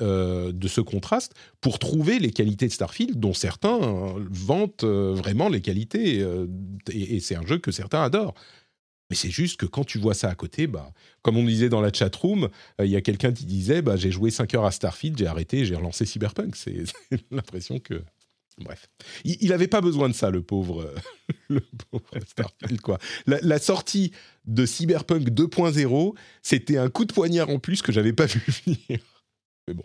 euh, 0.00 0.52
de 0.52 0.68
ce 0.68 0.80
contraste 0.80 1.34
pour 1.60 1.78
trouver 1.78 2.18
les 2.18 2.30
qualités 2.30 2.66
de 2.66 2.72
Starfield, 2.72 3.18
dont 3.18 3.34
certains 3.34 3.80
euh, 3.80 4.24
vantent 4.30 4.84
euh, 4.84 5.12
vraiment 5.14 5.48
les 5.48 5.60
qualités, 5.60 6.24
et, 6.92 7.20
c'est 7.20 7.36
un 7.36 7.46
jeu 7.46 7.58
que 7.58 7.72
certains 7.72 8.02
adorent. 8.02 8.34
Mais 9.10 9.16
c'est 9.16 9.30
juste 9.30 9.58
que 9.58 9.66
quand 9.66 9.84
tu 9.84 9.98
vois 9.98 10.14
ça 10.14 10.28
à 10.28 10.34
côté, 10.34 10.66
bah, 10.66 10.92
comme 11.22 11.36
on 11.36 11.44
disait 11.44 11.68
dans 11.68 11.80
la 11.80 11.92
chat 11.92 12.14
room, 12.16 12.48
il 12.80 12.90
y 12.90 12.96
a 12.96 13.00
quelqu'un 13.00 13.32
qui 13.32 13.44
disait 13.44 13.80
bah, 13.80 13.96
J'ai 13.96 14.10
joué 14.10 14.30
5 14.32 14.52
heures 14.54 14.64
à 14.64 14.72
Starfield, 14.72 15.16
j'ai 15.16 15.28
arrêté, 15.28 15.64
j'ai 15.64 15.76
relancé 15.76 16.04
Cyberpunk. 16.06 16.56
C'est 16.56 16.82
l'impression 17.30 17.78
que 17.78 18.02
Bref, 18.58 18.88
il 19.24 19.50
n'avait 19.50 19.68
pas 19.68 19.82
besoin 19.82 20.08
de 20.08 20.14
ça, 20.14 20.30
le 20.30 20.42
pauvre, 20.42 20.94
le 21.48 21.60
pauvre 21.90 22.06
Starfield. 22.26 22.80
La, 23.26 23.58
sortie 23.58 24.12
de 24.46 24.64
Cyberpunk 24.64 25.28
2.0, 25.28 26.14
c'était 26.42 26.78
un 26.78 26.88
coup 26.88 27.04
de 27.04 27.12
poignard 27.12 27.50
en 27.50 27.58
plus 27.58 27.82
que 27.82 27.92
j'avais 27.92 28.14
pas 28.14 28.24
vu 28.26 28.40
venir. 28.64 29.00
Mais 29.68 29.74
bon. 29.74 29.84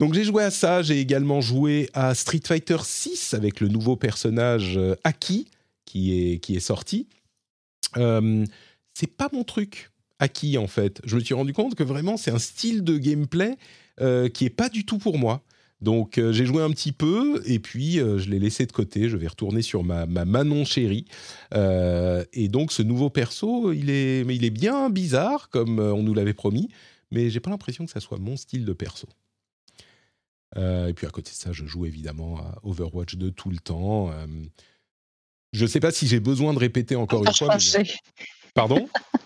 Donc 0.00 0.14
j'ai 0.14 0.24
joué 0.24 0.42
à 0.42 0.50
ça, 0.50 0.82
j'ai 0.82 0.98
également 0.98 1.40
joué 1.40 1.88
à 1.92 2.14
Street 2.14 2.40
Fighter 2.44 2.78
6 2.82 3.34
avec 3.34 3.60
le 3.60 3.68
nouveau 3.68 3.94
personnage 3.94 4.76
euh, 4.76 4.96
Aki 5.04 5.48
qui 5.84 6.18
est, 6.18 6.38
qui 6.38 6.56
est 6.56 6.60
sorti. 6.60 7.06
Euh, 7.98 8.44
c'est 8.94 9.06
pas 9.06 9.28
mon 9.32 9.44
truc, 9.44 9.90
Aki 10.18 10.58
en 10.58 10.66
fait. 10.66 11.00
Je 11.04 11.16
me 11.16 11.20
suis 11.20 11.34
rendu 11.34 11.52
compte 11.52 11.74
que 11.74 11.84
vraiment 11.84 12.16
c'est 12.16 12.30
un 12.30 12.38
style 12.38 12.82
de 12.82 12.98
gameplay 12.98 13.56
euh, 14.00 14.28
qui 14.28 14.44
est 14.44 14.50
pas 14.50 14.68
du 14.68 14.84
tout 14.84 14.98
pour 14.98 15.18
moi. 15.18 15.44
Donc 15.82 16.16
euh, 16.16 16.32
j'ai 16.32 16.46
joué 16.46 16.62
un 16.62 16.70
petit 16.70 16.92
peu 16.92 17.42
et 17.44 17.58
puis 17.58 17.98
euh, 17.98 18.18
je 18.18 18.30
l'ai 18.30 18.38
laissé 18.38 18.64
de 18.66 18.72
côté. 18.72 19.08
Je 19.08 19.16
vais 19.16 19.26
retourner 19.26 19.62
sur 19.62 19.82
ma, 19.82 20.06
Manon 20.06 20.64
chérie. 20.64 21.06
Euh, 21.54 22.24
et 22.32 22.48
donc 22.48 22.72
ce 22.72 22.82
nouveau 22.82 23.10
perso, 23.10 23.72
il 23.72 23.90
est, 23.90 24.24
mais 24.24 24.36
il 24.36 24.44
est 24.44 24.50
bien 24.50 24.88
bizarre 24.90 25.48
comme 25.50 25.80
on 25.80 26.02
nous 26.02 26.14
l'avait 26.14 26.34
promis, 26.34 26.68
mais 27.10 27.30
j'ai 27.30 27.40
pas 27.40 27.50
l'impression 27.50 27.84
que 27.84 27.90
ça 27.90 28.00
soit 28.00 28.18
mon 28.18 28.36
style 28.36 28.64
de 28.64 28.72
perso. 28.72 29.08
et 30.56 30.92
puis 30.94 31.06
à 31.06 31.10
côté 31.10 31.32
de 31.32 31.36
ça, 31.36 31.52
je 31.52 31.66
joue 31.66 31.84
évidemment 31.84 32.38
à 32.38 32.58
Overwatch 32.62 33.16
2 33.16 33.32
tout 33.32 33.50
le 33.50 33.58
temps. 33.58 34.12
je 35.52 35.62
ne 35.62 35.68
sais 35.68 35.80
pas 35.80 35.90
si 35.90 36.06
j'ai 36.06 36.20
besoin 36.20 36.54
de 36.54 36.58
répéter 36.60 36.94
encore 36.94 37.24
une 37.26 37.34
fois. 37.34 37.56
Pardon? 38.54 38.88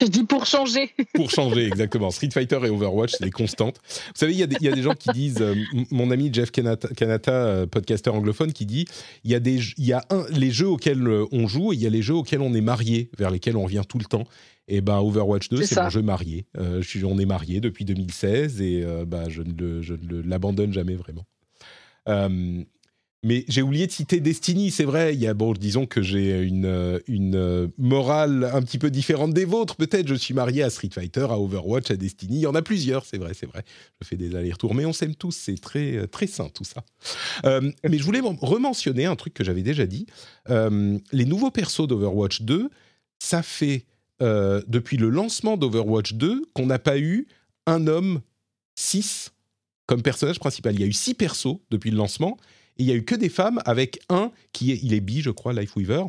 Je 0.00 0.08
dis 0.08 0.24
pour 0.24 0.44
changer. 0.44 0.90
pour 1.14 1.30
changer, 1.30 1.66
exactement. 1.66 2.10
Street 2.10 2.30
Fighter 2.30 2.58
et 2.64 2.68
Overwatch, 2.68 3.12
c'est 3.12 3.24
des 3.24 3.30
constantes. 3.30 3.80
Vous 3.86 4.12
savez, 4.14 4.32
il 4.34 4.38
y, 4.38 4.42
a 4.42 4.46
des 4.46 4.82
gens 4.82 4.94
qui 4.94 5.10
disent, 5.10 5.40
euh, 5.40 5.54
mon 5.90 6.10
ami 6.10 6.28
Jeff 6.32 6.50
Kanata, 6.50 7.30
euh, 7.30 7.66
podcaster 7.66 8.10
anglophone, 8.10 8.52
qui 8.52 8.66
dit, 8.66 8.84
il 9.24 9.30
y 9.30 9.34
a, 9.34 9.40
des, 9.40 9.58
y 9.78 9.92
a 9.94 10.04
un, 10.10 10.26
les 10.30 10.50
jeux 10.50 10.68
auxquels 10.68 11.06
euh, 11.06 11.24
on 11.32 11.46
joue 11.46 11.72
et 11.72 11.76
il 11.76 11.82
y 11.82 11.86
a 11.86 11.90
les 11.90 12.02
jeux 12.02 12.14
auxquels 12.14 12.42
on 12.42 12.52
est 12.52 12.60
marié, 12.60 13.10
vers 13.16 13.30
lesquels 13.30 13.56
on 13.56 13.64
revient 13.64 13.82
tout 13.88 13.98
le 13.98 14.04
temps. 14.04 14.24
Et 14.68 14.80
ben 14.80 14.98
Overwatch 14.98 15.48
2, 15.48 15.62
c'est 15.62 15.80
mon 15.80 15.88
jeu 15.90 16.02
marié. 16.02 16.44
je 16.56 16.82
suis, 16.82 17.04
on 17.04 17.18
est 17.18 17.24
marié 17.24 17.60
depuis 17.60 17.84
2016 17.84 18.60
et 18.60 18.84
bah, 19.06 19.28
je 19.28 19.42
ne 19.42 20.22
l'abandonne 20.22 20.72
jamais 20.72 20.96
vraiment. 20.96 21.24
Mais 23.26 23.44
j'ai 23.48 23.60
oublié 23.60 23.88
de 23.88 23.90
citer 23.90 24.20
Destiny, 24.20 24.70
c'est 24.70 24.84
vrai. 24.84 25.12
Il 25.12 25.20
y 25.20 25.26
a, 25.26 25.34
bon, 25.34 25.52
disons 25.52 25.84
que 25.84 26.00
j'ai 26.00 26.42
une, 26.42 27.00
une 27.08 27.72
morale 27.76 28.48
un 28.54 28.62
petit 28.62 28.78
peu 28.78 28.88
différente 28.88 29.34
des 29.34 29.44
vôtres. 29.44 29.74
Peut-être 29.74 30.06
je 30.06 30.14
suis 30.14 30.32
marié 30.32 30.62
à 30.62 30.70
Street 30.70 30.90
Fighter, 30.92 31.26
à 31.28 31.36
Overwatch, 31.36 31.90
à 31.90 31.96
Destiny. 31.96 32.36
Il 32.36 32.42
y 32.42 32.46
en 32.46 32.54
a 32.54 32.62
plusieurs, 32.62 33.04
c'est 33.04 33.18
vrai, 33.18 33.34
c'est 33.34 33.46
vrai. 33.46 33.64
Je 34.00 34.06
fais 34.06 34.16
des 34.16 34.36
allers-retours, 34.36 34.76
mais 34.76 34.84
on 34.86 34.92
s'aime 34.92 35.16
tous. 35.16 35.32
C'est 35.32 35.60
très, 35.60 36.06
très 36.06 36.28
sain 36.28 36.48
tout 36.50 36.62
ça. 36.62 36.84
Euh, 37.46 37.72
mais 37.88 37.98
je 37.98 38.04
voulais 38.04 38.20
rementionner 38.20 39.06
un 39.06 39.16
truc 39.16 39.34
que 39.34 39.42
j'avais 39.42 39.64
déjà 39.64 39.86
dit. 39.86 40.06
Euh, 40.48 40.96
les 41.10 41.24
nouveaux 41.24 41.50
persos 41.50 41.88
d'Overwatch 41.88 42.42
2, 42.42 42.70
ça 43.18 43.42
fait 43.42 43.86
euh, 44.22 44.62
depuis 44.68 44.98
le 44.98 45.08
lancement 45.08 45.56
d'Overwatch 45.56 46.12
2 46.12 46.44
qu'on 46.54 46.66
n'a 46.66 46.78
pas 46.78 46.96
eu 46.96 47.26
un 47.66 47.88
homme 47.88 48.20
6 48.76 49.32
comme 49.86 50.02
personnage 50.02 50.38
principal. 50.38 50.74
Il 50.74 50.80
y 50.80 50.84
a 50.84 50.86
eu 50.86 50.92
6 50.92 51.14
persos 51.14 51.58
depuis 51.70 51.90
le 51.90 51.96
lancement 51.96 52.36
il 52.78 52.86
y 52.86 52.92
a 52.92 52.94
eu 52.94 53.04
que 53.04 53.14
des 53.14 53.28
femmes 53.28 53.60
avec 53.64 54.00
un 54.08 54.30
qui 54.52 54.72
est, 54.72 54.80
il 54.82 54.94
est 54.94 55.00
bi, 55.00 55.20
je 55.20 55.30
crois, 55.30 55.52
Lifeweaver. 55.52 56.04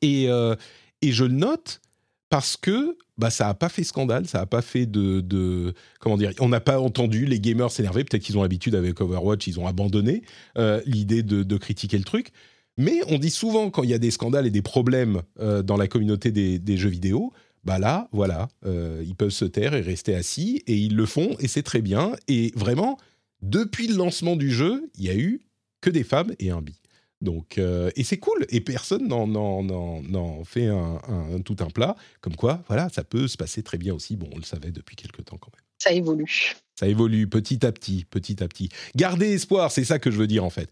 Et, 0.00 0.28
euh, 0.28 0.56
et 1.00 1.12
je 1.12 1.24
le 1.24 1.34
note 1.34 1.80
parce 2.28 2.56
que 2.56 2.96
bah, 3.18 3.30
ça 3.30 3.46
n'a 3.46 3.54
pas 3.54 3.68
fait 3.68 3.84
scandale, 3.84 4.26
ça 4.26 4.38
n'a 4.38 4.46
pas 4.46 4.62
fait 4.62 4.86
de, 4.86 5.74
Comment 6.00 6.16
dire 6.16 6.32
On 6.40 6.48
n'a 6.48 6.60
pas 6.60 6.80
entendu 6.80 7.26
les 7.26 7.38
gamers 7.38 7.70
s'énerver. 7.70 8.04
Peut-être 8.04 8.22
qu'ils 8.22 8.38
ont 8.38 8.42
l'habitude 8.42 8.74
avec 8.74 9.00
Overwatch, 9.00 9.46
ils 9.46 9.60
ont 9.60 9.66
abandonné 9.66 10.22
euh, 10.58 10.80
l'idée 10.86 11.22
de, 11.22 11.56
critiquer 11.56 11.98
le 11.98 12.04
truc. 12.04 12.30
Mais 12.78 13.00
on 13.08 13.18
dit 13.18 13.30
souvent 13.30 13.70
quand 13.70 13.82
il 13.82 13.90
y 13.90 13.94
a 13.94 13.98
des 13.98 14.10
scandales 14.10 14.46
et 14.46 14.50
des 14.50 14.62
problèmes 14.62 15.20
euh, 15.40 15.62
dans 15.62 15.76
la 15.76 15.88
communauté 15.88 16.32
des, 16.32 16.76
jeux 16.76 16.88
vidéo, 16.88 17.32
bah 17.64 17.78
là, 17.78 18.08
voilà, 18.10 18.48
ils 18.64 19.14
peuvent 19.14 19.30
se 19.30 19.44
taire 19.44 19.74
et 19.74 19.82
rester 19.82 20.16
assis 20.16 20.64
et 20.66 20.74
ils 20.74 20.96
le 20.96 21.06
font 21.06 21.36
et 21.38 21.46
c'est 21.46 21.62
très 21.62 21.80
bien. 21.80 22.12
Et 22.26 22.50
vraiment, 22.56 22.98
depuis 23.42 23.86
le 23.88 23.96
lancement 23.96 24.34
du 24.36 24.50
jeu, 24.50 24.90
il 24.98 25.04
y 25.04 25.10
a 25.10 25.14
eu 25.14 25.42
que 25.82 25.90
des 25.90 26.04
femmes 26.04 26.34
et 26.38 26.50
un 26.50 26.62
bi. 26.62 26.74
Donc, 27.20 27.58
euh, 27.58 27.90
et 27.94 28.02
c'est 28.02 28.18
cool, 28.18 28.46
et 28.48 28.60
personne 28.60 29.06
n'en 29.06 30.44
fait 30.44 30.66
un, 30.66 31.40
tout 31.44 31.56
un 31.60 31.70
plat. 31.70 31.94
Comme 32.20 32.34
quoi, 32.34 32.64
voilà, 32.66 32.88
ça 32.88 33.04
peut 33.04 33.28
se 33.28 33.36
passer 33.36 33.62
très 33.62 33.78
bien 33.78 33.94
aussi. 33.94 34.16
Bon, 34.16 34.28
on 34.32 34.38
le 34.38 34.42
savait 34.42 34.72
depuis 34.72 34.96
quelques 34.96 35.24
temps 35.24 35.36
quand 35.38 35.52
même. 35.54 35.62
Ça 35.78 35.92
évolue. 35.92 36.54
Ça 36.74 36.88
évolue 36.88 37.28
petit 37.28 37.64
à 37.64 37.70
petit, 37.70 38.04
petit 38.04 38.42
à 38.42 38.48
petit. 38.48 38.70
Gardez 38.96 39.32
espoir, 39.32 39.70
c'est 39.70 39.84
ça 39.84 40.00
que 40.00 40.10
je 40.10 40.16
veux 40.16 40.26
dire 40.26 40.44
en 40.44 40.50
fait. 40.50 40.70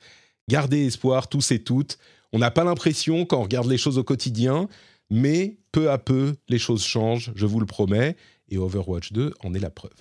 Gardez 0.48 0.86
espoir, 0.86 1.28
tous 1.28 1.52
et 1.52 1.62
toutes. 1.62 1.98
On 2.32 2.38
n'a 2.38 2.50
pas 2.50 2.64
l'impression 2.64 3.26
quand 3.26 3.38
on 3.38 3.42
regarde 3.44 3.68
les 3.68 3.78
choses 3.78 3.98
au 3.98 4.04
quotidien, 4.04 4.68
mais 5.08 5.58
peu 5.70 5.90
à 5.90 5.98
peu, 5.98 6.34
les 6.48 6.58
choses 6.58 6.84
changent, 6.84 7.32
je 7.36 7.46
vous 7.46 7.60
le 7.60 7.66
promets. 7.66 8.16
Et 8.48 8.58
Overwatch 8.58 9.12
2 9.12 9.34
en 9.44 9.54
est 9.54 9.60
la 9.60 9.70
preuve. 9.70 9.94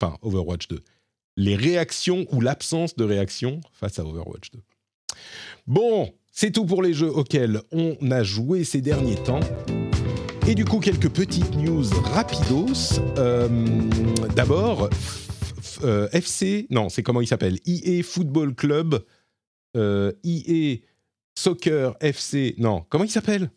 Enfin, 0.00 0.18
Overwatch 0.20 0.68
2 0.68 0.82
les 1.38 1.54
réactions 1.54 2.26
ou 2.32 2.40
l'absence 2.40 2.96
de 2.96 3.04
réaction 3.04 3.60
face 3.72 4.00
à 4.00 4.04
Overwatch 4.04 4.50
2. 4.50 4.58
Bon, 5.68 6.12
c'est 6.32 6.50
tout 6.50 6.66
pour 6.66 6.82
les 6.82 6.92
jeux 6.92 7.10
auxquels 7.10 7.62
on 7.70 7.96
a 8.10 8.24
joué 8.24 8.64
ces 8.64 8.80
derniers 8.80 9.22
temps. 9.22 9.40
Et 10.48 10.56
du 10.56 10.64
coup, 10.64 10.80
quelques 10.80 11.08
petites 11.08 11.54
news 11.54 11.84
rapidos. 12.12 13.00
Euh, 13.18 13.48
d'abord, 14.34 14.90
FC, 16.12 16.62
euh, 16.62 16.74
non, 16.74 16.88
c'est 16.88 17.04
comment 17.04 17.20
il 17.20 17.28
s'appelle? 17.28 17.58
EA 17.66 18.02
Football 18.02 18.56
Club, 18.56 19.04
euh, 19.76 20.12
EA 20.24 20.78
Soccer 21.36 21.94
FC, 22.00 22.56
non, 22.58 22.84
comment 22.88 23.04
il 23.04 23.10
s'appelle? 23.10 23.52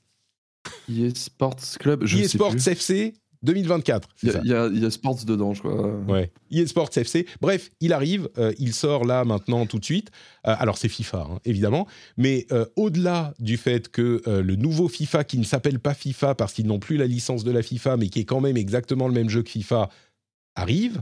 EA 0.88 1.10
Sports 1.16 1.80
Club, 1.80 2.06
je 2.06 2.20
EA 2.20 2.28
Sports 2.28 2.68
FC 2.68 3.16
2024. 3.43 4.07
Il 4.23 4.30
y, 4.45 4.85
a 4.85 4.91
Sports 4.91 5.26
dedans, 5.26 5.53
je 5.53 5.59
crois. 5.59 5.97
Ouais. 6.07 6.31
EA 6.51 6.68
Sports 6.68 6.91
FC. 6.95 7.26
Bref, 7.41 7.72
il 7.80 7.91
arrive, 7.91 8.30
euh, 8.38 8.53
il 8.59 8.73
sort 8.73 9.03
là 9.03 9.26
maintenant 9.26 9.65
tout 9.65 9.80
de 9.80 9.85
suite. 9.85 10.11
Euh, 10.47 10.55
alors 10.59 10.77
c'est 10.77 10.89
FIFA, 10.89 11.27
hein, 11.31 11.39
évidemment, 11.43 11.88
mais 12.18 12.45
euh, 12.51 12.65
au-delà 12.76 13.34
du 13.39 13.57
fait 13.57 13.89
que 13.89 14.22
le 14.26 14.55
nouveau 14.55 14.88
FIFA, 14.88 15.23
qui 15.23 15.38
ne 15.38 15.43
s'appelle 15.43 15.80
pas 15.80 15.93
FIFA 15.93 16.35
parce 16.35 16.53
qu'ils 16.53 16.68
n'ont 16.68 16.80
plus 16.80 16.97
la 16.97 17.07
licence 17.07 17.43
de 17.43 17.51
la 17.51 17.63
FIFA, 17.63 17.97
mais 17.97 18.09
qui 18.09 18.19
est 18.19 18.26
quand 18.26 18.41
même 18.41 18.57
exactement 18.57 19.07
le 19.07 19.13
même 19.13 19.30
jeu 19.30 19.41
que 19.41 19.49
FIFA, 19.49 19.89
arrive. 20.55 21.01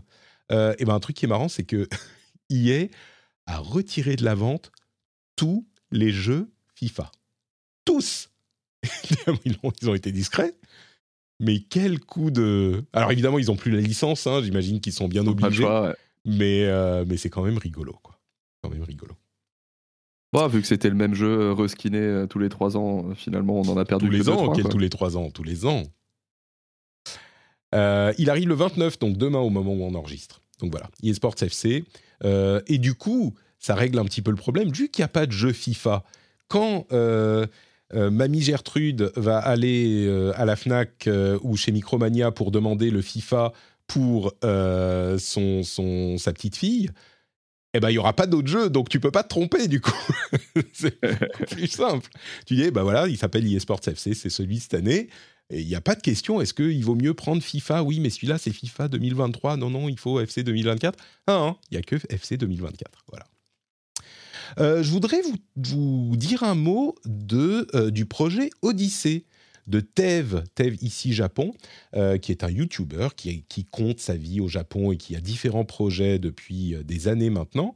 et 0.52 0.86
ben 0.86 0.94
un 0.94 1.00
truc 1.00 1.16
qui 1.18 1.26
est 1.26 1.30
marrant, 1.30 1.50
c'est 1.50 1.64
que 1.64 1.88
EA 2.50 2.88
a 3.48 3.58
retiré 3.58 4.16
de 4.16 4.24
la 4.24 4.36
vente 4.36 4.72
tous 5.36 5.68
les 5.92 6.12
jeux 6.12 6.50
FIFA. 6.76 7.12
Tous. 7.84 8.30
ils 9.46 9.90
ont 9.90 9.96
été 9.96 10.12
discrets 10.12 10.54
mais 11.40 11.60
quel 11.60 12.00
coup 12.00 12.32
de. 12.32 12.84
Alors 12.94 13.12
évidemment, 13.12 13.40
ils 13.40 13.48
n'ont 13.48 13.56
plus 13.56 13.72
la 13.72 13.82
licence, 13.82 14.28
hein, 14.28 14.42
j'imagine 14.44 14.82
qu'ils 14.82 14.94
sont 14.94 15.08
bien 15.08 15.26
obligés. 15.26 15.66
Mais, 16.26 16.66
euh, 16.66 17.06
mais 17.08 17.18
c'est 17.18 17.30
quand 17.30 17.44
même 17.44 17.58
rigolo, 17.58 17.98
quoi. 18.04 18.20
Quand 18.62 18.70
même 18.70 18.84
rigolo. 18.84 19.14
Bon, 20.34 20.48
vu 20.48 20.62
que 20.62 20.68
c'était 20.68 20.90
le 20.90 20.96
même 20.96 21.16
jeu 21.16 21.28
euh, 21.28 21.54
reskiné 21.54 21.98
euh, 21.98 22.28
tous 22.28 22.40
les 22.40 22.50
trois 22.50 22.78
ans, 22.78 23.16
finalement, 23.16 23.56
on 23.56 23.68
en 23.70 23.78
a 23.78 23.86
perdu 23.86 24.06
tous 24.06 24.12
les 24.12 24.30
ans. 24.30 24.54
tous 24.54 24.78
les 24.78 24.90
trois 24.90 25.18
ans, 25.18 25.32
tous 25.32 25.44
les 25.44 25.66
ans. 25.66 25.84
il 27.74 28.30
arrive 28.30 28.48
le 28.48 28.54
29, 28.54 29.00
donc 29.00 29.18
demain 29.18 29.40
au 29.40 29.50
moment 29.50 29.74
où 29.74 29.84
on 29.84 29.96
enregistre. 29.96 30.42
Donc 30.60 30.72
voilà, 30.72 30.90
eSports 31.02 31.42
FC. 31.42 31.86
et 32.24 32.78
du 32.78 32.94
coup, 32.94 33.34
ça 33.60 33.76
règle 33.76 33.98
un 33.98 34.06
petit 34.06 34.22
peu 34.22 34.32
le 34.32 34.38
problème, 34.38 34.70
vu 34.72 34.90
qu'il 34.90 35.02
n'y 35.02 35.06
a 35.06 35.10
pas 35.10 35.26
de 35.26 35.32
jeu 35.32 35.54
FIFA. 35.54 36.04
Quand 36.48 36.86
euh, 37.94 38.12
Mamie 38.12 38.42
Gertrude 38.42 39.12
va 39.16 39.40
aller 39.40 40.06
euh, 40.06 40.32
à 40.36 40.46
la 40.46 40.56
Fnac 40.56 41.08
euh, 41.08 41.40
ou 41.42 41.58
chez 41.58 41.72
Micromania 41.72 42.32
pour 42.32 42.52
demander 42.52 42.92
le 42.92 43.02
FIFA 43.02 43.54
pour 43.88 44.34
son, 44.44 45.64
son, 45.64 46.18
sa 46.20 46.32
petite 46.32 46.56
fille, 46.56 46.92
eh 47.74 47.80
ben 47.80 47.90
il 47.90 47.94
y 47.94 47.98
aura 47.98 48.14
pas 48.14 48.28
d'autres 48.28 48.48
jeux, 48.48 48.70
donc 48.70 48.88
tu 48.88 49.00
peux 49.00 49.10
pas 49.10 49.24
te 49.24 49.30
tromper 49.30 49.68
du 49.68 49.82
coup. 49.82 49.98
c'est 50.74 51.00
plus 51.48 51.66
simple. 51.66 52.08
Tu 52.46 52.54
dis, 52.54 52.70
bah 52.70 52.84
voilà, 52.84 53.08
il 53.08 53.18
s'appelle 53.18 53.52
eSports 53.52 53.82
FC, 53.88 54.14
c'est 54.14 54.30
celui 54.30 54.60
cette 54.60 54.76
année. 54.76 55.10
Il 55.52 55.66
n'y 55.66 55.74
a 55.74 55.82
pas 55.82 55.96
de 55.96 56.02
question, 56.02 56.40
est-ce 56.40 56.54
qu'il 56.54 56.86
vaut 56.86 56.94
mieux 56.94 57.16
prendre 57.16 57.42
FIFA? 57.42 57.82
Oui, 57.82 58.00
mais 58.00 58.12
celui-là, 58.12 58.38
c'est 58.38 58.52
FIFA 58.52 58.90
2023. 58.90 59.58
Non, 59.58 59.72
non, 59.72 59.90
il 59.90 59.98
faut 59.98 60.20
FC 60.20 60.44
2024. 60.44 61.04
Ah, 61.26 61.34
hein, 61.34 61.58
il 61.72 61.74
n'y 61.74 61.80
a 61.80 61.82
que 61.82 61.96
FC 62.10 62.38
2024. 62.38 63.06
Voilà. 63.10 63.26
Euh, 64.58 64.84
je 64.84 64.92
voudrais 64.92 65.22
vous, 65.56 66.16
dire 66.16 66.44
un 66.44 66.56
mot 66.56 66.96
de, 67.06 67.68
euh, 67.76 67.92
du 67.92 68.06
projet 68.06 68.50
Odyssée 68.62 69.26
de 69.68 69.82
Tev, 69.82 70.44
Tev 70.56 70.78
ici 70.82 71.14
Japon, 71.14 71.54
euh, 71.96 72.18
qui 72.18 72.32
est 72.32 72.44
un 72.44 72.50
YouTuber 72.50 73.10
qui, 73.16 73.44
qui, 73.48 73.66
compte 73.66 74.00
sa 74.00 74.16
vie 74.16 74.42
au 74.42 74.48
Japon 74.48 74.92
et 74.92 74.98
qui 74.98 75.16
a 75.16 75.22
différents 75.22 75.66
projets 75.66 76.18
depuis 76.18 76.76
des 76.84 77.08
années 77.08 77.30
maintenant, 77.30 77.76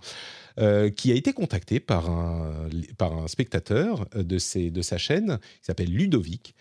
qui 0.57 1.11
a 1.11 1.15
été 1.15 1.33
contacté 1.33 1.79
par 1.79 2.09
un, 2.09 2.67
par 2.97 3.15
un 3.17 3.27
spectateur 3.27 4.07
de, 4.15 4.37
ses, 4.39 4.71
de 4.71 4.81
sa 4.81 4.97
chaîne, 4.97 5.37
qui 5.37 5.65
s'appelle 5.65 5.91
Ludovic, 5.91 6.55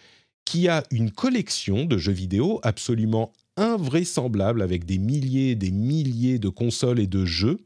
qui 0.44 0.68
a 0.68 0.82
une 0.90 1.10
collection 1.10 1.84
de 1.84 1.96
jeux 1.96 2.12
vidéo 2.12 2.60
absolument 2.62 3.32
invraisemblable 3.56 4.62
avec 4.62 4.84
des 4.84 4.98
milliers 4.98 5.50
et 5.50 5.54
des 5.54 5.70
milliers 5.70 6.38
de 6.38 6.48
consoles 6.48 7.00
et 7.00 7.06
de 7.06 7.24
jeux 7.24 7.58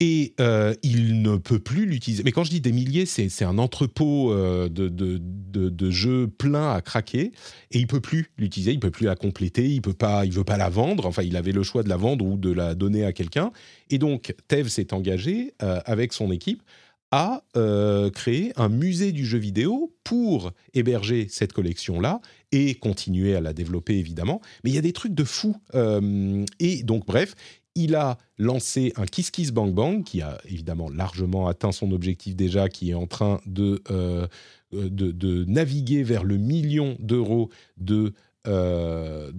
et 0.00 0.34
euh, 0.40 0.74
il 0.82 1.22
ne 1.22 1.36
peut 1.36 1.58
plus 1.58 1.86
l'utiliser. 1.86 2.22
Mais 2.22 2.32
quand 2.32 2.44
je 2.44 2.50
dis 2.50 2.60
des 2.60 2.72
milliers, 2.72 3.06
c'est 3.06 3.44
un 3.44 3.56
entrepôt 3.56 4.30
euh, 4.32 4.68
de, 4.68 4.88
de, 4.88 5.18
de, 5.18 5.90
jeux 5.90 6.26
plein 6.26 6.72
à 6.72 6.82
craquer, 6.82 7.32
et 7.70 7.78
il 7.78 7.86
peut 7.86 8.00
plus 8.00 8.30
l'utiliser, 8.36 8.72
il 8.72 8.80
peut 8.80 8.90
plus 8.90 9.06
la 9.06 9.16
compléter, 9.16 9.66
il 9.66 9.80
peut 9.80 9.94
pas, 9.94 10.26
il 10.26 10.32
veut 10.32 10.44
pas 10.44 10.58
la 10.58 10.68
vendre. 10.68 11.06
Enfin, 11.06 11.22
il 11.22 11.36
avait 11.36 11.52
le 11.52 11.62
choix 11.62 11.82
de 11.82 11.88
la 11.88 11.96
vendre 11.96 12.26
ou 12.26 12.36
de 12.36 12.50
la 12.50 12.74
donner 12.74 13.04
à 13.04 13.12
quelqu'un. 13.12 13.52
Et 13.88 13.98
donc, 13.98 14.34
Tev 14.48 14.68
s'est 14.68 14.92
engagé 14.92 15.54
euh, 15.62 15.80
avec 15.86 16.12
son 16.12 16.30
équipe 16.30 16.62
à 17.12 17.42
créer 18.14 18.52
un 18.56 18.68
musée 18.68 19.12
du 19.12 19.24
jeu 19.24 19.38
vidéo 19.38 19.94
pour 20.02 20.52
héberger 20.74 21.28
cette 21.30 21.52
collection-là 21.52 22.20
et 22.50 22.74
continuer 22.74 23.36
à 23.36 23.40
la 23.40 23.52
développer 23.52 23.96
évidemment. 23.96 24.42
Mais 24.64 24.70
il 24.70 24.74
y 24.74 24.78
a 24.78 24.82
des 24.82 24.92
trucs 24.92 25.14
de 25.14 25.22
fou. 25.22 25.56
et 26.58 26.82
donc, 26.82 27.06
bref, 27.06 27.34
il 27.76 27.94
a 27.94 28.18
lancé 28.38 28.92
un 28.96 29.06
Kiss 29.06 29.30
Kiss 29.30 29.52
Bang 29.52 29.72
Bang 29.72 30.02
qui 30.02 30.22
a 30.22 30.38
évidemment 30.46 30.88
largement 30.88 31.46
atteint 31.46 31.72
son 31.72 31.92
objectif 31.92 32.34
déjà, 32.34 32.68
qui 32.68 32.90
est 32.90 32.94
en 32.94 33.06
train 33.06 33.40
de, 33.46 33.82
euh, 33.90 34.26
de, 34.72 35.44
naviguer 35.44 36.02
vers 36.02 36.24
le 36.24 36.38
million 36.38 36.96
d'euros 36.98 37.50
de, 37.76 38.12
euh, 38.46 39.30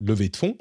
levée 0.00 0.28
de 0.28 0.36
fonds, 0.36 0.56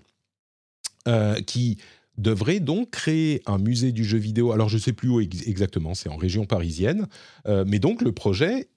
euh, 1.08 1.42
qui 1.42 1.78
devrait 2.18 2.60
donc 2.60 2.92
créer 2.92 3.42
un 3.46 3.58
musée 3.58 3.92
du 3.92 4.04
jeu 4.04 4.18
vidéo. 4.18 4.52
Alors 4.52 4.70
je 4.70 4.76
ne 4.76 4.82
sais 4.82 4.94
plus 4.94 5.10
où 5.10 5.20
exactement, 5.20 5.94
c'est 5.94 6.10
en 6.10 6.16
région 6.16 6.46
parisienne. 6.46 7.08
Euh, 7.48 7.66
mais 7.68 7.80
donc 7.80 8.02
le 8.02 8.12
projet 8.12 8.68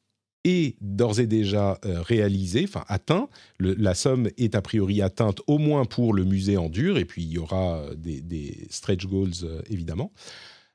est 0.47 0.77
d'ores 0.81 1.21
et 1.21 1.27
déjà 1.27 1.79
euh, 1.85 2.01
réalisé, 2.03 2.65
enfin 2.69 2.85
atteint. 2.89 3.29
la 3.59 3.95
somme 3.95 4.29
est 4.39 4.55
a 4.55 4.63
priori 4.63 5.03
atteinte 5.03 5.41
au 5.47 5.59
moins 5.59 5.85
pour 5.85 6.15
le 6.15 6.25
musée 6.25 6.57
en 6.57 6.69
dur, 6.69 6.99
et 6.99 7.05
puis 7.05 7.23
il 7.23 7.33
y 7.33 7.39
aura 7.39 7.83
des, 7.97 8.67
stretch 8.71 9.07
goals 9.07 9.63
évidemment. 9.69 10.13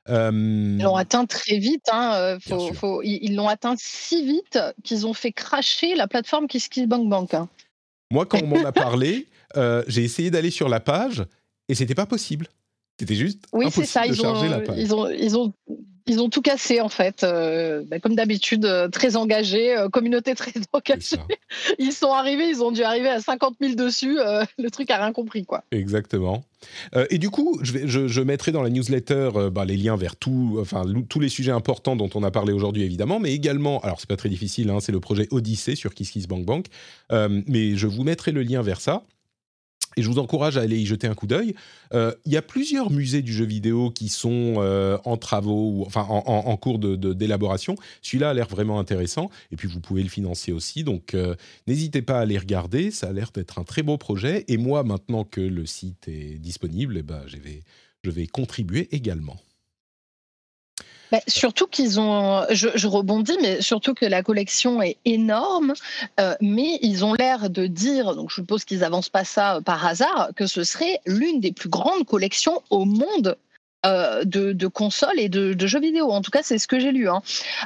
Ils 0.08 0.78
l'ont 0.82 0.96
atteint 0.96 1.26
très 1.26 1.58
vite. 1.58 1.86
Hein, 1.92 2.38
ils 3.04 3.34
l'ont 3.34 3.48
atteint 3.48 3.74
si 3.78 4.24
vite 4.24 4.58
qu'ils 4.82 5.06
ont 5.06 5.14
fait 5.14 5.32
cracher 5.32 5.94
la 5.94 6.08
plateforme 6.08 6.48
KissKissBankBank. 6.48 7.34
Hein. 7.34 7.48
Moi, 8.10 8.26
quand 8.26 8.42
on 8.42 8.48
m'en 8.48 8.64
a 8.64 8.72
parlé, 8.72 9.28
j'ai 9.86 10.02
essayé 10.02 10.30
d'aller 10.30 10.50
sur 10.50 10.68
la 10.68 10.80
page 10.80 11.24
et 11.68 11.74
c'était 11.74 11.94
pas 11.94 12.06
possible. 12.06 12.48
C'était 12.98 13.14
juste 13.14 13.46
oui, 13.52 13.66
impossible 13.66 13.86
ça. 13.86 14.06
de 14.06 14.12
charger 14.14 14.48
la 14.48 14.60
page. 14.60 14.76
Ils 14.78 14.94
ont, 14.94 15.08
ils 15.08 15.36
ont, 15.36 15.52
ils 16.06 16.20
ont 16.20 16.28
tout 16.28 16.42
cassé 16.42 16.80
en 16.80 16.88
fait, 16.88 17.24
euh, 17.24 17.82
bah, 17.86 18.00
comme 18.00 18.14
d'habitude, 18.14 18.64
euh, 18.64 18.88
très 18.88 19.16
engagés, 19.16 19.76
euh, 19.76 19.88
communauté 19.88 20.34
très 20.34 20.52
engagée. 20.72 21.16
Ils 21.78 21.92
sont 21.92 22.12
arrivés, 22.12 22.48
ils 22.48 22.62
ont 22.62 22.72
dû 22.72 22.82
arriver 22.82 23.08
à 23.08 23.20
50 23.20 23.56
000 23.60 23.74
dessus. 23.74 24.16
le 24.16 24.70
truc 24.70 24.90
a 24.90 24.98
rien 24.98 25.12
compris 25.12 25.44
quoi. 25.44 25.64
Exactement. 25.70 26.44
et 27.10 27.18
du 27.18 27.30
coup, 27.30 27.58
je, 27.62 27.72
vais, 27.72 27.88
je, 27.88 28.20
mettrai 28.20 28.52
dans 28.52 28.62
la 28.62 28.70
newsletter 28.70 29.30
bah, 29.52 29.64
les 29.64 29.76
liens 29.76 29.96
vers 29.96 30.16
tout, 30.16 30.58
enfin, 30.60 30.84
tous 31.08 31.20
les 31.20 31.28
sujets 31.28 31.52
importants 31.52 31.96
dont 31.96 32.08
on 32.14 32.22
a 32.22 32.30
parlé 32.30 32.52
aujourd'hui 32.52 32.82
évidemment, 32.82 33.20
mais 33.20 33.32
également, 33.32 33.80
alors 33.80 34.00
c'est 34.00 34.08
pas 34.08 34.16
très 34.16 34.28
difficile, 34.28 34.70
hein, 34.70 34.78
c'est 34.80 34.92
le 34.92 35.00
projet 35.00 35.28
Odyssey 35.30 35.76
sur 35.76 35.94
KissKissBankBank, 35.94 36.66
mais 37.10 37.76
je 37.76 37.86
vous 37.86 38.04
mettrai 38.04 38.32
le 38.32 38.42
lien 38.42 38.62
vers 38.62 38.80
ça. 38.80 39.02
Et 39.96 40.02
je 40.02 40.08
vous 40.08 40.18
encourage 40.18 40.56
à 40.56 40.62
aller 40.62 40.78
y 40.78 40.86
jeter 40.86 41.06
un 41.06 41.14
coup 41.14 41.26
d'œil. 41.26 41.54
Euh, 41.94 42.12
il 42.24 42.32
y 42.32 42.36
a 42.36 42.42
plusieurs 42.42 42.90
musées 42.90 43.22
du 43.22 43.32
jeu 43.32 43.44
vidéo 43.44 43.90
qui 43.90 44.08
sont 44.08 44.54
euh, 44.58 44.98
en 45.04 45.16
travaux, 45.16 45.70
ou, 45.70 45.84
enfin 45.86 46.02
en, 46.02 46.56
cours 46.56 46.78
d'élaboration. 46.78 47.76
Celui-là 48.02 48.30
a 48.30 48.34
l'air 48.34 48.48
vraiment 48.48 48.78
intéressant. 48.78 49.30
Et 49.50 49.56
puis 49.56 49.68
vous 49.68 49.80
pouvez 49.80 50.02
le 50.02 50.08
financer 50.08 50.52
aussi. 50.52 50.84
Donc 50.84 51.14
euh, 51.14 51.34
n'hésitez 51.66 52.02
pas 52.02 52.18
à 52.18 52.22
aller 52.22 52.38
regarder. 52.38 52.90
Ça 52.90 53.08
a 53.08 53.12
l'air 53.12 53.30
d'être 53.32 53.58
un 53.58 53.64
très 53.64 53.82
beau 53.82 53.98
projet. 53.98 54.44
Et 54.48 54.56
moi, 54.56 54.84
maintenant 54.84 55.24
que 55.24 55.40
le 55.40 55.66
site 55.66 56.08
est 56.08 56.38
disponible, 56.38 56.96
eh 56.98 57.02
ben, 57.02 57.22
je, 57.26 57.36
vais, 57.36 57.62
je 58.02 58.10
vais 58.10 58.26
contribuer 58.26 58.88
également. 58.92 59.36
Bah, 61.12 61.20
surtout 61.28 61.66
qu'ils 61.66 62.00
ont, 62.00 62.46
je, 62.50 62.86
rebondis, 62.86 63.36
mais 63.42 63.60
surtout 63.60 63.92
que 63.92 64.06
la 64.06 64.22
collection 64.22 64.80
est 64.80 64.96
énorme, 65.04 65.74
euh, 66.18 66.34
mais 66.40 66.78
ils 66.80 67.04
ont 67.04 67.12
l'air 67.12 67.50
de 67.50 67.66
dire, 67.66 68.16
donc 68.16 68.30
je 68.30 68.36
suppose 68.36 68.64
qu'ils 68.64 68.82
avancent 68.82 69.10
pas 69.10 69.24
ça 69.24 69.60
par 69.62 69.84
hasard, 69.84 70.30
que 70.36 70.46
ce 70.46 70.64
serait 70.64 71.00
l'une 71.04 71.38
des 71.38 71.52
plus 71.52 71.68
grandes 71.68 72.06
collections 72.06 72.62
au 72.70 72.86
monde 72.86 73.36
euh, 73.84 74.24
de, 74.24 74.66
consoles 74.68 75.18
et 75.18 75.28
de, 75.28 75.66
jeux 75.66 75.80
vidéo. 75.80 76.12
En 76.12 76.22
tout 76.22 76.30
cas, 76.30 76.42
c'est 76.44 76.58
ce 76.58 76.68
que 76.68 76.78
j'ai 76.78 76.92
lu. 76.92 77.08
Hein. 77.08 77.20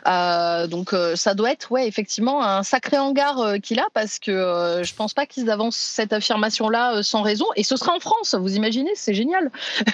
Euh, 0.07 0.67
donc, 0.67 0.95
euh, 0.95 1.15
ça 1.15 1.35
doit 1.35 1.53
être, 1.53 1.71
ouais, 1.71 1.87
effectivement, 1.87 2.43
un 2.43 2.63
sacré 2.63 2.97
hangar 2.97 3.61
qu'il 3.63 3.79
a 3.79 3.87
parce 3.93 4.19
que 4.19 4.81
je 4.83 4.95
pense 4.95 5.13
pas 5.13 5.27
qu'ils 5.27 5.51
avancent 5.51 5.77
cette 5.77 6.15
affirmation-là 6.15 7.03
sans 7.03 7.21
raison. 7.21 7.45
Et 7.57 7.65
ce 7.65 7.77
sera 7.77 7.95
en 7.95 8.01
France, 8.01 8.35
vous 8.35 8.57
imaginez, 8.57 8.93
c'est 8.95 9.13
génial. 9.13 9.51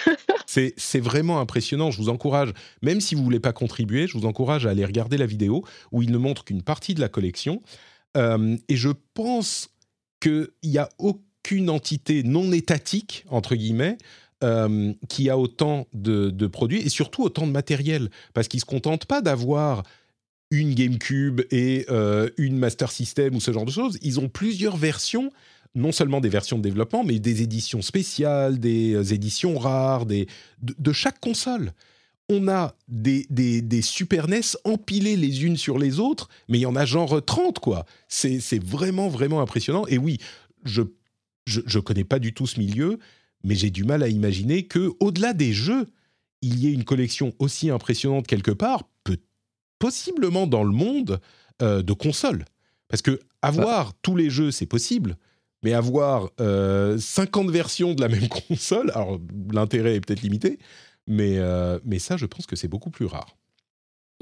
c'est 0.46 1.00
vraiment 1.00 1.40
impressionnant. 1.40 1.90
Je 1.90 1.98
vous 1.98 2.08
encourage, 2.08 2.52
même 2.82 3.00
si 3.00 3.16
vous 3.16 3.24
voulez 3.24 3.40
pas 3.40 3.52
contribuer, 3.52 4.06
je 4.06 4.16
vous 4.16 4.26
encourage 4.26 4.64
à 4.64 4.70
aller 4.70 4.84
regarder 4.84 5.16
la 5.16 5.26
vidéo 5.26 5.64
où 5.90 6.02
il 6.02 6.12
ne 6.12 6.18
montre 6.18 6.44
qu'une 6.44 6.62
partie 6.62 6.94
de 6.94 7.00
la 7.00 7.08
collection. 7.08 7.60
et 8.16 8.76
je 8.76 8.90
pense 9.14 9.70
qu'il 10.20 10.48
n'y 10.62 10.78
a 10.78 10.88
aucune 10.98 11.68
entité 11.68 12.22
non 12.22 12.52
étatique, 12.52 13.24
entre 13.28 13.56
guillemets, 13.56 13.98
euh, 14.42 14.92
qui 15.08 15.30
a 15.30 15.38
autant 15.38 15.86
de, 15.92 16.46
produits 16.46 16.80
et 16.80 16.88
surtout 16.88 17.22
autant 17.22 17.46
de 17.46 17.52
matériel. 17.52 18.10
Parce 18.34 18.48
qu'ils 18.48 18.58
ne 18.58 18.62
se 18.62 18.66
contentent 18.66 19.06
pas 19.06 19.20
d'avoir 19.20 19.84
une 20.50 20.74
GameCube 20.74 21.42
et 21.50 21.86
euh, 21.90 22.28
une 22.36 22.56
Master 22.56 22.90
System 22.90 23.36
ou 23.36 23.40
ce 23.40 23.52
genre 23.52 23.64
de 23.64 23.70
choses. 23.70 23.98
Ils 24.02 24.20
ont 24.20 24.28
plusieurs 24.28 24.76
versions, 24.76 25.32
non 25.74 25.92
seulement 25.92 26.20
des 26.20 26.28
versions 26.28 26.58
de 26.58 26.62
développement, 26.62 27.04
mais 27.04 27.18
des 27.18 27.42
éditions 27.42 27.82
spéciales, 27.82 28.58
des 28.58 28.94
euh, 28.94 29.14
éditions 29.14 29.58
rares, 29.58 30.06
des, 30.06 30.26
de, 30.60 30.92
chaque 30.92 31.20
console. 31.20 31.72
On 32.28 32.48
a 32.48 32.74
des, 32.88 33.26
des, 33.30 33.82
Super 33.82 34.28
NES 34.28 34.40
empilées 34.64 35.16
les 35.16 35.44
unes 35.44 35.56
sur 35.56 35.78
les 35.78 36.00
autres, 36.00 36.28
mais 36.48 36.58
il 36.58 36.62
y 36.62 36.66
en 36.66 36.76
a 36.76 36.84
genre 36.84 37.24
30, 37.24 37.58
quoi. 37.58 37.84
C'est 38.08 38.62
vraiment, 38.62 39.08
vraiment 39.08 39.40
impressionnant. 39.40 39.86
Et 39.86 39.98
oui, 39.98 40.18
je 40.64 40.82
ne 41.48 41.80
connais 41.80 42.04
pas 42.04 42.18
du 42.18 42.34
tout 42.34 42.46
ce 42.46 42.58
milieu, 42.58 42.98
mais 43.44 43.54
j'ai 43.54 43.70
du 43.70 43.84
mal 43.84 44.02
à 44.02 44.08
imaginer 44.08 44.64
que, 44.64 44.92
au-delà 45.00 45.32
des 45.32 45.52
jeux, 45.52 45.86
il 46.42 46.58
y 46.58 46.68
ait 46.68 46.72
une 46.72 46.84
collection 46.84 47.32
aussi 47.38 47.70
impressionnante 47.70 48.26
quelque 48.26 48.50
part, 48.50 48.84
peut, 49.04 49.18
possiblement 49.78 50.46
dans 50.46 50.64
le 50.64 50.72
monde 50.72 51.20
euh, 51.62 51.82
de 51.82 51.92
consoles. 51.92 52.44
Parce 52.88 53.02
que 53.02 53.20
avoir 53.40 53.94
tous 54.02 54.16
les 54.16 54.30
jeux, 54.30 54.50
c'est 54.50 54.66
possible, 54.66 55.16
mais 55.62 55.72
avoir 55.72 56.30
50 56.38 56.38
euh, 56.40 57.50
versions 57.50 57.94
de 57.94 58.00
la 58.00 58.08
même 58.08 58.28
console, 58.48 58.90
alors 58.94 59.18
l'intérêt 59.52 59.96
est 59.96 60.00
peut-être 60.00 60.22
limité, 60.22 60.58
mais, 61.06 61.38
euh, 61.38 61.78
mais 61.84 61.98
ça, 61.98 62.16
je 62.16 62.26
pense 62.26 62.46
que 62.46 62.56
c'est 62.56 62.68
beaucoup 62.68 62.90
plus 62.90 63.06
rare. 63.06 63.36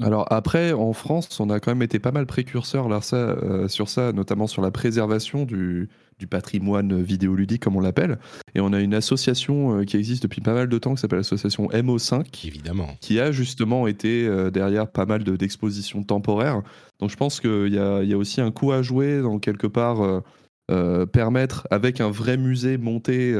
Alors 0.01 0.25
après, 0.31 0.73
en 0.73 0.93
France, 0.93 1.39
on 1.39 1.49
a 1.49 1.59
quand 1.59 1.71
même 1.71 1.81
été 1.81 1.99
pas 1.99 2.11
mal 2.11 2.25
précurseurs 2.25 2.89
là, 2.89 3.01
ça, 3.01 3.35
sur 3.67 3.89
ça, 3.89 4.11
notamment 4.11 4.47
sur 4.47 4.61
la 4.61 4.71
préservation 4.71 5.45
du, 5.45 5.89
du 6.21 6.27
patrimoine 6.27 7.01
vidéoludique, 7.01 7.63
comme 7.63 7.75
on 7.75 7.81
l'appelle. 7.81 8.19
Et 8.53 8.61
on 8.61 8.71
a 8.73 8.79
une 8.79 8.93
association 8.93 9.79
euh, 9.79 9.85
qui 9.85 9.97
existe 9.97 10.21
depuis 10.21 10.39
pas 10.39 10.53
mal 10.53 10.69
de 10.69 10.77
temps, 10.77 10.93
qui 10.93 11.01
s'appelle 11.01 11.17
l'association 11.17 11.67
MO5. 11.69 12.47
Évidemment. 12.47 12.95
Qui 13.01 13.19
a 13.19 13.31
justement 13.31 13.87
été 13.87 14.27
euh, 14.27 14.51
derrière 14.51 14.87
pas 14.87 15.07
mal 15.07 15.23
d'expositions 15.23 16.03
temporaires. 16.03 16.61
Donc 16.99 17.09
je 17.09 17.17
pense 17.17 17.39
qu'il 17.39 17.73
y 17.73 17.79
a, 17.79 18.03
y 18.03 18.13
a, 18.13 18.17
aussi 18.17 18.39
un 18.39 18.51
coup 18.51 18.71
à 18.71 18.83
jouer 18.83 19.21
dans 19.21 19.39
quelque 19.39 19.67
part. 19.67 20.01
Euh, 20.03 21.05
permettre, 21.05 21.67
avec 21.69 21.99
un 21.99 22.09
vrai 22.09 22.37
musée 22.37 22.77
monté 22.77 23.35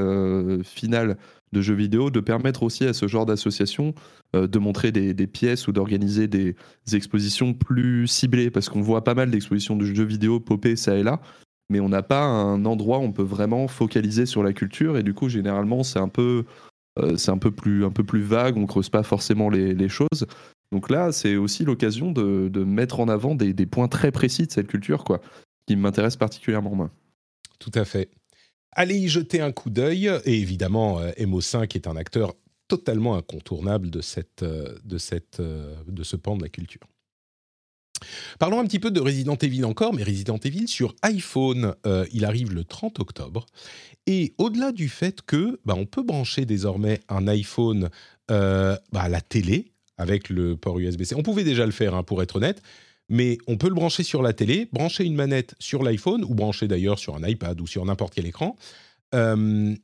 final 0.65 1.15
de 1.53 1.61
jeux 1.61 1.75
vidéo, 1.75 2.09
de 2.09 2.19
permettre 2.19 2.63
aussi 2.63 2.85
à 2.85 2.93
ce 2.93 3.07
genre 3.07 3.25
d'association 3.25 3.93
de 4.33 4.59
montrer 4.59 4.93
des, 4.93 5.13
des, 5.13 5.27
pièces 5.27 5.67
ou 5.67 5.73
d'organiser 5.73 6.27
des, 6.27 6.55
expositions 6.93 7.53
plus 7.53 8.07
ciblées, 8.07 8.49
parce 8.49 8.69
qu'on 8.69 8.81
voit 8.81 9.03
pas 9.03 9.13
mal 9.13 9.29
d'expositions 9.29 9.75
de 9.75 9.83
jeux 9.83 10.05
vidéo 10.05 10.39
popées 10.39 10.77
ça 10.77 10.95
et 10.95 11.03
là, 11.03 11.19
mais 11.71 11.79
on 11.79 11.89
n'a 11.89 12.03
pas 12.03 12.23
un 12.23 12.65
endroit 12.65 12.99
où 12.99 13.03
on 13.03 13.13
peut 13.13 13.23
vraiment 13.23 13.67
focaliser 13.67 14.25
sur 14.25 14.43
la 14.43 14.51
culture 14.51 14.97
et 14.97 15.03
du 15.03 15.13
coup 15.13 15.29
généralement 15.29 15.83
c'est 15.83 15.99
un 15.99 16.09
peu 16.09 16.43
euh, 16.99 17.15
un 17.27 17.37
plus 17.37 17.85
un 17.85 17.91
peu 17.91 18.03
plus 18.03 18.21
vague 18.21 18.57
on 18.57 18.65
creuse 18.67 18.89
pas 18.89 19.03
forcément 19.03 19.49
les, 19.49 19.89
choses. 19.89 20.27
Donc 20.73 20.89
là 20.89 21.13
c'est 21.13 21.37
aussi 21.37 21.63
l'occasion 21.63 22.11
de, 22.11 22.63
mettre 22.65 22.99
en 22.99 23.07
avant 23.07 23.35
des, 23.35 23.65
points 23.65 23.87
très 23.87 24.11
précis 24.11 24.45
de 24.45 24.51
cette 24.51 24.67
culture 24.67 25.05
quoi 25.05 25.21
qui 25.65 25.77
m'intéresse 25.77 26.17
particulièrement 26.17 26.75
moi. 26.75 26.91
Tout 27.59 27.71
à 27.73 27.85
fait 27.85 28.09
allez 28.71 28.97
y 28.97 29.07
jeter 29.07 29.41
un 29.41 29.51
coup 29.51 29.69
d'œil 29.69 30.11
et 30.25 30.39
évidemment 30.39 30.99
euh, 30.99 31.11
MO5 31.17 31.75
est 31.75 31.87
un 31.87 31.95
acteur 31.95 32.33
totalement 32.67 33.15
incontournable 33.15 33.89
de 33.89 34.01
cette 34.01 34.43
euh, 34.43 34.77
de 34.85 34.97
ce 36.03 36.15
pan 36.15 36.37
de 36.37 36.43
la 36.43 36.49
culture 36.49 36.87
Parlons 38.39 38.59
un 38.59 38.65
petit 38.65 38.79
peu 38.79 38.91
de 38.91 38.99
Resident 38.99 39.35
Evil 39.35 39.65
encore, 39.65 39.93
mais 39.93 40.03
Resident 40.03 40.37
Evil 40.37 40.67
sur 40.67 40.95
iPhone, 41.03 41.75
euh, 41.85 42.05
il 42.11 42.25
arrive 42.25 42.53
le 42.53 42.63
30 42.63 42.99
octobre. 42.99 43.45
Et 44.07 44.33
au-delà 44.37 44.71
du 44.71 44.89
fait 44.89 45.21
que 45.21 45.59
bah, 45.65 45.75
on 45.77 45.85
peut 45.85 46.03
brancher 46.03 46.45
désormais 46.45 46.99
un 47.09 47.27
iPhone 47.27 47.89
euh, 48.31 48.75
bah, 48.91 49.01
à 49.01 49.09
la 49.09 49.21
télé 49.21 49.71
avec 49.97 50.29
le 50.29 50.57
port 50.57 50.79
USB-C. 50.79 51.15
On 51.15 51.23
pouvait 51.23 51.43
déjà 51.43 51.65
le 51.65 51.71
faire, 51.71 51.93
hein, 51.93 52.03
pour 52.03 52.23
être 52.23 52.37
honnête, 52.37 52.61
mais 53.09 53.37
on 53.47 53.57
peut 53.57 53.67
le 53.67 53.73
brancher 53.75 54.03
sur 54.03 54.21
la 54.21 54.33
télé, 54.33 54.67
brancher 54.71 55.03
une 55.03 55.15
manette 55.15 55.55
sur 55.59 55.83
l'iPhone, 55.83 56.23
ou 56.23 56.33
brancher 56.33 56.67
d'ailleurs 56.67 56.99
sur 56.99 57.15
un 57.15 57.27
iPad 57.27 57.59
ou 57.59 57.67
sur 57.67 57.85
n'importe 57.85 58.13
quel 58.13 58.25
écran. 58.25 58.55
Euh, 59.13 59.75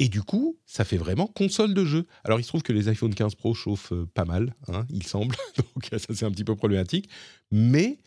et 0.00 0.08
du 0.08 0.22
coup, 0.22 0.58
ça 0.66 0.84
fait 0.84 0.96
vraiment 0.96 1.26
console 1.28 1.72
de 1.72 1.84
jeu. 1.84 2.06
Alors, 2.24 2.40
il 2.40 2.42
se 2.42 2.48
trouve 2.48 2.62
que 2.62 2.72
les 2.72 2.88
iPhone 2.88 3.14
15 3.14 3.36
Pro 3.36 3.54
chauffent 3.54 3.92
euh, 3.92 4.08
pas 4.12 4.24
mal, 4.24 4.54
hein, 4.68 4.84
il 4.90 5.04
semble. 5.04 5.36
Donc, 5.56 5.88
ça, 5.92 6.12
c'est 6.12 6.24
un 6.24 6.32
petit 6.32 6.44
peu 6.44 6.56
problématique. 6.56 7.08
Mais 7.52 7.98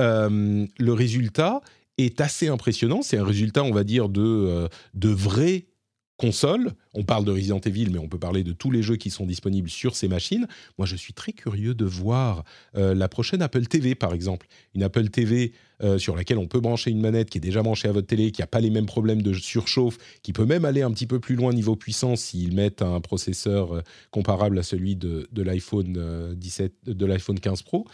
euh, 0.00 0.66
le 0.78 0.92
résultat 0.92 1.60
est 1.98 2.20
assez 2.20 2.48
impressionnant. 2.48 3.02
C'est 3.02 3.18
un 3.18 3.24
résultat, 3.24 3.64
on 3.64 3.72
va 3.72 3.82
dire, 3.82 4.08
de, 4.08 4.68
de 4.94 5.08
vrai 5.08 5.66
console. 6.22 6.70
On 6.94 7.02
parle 7.02 7.24
de 7.24 7.32
Resident 7.32 7.58
Evil, 7.58 7.88
mais 7.90 7.98
on 7.98 8.06
peut 8.06 8.18
parler 8.18 8.44
de 8.44 8.52
tous 8.52 8.70
les 8.70 8.80
jeux 8.80 8.94
qui 8.94 9.10
sont 9.10 9.26
disponibles 9.26 9.68
sur 9.68 9.96
ces 9.96 10.06
machines. 10.06 10.46
Moi, 10.78 10.86
je 10.86 10.94
suis 10.94 11.12
très 11.12 11.32
curieux 11.32 11.74
de 11.74 11.84
voir 11.84 12.44
euh, 12.76 12.94
la 12.94 13.08
prochaine 13.08 13.42
Apple 13.42 13.66
TV, 13.66 13.96
par 13.96 14.14
exemple. 14.14 14.46
Une 14.76 14.84
Apple 14.84 15.08
TV 15.08 15.52
euh, 15.82 15.98
sur 15.98 16.14
laquelle 16.14 16.38
on 16.38 16.46
peut 16.46 16.60
brancher 16.60 16.92
une 16.92 17.00
manette 17.00 17.28
qui 17.28 17.38
est 17.38 17.40
déjà 17.40 17.64
branchée 17.64 17.88
à 17.88 17.92
votre 17.92 18.06
télé, 18.06 18.30
qui 18.30 18.40
n'a 18.40 18.46
pas 18.46 18.60
les 18.60 18.70
mêmes 18.70 18.86
problèmes 18.86 19.20
de 19.20 19.32
surchauffe, 19.32 19.98
qui 20.22 20.32
peut 20.32 20.46
même 20.46 20.64
aller 20.64 20.82
un 20.82 20.92
petit 20.92 21.08
peu 21.08 21.18
plus 21.18 21.34
loin 21.34 21.52
niveau 21.52 21.74
puissance 21.74 22.20
s'ils 22.20 22.54
mettent 22.54 22.82
un 22.82 23.00
processeur 23.00 23.74
euh, 23.74 23.82
comparable 24.12 24.60
à 24.60 24.62
celui 24.62 24.94
de, 24.94 25.26
l'iPhone 25.34 26.34
17, 26.36 26.84
de 26.86 27.06
l'iPhone 27.06 27.40
15 27.40 27.62
Pro, 27.62 27.88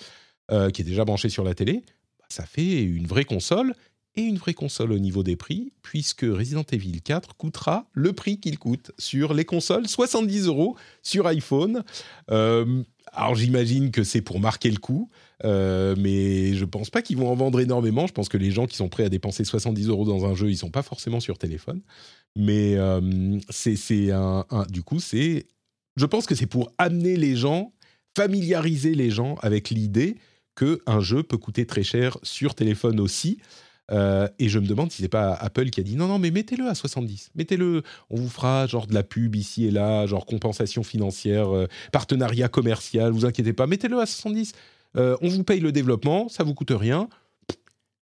qui 0.51 0.83
est 0.83 0.85
déjà 0.85 1.07
branché 1.07 1.31
sur 1.31 1.45
la 1.45 1.55
télé. 1.55 1.83
Ça 2.29 2.45
fait 2.45 2.83
une 2.83 3.07
vraie 3.07 3.25
console 3.25 3.73
et 4.19 4.23
une 4.23 4.37
vraie 4.37 4.55
console 4.55 4.93
au 4.93 4.99
niveau 4.99 5.23
des 5.23 5.37
prix, 5.37 5.73
puisque 5.83 6.23
Resident 6.23 6.65
Evil 6.73 7.01
4 7.01 7.37
coûtera 7.37 7.87
le 7.93 8.13
prix 8.13 8.41
qu'il 8.41 8.59
coûte 8.59 8.91
sur 8.99 9.33
les 9.33 9.45
consoles, 9.45 9.87
70 9.87 10.47
euros 10.47 10.77
sur 11.03 11.27
iPhone. 11.29 11.85
Euh, 12.31 12.83
alors 13.13 13.37
j'imagine 13.37 13.91
que 13.91 14.03
c'est 14.03 14.21
pour 14.21 14.41
marquer 14.41 14.71
le 14.71 14.79
coup, 14.79 15.09
euh, 15.45 15.95
mais 15.99 16.55
je 16.55 16.65
pense 16.65 16.91
pas 16.91 17.01
qu'ils 17.01 17.17
vont 17.17 17.31
en 17.31 17.37
vendre 17.37 17.61
énormément. 17.61 18.07
Je 18.07 18.13
pense 18.13 18.29
que 18.29 18.37
les 18.37 18.51
gens 18.51 18.67
qui 18.67 18.77
sont 18.77 18.89
prêts 18.89 19.05
à 19.05 19.09
dépenser 19.09 19.45
70 19.45 19.89
euros 19.89 20.05
dans 20.05 20.27
un 20.27 20.35
jeu, 20.35 20.51
ils 20.51 20.59
sont 20.59 20.71
pas 20.71 20.83
forcément 20.83 21.21
sur 21.21 21.39
téléphone. 21.39 21.81
Mais 22.37 22.77
euh, 22.77 23.39
c'est 23.51 24.11
un, 24.11 24.45
du 24.69 24.83
coup, 24.83 24.99
c'est, 24.99 25.47
je 25.97 26.07
pense 26.07 26.27
que 26.27 26.35
c'est 26.35 26.47
pour 26.47 26.73
amener 26.77 27.17
les 27.17 27.37
gens, 27.37 27.73
familiariser 28.17 28.95
les 28.95 29.11
gens 29.11 29.37
avec 29.43 29.71
l'idée 29.71 30.17
que 30.57 30.81
un 30.87 30.99
jeu 30.99 31.23
peut 31.23 31.39
coûter 31.39 31.67
très 31.67 31.85
cher 31.85 32.19
sur 32.25 32.57
téléphone 32.57 32.99
aussi. 32.99 33.39
Euh, 33.91 34.29
et 34.39 34.49
je 34.49 34.59
me 34.59 34.67
demande 34.67 34.93
si 34.93 35.03
c'est 35.03 35.09
pas 35.09 35.33
Apple 35.35 35.71
qui 35.71 35.81
a 35.81 35.83
dit 35.83 35.97
non, 35.97 36.09
non, 36.09 36.19
mais 36.19 36.31
mettez-le 36.31 36.67
à 36.69 36.75
70. 36.75 37.31
Mettez-le. 37.35 37.83
On 38.11 38.17
vous 38.17 38.29
fera 38.29 38.67
genre 38.67 38.87
de 38.87 38.95
la 38.95 39.03
pub 39.03 39.35
ici 39.35 39.67
et 39.67 39.71
là, 39.71 40.07
genre 40.07 40.27
compensation 40.27 40.83
financière, 40.83 41.55
euh, 41.55 41.67
partenariat 41.93 42.49
commercial. 42.49 43.13
Vous 43.13 43.25
inquiétez 43.25 43.53
pas. 43.53 43.67
Mettez-le 43.67 43.99
à 43.99 44.07
70. 44.07 44.53
Euh, 44.97 45.17
on 45.23 45.29
vous 45.29 45.45
paye 45.45 45.61
le 45.61 45.73
développement, 45.73 46.29
ça 46.29 46.45
vous 46.45 46.55
coûte 46.55 46.73
rien. 46.73 47.09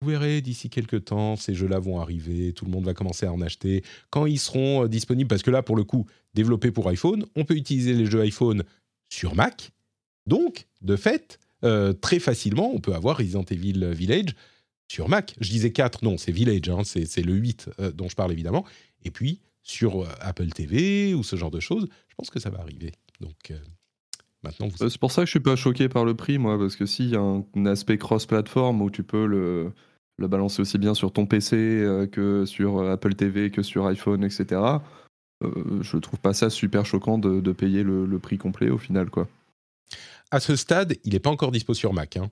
Vous 0.03 0.09
verrez 0.09 0.41
d'ici 0.41 0.71
quelques 0.71 1.05
temps, 1.05 1.37
ces 1.37 1.55
jeux-là 1.55 1.79
vont 1.79 2.01
arriver, 2.01 2.55
tout 2.55 2.65
le 2.65 2.71
monde 2.71 2.85
va 2.85 2.95
commencer 2.95 3.27
à 3.27 3.33
en 3.33 3.43
acheter. 3.43 3.85
Quand 4.09 4.25
ils 4.25 4.39
seront 4.39 4.87
disponibles, 4.87 5.29
parce 5.29 5.43
que 5.43 5.51
là, 5.51 5.63
pour 5.63 5.77
le 5.77 5.85
coup, 5.85 6.07
développé 6.33 6.71
pour 6.71 6.89
iPhone, 6.89 7.27
on 7.37 7.45
peut 7.45 7.55
utiliser 7.55 7.93
les 7.93 8.07
jeux 8.07 8.23
iPhone 8.23 8.63
sur 9.11 9.35
Mac. 9.35 9.73
Donc, 10.27 10.69
de 10.81 10.97
fait, 10.97 11.39
très 12.01 12.19
facilement, 12.19 12.71
on 12.73 12.79
peut 12.79 12.95
avoir 12.95 13.19
Resident 13.19 13.45
Evil 13.51 13.93
Village 13.93 14.35
sur 14.91 15.09
Mac. 15.09 15.37
Je 15.41 15.51
disais 15.51 15.71
4, 15.71 16.03
non, 16.05 16.19
c'est 16.19 16.33
Village, 16.33 16.69
hein, 16.69 16.83
c'est 16.83 17.23
le 17.23 17.33
8 17.33 17.71
euh, 17.79 17.93
dont 17.93 18.09
je 18.09 18.17
parle 18.17 18.33
évidemment. 18.33 18.65
Et 19.05 19.12
puis 19.12 19.41
sur 19.62 20.03
euh, 20.03 20.09
Apple 20.21 20.49
TV 20.49 21.15
ou 21.15 21.23
ce 21.23 21.37
genre 21.37 21.53
de 21.53 21.61
choses, 21.61 21.87
je 22.09 22.15
pense 22.17 22.29
que 22.29 22.41
ça 22.41 22.51
va 22.51 22.59
arriver. 22.59 22.91
Donc 23.21 23.53
euh, 23.53 23.59
maintenant, 24.43 24.67
vous... 24.67 24.89
c'est 24.89 24.99
pour 24.99 25.12
ça 25.12 25.23
que 25.23 25.27
je 25.27 25.31
suis 25.31 25.41
pas 25.41 25.55
choqué 25.55 25.89
par 25.89 26.05
le 26.05 26.15
prix, 26.15 26.39
moi, 26.39 26.59
parce 26.59 26.75
que 26.75 26.87
s'il 26.87 27.11
y 27.11 27.15
a 27.15 27.21
un, 27.21 27.67
aspect 27.67 27.99
cross-platform 27.99 28.83
où 28.83 28.91
tu 28.91 29.05
peux 29.05 29.27
le, 29.27 29.71
le, 30.19 30.27
balancer 30.27 30.61
aussi 30.61 30.77
bien 30.77 30.95
sur 30.95 31.12
ton 31.12 31.25
PC 31.25 32.09
que 32.11 32.45
sur 32.45 32.83
Apple 32.83 33.15
TV, 33.15 33.53
que 33.53 33.62
sur 33.62 33.87
iPhone, 33.87 34.25
etc. 34.25 34.61
je 35.41 35.97
trouve 35.99 36.19
pas 36.19 36.35
ça 36.35 36.51
super 36.51 36.85
choquant 36.85 37.19
de, 37.19 37.53
payer 37.53 37.85
le, 37.85 38.07
le, 38.07 38.19
prix 38.19 38.39
complet 38.39 38.71
au 38.71 38.79
final, 38.79 39.09
quoi. 39.09 39.29
À 40.33 40.41
ce 40.41 40.57
stade, 40.57 40.97
il 41.05 41.12
n'est 41.12 41.21
pas 41.21 41.31
encore 41.31 41.53
dispo 41.53 41.75
sur 41.75 41.93
Mac. 41.93 42.17
Hein. 42.17 42.31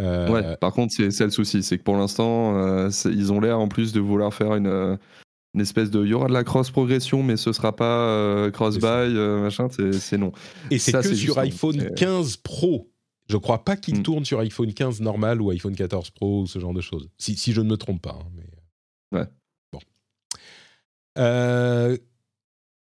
Euh, 0.00 0.28
ouais, 0.30 0.56
par 0.56 0.72
contre, 0.72 0.94
c'est 0.94 1.24
le 1.24 1.30
souci, 1.30 1.62
c'est 1.62 1.78
que 1.78 1.82
pour 1.82 1.96
l'instant, 1.96 2.56
euh, 2.56 2.90
ils 3.04 3.32
ont 3.32 3.40
l'air 3.40 3.58
en 3.58 3.68
plus 3.68 3.92
de 3.92 4.00
vouloir 4.00 4.32
faire 4.32 4.54
une, 4.54 4.66
euh, 4.66 4.96
une 5.54 5.60
espèce 5.60 5.90
de. 5.90 6.04
Il 6.04 6.08
y 6.08 6.14
aura 6.14 6.28
de 6.28 6.32
la 6.32 6.44
cross 6.44 6.70
progression, 6.70 7.22
mais 7.22 7.36
ce 7.36 7.52
sera 7.52 7.76
pas 7.76 8.50
cross 8.50 8.78
buy, 8.78 9.12
machin, 9.14 9.68
c'est 9.70 10.18
non. 10.18 10.32
Et 10.70 10.78
c'est 10.78 10.92
que 10.92 11.14
sur 11.14 11.38
iPhone 11.38 11.94
15 11.94 12.36
Pro. 12.38 12.90
Je 13.28 13.36
crois 13.36 13.64
pas 13.64 13.76
qu'il 13.76 13.98
hmm. 13.98 14.02
tourne 14.02 14.24
sur 14.24 14.40
iPhone 14.40 14.74
15 14.74 15.02
normal 15.02 15.40
ou 15.40 15.50
iPhone 15.50 15.76
14 15.76 16.10
Pro 16.10 16.42
ou 16.42 16.46
ce 16.48 16.58
genre 16.58 16.74
de 16.74 16.80
choses. 16.80 17.08
Si, 17.16 17.36
si 17.36 17.52
je 17.52 17.60
ne 17.60 17.68
me 17.68 17.76
trompe 17.76 18.02
pas. 18.02 18.18
Hein, 18.20 18.26
mais... 18.34 19.20
Ouais. 19.20 19.26
Bon. 19.72 19.80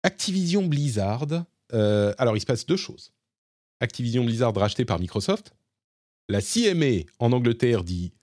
Activision 0.03 0.65
Blizzard. 0.65 1.25
alors, 1.73 2.37
il 2.37 2.39
se 2.39 2.45
passe 2.45 2.65
deux 2.65 2.77
choses. 2.77 3.11
Activision 3.81 4.23
Blizzard 4.23 4.55
racheté 4.55 4.85
par 4.85 4.99
Microsoft 4.99 5.56
la 6.27 6.41
CMA 6.41 7.05
en 7.19 7.31
Angleterre 7.31 7.83
dit 7.83 8.13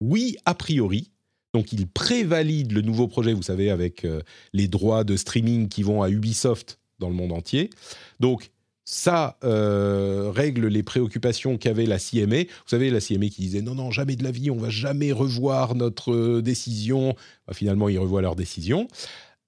oui 0.00 0.36
a 0.44 0.54
priori. 0.54 1.10
Donc 1.52 1.72
il 1.72 1.86
prévalide 1.86 2.72
le 2.72 2.82
nouveau 2.82 3.06
projet, 3.06 3.32
vous 3.32 3.42
savez, 3.42 3.70
avec 3.70 4.04
euh, 4.04 4.20
les 4.52 4.66
droits 4.66 5.04
de 5.04 5.16
streaming 5.16 5.68
qui 5.68 5.82
vont 5.82 6.02
à 6.02 6.10
Ubisoft 6.10 6.80
dans 6.98 7.08
le 7.08 7.14
monde 7.14 7.32
entier. 7.32 7.70
Donc 8.18 8.50
ça 8.84 9.38
euh, 9.44 10.30
règle 10.34 10.66
les 10.66 10.82
préoccupations 10.82 11.56
qu'avait 11.56 11.86
la 11.86 11.98
CMA. 11.98 12.42
Vous 12.42 12.68
savez, 12.68 12.90
la 12.90 13.00
CMA 13.00 13.28
qui 13.28 13.42
disait 13.42 13.62
non, 13.62 13.74
non, 13.74 13.90
jamais 13.90 14.16
de 14.16 14.24
la 14.24 14.30
vie, 14.30 14.50
on 14.50 14.56
va 14.56 14.68
jamais 14.68 15.12
revoir 15.12 15.74
notre 15.74 16.12
euh, 16.12 16.42
décision. 16.42 17.14
Bah, 17.46 17.54
finalement, 17.54 17.88
ils 17.88 17.98
revoient 17.98 18.22
leur 18.22 18.36
décision. 18.36 18.88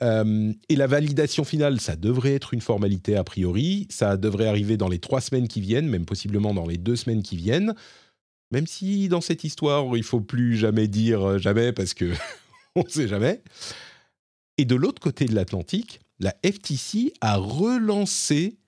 Euh, 0.02 0.52
et 0.68 0.77
la 0.77 0.86
validation 0.86 1.44
finale, 1.44 1.81
ça 1.81 1.97
devrait 1.97 2.35
être 2.35 2.52
une 2.55 2.60
formalité 2.60 3.16
a 3.16 3.24
priori. 3.24 3.86
Ça 3.90 4.16
devrait 4.16 4.47
arriver 4.47 4.77
dans 4.77 4.89
les 4.89 4.98
trois 4.98 5.20
semaines 5.20 5.48
qui 5.48 5.60
viennent, 5.60 5.89
même 5.89 6.05
possiblement 6.05 6.52
dans 6.52 6.66
les 6.66 6.78
deux 6.78 6.97
semaines 6.97 7.23
qui 7.23 7.36
viennent. 7.36 7.74
Même 8.52 8.66
si 8.66 9.09
dans 9.09 9.20
cette 9.20 9.44
histoire, 9.44 9.97
il 9.97 10.02
faut 10.02 10.20
plus 10.20 10.56
jamais 10.56 10.86
dire 10.86 11.23
euh, 11.23 11.39
jamais 11.39 11.73
parce 11.73 11.94
que 11.94 12.12
on 12.77 12.85
ne 12.85 12.89
sait 12.89 13.09
jamais. 13.09 13.43
Et 14.59 14.64
de 14.64 14.74
l'autre 14.74 15.01
côté 15.01 15.27
de 15.27 15.35
l'Atlantique, 15.35 16.01
la 16.20 16.35
FTC 16.44 17.12
a 17.20 17.36
relancé 17.36 18.59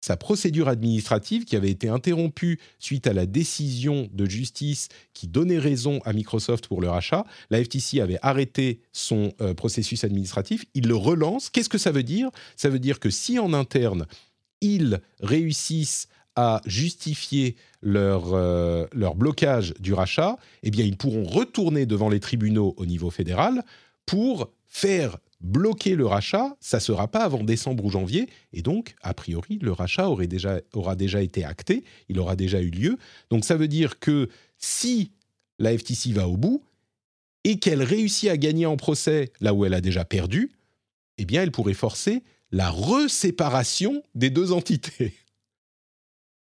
sa 0.00 0.16
procédure 0.16 0.68
administrative 0.68 1.44
qui 1.44 1.56
avait 1.56 1.70
été 1.70 1.88
interrompue 1.88 2.60
suite 2.78 3.06
à 3.06 3.12
la 3.12 3.26
décision 3.26 4.08
de 4.12 4.26
justice 4.26 4.88
qui 5.12 5.26
donnait 5.28 5.58
raison 5.58 6.00
à 6.04 6.12
Microsoft 6.12 6.68
pour 6.68 6.80
le 6.80 6.88
rachat. 6.88 7.24
La 7.50 7.62
FTC 7.62 8.00
avait 8.00 8.18
arrêté 8.22 8.80
son 8.92 9.32
euh, 9.40 9.54
processus 9.54 10.04
administratif. 10.04 10.64
Il 10.74 10.86
le 10.86 10.96
relance. 10.96 11.50
Qu'est-ce 11.50 11.68
que 11.68 11.78
ça 11.78 11.90
veut 11.90 12.02
dire? 12.02 12.30
Ça 12.56 12.68
veut 12.68 12.78
dire 12.78 13.00
que 13.00 13.10
si 13.10 13.38
en 13.38 13.52
interne, 13.52 14.06
ils 14.60 15.00
réussissent 15.20 16.08
à 16.36 16.60
justifier 16.66 17.56
leur, 17.82 18.32
euh, 18.32 18.86
leur 18.92 19.16
blocage 19.16 19.74
du 19.80 19.92
rachat, 19.92 20.36
eh 20.62 20.70
bien, 20.70 20.84
ils 20.84 20.96
pourront 20.96 21.24
retourner 21.24 21.84
devant 21.84 22.08
les 22.08 22.20
tribunaux 22.20 22.74
au 22.76 22.86
niveau 22.86 23.10
fédéral 23.10 23.64
pour 24.06 24.52
faire 24.68 25.18
bloquer 25.40 25.94
le 25.94 26.06
rachat, 26.06 26.56
ça 26.60 26.78
ne 26.78 26.82
sera 26.82 27.08
pas 27.08 27.24
avant 27.24 27.44
décembre 27.44 27.84
ou 27.84 27.90
janvier, 27.90 28.28
et 28.52 28.62
donc, 28.62 28.94
a 29.02 29.14
priori, 29.14 29.58
le 29.62 29.72
rachat 29.72 30.08
aurait 30.08 30.26
déjà, 30.26 30.60
aura 30.72 30.96
déjà 30.96 31.22
été 31.22 31.44
acté, 31.44 31.84
il 32.08 32.18
aura 32.18 32.36
déjà 32.36 32.60
eu 32.60 32.70
lieu. 32.70 32.98
Donc 33.30 33.44
ça 33.44 33.56
veut 33.56 33.68
dire 33.68 33.98
que 34.00 34.28
si 34.56 35.12
la 35.58 35.76
FTC 35.76 36.12
va 36.12 36.28
au 36.28 36.36
bout, 36.36 36.62
et 37.44 37.58
qu'elle 37.58 37.82
réussit 37.82 38.28
à 38.28 38.36
gagner 38.36 38.66
en 38.66 38.76
procès 38.76 39.32
là 39.40 39.54
où 39.54 39.64
elle 39.64 39.74
a 39.74 39.80
déjà 39.80 40.04
perdu, 40.04 40.52
eh 41.18 41.24
bien, 41.24 41.42
elle 41.42 41.50
pourrait 41.50 41.74
forcer 41.74 42.22
la 42.50 42.70
reséparation 42.70 44.02
des 44.14 44.30
deux 44.30 44.52
entités. 44.52 45.14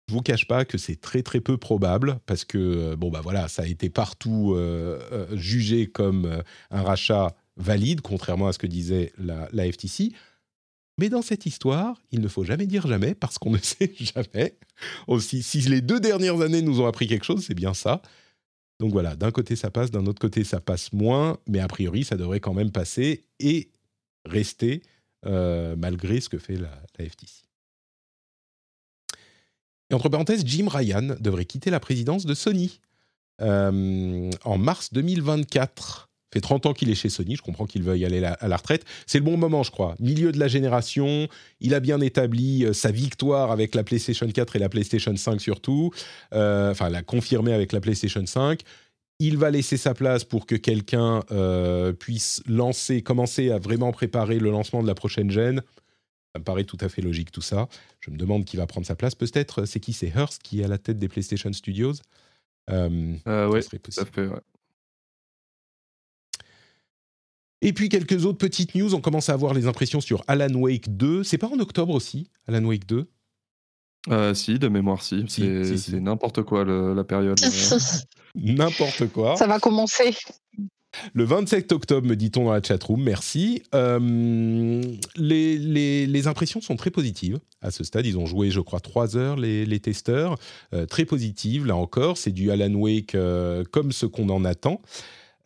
Je 0.09 0.15
vous 0.15 0.23
cache 0.23 0.47
pas 0.47 0.65
que 0.65 0.79
c'est 0.79 0.99
très 0.99 1.23
très 1.23 1.41
peu 1.41 1.59
probable 1.59 2.19
parce 2.25 2.47
que 2.47 2.57
euh, 2.57 2.97
bon 2.97 3.11
bah 3.11 3.21
voilà 3.23 3.47
ça 3.47 3.63
a 3.63 3.67
été 3.67 3.91
partout 3.91 4.55
euh, 4.55 4.99
euh, 5.13 5.37
jugé 5.37 5.87
comme 5.87 6.43
un 6.71 6.83
rachat 6.83 7.37
valide, 7.59 8.01
contrairement 8.01 8.49
à 8.49 8.53
ce 8.53 8.59
que 8.59 8.67
disait 8.67 9.13
la, 9.19 9.71
FTC. 9.71 10.13
Mais 10.97 11.09
dans 11.09 11.23
cette 11.23 11.47
histoire, 11.47 12.01
il 12.11 12.21
ne 12.21 12.29
faut 12.29 12.45
jamais 12.45 12.67
dire 12.67 12.87
jamais, 12.87 13.15
parce 13.15 13.39
qu'on 13.39 13.51
ne 13.53 13.59
sait 13.59 13.93
jamais. 13.99 14.57
Aussi, 15.07 15.43
si 15.43 15.61
les 15.61 15.81
deux 15.81 16.01
dernières 16.01 16.41
années 16.41 16.63
nous 16.63 16.81
ont 16.81 16.87
appris 16.87 17.07
quelque 17.07 17.25
chose, 17.25 17.45
c'est 17.45 17.55
bien 17.55 17.75
ça. 17.75 18.01
Donc 18.81 18.93
voilà, 18.93 19.17
d'un 19.17 19.33
côté 19.33 19.57
ça 19.57 19.71
passe, 19.71 19.91
d'un 19.91 20.07
autre 20.07 20.21
côté 20.21 20.45
ça 20.45 20.61
passe 20.61 20.93
moins, 20.93 21.39
mais 21.49 21.59
a 21.59 21.67
priori 21.67 22.05
ça 22.05 22.17
devrait 22.17 22.39
quand 22.39 22.55
même 22.55 22.71
passer 22.71 23.25
et 23.41 23.73
rester 24.25 24.83
euh, 25.27 25.75
malgré 25.77 26.21
ce 26.21 26.29
que 26.29 26.39
fait 26.39 26.57
la, 26.57 26.71
FTC. 26.97 27.43
Et 29.91 29.95
entre 29.95 30.09
parenthèses, 30.09 30.45
Jim 30.47 30.69
Ryan 30.69 31.17
devrait 31.19 31.45
quitter 31.45 31.71
la 31.71 31.81
présidence 31.81 32.25
de 32.25 32.35
Sony 32.35 32.81
euh, 33.41 34.31
en 34.45 34.59
mars 34.59 34.93
2024 34.93 36.08
fait 36.33 36.41
30 36.41 36.67
ans 36.67 36.73
qu'il 36.75 36.91
est 36.91 36.95
chez 36.95 37.09
Sony, 37.09 37.37
je 37.37 37.43
comprends 37.43 37.67
qu'il 37.67 37.83
veuille 37.83 38.05
aller 38.05 38.23
à 38.23 38.49
la 38.49 38.57
retraite. 38.57 38.85
C'est 39.07 39.19
le 39.19 39.25
bon 39.25 39.37
moment, 39.37 39.63
je 39.63 39.71
crois. 39.71 39.95
Milieu 39.99 40.33
de 40.33 40.39
la 40.39 40.49
génération, 40.49 41.29
il 41.61 41.75
a 41.75 41.81
bien 41.81 42.01
établi 42.01 42.65
euh, 42.65 42.73
sa 42.73 42.91
victoire 42.91 43.51
avec 43.51 43.75
la 43.75 43.83
PlayStation 43.85 44.29
4 44.29 44.57
et 44.57 44.59
la 44.59 44.69
PlayStation 44.69 45.17
5 45.17 45.41
surtout, 45.41 45.91
euh, 46.35 46.71
enfin 46.71 46.91
l'a 46.91 47.03
confirmé 47.03 47.53
avec 47.53 47.73
la 47.73 47.81
PlayStation 47.81 48.25
5. 48.25 48.61
Il 49.21 49.37
va 49.37 49.51
laisser 49.51 49.77
sa 49.77 49.95
place 49.95 50.23
pour 50.23 50.47
que 50.47 50.55
quelqu'un 50.55 51.25
euh, 51.33 51.93
puisse 51.93 52.43
lancer, 52.47 53.03
commencer 53.03 53.51
à 53.51 53.59
vraiment 53.59 53.91
préparer 53.91 54.39
le 54.39 54.51
lancement 54.51 54.83
de 54.83 54.87
la 54.87 54.95
prochaine 54.95 55.31
gêne. 55.31 55.63
Ça 56.35 56.39
me 56.39 56.45
paraît 56.45 56.65
tout 56.65 56.77
à 56.81 56.89
fait 56.89 57.03
logique 57.03 57.33
tout 57.33 57.41
ça. 57.41 57.69
Je 58.01 58.11
me 58.11 58.17
demande 58.17 58.45
qui 58.45 58.57
va 58.57 58.67
prendre 58.67 58.87
sa 58.87 58.95
place. 58.95 59.15
Peut-être, 59.15 59.65
c'est 59.65 59.81
qui? 59.81 59.93
C'est 59.93 60.13
Hearst 60.15 60.43
qui 60.43 60.61
est 60.61 60.65
à 60.65 60.69
la 60.69 60.79
tête 60.79 60.99
des 60.99 61.09
PlayStation 61.09 61.53
Studios. 61.53 61.95
Euh, 62.71 63.15
tout 63.79 64.01
à 64.01 64.05
fait. 64.05 64.27
Ouais. 64.27 64.41
Et 67.61 67.73
puis 67.73 67.89
quelques 67.89 68.25
autres 68.25 68.39
petites 68.39 68.75
news. 68.75 68.95
On 68.95 69.01
commence 69.01 69.29
à 69.29 69.33
avoir 69.33 69.55
les 69.55 69.67
impressions 69.67 70.01
sur 70.01 70.23
Alan 70.29 70.53
Wake 70.55 70.97
2. 70.97 71.25
C'est 71.25 71.39
pas 71.39 71.49
en 71.49 71.59
octobre 71.59 71.95
aussi, 71.95 72.31
Alan 72.47 72.65
Wake 72.65 72.87
2 72.87 73.11
euh, 74.11 74.35
Si, 74.35 74.59
de 74.59 74.69
mémoire, 74.69 75.03
si. 75.03 75.25
c'est 75.29 76.01
n'importe 76.01 76.43
quoi 76.43 76.65
la 76.65 77.05
période. 77.05 77.39
n'importe 78.35 79.09
quoi. 79.09 79.37
Ça 79.37 79.47
va 79.47 79.59
commencer. 79.59 80.15
Le 81.13 81.25
27 81.25 81.73
octobre, 81.73 82.07
me 82.07 82.17
dit-on 82.17 82.45
dans 82.45 82.53
la 82.53 82.63
chatroom, 82.63 83.03
merci. 83.03 83.63
Euh, 83.75 84.83
les, 85.17 86.07
les, 86.07 86.27
impressions 86.27 86.61
sont 86.61 86.77
très 86.77 86.91
positives 86.91 87.39
à 87.61 87.71
ce 87.71 87.85
stade. 87.85 88.07
Ils 88.07 88.19
ont 88.19 88.27
joué, 88.27 88.51
je 88.51 88.61
crois, 88.61 88.81
trois 88.81 89.17
heures, 89.17 89.37
les, 89.37 89.67
les 89.67 89.81
testeurs. 89.81 90.37
Euh, 90.73 90.87
très 90.87 91.05
positives, 91.05 91.67
là 91.67 91.77
encore. 91.77 92.17
C'est 92.17 92.31
du 92.33 92.51
Alan 92.51 92.73
Wake 92.73 93.15
euh, 93.15 93.65
comme 93.71 93.93
ce 93.93 94.07
qu'on 94.07 94.29
en 94.31 94.45
attend. 94.45 94.81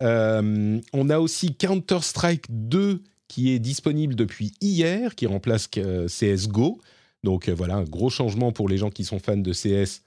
Euh, 0.02 0.80
on 0.92 1.10
a 1.10 1.18
aussi 1.18 1.54
Counter-Strike 1.54 2.46
2 2.48 3.02
qui 3.32 3.50
est 3.50 3.58
disponible 3.58 4.14
depuis 4.14 4.52
hier, 4.60 5.14
qui 5.14 5.24
remplace 5.24 5.66
euh, 5.78 6.06
CSGO. 6.06 6.78
Donc 7.24 7.48
euh, 7.48 7.54
voilà, 7.54 7.76
un 7.76 7.84
gros 7.84 8.10
changement 8.10 8.52
pour 8.52 8.68
les 8.68 8.76
gens 8.76 8.90
qui 8.90 9.06
sont 9.06 9.18
fans 9.18 9.38
de 9.38 9.52
CS. 9.52 10.02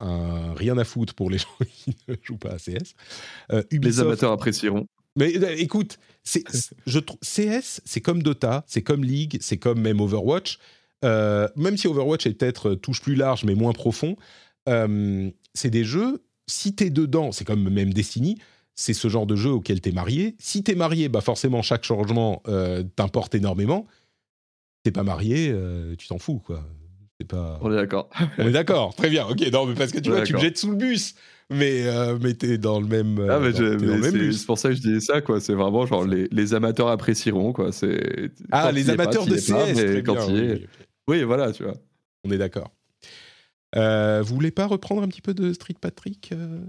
Un 0.00 0.54
rien 0.54 0.76
à 0.76 0.82
foutre 0.82 1.14
pour 1.14 1.30
les 1.30 1.38
gens 1.38 1.46
qui 1.72 1.96
ne 2.08 2.16
jouent 2.20 2.36
pas 2.36 2.54
à 2.54 2.56
CS. 2.56 2.94
Euh, 3.52 3.62
les 3.70 4.00
amateurs 4.00 4.32
apprécieront. 4.32 4.88
Mais 5.14 5.30
écoute, 5.58 6.00
je 6.24 6.98
CS, 6.98 7.80
c'est 7.84 8.00
comme 8.00 8.24
Dota, 8.24 8.64
c'est 8.66 8.82
comme 8.82 9.04
League, 9.04 9.38
c'est 9.40 9.58
comme 9.58 9.80
même 9.80 10.00
Overwatch. 10.00 10.58
même 11.04 11.76
si 11.76 11.86
Overwatch 11.86 12.26
est 12.26 12.34
peut-être 12.34 12.74
touche 12.74 13.00
plus 13.00 13.14
large 13.14 13.44
mais 13.44 13.54
moins 13.54 13.72
profond, 13.72 14.16
c'est 14.66 15.70
des 15.70 15.84
jeux. 15.84 16.24
Si 16.48 16.74
t'es 16.74 16.90
dedans, 16.90 17.30
c'est 17.30 17.44
comme 17.44 17.68
même 17.68 17.92
Destiny 17.92 18.38
c'est 18.78 18.94
ce 18.94 19.08
genre 19.08 19.26
de 19.26 19.34
jeu 19.34 19.50
auquel 19.50 19.80
tu 19.80 19.88
es 19.88 19.92
marié. 19.92 20.36
Si 20.38 20.62
tu 20.62 20.70
es 20.70 20.74
marié, 20.76 21.08
bah 21.08 21.20
forcément, 21.20 21.62
chaque 21.62 21.82
changement 21.82 22.42
euh, 22.46 22.84
t'importe 22.94 23.34
énormément. 23.34 23.88
T'es 24.84 24.92
pas 24.92 25.02
marié, 25.02 25.50
euh, 25.52 25.96
tu 25.96 26.06
t'en 26.06 26.18
fous, 26.18 26.38
quoi. 26.38 26.64
Pas... 27.28 27.58
On 27.60 27.72
est 27.72 27.74
d'accord. 27.74 28.08
On 28.38 28.46
est 28.46 28.52
d'accord, 28.52 28.94
très 28.94 29.10
bien. 29.10 29.26
Ok, 29.26 29.40
non, 29.52 29.66
mais 29.66 29.74
parce 29.74 29.90
que 29.90 29.98
tu 29.98 30.10
vois, 30.10 30.22
tu 30.22 30.34
me 30.34 30.38
jettes 30.38 30.56
sous 30.56 30.70
le 30.70 30.76
bus, 30.76 31.16
mais, 31.50 31.88
euh, 31.88 32.16
mais 32.22 32.34
t'es 32.34 32.56
dans 32.56 32.78
le 32.78 32.86
même. 32.86 33.18
ah, 33.28 33.40
mais, 33.40 33.52
c'est 33.52 34.46
pour 34.46 34.56
ça 34.56 34.68
que 34.68 34.76
je 34.76 34.80
disais 34.80 35.00
ça, 35.00 35.20
quoi. 35.22 35.40
C'est 35.40 35.54
vraiment 35.54 35.84
genre 35.84 36.06
les, 36.06 36.28
les, 36.30 36.54
amateurs 36.54 36.86
apprécieront, 36.86 37.52
quoi. 37.52 37.72
C'est. 37.72 38.30
Ah, 38.52 38.70
les 38.70 38.90
amateurs 38.90 39.26
de 39.26 39.34
CS, 39.34 39.74
très 39.74 40.02
quand 40.04 40.28
bien, 40.28 40.36
est... 40.36 40.68
oui, 41.08 41.24
voilà, 41.24 41.50
tu 41.50 41.64
vois. 41.64 41.74
On 42.24 42.30
est 42.30 42.38
d'accord. 42.38 42.70
Euh, 43.76 44.22
vous 44.24 44.34
voulez 44.34 44.50
pas 44.50 44.66
reprendre 44.66 45.02
un 45.02 45.08
petit 45.08 45.20
peu 45.20 45.34
de 45.34 45.52
Street 45.52 45.76
Patrick 45.78 46.30
euh, 46.32 46.60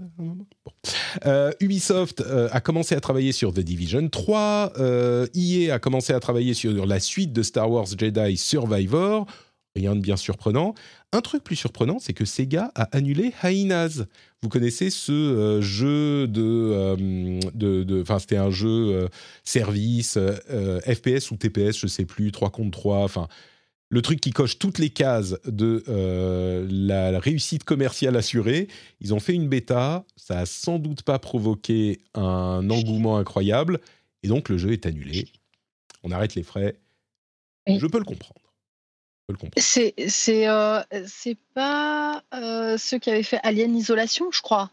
euh, 1.24 1.50
Ubisoft 1.60 2.22
a 2.50 2.60
commencé 2.60 2.94
à 2.94 3.00
travailler 3.00 3.32
sur 3.32 3.52
The 3.52 3.60
Division 3.60 4.08
3. 4.08 4.74
EA 5.34 5.74
a 5.74 5.78
commencé 5.78 6.12
à 6.12 6.20
travailler 6.20 6.54
sur 6.54 6.86
la 6.86 7.00
suite 7.00 7.32
de 7.32 7.42
Star 7.42 7.70
Wars 7.70 7.86
Jedi 7.86 8.36
Survivor. 8.36 9.26
Rien 9.76 9.94
de 9.94 10.00
bien 10.00 10.16
surprenant. 10.16 10.74
Un 11.12 11.20
truc 11.20 11.44
plus 11.44 11.54
surprenant, 11.54 11.98
c'est 12.00 12.12
que 12.12 12.24
Sega 12.24 12.72
a 12.74 12.88
annulé 12.90 13.32
Hyenas. 13.44 14.02
Vous 14.42 14.48
connaissez 14.48 14.90
ce 14.90 15.60
jeu 15.62 16.26
de, 16.26 18.02
enfin 18.02 18.18
c'était 18.18 18.36
un 18.36 18.50
jeu 18.50 19.08
service 19.44 20.18
FPS 20.86 21.30
ou 21.30 21.36
TPS, 21.36 21.78
je 21.78 21.86
sais 21.86 22.04
plus, 22.04 22.32
3 22.32 22.50
contre 22.50 22.78
3. 22.78 22.98
Enfin, 23.04 23.28
le 23.90 24.02
truc 24.02 24.20
qui 24.20 24.30
coche 24.30 24.58
toutes 24.58 24.78
les 24.78 24.90
cases 24.90 25.36
de 25.44 25.82
euh, 25.88 26.66
la 26.70 27.18
réussite 27.18 27.64
commerciale 27.64 28.16
assurée. 28.16 28.68
Ils 29.00 29.12
ont 29.12 29.20
fait 29.20 29.34
une 29.34 29.48
bêta, 29.48 30.04
ça 30.16 30.38
a 30.38 30.46
sans 30.46 30.78
doute 30.78 31.02
pas 31.02 31.18
provoqué 31.18 32.00
un 32.14 32.70
engouement 32.70 33.18
incroyable, 33.18 33.80
et 34.22 34.28
donc 34.28 34.48
le 34.48 34.58
jeu 34.58 34.72
est 34.72 34.86
annulé. 34.86 35.28
On 36.04 36.12
arrête 36.12 36.36
les 36.36 36.44
frais. 36.44 36.76
Je 37.66 37.86
peux 37.86 37.98
le 37.98 38.04
comprendre. 38.04 38.40
C'est 39.56 39.94
c'est 40.08 40.48
euh, 40.48 40.82
pas 41.54 42.24
euh, 42.34 42.78
ceux 42.78 42.98
qui 42.98 43.10
avaient 43.10 43.22
fait 43.22 43.38
Alien 43.42 43.76
Isolation, 43.76 44.30
je 44.32 44.40
crois. 44.40 44.70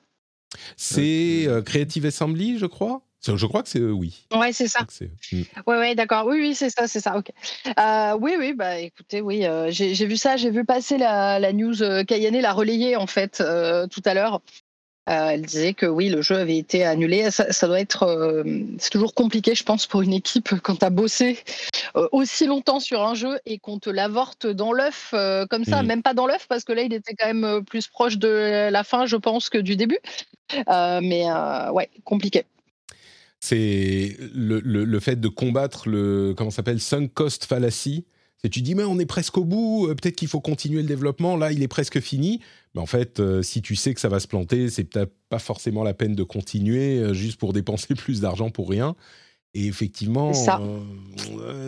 C'est 0.77 1.48
Creative 1.65 2.06
Assembly, 2.06 2.57
je 2.57 2.65
crois? 2.65 3.02
Je 3.26 3.45
crois 3.45 3.64
que 3.64 3.69
c'est 3.69 3.81
oui. 3.81 4.26
Ouais, 4.34 4.53
c'est 4.53 4.68
ça. 4.68 4.80
Oui, 5.02 5.10
hmm. 5.31 5.69
Ouais, 5.69 5.95
d'accord. 5.95 6.26
Oui, 6.27 6.39
oui, 6.39 6.56
c'est 6.56 6.69
ça, 6.69 6.88
c'est 6.88 6.99
ça. 6.99 7.18
Ok. 7.18 7.31
Euh, 7.80 8.18
oui, 8.19 8.35
oui, 8.38 8.53
bah 8.53 8.80
écoutez, 8.80 9.22
oui, 9.22 9.45
euh, 9.45 9.68
j'ai 9.69 10.06
vu 10.06 10.18
ça, 10.18 10.38
j'ai 10.38 10.52
vu 10.52 10.64
passer 10.64 10.98
la, 10.98 11.39
la 11.39 11.53
news. 11.53 11.84
Euh, 11.84 12.03
Kayane 12.03 12.39
l'a 12.39 12.53
relayée 12.53 12.95
en 12.95 13.07
fait 13.07 13.44
tout 13.91 14.02
à 14.06 14.14
l'heure. 14.14 14.41
elle 15.07 15.41
disait 15.41 15.73
que 15.73 15.85
oui, 15.85 16.10
le 16.10 16.22
jeu 16.22 16.35
avait 16.35 16.57
été 16.57 16.85
annulé. 16.85 17.30
Ça, 17.31 17.68
doit 17.68 17.80
être, 17.80 18.44
c'est 18.77 18.91
toujours 18.91 19.14
compliqué, 19.14 19.56
je 19.56 19.64
pense, 19.64 19.88
pour 19.88 20.02
une 20.02 20.14
équipe 20.14 20.49
quand 20.64 20.77
tu 20.77 20.85
as 20.85 20.89
bossé 20.89 21.39
aussi 22.11 22.45
longtemps 22.45 22.80
sur 22.80 23.03
un 23.03 23.15
jeu 23.15 23.39
et 23.45 23.57
qu'on 23.57 23.80
te 23.80 23.89
l'avorte 23.89 24.48
dans 24.48 24.72
l'œuf 24.72 25.14
comme 25.49 25.65
ça, 25.65 25.81
hmm. 25.81 25.88
même 25.88 26.03
pas 26.03 26.14
dans 26.14 26.27
l'œuf 26.27 26.45
parce 26.48 26.64
que 26.64 26.72
là, 26.72 26.84
il 26.84 26.94
était 26.94 27.15
quand 27.15 27.34
même 27.34 27.65
plus 27.65 27.88
proche 27.88 28.18
de 28.18 28.69
la 28.69 28.84
fin, 28.84 29.06
je 29.06 29.18
pense, 29.18 29.49
que 29.49 29.57
du 29.57 29.76
début. 29.76 29.99
mais 30.68 31.26
ouais, 31.72 31.89
compliqué 32.06 32.45
c'est 33.39 34.18
le, 34.34 34.59
le, 34.59 34.99
fait 34.99 35.19
de 35.19 35.27
combattre 35.27 35.88
le 35.88 36.34
comment 36.35 36.49
s'appelle 36.49 36.80
sunk 36.80 37.09
cost 37.14 37.45
fallacy. 37.45 38.05
C'est 38.41 38.49
tu 38.49 38.61
dis 38.61 38.76
mais 38.76 38.84
on 38.84 38.99
est 38.99 39.05
presque 39.05 39.38
au 39.38 39.45
bout, 39.45 39.88
euh, 39.88 39.95
peut-être 39.95 40.15
qu'il 40.15 40.27
faut 40.27 40.41
continuer 40.41 40.81
le 40.81 40.88
développement. 40.88 41.38
Là, 41.38 41.51
il 41.51 41.64
est 41.64 41.68
presque 41.68 41.99
fini. 41.99 42.39
Mais 42.76 42.81
en 42.81 42.85
fait, 42.85 43.19
euh, 43.19 43.41
si 43.41 43.61
tu 43.61 43.76
sais 43.76 43.93
que 43.93 43.99
ça 43.99 44.09
va 44.09 44.19
se 44.19 44.27
planter, 44.27 44.69
c'est 44.69 44.84
peut-être 44.84 45.14
pas 45.30 45.39
forcément 45.39 45.84
la 45.84 45.93
peine 45.93 46.14
de 46.14 46.23
continuer 46.23 46.99
euh, 46.99 47.14
juste 47.14 47.39
pour 47.39 47.53
dépenser 47.53 47.95
plus 47.95 48.22
d'argent 48.22 48.49
pour 48.49 48.69
rien. 48.69 48.95
Et 49.53 49.65
effectivement, 49.65 50.34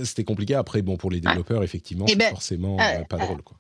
c'était 0.04 0.24
compliqué. 0.24 0.54
Après, 0.54 0.84
bon, 0.84 0.98
pour 0.98 1.10
les 1.10 1.22
développeurs, 1.22 1.64
effectivement, 1.64 2.06
eh 2.08 2.12
c'est 2.12 2.18
ben, 2.18 2.30
forcément 2.30 2.78
pas 3.10 3.18
drôle. 3.18 3.42
Quoi. 3.42 3.58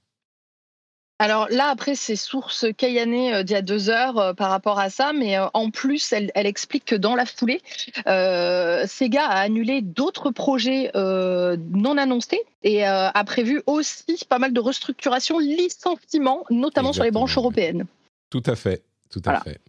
Alors 1.21 1.47
là, 1.49 1.67
après, 1.67 1.95
c'est 1.95 2.15
source 2.15 2.65
Kayane 2.77 3.13
euh, 3.13 3.43
d'il 3.43 3.53
y 3.53 3.57
a 3.57 3.61
deux 3.61 3.89
heures 3.89 4.17
euh, 4.17 4.33
par 4.33 4.49
rapport 4.49 4.79
à 4.79 4.89
ça, 4.89 5.11
mais 5.11 5.37
euh, 5.37 5.47
en 5.53 5.69
plus, 5.69 6.13
elle, 6.13 6.31
explique 6.33 6.85
que 6.85 6.95
dans 6.95 7.13
la 7.13 7.25
foulée, 7.25 7.61
Sega 8.05 9.25
a 9.25 9.41
annulé 9.41 9.81
d'autres 9.81 10.31
projets 10.31 10.91
non 10.95 11.97
annoncés 11.97 12.39
et 12.63 12.85
a 12.85 13.23
prévu 13.25 13.61
aussi 13.67 14.19
pas 14.27 14.39
mal 14.39 14.53
de 14.53 14.59
restructurations, 14.59 15.37
licenciements, 15.39 16.45
notamment 16.49 16.93
sur 16.93 17.03
les 17.03 17.11
branches 17.11 17.37
européennes. 17.37 17.85
Tout 18.29 18.43
à 18.45 18.55
fait, 18.55 18.83
tout 19.11 19.21
à 19.25 19.41
fait. 19.41 19.59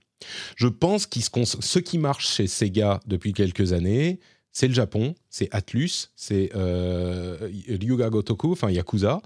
Je 0.57 0.69
pense 0.69 1.07
que 1.07 1.19
ce 1.21 1.79
qui 1.79 1.99
marche 1.99 2.29
chez 2.29 2.47
Sega 2.47 3.01
depuis 3.07 3.33
quelques 3.33 3.73
années, 3.73 4.21
c'est 4.53 4.69
le 4.69 4.75
Japon, 4.75 5.15
c'est 5.29 5.49
Atlus, 5.53 6.11
c'est 6.15 6.51
Ryuga 6.55 8.09
Gotoku, 8.09 8.53
enfin 8.53 8.71
Yakuza 8.71 9.21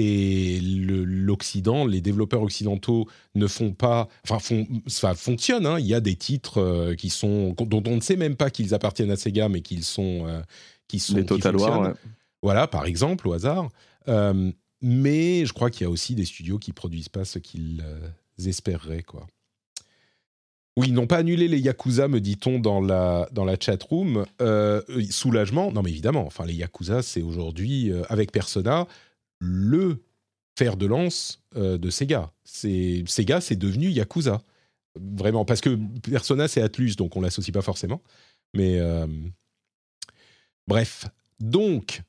et 0.00 0.60
l'Occident, 0.60 1.84
les 1.84 2.00
développeurs 2.00 2.42
occidentaux 2.42 3.08
ne 3.34 3.48
font 3.48 3.72
pas, 3.72 4.08
enfin, 4.22 4.38
font, 4.38 4.66
ça 4.86 5.14
fonctionne. 5.14 5.66
Hein. 5.66 5.80
Il 5.80 5.86
y 5.86 5.94
a 5.94 6.00
des 6.00 6.14
titres 6.14 6.58
euh, 6.58 6.94
qui 6.94 7.10
sont 7.10 7.54
dont 7.58 7.82
on 7.84 7.96
ne 7.96 8.00
sait 8.00 8.16
même 8.16 8.36
pas 8.36 8.50
qu'ils 8.50 8.74
appartiennent 8.74 9.10
à 9.10 9.16
Sega, 9.16 9.48
mais 9.48 9.60
qu'ils 9.60 9.82
sont, 9.82 10.26
euh, 10.28 10.40
qui 10.86 11.00
sont, 11.00 11.16
les 11.16 11.26
Total 11.26 11.56
War. 11.56 11.94
Voilà, 12.42 12.68
par 12.68 12.86
exemple, 12.86 13.26
au 13.26 13.32
hasard. 13.32 13.70
Euh, 14.06 14.52
mais 14.80 15.44
je 15.44 15.52
crois 15.52 15.70
qu'il 15.70 15.82
y 15.82 15.86
a 15.86 15.90
aussi 15.90 16.14
des 16.14 16.24
studios 16.24 16.60
qui 16.60 16.72
produisent 16.72 17.08
pas 17.08 17.24
ce 17.24 17.40
qu'ils 17.40 17.84
espéreraient, 18.46 19.02
quoi. 19.02 19.26
Oui, 20.76 20.90
ils 20.90 20.94
n'ont 20.94 21.08
pas 21.08 21.16
annulé 21.16 21.48
les 21.48 21.58
Yakuza, 21.58 22.06
me 22.06 22.20
dit-on 22.20 22.60
dans 22.60 22.80
la, 22.80 23.28
dans 23.32 23.44
la 23.44 23.56
chat 23.58 23.82
room. 23.82 24.24
soulagement, 25.10 25.72
non 25.72 25.82
mais 25.82 25.90
évidemment, 25.90 26.24
enfin 26.24 26.46
les 26.46 26.54
Yakuza, 26.54 27.02
c'est 27.02 27.20
aujourd'hui, 27.20 27.90
avec 28.08 28.30
Persona, 28.30 28.86
le 29.40 30.04
fer 30.58 30.76
de 30.76 30.86
lance 30.86 31.42
euh, 31.56 31.78
de 31.78 31.90
Sega. 31.90 32.32
Sega, 32.44 33.40
c'est 33.40 33.56
devenu 33.56 33.88
Yakuza. 33.90 34.42
Vraiment, 34.96 35.44
parce 35.44 35.60
que 35.60 35.78
Persona, 36.00 36.48
c'est 36.48 36.60
Atlus, 36.60 36.96
donc 36.96 37.14
on 37.16 37.20
l'associe 37.20 37.52
pas 37.52 37.62
forcément. 37.62 38.02
Mais 38.54 38.80
euh, 38.80 39.06
bref, 40.66 41.06
donc 41.38 42.02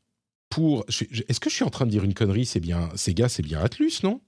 pour, 0.50 0.86
est-ce 0.88 1.40
que 1.40 1.50
je 1.50 1.56
suis 1.56 1.64
en 1.64 1.70
train 1.70 1.86
de 1.86 1.92
dire 1.92 2.04
une 2.04 2.16
connerie? 2.16 2.46
C'est 2.46 2.60
bien 2.60 2.90
Sega, 2.96 3.30
c'est 3.30 3.44
bien 3.44 3.60
Atlus, 3.62 4.00
non? 4.04 4.22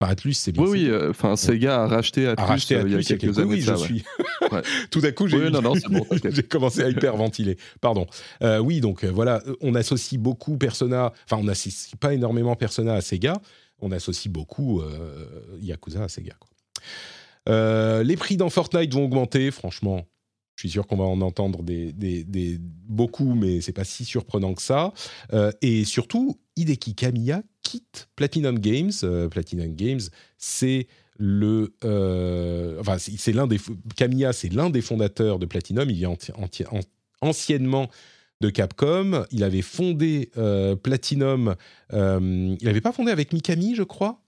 Enfin, 0.00 0.12
Atlus, 0.12 0.34
c'est 0.34 0.52
bien. 0.52 0.62
Oui, 0.62 0.68
oui. 0.70 0.90
Euh, 0.90 1.10
enfin, 1.10 1.36
Sega 1.36 1.82
a 1.82 1.86
racheté 1.86 2.26
Atlus, 2.26 2.66
il 2.70 2.92
y 2.92 2.94
a 2.94 3.02
quelques, 3.02 3.38
années. 3.38 3.48
Oui, 3.48 3.60
je 3.62 3.74
suis. 3.76 4.04
Tout 4.90 5.00
à 5.02 5.12
coup, 5.12 5.26
j'ai 5.28 6.42
commencé 6.42 6.82
à 6.82 6.90
hyperventiler. 6.90 7.56
Pardon. 7.80 8.06
Euh, 8.42 8.58
oui, 8.58 8.80
donc 8.80 9.04
euh, 9.04 9.08
voilà, 9.08 9.42
on 9.60 9.74
associe 9.74 10.20
beaucoup 10.20 10.58
Persona. 10.58 11.12
Enfin, 11.24 11.40
on 11.40 11.44
n'associe 11.44 11.96
pas 11.98 12.12
énormément 12.12 12.54
Persona 12.56 12.94
à 12.94 13.00
Sega. 13.00 13.40
On 13.80 13.90
associe 13.92 14.32
beaucoup 14.32 14.82
Yakuza 15.60 16.02
à 16.02 16.08
Sega. 16.08 16.34
les 18.02 18.16
prix 18.16 18.36
dans 18.36 18.50
Fortnite 18.50 18.92
vont 18.92 19.04
augmenter. 19.04 19.50
Franchement, 19.50 20.06
je 20.56 20.62
suis 20.62 20.70
sûr 20.70 20.86
qu'on 20.86 20.96
va 20.96 21.04
en 21.04 21.20
entendre 21.20 21.62
des, 21.62 21.92
des, 21.92 22.58
beaucoup, 22.88 23.34
mais 23.34 23.60
c'est 23.60 23.72
pas 23.72 23.84
si 23.84 24.04
surprenant 24.04 24.54
que 24.54 24.62
ça. 24.62 24.92
et 25.62 25.84
surtout, 25.84 26.38
Hideki 26.56 26.94
Kamiya 26.94 27.42
quitte 27.66 28.08
Platinum 28.16 28.58
Games. 28.58 28.92
Euh, 29.02 29.28
Platinum 29.28 29.74
Games, 29.74 30.00
c'est 30.38 30.86
le, 31.18 31.74
euh, 31.84 32.78
enfin, 32.80 32.96
c'est 32.98 33.32
l'un 33.32 33.46
des 33.46 33.58
Kamiya, 33.96 34.32
c'est 34.32 34.52
l'un 34.52 34.70
des 34.70 34.82
fondateurs 34.82 35.38
de 35.38 35.46
Platinum. 35.46 35.88
Il 35.90 35.96
vient 35.96 36.14
anciennement 37.20 37.88
de 38.40 38.50
Capcom. 38.50 39.24
Il 39.30 39.42
avait 39.42 39.62
fondé 39.62 40.30
euh, 40.36 40.76
Platinum. 40.76 41.54
il 41.92 42.58
n'avait 42.62 42.80
pas 42.80 42.92
fondé 42.92 43.10
avec 43.10 43.32
Mikami, 43.32 43.74
je 43.74 43.82
crois? 43.82 44.22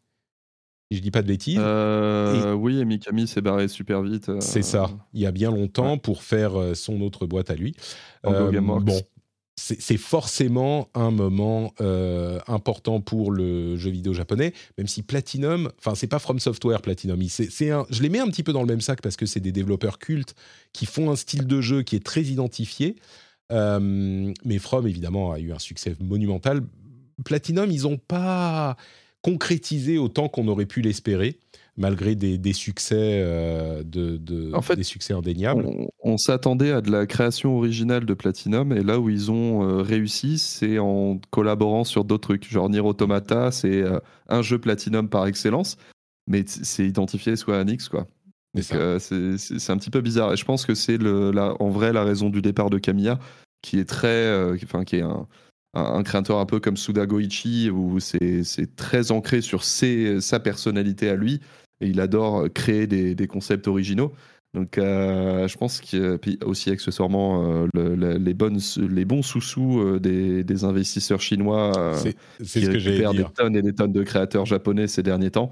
Je 0.90 1.01
dis 1.01 1.10
pas 1.10 1.23
de 1.23 1.28
bêtises. 1.28 1.59
Oui, 1.59 2.78
et 2.78 2.85
Mikami 2.85 3.27
s'est 3.27 3.43
barré 3.43 3.69
super 3.69 4.02
vite. 4.02 4.31
C'est 4.40 4.62
ça. 4.62 4.90
Il 5.12 5.20
y 5.20 5.27
a 5.27 5.32
bien 5.32 5.51
longtemps 5.51 5.98
pour 5.98 6.23
faire 6.23 6.52
son 6.74 7.01
autre 7.01 7.27
boîte 7.27 7.51
à 7.51 7.55
lui. 7.55 7.77
bon, 8.24 9.02
c'est 9.59 9.97
forcément 9.97 10.89
un 10.94 11.10
moment 11.10 11.74
euh, 11.81 12.39
important 12.47 13.01
pour 13.01 13.32
le 13.32 13.77
jeu 13.77 13.90
vidéo 13.90 14.15
japonais, 14.15 14.52
même 14.78 14.86
si 14.86 15.02
Platinum, 15.02 15.70
enfin 15.78 15.94
c'est 15.94 16.06
pas 16.06 16.19
From 16.19 16.39
Software 16.39 16.81
Platinum, 16.81 17.20
c'est 17.28 17.70
un, 17.70 17.85
je 17.90 18.02
les 18.02 18.09
mets 18.09 18.20
un 18.20 18.28
petit 18.28 18.43
peu 18.43 18.52
dans 18.52 18.62
le 18.62 18.69
même 18.69 18.81
sac 18.81 19.02
parce 19.02 19.16
que 19.16 19.27
c'est 19.27 19.40
des 19.40 19.52
développeurs 19.52 19.98
cultes 19.98 20.35
qui 20.73 20.86
font 20.86 21.10
un 21.10 21.16
style 21.16 21.47
de 21.47 21.60
jeu 21.60 21.82
qui 21.82 21.97
est 21.97 22.05
très 22.05 22.23
identifié. 22.23 22.97
Euh, 23.51 24.32
mais 24.44 24.59
From 24.59 24.86
évidemment 24.86 25.32
a 25.32 25.40
eu 25.40 25.52
un 25.52 25.59
succès 25.59 25.97
monumental. 26.01 26.60
Platinum, 27.24 27.70
ils 27.70 27.82
n'ont 27.82 27.98
pas 27.98 28.77
concrétisé 29.29 29.99
autant 29.99 30.29
qu'on 30.29 30.49
aurait 30.49 30.67
pu 30.67 30.81
l'espérer 30.81 31.39
malgré 31.77 32.17
des, 32.17 32.53
succès, 32.53 32.97
euh, 32.99 33.85
de, 33.85 34.17
des 34.75 34.83
succès 34.83 35.15
indéniables. 35.15 35.65
On, 36.03 36.17
s'attendait 36.17 36.73
à 36.73 36.81
de 36.81 36.91
la 36.91 37.07
création 37.07 37.57
originale 37.57 38.05
de 38.05 38.15
Platinum, 38.15 38.73
et 38.73 38.83
là 38.83 38.99
où 38.99 39.09
ils 39.11 39.31
ont 39.31 39.63
euh, 39.63 39.83
réussi, 39.83 40.39
c'est 40.39 40.81
en 40.81 41.21
collaborant 41.31 41.85
sur 41.85 42.05
d'autres 42.05 42.29
trucs. 42.29 42.51
Genre 42.51 42.69
Nier 42.69 42.81
Automata, 42.81 43.53
c'est 43.53 43.83
euh, 43.83 44.01
un 44.29 44.43
jeu 44.43 44.59
Platinum 44.59 45.09
par 45.09 45.27
excellence, 45.29 45.77
mais 46.27 46.43
c'est 46.47 46.85
identifié 46.85 47.37
soit 47.37 47.61
Anix, 47.61 47.89
quoi. 47.89 48.09
c'est 48.57 49.71
un 49.71 49.79
petit 49.79 49.91
peu 49.91 50.01
bizarre. 50.01 50.33
Et 50.33 50.37
je 50.37 50.45
pense 50.45 50.67
que 50.67 50.75
c'est 50.75 50.99
en 51.07 51.69
vrai 51.69 51.93
la 51.93 52.03
raison 52.03 52.29
du 52.29 52.43
départ 52.43 52.71
de 52.71 52.79
Kamiya, 52.79 53.21
qui 53.63 53.79
est 53.79 53.89
très, 53.89 54.53
enfin 54.65 54.83
qui 54.85 54.97
est 54.97 55.03
un, 55.03 55.29
un, 55.79 56.03
créateur 56.03 56.39
un 56.39 56.47
peu 56.47 56.61
comme 56.61 56.77
Suda 56.77 57.07
Goichi, 57.07 57.71
où 57.71 57.99
c'est 58.01 58.77
très 58.77 59.11
ancré 59.11 59.41
sur 59.41 59.65
sa 59.65 60.41
personnalité 60.41 61.09
à 61.09 61.17
lui 61.17 61.41
et 61.81 61.87
il 61.87 62.01
adore 62.01 62.49
créer 62.53 62.87
des, 62.87 63.27
concepts 63.27 63.69
originaux. 63.69 64.13
Donc, 64.55 64.79
euh, 64.79 65.47
je 65.47 65.57
pense 65.59 65.81
a 65.95 66.45
aussi 66.47 66.71
accessoirement 66.71 67.67
euh, 67.77 68.19
les, 68.19 68.35
bonnes, 68.35 68.61
les 68.79 69.05
bons 69.05 69.23
sous-sous 69.23 69.81
euh, 69.81 70.01
des, 70.01 70.65
investisseurs 70.65 71.21
chinois 71.21 71.73
qui 72.39 72.47
ce 72.47 72.71
récupèrent 72.71 73.13
des 73.13 73.27
tonnes 73.37 73.57
et 73.57 73.63
des 73.63 73.75
tonnes 73.75 73.93
de 73.93 74.03
créateurs 74.03 74.47
japonais 74.47 74.87
ces 74.87 75.03
derniers 75.03 75.31
temps. 75.31 75.51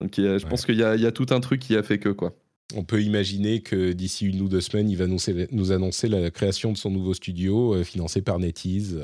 Donc, 0.00 0.14
je 0.16 0.46
pense 0.46 0.64
qu'il 0.64 0.76
y, 0.76 0.82
a 0.82 1.12
tout 1.12 1.26
un 1.30 1.40
truc 1.40 1.60
qui 1.60 1.76
a 1.76 1.82
fait 1.82 1.98
que 1.98 2.08
quoi. 2.08 2.34
On 2.74 2.84
peut 2.84 3.02
imaginer 3.02 3.62
que 3.62 3.92
d'ici 3.92 4.26
une 4.26 4.42
ou 4.42 4.48
deux 4.48 4.60
semaines, 4.60 4.90
il 4.90 4.96
va 4.96 5.06
nous, 5.06 5.72
annoncer 5.72 6.08
la 6.08 6.30
création 6.30 6.70
de 6.70 6.76
son 6.76 6.90
nouveau 6.90 7.14
studio 7.14 7.82
financé 7.82 8.20
par 8.20 8.38
NetEase. 8.38 9.00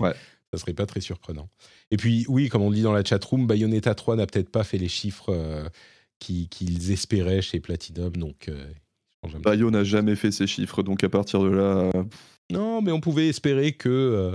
Ouais. 0.00 0.14
Ça 0.52 0.58
serait 0.58 0.72
pas 0.72 0.86
très 0.86 1.00
surprenant. 1.00 1.50
Et 1.90 1.98
puis, 1.98 2.24
oui, 2.28 2.48
comme 2.48 2.62
on 2.62 2.70
dit 2.70 2.80
dans 2.80 2.92
la 2.92 3.04
chatroom, 3.04 3.46
Bayonetta 3.46 3.94
3 3.94 4.16
n'a 4.16 4.26
peut-être 4.26 4.50
pas 4.50 4.64
fait 4.64 4.78
les 4.78 4.88
chiffres 4.88 5.28
euh, 5.28 5.68
qu'ils 6.18 6.90
espéraient 6.90 7.42
chez 7.42 7.60
Platinum. 7.60 8.16
Donc, 8.16 8.48
euh, 8.48 8.64
Bayo 9.42 9.70
n'a 9.70 9.84
jamais 9.84 10.16
fait 10.16 10.30
ces 10.30 10.46
chiffres, 10.46 10.82
donc 10.82 11.04
à 11.04 11.10
partir 11.10 11.42
de 11.42 11.48
là. 11.48 11.90
Euh, 11.94 12.04
non, 12.50 12.80
mais 12.80 12.92
on 12.92 13.00
pouvait 13.00 13.28
espérer 13.28 13.72
que 13.72 14.32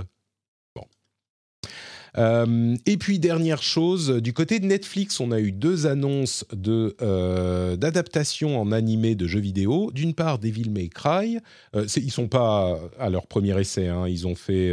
euh, 2.16 2.76
et 2.86 2.96
puis 2.96 3.18
dernière 3.18 3.62
chose, 3.62 4.10
du 4.10 4.32
côté 4.32 4.60
de 4.60 4.66
Netflix, 4.66 5.20
on 5.20 5.32
a 5.32 5.40
eu 5.40 5.52
deux 5.52 5.86
annonces 5.86 6.44
de 6.52 6.96
euh, 7.02 7.76
d'adaptation 7.76 8.60
en 8.60 8.72
animé 8.72 9.14
de 9.14 9.26
jeux 9.26 9.40
vidéo. 9.40 9.90
D'une 9.92 10.14
part, 10.14 10.38
Devil 10.38 10.70
May 10.70 10.88
Cry. 10.88 11.38
Euh, 11.74 11.86
ils 11.96 12.12
sont 12.12 12.28
pas 12.28 12.78
à 12.98 13.10
leur 13.10 13.26
premier 13.26 13.58
essai, 13.60 13.88
hein. 13.88 14.06
ils 14.08 14.26
ont 14.26 14.34
fait 14.34 14.72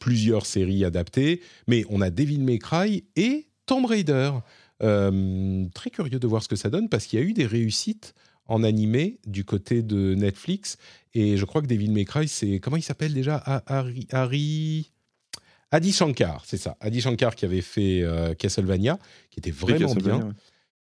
plusieurs 0.00 0.46
séries 0.46 0.84
adaptées, 0.84 1.40
mais 1.66 1.84
on 1.88 2.00
a 2.00 2.10
Devil 2.10 2.40
May 2.40 2.58
Cry 2.58 3.04
et 3.16 3.46
Tomb 3.66 3.86
Raider. 3.86 4.32
très 4.80 5.90
curieux 5.90 6.18
de 6.18 6.26
voir 6.26 6.42
ce 6.42 6.48
que 6.48 6.56
ça 6.56 6.70
donne 6.70 6.88
parce 6.88 7.06
qu'il 7.06 7.20
y 7.20 7.22
a 7.22 7.24
eu 7.24 7.32
des 7.32 7.46
réussites 7.46 8.14
en 8.46 8.64
animé 8.64 9.18
du 9.26 9.44
côté 9.44 9.82
de 9.82 10.14
Netflix 10.14 10.78
et 11.14 11.36
je 11.36 11.44
crois 11.44 11.60
que 11.60 11.66
Devil 11.66 11.90
May 11.90 12.04
Cry 12.04 12.26
c'est 12.28 12.60
comment 12.60 12.76
il 12.76 12.82
s'appelle 12.82 13.12
déjà? 13.12 13.36
Harry, 13.66 14.08
Harry 14.10 14.90
Adi 15.70 15.92
Shankar, 15.92 16.44
c'est 16.46 16.56
ça. 16.56 16.76
Adi 16.80 17.00
Shankar 17.00 17.34
qui 17.34 17.44
avait 17.44 17.60
fait 17.60 18.02
euh, 18.02 18.34
Castlevania, 18.34 18.98
qui 19.30 19.40
était 19.40 19.50
vraiment 19.50 19.94
bien. 19.94 20.30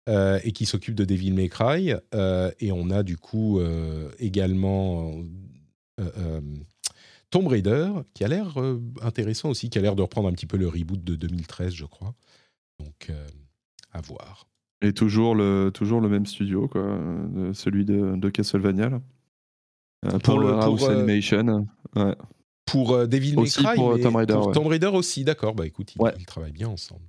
Euh, 0.07 0.39
et 0.43 0.53
qui 0.53 0.65
s'occupe 0.65 0.95
de 0.95 1.05
Devil 1.05 1.33
May 1.33 1.49
Cry. 1.49 1.93
Euh, 2.15 2.51
et 2.59 2.71
on 2.71 2.89
a 2.89 3.03
du 3.03 3.17
coup 3.17 3.61
également 4.17 5.13
Tomb 7.29 7.47
Raider, 7.47 7.91
qui 8.13 8.23
a 8.23 8.27
l'air 8.27 8.57
intéressant 9.01 9.49
aussi, 9.49 9.69
qui 9.69 9.77
a 9.77 9.81
l'air 9.81 9.95
de 9.95 10.01
reprendre 10.01 10.27
un 10.29 10.31
petit 10.31 10.47
peu 10.47 10.57
le 10.57 10.67
reboot 10.67 11.03
de 11.03 11.15
2013, 11.15 11.73
je 11.73 11.85
crois. 11.85 12.15
Donc, 12.79 13.11
à 13.91 14.01
voir. 14.01 14.47
Et 14.81 14.93
toujours 14.93 15.35
le, 15.35 15.69
toujours 15.73 15.99
le 15.99 16.07
même 16.07 16.25
studio, 16.25 16.67
quoi, 16.67 16.97
celui 17.53 17.85
de, 17.85 18.29
Castlevania. 18.29 18.89
Là. 18.89 20.19
Pour 20.23 20.39
le 20.39 20.53
House 20.53 20.83
Animation. 20.83 21.67
Ouais 21.95 22.15
pour 22.69 22.93
euh, 22.93 23.07
Devil 23.07 23.35
May 23.35 23.49
Cry, 23.49 23.75
pour, 23.75 23.99
Tomb 23.99 24.15
Raider, 24.15 24.33
pour 24.33 24.51
Tomb 24.51 24.67
Raider 24.67 24.87
aussi, 24.87 25.23
d'accord. 25.23 25.53
Bah 25.53 25.65
écoute, 25.65 25.93
ils, 26.17 26.25
travaillent 26.25 26.51
bien 26.51 26.69
ensemble. 26.69 27.01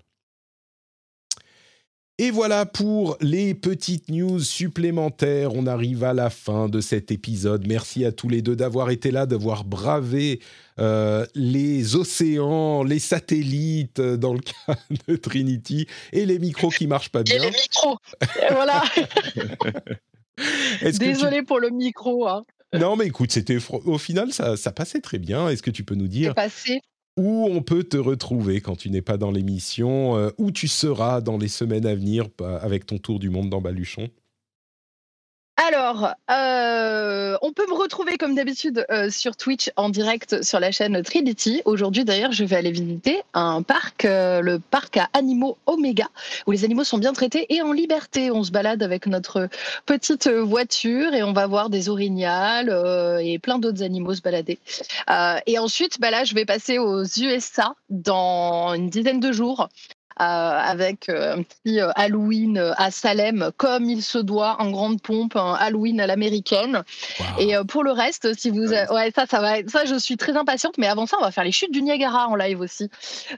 Et 2.18 2.30
voilà 2.30 2.66
pour 2.66 3.16
les 3.22 3.54
petites 3.54 4.10
news 4.10 4.40
supplémentaires. 4.40 5.54
On 5.54 5.66
arrive 5.66 6.04
à 6.04 6.12
la 6.12 6.28
fin 6.28 6.68
de 6.68 6.82
cet 6.82 7.10
épisode. 7.10 7.66
Merci 7.66 8.04
à 8.04 8.12
tous 8.12 8.28
les 8.28 8.42
deux 8.42 8.54
d'avoir 8.54 8.90
été 8.90 9.10
là, 9.10 9.24
d'avoir 9.24 9.64
bravé 9.64 10.40
euh, 10.78 11.24
les 11.34 11.96
océans, 11.96 12.82
les 12.82 12.98
satellites 12.98 14.00
euh, 14.00 14.18
dans 14.18 14.34
le 14.34 14.40
cas 14.66 14.76
de 15.08 15.16
Trinity 15.16 15.86
et 16.12 16.26
les 16.26 16.38
micros 16.38 16.68
qui 16.68 16.86
marchent 16.86 17.08
pas 17.08 17.22
bien. 17.22 17.36
Et 17.36 17.38
les 17.38 17.52
micros. 17.52 17.96
voilà. 18.50 18.82
Désolé 20.98 21.42
pour 21.42 21.58
le 21.58 21.70
micro. 21.70 22.28
Hein. 22.28 22.44
Non, 22.78 22.96
mais 22.96 23.06
écoute, 23.06 23.32
c'était 23.32 23.58
au 23.70 23.98
final, 23.98 24.32
ça, 24.32 24.72
passait 24.72 25.00
très 25.00 25.18
bien. 25.18 25.48
Est-ce 25.48 25.62
que 25.62 25.70
tu 25.70 25.84
peux 25.84 25.94
nous 25.96 26.08
dire 26.08 26.34
où 27.16 27.46
on 27.50 27.62
peut 27.62 27.82
te 27.84 27.96
retrouver 27.96 28.60
quand 28.60 28.76
tu 28.76 28.88
n'es 28.88 29.02
pas 29.02 29.16
dans 29.16 29.32
l'émission, 29.32 30.16
euh, 30.16 30.30
où 30.38 30.52
tu 30.52 30.68
seras 30.68 31.20
dans 31.20 31.36
les 31.36 31.48
semaines 31.48 31.84
à 31.84 31.94
venir 31.94 32.28
avec 32.62 32.86
ton 32.86 32.98
tour 32.98 33.18
du 33.18 33.30
monde 33.30 33.50
dans 33.50 33.60
Baluchon? 33.60 34.08
Alors, 35.68 36.14
euh, 36.30 37.36
on 37.42 37.52
peut 37.52 37.66
me 37.68 37.74
retrouver 37.74 38.16
comme 38.16 38.34
d'habitude 38.34 38.86
euh, 38.90 39.10
sur 39.10 39.36
Twitch 39.36 39.70
en 39.76 39.90
direct 39.90 40.42
sur 40.42 40.58
la 40.58 40.72
chaîne 40.72 41.02
Trinity. 41.02 41.60
Aujourd'hui, 41.66 42.06
d'ailleurs, 42.06 42.32
je 42.32 42.44
vais 42.44 42.56
aller 42.56 42.70
visiter 42.70 43.20
un 43.34 43.60
parc, 43.60 44.06
euh, 44.06 44.40
le 44.40 44.58
parc 44.58 44.96
à 44.96 45.10
animaux 45.12 45.58
Omega, 45.66 46.08
où 46.46 46.52
les 46.52 46.64
animaux 46.64 46.84
sont 46.84 46.96
bien 46.96 47.12
traités 47.12 47.44
et 47.50 47.60
en 47.60 47.72
liberté. 47.72 48.30
On 48.30 48.42
se 48.42 48.50
balade 48.50 48.82
avec 48.82 49.06
notre 49.06 49.50
petite 49.84 50.28
voiture 50.28 51.12
et 51.12 51.22
on 51.22 51.34
va 51.34 51.46
voir 51.46 51.68
des 51.68 51.90
orignales 51.90 52.74
et 53.22 53.38
plein 53.38 53.58
d'autres 53.58 53.82
animaux 53.82 54.14
se 54.14 54.22
balader. 54.22 54.58
et 55.46 55.58
ensuite, 55.58 56.00
bah 56.00 56.10
là, 56.10 56.24
je 56.24 56.34
vais 56.34 56.46
passer 56.46 56.78
aux 56.78 57.04
USA 57.04 57.74
dans 57.90 58.72
une 58.72 58.88
dizaine 58.88 59.20
de 59.20 59.30
jours 59.30 59.68
avec 60.16 61.08
euh, 61.08 61.36
un 61.36 61.42
petit 61.42 61.80
euh, 61.80 61.90
Halloween 61.94 62.74
à 62.76 62.90
Salem, 62.90 63.50
comme 63.56 63.84
il 63.84 64.02
se 64.02 64.18
doit, 64.18 64.56
en 64.58 64.70
grande 64.70 65.00
pompe, 65.00 65.36
un 65.36 65.54
Halloween 65.54 66.00
à 66.00 66.06
l'américaine. 66.06 66.82
Et 67.38 67.54
pour 67.68 67.84
le 67.84 67.92
reste, 67.92 68.38
si 68.38 68.50
vous, 68.50 68.68
ouais, 68.68 69.12
ça, 69.14 69.26
ça 69.26 69.40
va, 69.40 69.66
ça, 69.66 69.84
je 69.84 69.98
suis 69.98 70.16
très 70.16 70.36
impatiente. 70.36 70.74
Mais 70.78 70.86
avant 70.86 71.06
ça, 71.06 71.16
on 71.18 71.22
va 71.22 71.30
faire 71.30 71.44
les 71.44 71.52
chutes 71.52 71.72
du 71.72 71.82
Niagara 71.82 72.28
en 72.28 72.34
live 72.34 72.60
aussi. 72.60 72.90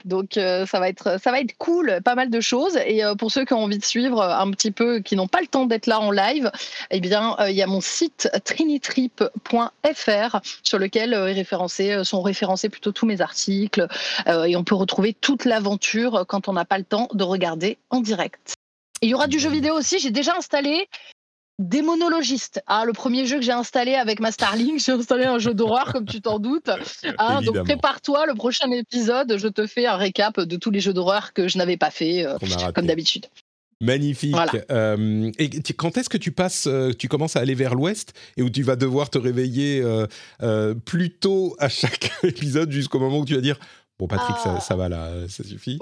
Donc 0.05 0.33
ça 0.33 0.79
va 0.79 0.89
être, 0.89 1.19
ça 1.21 1.31
va 1.31 1.39
être 1.39 1.57
cool, 1.57 2.01
pas 2.03 2.15
mal 2.15 2.29
de 2.29 2.41
choses. 2.41 2.77
Et 2.85 3.01
pour 3.17 3.31
ceux 3.31 3.45
qui 3.45 3.53
ont 3.53 3.63
envie 3.63 3.77
de 3.77 3.85
suivre 3.85 4.21
un 4.21 4.51
petit 4.51 4.71
peu, 4.71 4.99
qui 4.99 5.15
n'ont 5.15 5.27
pas 5.27 5.41
le 5.41 5.47
temps 5.47 5.65
d'être 5.65 5.87
là 5.87 5.99
en 5.99 6.11
live, 6.11 6.51
eh 6.91 6.99
bien, 6.99 7.35
il 7.47 7.55
y 7.55 7.61
a 7.61 7.67
mon 7.67 7.81
site 7.81 8.29
trinitrip.fr 8.43 10.39
sur 10.63 10.79
lequel 10.79 11.15
référencé, 11.15 12.03
sont 12.03 12.21
référencés 12.21 12.69
plutôt 12.69 12.91
tous 12.91 13.05
mes 13.05 13.21
articles. 13.21 13.87
et 14.27 14.55
on 14.55 14.63
peut 14.63 14.75
retrouver 14.75 15.13
toute 15.13 15.45
l'aventure 15.45 16.25
quand 16.27 16.47
on 16.47 16.57
pas 16.65 16.77
le 16.77 16.83
temps 16.83 17.07
de 17.13 17.23
regarder 17.23 17.77
en 17.89 18.01
direct. 18.01 18.55
il 19.01 19.09
y 19.09 19.13
aura 19.13 19.27
du 19.27 19.39
jeu 19.39 19.49
vidéo 19.49 19.75
aussi. 19.75 19.99
J'ai 19.99 20.11
déjà 20.11 20.35
installé 20.35 20.87
des 21.59 21.81
monologistes. 21.81 22.61
Ah, 22.67 22.83
le 22.85 22.93
premier 22.93 23.25
jeu 23.25 23.37
que 23.37 23.43
j'ai 23.43 23.51
installé 23.51 23.93
avec 23.95 24.19
ma 24.19 24.31
Starlink, 24.31 24.79
j'ai 24.79 24.91
installé 24.91 25.25
un 25.25 25.39
jeu 25.39 25.53
d'horreur, 25.53 25.93
comme 25.93 26.05
tu 26.05 26.21
t'en 26.21 26.39
doutes. 26.39 26.69
Ah, 27.17 27.41
donc 27.41 27.63
prépare-toi, 27.63 28.25
le 28.25 28.33
prochain 28.33 28.69
épisode, 28.71 29.37
je 29.37 29.47
te 29.47 29.67
fais 29.67 29.85
un 29.85 29.95
récap 29.95 30.39
de 30.39 30.55
tous 30.55 30.71
les 30.71 30.79
jeux 30.79 30.93
d'horreur 30.93 31.33
que 31.33 31.47
je 31.47 31.57
n'avais 31.57 31.77
pas 31.77 31.91
fait, 31.91 32.25
euh, 32.25 32.37
comme 32.73 32.87
d'habitude. 32.87 33.27
Magnifique. 33.79 34.35
Euh, 34.71 35.31
et 35.37 35.49
quand 35.73 35.97
est-ce 35.97 36.09
que 36.09 36.17
tu 36.17 36.31
passes, 36.31 36.67
euh, 36.67 36.91
tu 36.97 37.07
commences 37.07 37.35
à 37.35 37.41
aller 37.41 37.55
vers 37.55 37.75
l'ouest 37.75 38.13
et 38.37 38.41
où 38.41 38.49
tu 38.49 38.63
vas 38.63 38.75
devoir 38.75 39.09
te 39.09 39.17
réveiller 39.17 39.83
plus 40.85 41.11
tôt 41.11 41.55
à 41.59 41.69
chaque 41.69 42.11
épisode 42.23 42.71
jusqu'au 42.71 42.99
moment 42.99 43.19
où 43.19 43.25
tu 43.25 43.35
vas 43.35 43.41
dire 43.41 43.59
Bon, 44.03 44.07
Patrick, 44.07 44.35
ça, 44.35 44.59
ah. 44.69 44.75
va 44.75 44.89
là, 44.89 45.11
ça 45.29 45.45
suffit. 45.45 45.79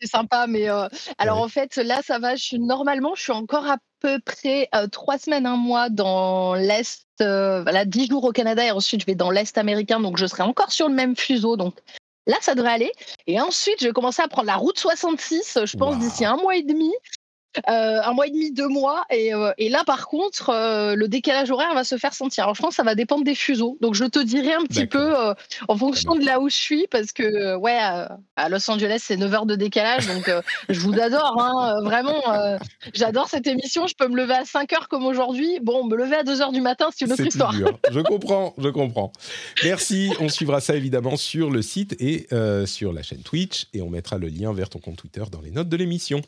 c'est 0.00 0.06
sympa, 0.06 0.46
mais 0.46 0.70
euh, 0.70 0.86
alors 1.18 1.38
en 1.38 1.48
fait, 1.48 1.74
là, 1.74 2.02
ça 2.06 2.20
va. 2.20 2.36
Je 2.36 2.44
suis, 2.44 2.58
normalement, 2.60 3.16
je 3.16 3.22
suis 3.22 3.32
encore 3.32 3.68
à 3.68 3.78
peu 3.98 4.20
près 4.24 4.68
euh, 4.76 4.86
trois 4.86 5.18
semaines, 5.18 5.44
un 5.44 5.56
mois 5.56 5.90
dans 5.90 6.54
l'Est, 6.54 7.08
euh, 7.20 7.64
voilà, 7.64 7.84
dix 7.84 8.06
jours 8.06 8.22
au 8.22 8.30
Canada, 8.30 8.64
et 8.64 8.70
ensuite 8.70 9.00
je 9.00 9.06
vais 9.06 9.16
dans 9.16 9.32
l'Est 9.32 9.58
américain, 9.58 9.98
donc 9.98 10.18
je 10.18 10.26
serai 10.26 10.44
encore 10.44 10.70
sur 10.70 10.88
le 10.88 10.94
même 10.94 11.16
fuseau. 11.16 11.56
Donc 11.56 11.74
là, 12.28 12.36
ça 12.42 12.54
devrait 12.54 12.74
aller. 12.74 12.92
Et 13.26 13.40
ensuite, 13.40 13.80
je 13.80 13.88
vais 13.88 13.92
commencer 13.92 14.22
à 14.22 14.28
prendre 14.28 14.46
la 14.46 14.54
route 14.54 14.78
66, 14.78 15.58
je 15.64 15.76
pense, 15.76 15.98
d'ici 15.98 16.24
un 16.24 16.36
mois 16.36 16.54
et 16.54 16.62
demi. 16.62 16.92
Un 17.66 18.12
mois 18.12 18.26
et 18.26 18.30
demi, 18.30 18.52
deux 18.52 18.68
mois. 18.68 19.04
Et, 19.10 19.32
et 19.58 19.68
là, 19.68 19.82
par 19.84 20.08
contre, 20.08 20.52
le 20.94 21.06
décalage 21.06 21.50
horaire 21.50 21.74
va 21.74 21.84
se 21.84 21.96
faire 21.96 22.14
sentir. 22.14 22.44
Alors, 22.44 22.54
je 22.54 22.62
pense 22.62 22.70
que 22.70 22.76
ça 22.76 22.82
va 22.82 22.94
dépendre 22.94 23.24
des 23.24 23.34
fuseaux. 23.34 23.76
Donc, 23.80 23.94
je 23.94 24.04
te 24.04 24.18
dirai 24.18 24.52
un 24.54 24.64
petit 24.64 24.86
peu 24.86 25.14
en 25.68 25.76
fonction 25.76 26.14
de 26.14 26.24
là 26.24 26.40
où 26.40 26.48
je 26.48 26.56
suis, 26.56 26.86
parce 26.90 27.12
que, 27.12 27.56
ouais, 27.56 27.78
à 28.36 28.48
Los 28.48 28.70
Angeles, 28.70 29.00
c'est 29.02 29.16
9 29.16 29.34
heures 29.34 29.46
de 29.46 29.56
décalage. 29.56 30.06
Donc, 30.06 30.30
je 30.68 30.80
vous 30.80 30.98
adore, 30.98 31.36
hein, 31.40 31.80
vraiment. 31.82 32.22
J'adore 32.94 33.28
cette 33.28 33.46
émission. 33.46 33.86
Je 33.86 33.94
peux 33.94 34.08
me 34.08 34.16
lever 34.16 34.34
à 34.34 34.44
5 34.44 34.72
heures 34.72 34.88
comme 34.88 35.04
aujourd'hui. 35.04 35.58
Bon, 35.62 35.84
me 35.84 35.96
lever 35.96 36.16
à 36.16 36.22
2 36.24 36.40
heures 36.40 36.52
du 36.52 36.60
matin, 36.60 36.88
c'est 36.94 37.04
une 37.04 37.12
autre 37.12 37.26
histoire. 37.26 37.52
Je 37.52 38.00
comprends, 38.00 38.54
je 38.58 38.68
comprends. 38.68 39.12
Merci. 39.64 40.10
On 40.20 40.28
suivra 40.28 40.60
ça 40.60 40.74
évidemment 40.74 41.16
sur 41.16 41.50
le 41.50 41.62
site 41.62 41.96
et 42.00 42.28
sur 42.66 42.92
la 42.92 43.02
chaîne 43.02 43.22
Twitch. 43.22 43.66
Et 43.72 43.82
on 43.82 43.90
mettra 43.90 44.18
le 44.18 44.28
lien 44.28 44.52
vers 44.52 44.68
ton 44.68 44.78
compte 44.78 44.96
Twitter 44.96 45.24
dans 45.30 45.40
les 45.40 45.50
notes 45.50 45.68
de 45.68 45.76
l'émission. 45.76 46.22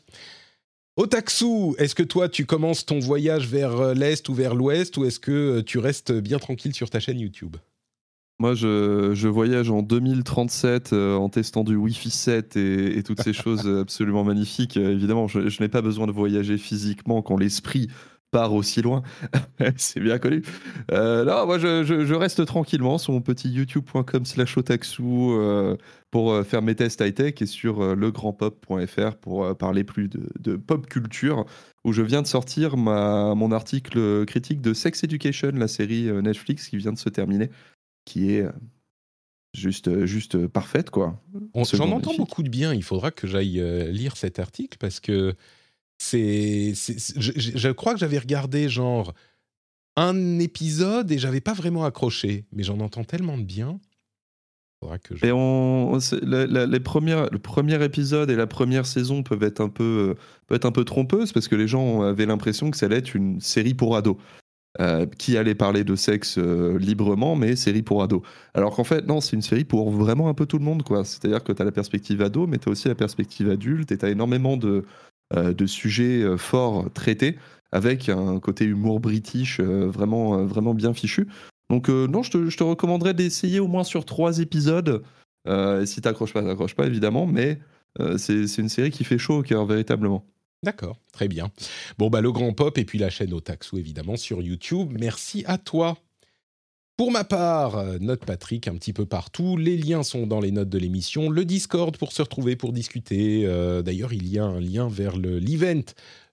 Otaksu, 1.01 1.73
est-ce 1.79 1.95
que 1.95 2.03
toi 2.03 2.29
tu 2.29 2.45
commences 2.45 2.85
ton 2.85 2.99
voyage 2.99 3.47
vers 3.47 3.75
euh, 3.79 3.93
l'est 3.95 4.29
ou 4.29 4.35
vers 4.35 4.53
l'ouest 4.53 4.95
ou 4.97 5.05
est-ce 5.05 5.19
que 5.19 5.31
euh, 5.31 5.63
tu 5.63 5.79
restes 5.79 6.11
bien 6.11 6.37
tranquille 6.37 6.75
sur 6.75 6.91
ta 6.91 6.99
chaîne 6.99 7.19
YouTube? 7.19 7.57
Moi, 8.37 8.53
je, 8.53 9.27
voyage 9.27 9.71
en 9.71 9.81
2037 9.81 10.93
euh, 10.93 11.15
en 11.15 11.29
testant 11.29 11.63
du 11.63 11.75
Wi-Fi 11.75 12.11
7 12.11 12.55
et, 12.55 13.01
toutes 13.01 13.23
ces 13.23 13.33
choses 13.33 13.67
absolument 13.67 14.23
magnifiques. 14.23 14.77
évidemment, 14.77 15.27
je, 15.27 15.39
n'ai 15.59 15.69
pas 15.69 15.81
besoin 15.81 16.05
de 16.05 16.11
voyager 16.11 16.59
physiquement 16.59 17.23
quand 17.23 17.35
l'esprit 17.35 17.87
part 18.31 18.53
aussi 18.53 18.81
loin. 18.81 19.03
c'est 19.77 19.99
bien 19.99 20.17
connu. 20.17 20.41
Euh, 20.91 21.23
non, 21.25 21.45
moi, 21.45 21.59
je, 21.59 22.13
reste 22.13 22.45
tranquillement 22.45 22.97
sur 22.97 23.13
mon 23.13 23.21
petit 23.21 23.49
youtube.com 23.49 24.25
slash 24.25 24.57
otaksu 24.57 25.03
euh, 25.03 25.75
pour 26.09 26.31
euh, 26.31 26.43
faire 26.43 26.61
mes 26.61 26.75
tests 26.75 27.01
high-tech 27.01 27.41
et 27.41 27.45
sur 27.45 27.95
legrandpop.fr 27.95 29.15
pour 29.17 29.55
parler 29.57 29.83
plus 29.83 30.09
de, 30.09 30.55
pop 30.55 30.87
culture, 30.87 31.45
où 31.83 31.91
je 31.91 32.01
viens 32.01 32.21
de 32.21 32.27
sortir 32.27 32.77
ma, 32.77 33.35
mon 33.35 33.51
article 33.51 34.25
critique 34.25 34.61
de 34.61 34.73
Sex 34.73 35.03
Education, 35.03 35.51
la 35.53 35.67
série 35.67 36.11
Netflix 36.23 36.69
qui 36.69 36.77
vient 36.77 36.93
de 36.93 36.97
se 36.97 37.09
terminer, 37.09 37.49
qui 38.05 38.31
est 38.31 38.45
juste, 39.53 40.05
juste 40.05 40.47
parfaite, 40.47 40.89
quoi. 40.89 41.21
J'en 41.73 41.91
entends 41.91 42.15
beaucoup 42.15 42.43
de 42.43 42.49
bien. 42.49 42.73
Il 42.73 42.83
faudra 42.83 43.11
que 43.11 43.27
j'aille 43.27 43.61
lire 43.91 44.15
cet 44.15 44.39
article 44.39 44.77
parce 44.79 44.99
que 44.99 45.35
c'est, 46.03 46.73
je, 46.73 47.71
crois 47.71 47.93
que 47.93 47.99
j'avais 47.99 48.17
regardé 48.17 48.69
genre 48.69 49.13
un 49.95 50.39
épisode 50.39 51.11
et 51.11 51.19
j'avais 51.19 51.41
pas 51.41 51.53
vraiment 51.53 51.85
accroché, 51.85 52.45
mais 52.51 52.63
j'en 52.63 52.79
entends 52.79 53.03
tellement 53.03 53.37
de 53.37 53.43
bien. 53.43 53.79
Que 55.03 55.13
les 56.65 56.79
premières, 56.79 57.29
le 57.29 57.37
premier 57.37 57.83
épisode 57.83 58.31
et 58.31 58.35
la 58.35 58.47
première 58.47 58.87
saison 58.87 59.21
peuvent 59.21 59.43
être 59.43 59.61
un 59.61 59.69
peu, 59.69 60.15
peut 60.47 60.55
être 60.55 60.65
un 60.65 60.71
peu 60.71 60.85
trompeuses 60.85 61.33
parce 61.33 61.47
que 61.47 61.55
les 61.55 61.67
gens 61.67 62.01
avaient 62.01 62.25
l'impression 62.25 62.71
que 62.71 62.77
ça 62.77 62.87
allait 62.87 62.97
être 62.97 63.13
une 63.13 63.39
série 63.39 63.75
pour 63.75 63.95
ados. 63.95 64.17
Euh, 64.79 65.05
qui 65.05 65.35
allait 65.35 65.53
parler 65.53 65.83
de 65.83 65.95
sexe 65.97 66.37
euh, 66.37 66.79
librement, 66.79 67.35
mais 67.35 67.57
série 67.57 67.81
pour 67.81 68.01
ados. 68.01 68.21
Alors 68.53 68.73
qu'en 68.73 68.85
fait, 68.85 69.05
non, 69.05 69.19
c'est 69.19 69.35
une 69.35 69.41
série 69.41 69.65
pour 69.65 69.91
vraiment 69.91 70.29
un 70.29 70.33
peu 70.33 70.45
tout 70.45 70.57
le 70.57 70.63
monde, 70.63 70.81
quoi. 70.83 71.03
C'est-à-dire 71.03 71.43
que 71.43 71.51
tu 71.51 71.61
as 71.61 71.65
la 71.65 71.73
perspective 71.73 72.21
ado, 72.21 72.47
mais 72.47 72.57
tu 72.57 72.69
as 72.69 72.71
aussi 72.71 72.87
la 72.87 72.95
perspective 72.95 73.49
adulte, 73.49 73.91
et 73.91 73.97
tu 73.97 74.05
as 74.05 74.09
énormément 74.09 74.55
de, 74.55 74.69
euh, 74.69 74.85
de 75.33 75.65
sujets 75.65 76.21
euh, 76.21 76.37
forts 76.37 76.91
traités 76.93 77.37
avec 77.71 78.09
un 78.09 78.39
côté 78.39 78.65
humour 78.65 78.99
british 78.99 79.59
euh, 79.59 79.87
vraiment, 79.87 80.45
vraiment 80.45 80.73
bien 80.73 80.93
fichu. 80.93 81.27
Donc 81.69 81.87
non, 81.87 82.21
je 82.21 82.31
te, 82.31 82.49
je 82.49 82.57
te 82.57 82.63
recommanderais 82.63 83.13
d'essayer 83.13 83.61
au 83.61 83.67
moins 83.67 83.85
sur 83.85 84.03
trois 84.03 84.39
épisodes. 84.39 85.03
si 85.85 86.01
t'accroches 86.01 86.33
pas, 86.33 86.43
t'accroches 86.43 86.75
pas 86.75 86.85
évidemment, 86.85 87.25
mais 87.25 87.59
c'est 88.17 88.57
une 88.57 88.67
série 88.67 88.91
qui 88.91 89.05
fait 89.05 89.17
chaud 89.17 89.37
au 89.37 89.41
cœur 89.41 89.65
véritablement. 89.65 90.25
D'accord, 90.63 90.99
très 91.13 91.29
bien. 91.29 91.49
Bon, 91.97 92.09
bah, 92.09 92.19
le 92.19 92.31
grand 92.33 92.51
pop 92.51 92.77
et 92.77 92.83
puis 92.83 92.99
la 92.99 93.09
chaîne 93.09 93.33
Otaxu, 93.33 93.77
évidemment, 93.77 94.17
sur 94.17 94.41
YouTube. 94.41 94.95
Merci 94.99 95.45
à 95.47 95.57
toi. 95.57 95.97
Pour 97.01 97.09
ma 97.09 97.23
part, 97.23 97.79
euh, 97.79 97.97
note 97.99 98.25
Patrick 98.25 98.67
un 98.67 98.75
petit 98.75 98.93
peu 98.93 99.07
partout. 99.07 99.57
Les 99.57 99.75
liens 99.75 100.03
sont 100.03 100.27
dans 100.27 100.39
les 100.39 100.51
notes 100.51 100.69
de 100.69 100.77
l'émission. 100.77 101.31
Le 101.31 101.45
Discord 101.45 101.97
pour 101.97 102.11
se 102.11 102.21
retrouver, 102.21 102.55
pour 102.55 102.73
discuter. 102.73 103.41
Euh, 103.47 103.81
d'ailleurs, 103.81 104.13
il 104.13 104.27
y 104.27 104.37
a 104.37 104.43
un 104.43 104.59
lien 104.59 104.87
vers 104.87 105.17
l'event 105.17 105.81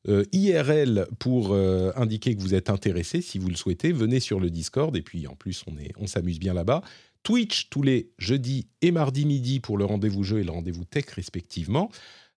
euh, 0.09 0.25
IRL 0.33 1.07
pour 1.19 1.55
indiquer 1.55 2.37
que 2.37 2.43
vous 2.43 2.53
êtes 2.55 2.69
intéressé. 2.69 3.23
Si 3.23 3.39
vous 3.39 3.49
le 3.49 3.57
souhaitez, 3.57 3.93
venez 3.93 4.21
sur 4.21 4.41
le 4.41 4.51
Discord. 4.51 4.95
Et 4.95 5.01
puis, 5.01 5.27
en 5.27 5.37
plus, 5.37 5.65
on, 5.67 5.73
on 6.03 6.07
s'amuse 6.07 6.39
bien 6.39 6.53
là-bas. 6.53 6.83
Twitch 7.23 7.71
tous 7.71 7.83
les 7.83 8.11
jeudis 8.19 8.67
et 8.83 8.91
mardis 8.91 9.25
midi 9.25 9.61
pour 9.61 9.79
le 9.79 9.87
rendez-vous 9.87 10.23
jeu 10.23 10.41
et 10.41 10.45
le 10.45 10.53
rendez-vous 10.53 10.85
tech 10.85 11.07
respectivement. 11.17 11.89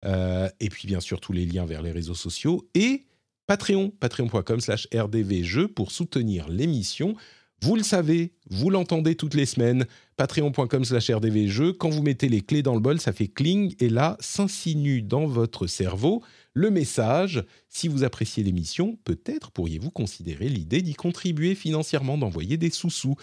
et 0.05 0.69
puis, 0.69 0.87
bien 0.87 1.01
sûr, 1.01 1.19
tous 1.19 1.33
les 1.33 1.47
liens 1.47 1.65
vers 1.65 1.81
les 1.81 1.93
réseaux 1.93 2.13
sociaux. 2.13 2.69
Et 2.75 3.07
Patreon, 3.47 3.89
patreon.com 3.89 4.61
slash 4.61 4.87
rdvjeux 4.95 5.69
pour 5.69 5.93
soutenir 5.93 6.51
l'émission. 6.51 7.17
Vous 7.61 7.75
le 7.75 7.83
savez, 7.83 8.33
vous 8.51 8.71
l'entendez 8.71 9.17
toutes 9.17 9.35
les 9.35 9.47
semaines, 9.47 9.87
patreon.com 10.17 10.85
slash 10.85 11.11
rdvjeux, 11.11 11.73
quand 11.73 11.91
vous 11.91 12.03
mettez 12.03 12.29
les 12.29 12.41
clés 12.41 12.63
dans 12.63 12.75
le 12.75 12.81
bol, 12.81 13.01
ça 13.01 13.13
fait 13.13 13.27
cling, 13.27 13.75
et 13.81 13.89
là 13.89 14.17
s'insinue 14.21 15.03
dans 15.03 15.27
votre 15.27 15.67
cerveau 15.67 16.23
le 16.59 16.71
message, 16.71 17.45
si 17.69 17.87
vous 17.87 18.03
appréciez 18.03 18.43
l'émission, 18.43 18.99
peut-être 19.05 19.53
pourriez-vous 19.53 19.93
considérer 19.93 20.49
l'idée 20.49 20.83
d'y 20.83 20.95
contribuer 20.95 21.55
financièrement, 21.55 22.19
d'envoyer 22.19 22.57
des 22.57 22.71
sous-sous. 22.71 23.15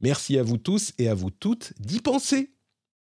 Merci 0.00 0.38
à 0.38 0.44
vous 0.44 0.58
tous 0.58 0.92
et 0.98 1.08
à 1.08 1.14
vous 1.14 1.30
toutes 1.30 1.72
d'y 1.80 1.98
penser. 1.98 2.52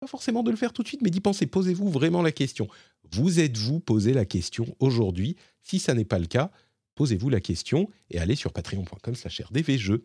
Pas 0.00 0.06
forcément 0.06 0.42
de 0.42 0.50
le 0.50 0.56
faire 0.56 0.72
tout 0.72 0.82
de 0.82 0.88
suite, 0.88 1.02
mais 1.02 1.10
d'y 1.10 1.20
penser. 1.20 1.46
Posez-vous 1.46 1.90
vraiment 1.90 2.22
la 2.22 2.32
question. 2.32 2.66
Vous 3.12 3.40
êtes-vous 3.40 3.78
posé 3.78 4.14
la 4.14 4.24
question 4.24 4.74
aujourd'hui? 4.80 5.36
Si 5.62 5.78
ça 5.78 5.92
n'est 5.92 6.06
pas 6.06 6.18
le 6.18 6.26
cas, 6.26 6.50
posez-vous 6.94 7.28
la 7.28 7.40
question 7.40 7.88
et 8.10 8.18
allez 8.18 8.36
sur 8.36 8.52
patreon.com 8.52 9.14
slash 9.14 9.42
rdvjeux. 9.42 10.04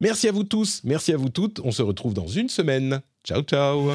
Merci 0.00 0.28
à 0.28 0.32
vous 0.32 0.44
tous, 0.44 0.82
merci 0.84 1.12
à 1.12 1.16
vous 1.16 1.30
toutes. 1.30 1.60
On 1.60 1.70
se 1.70 1.82
retrouve 1.82 2.14
dans 2.14 2.28
une 2.28 2.48
semaine. 2.48 3.00
Ciao, 3.24 3.42
ciao 3.42 3.92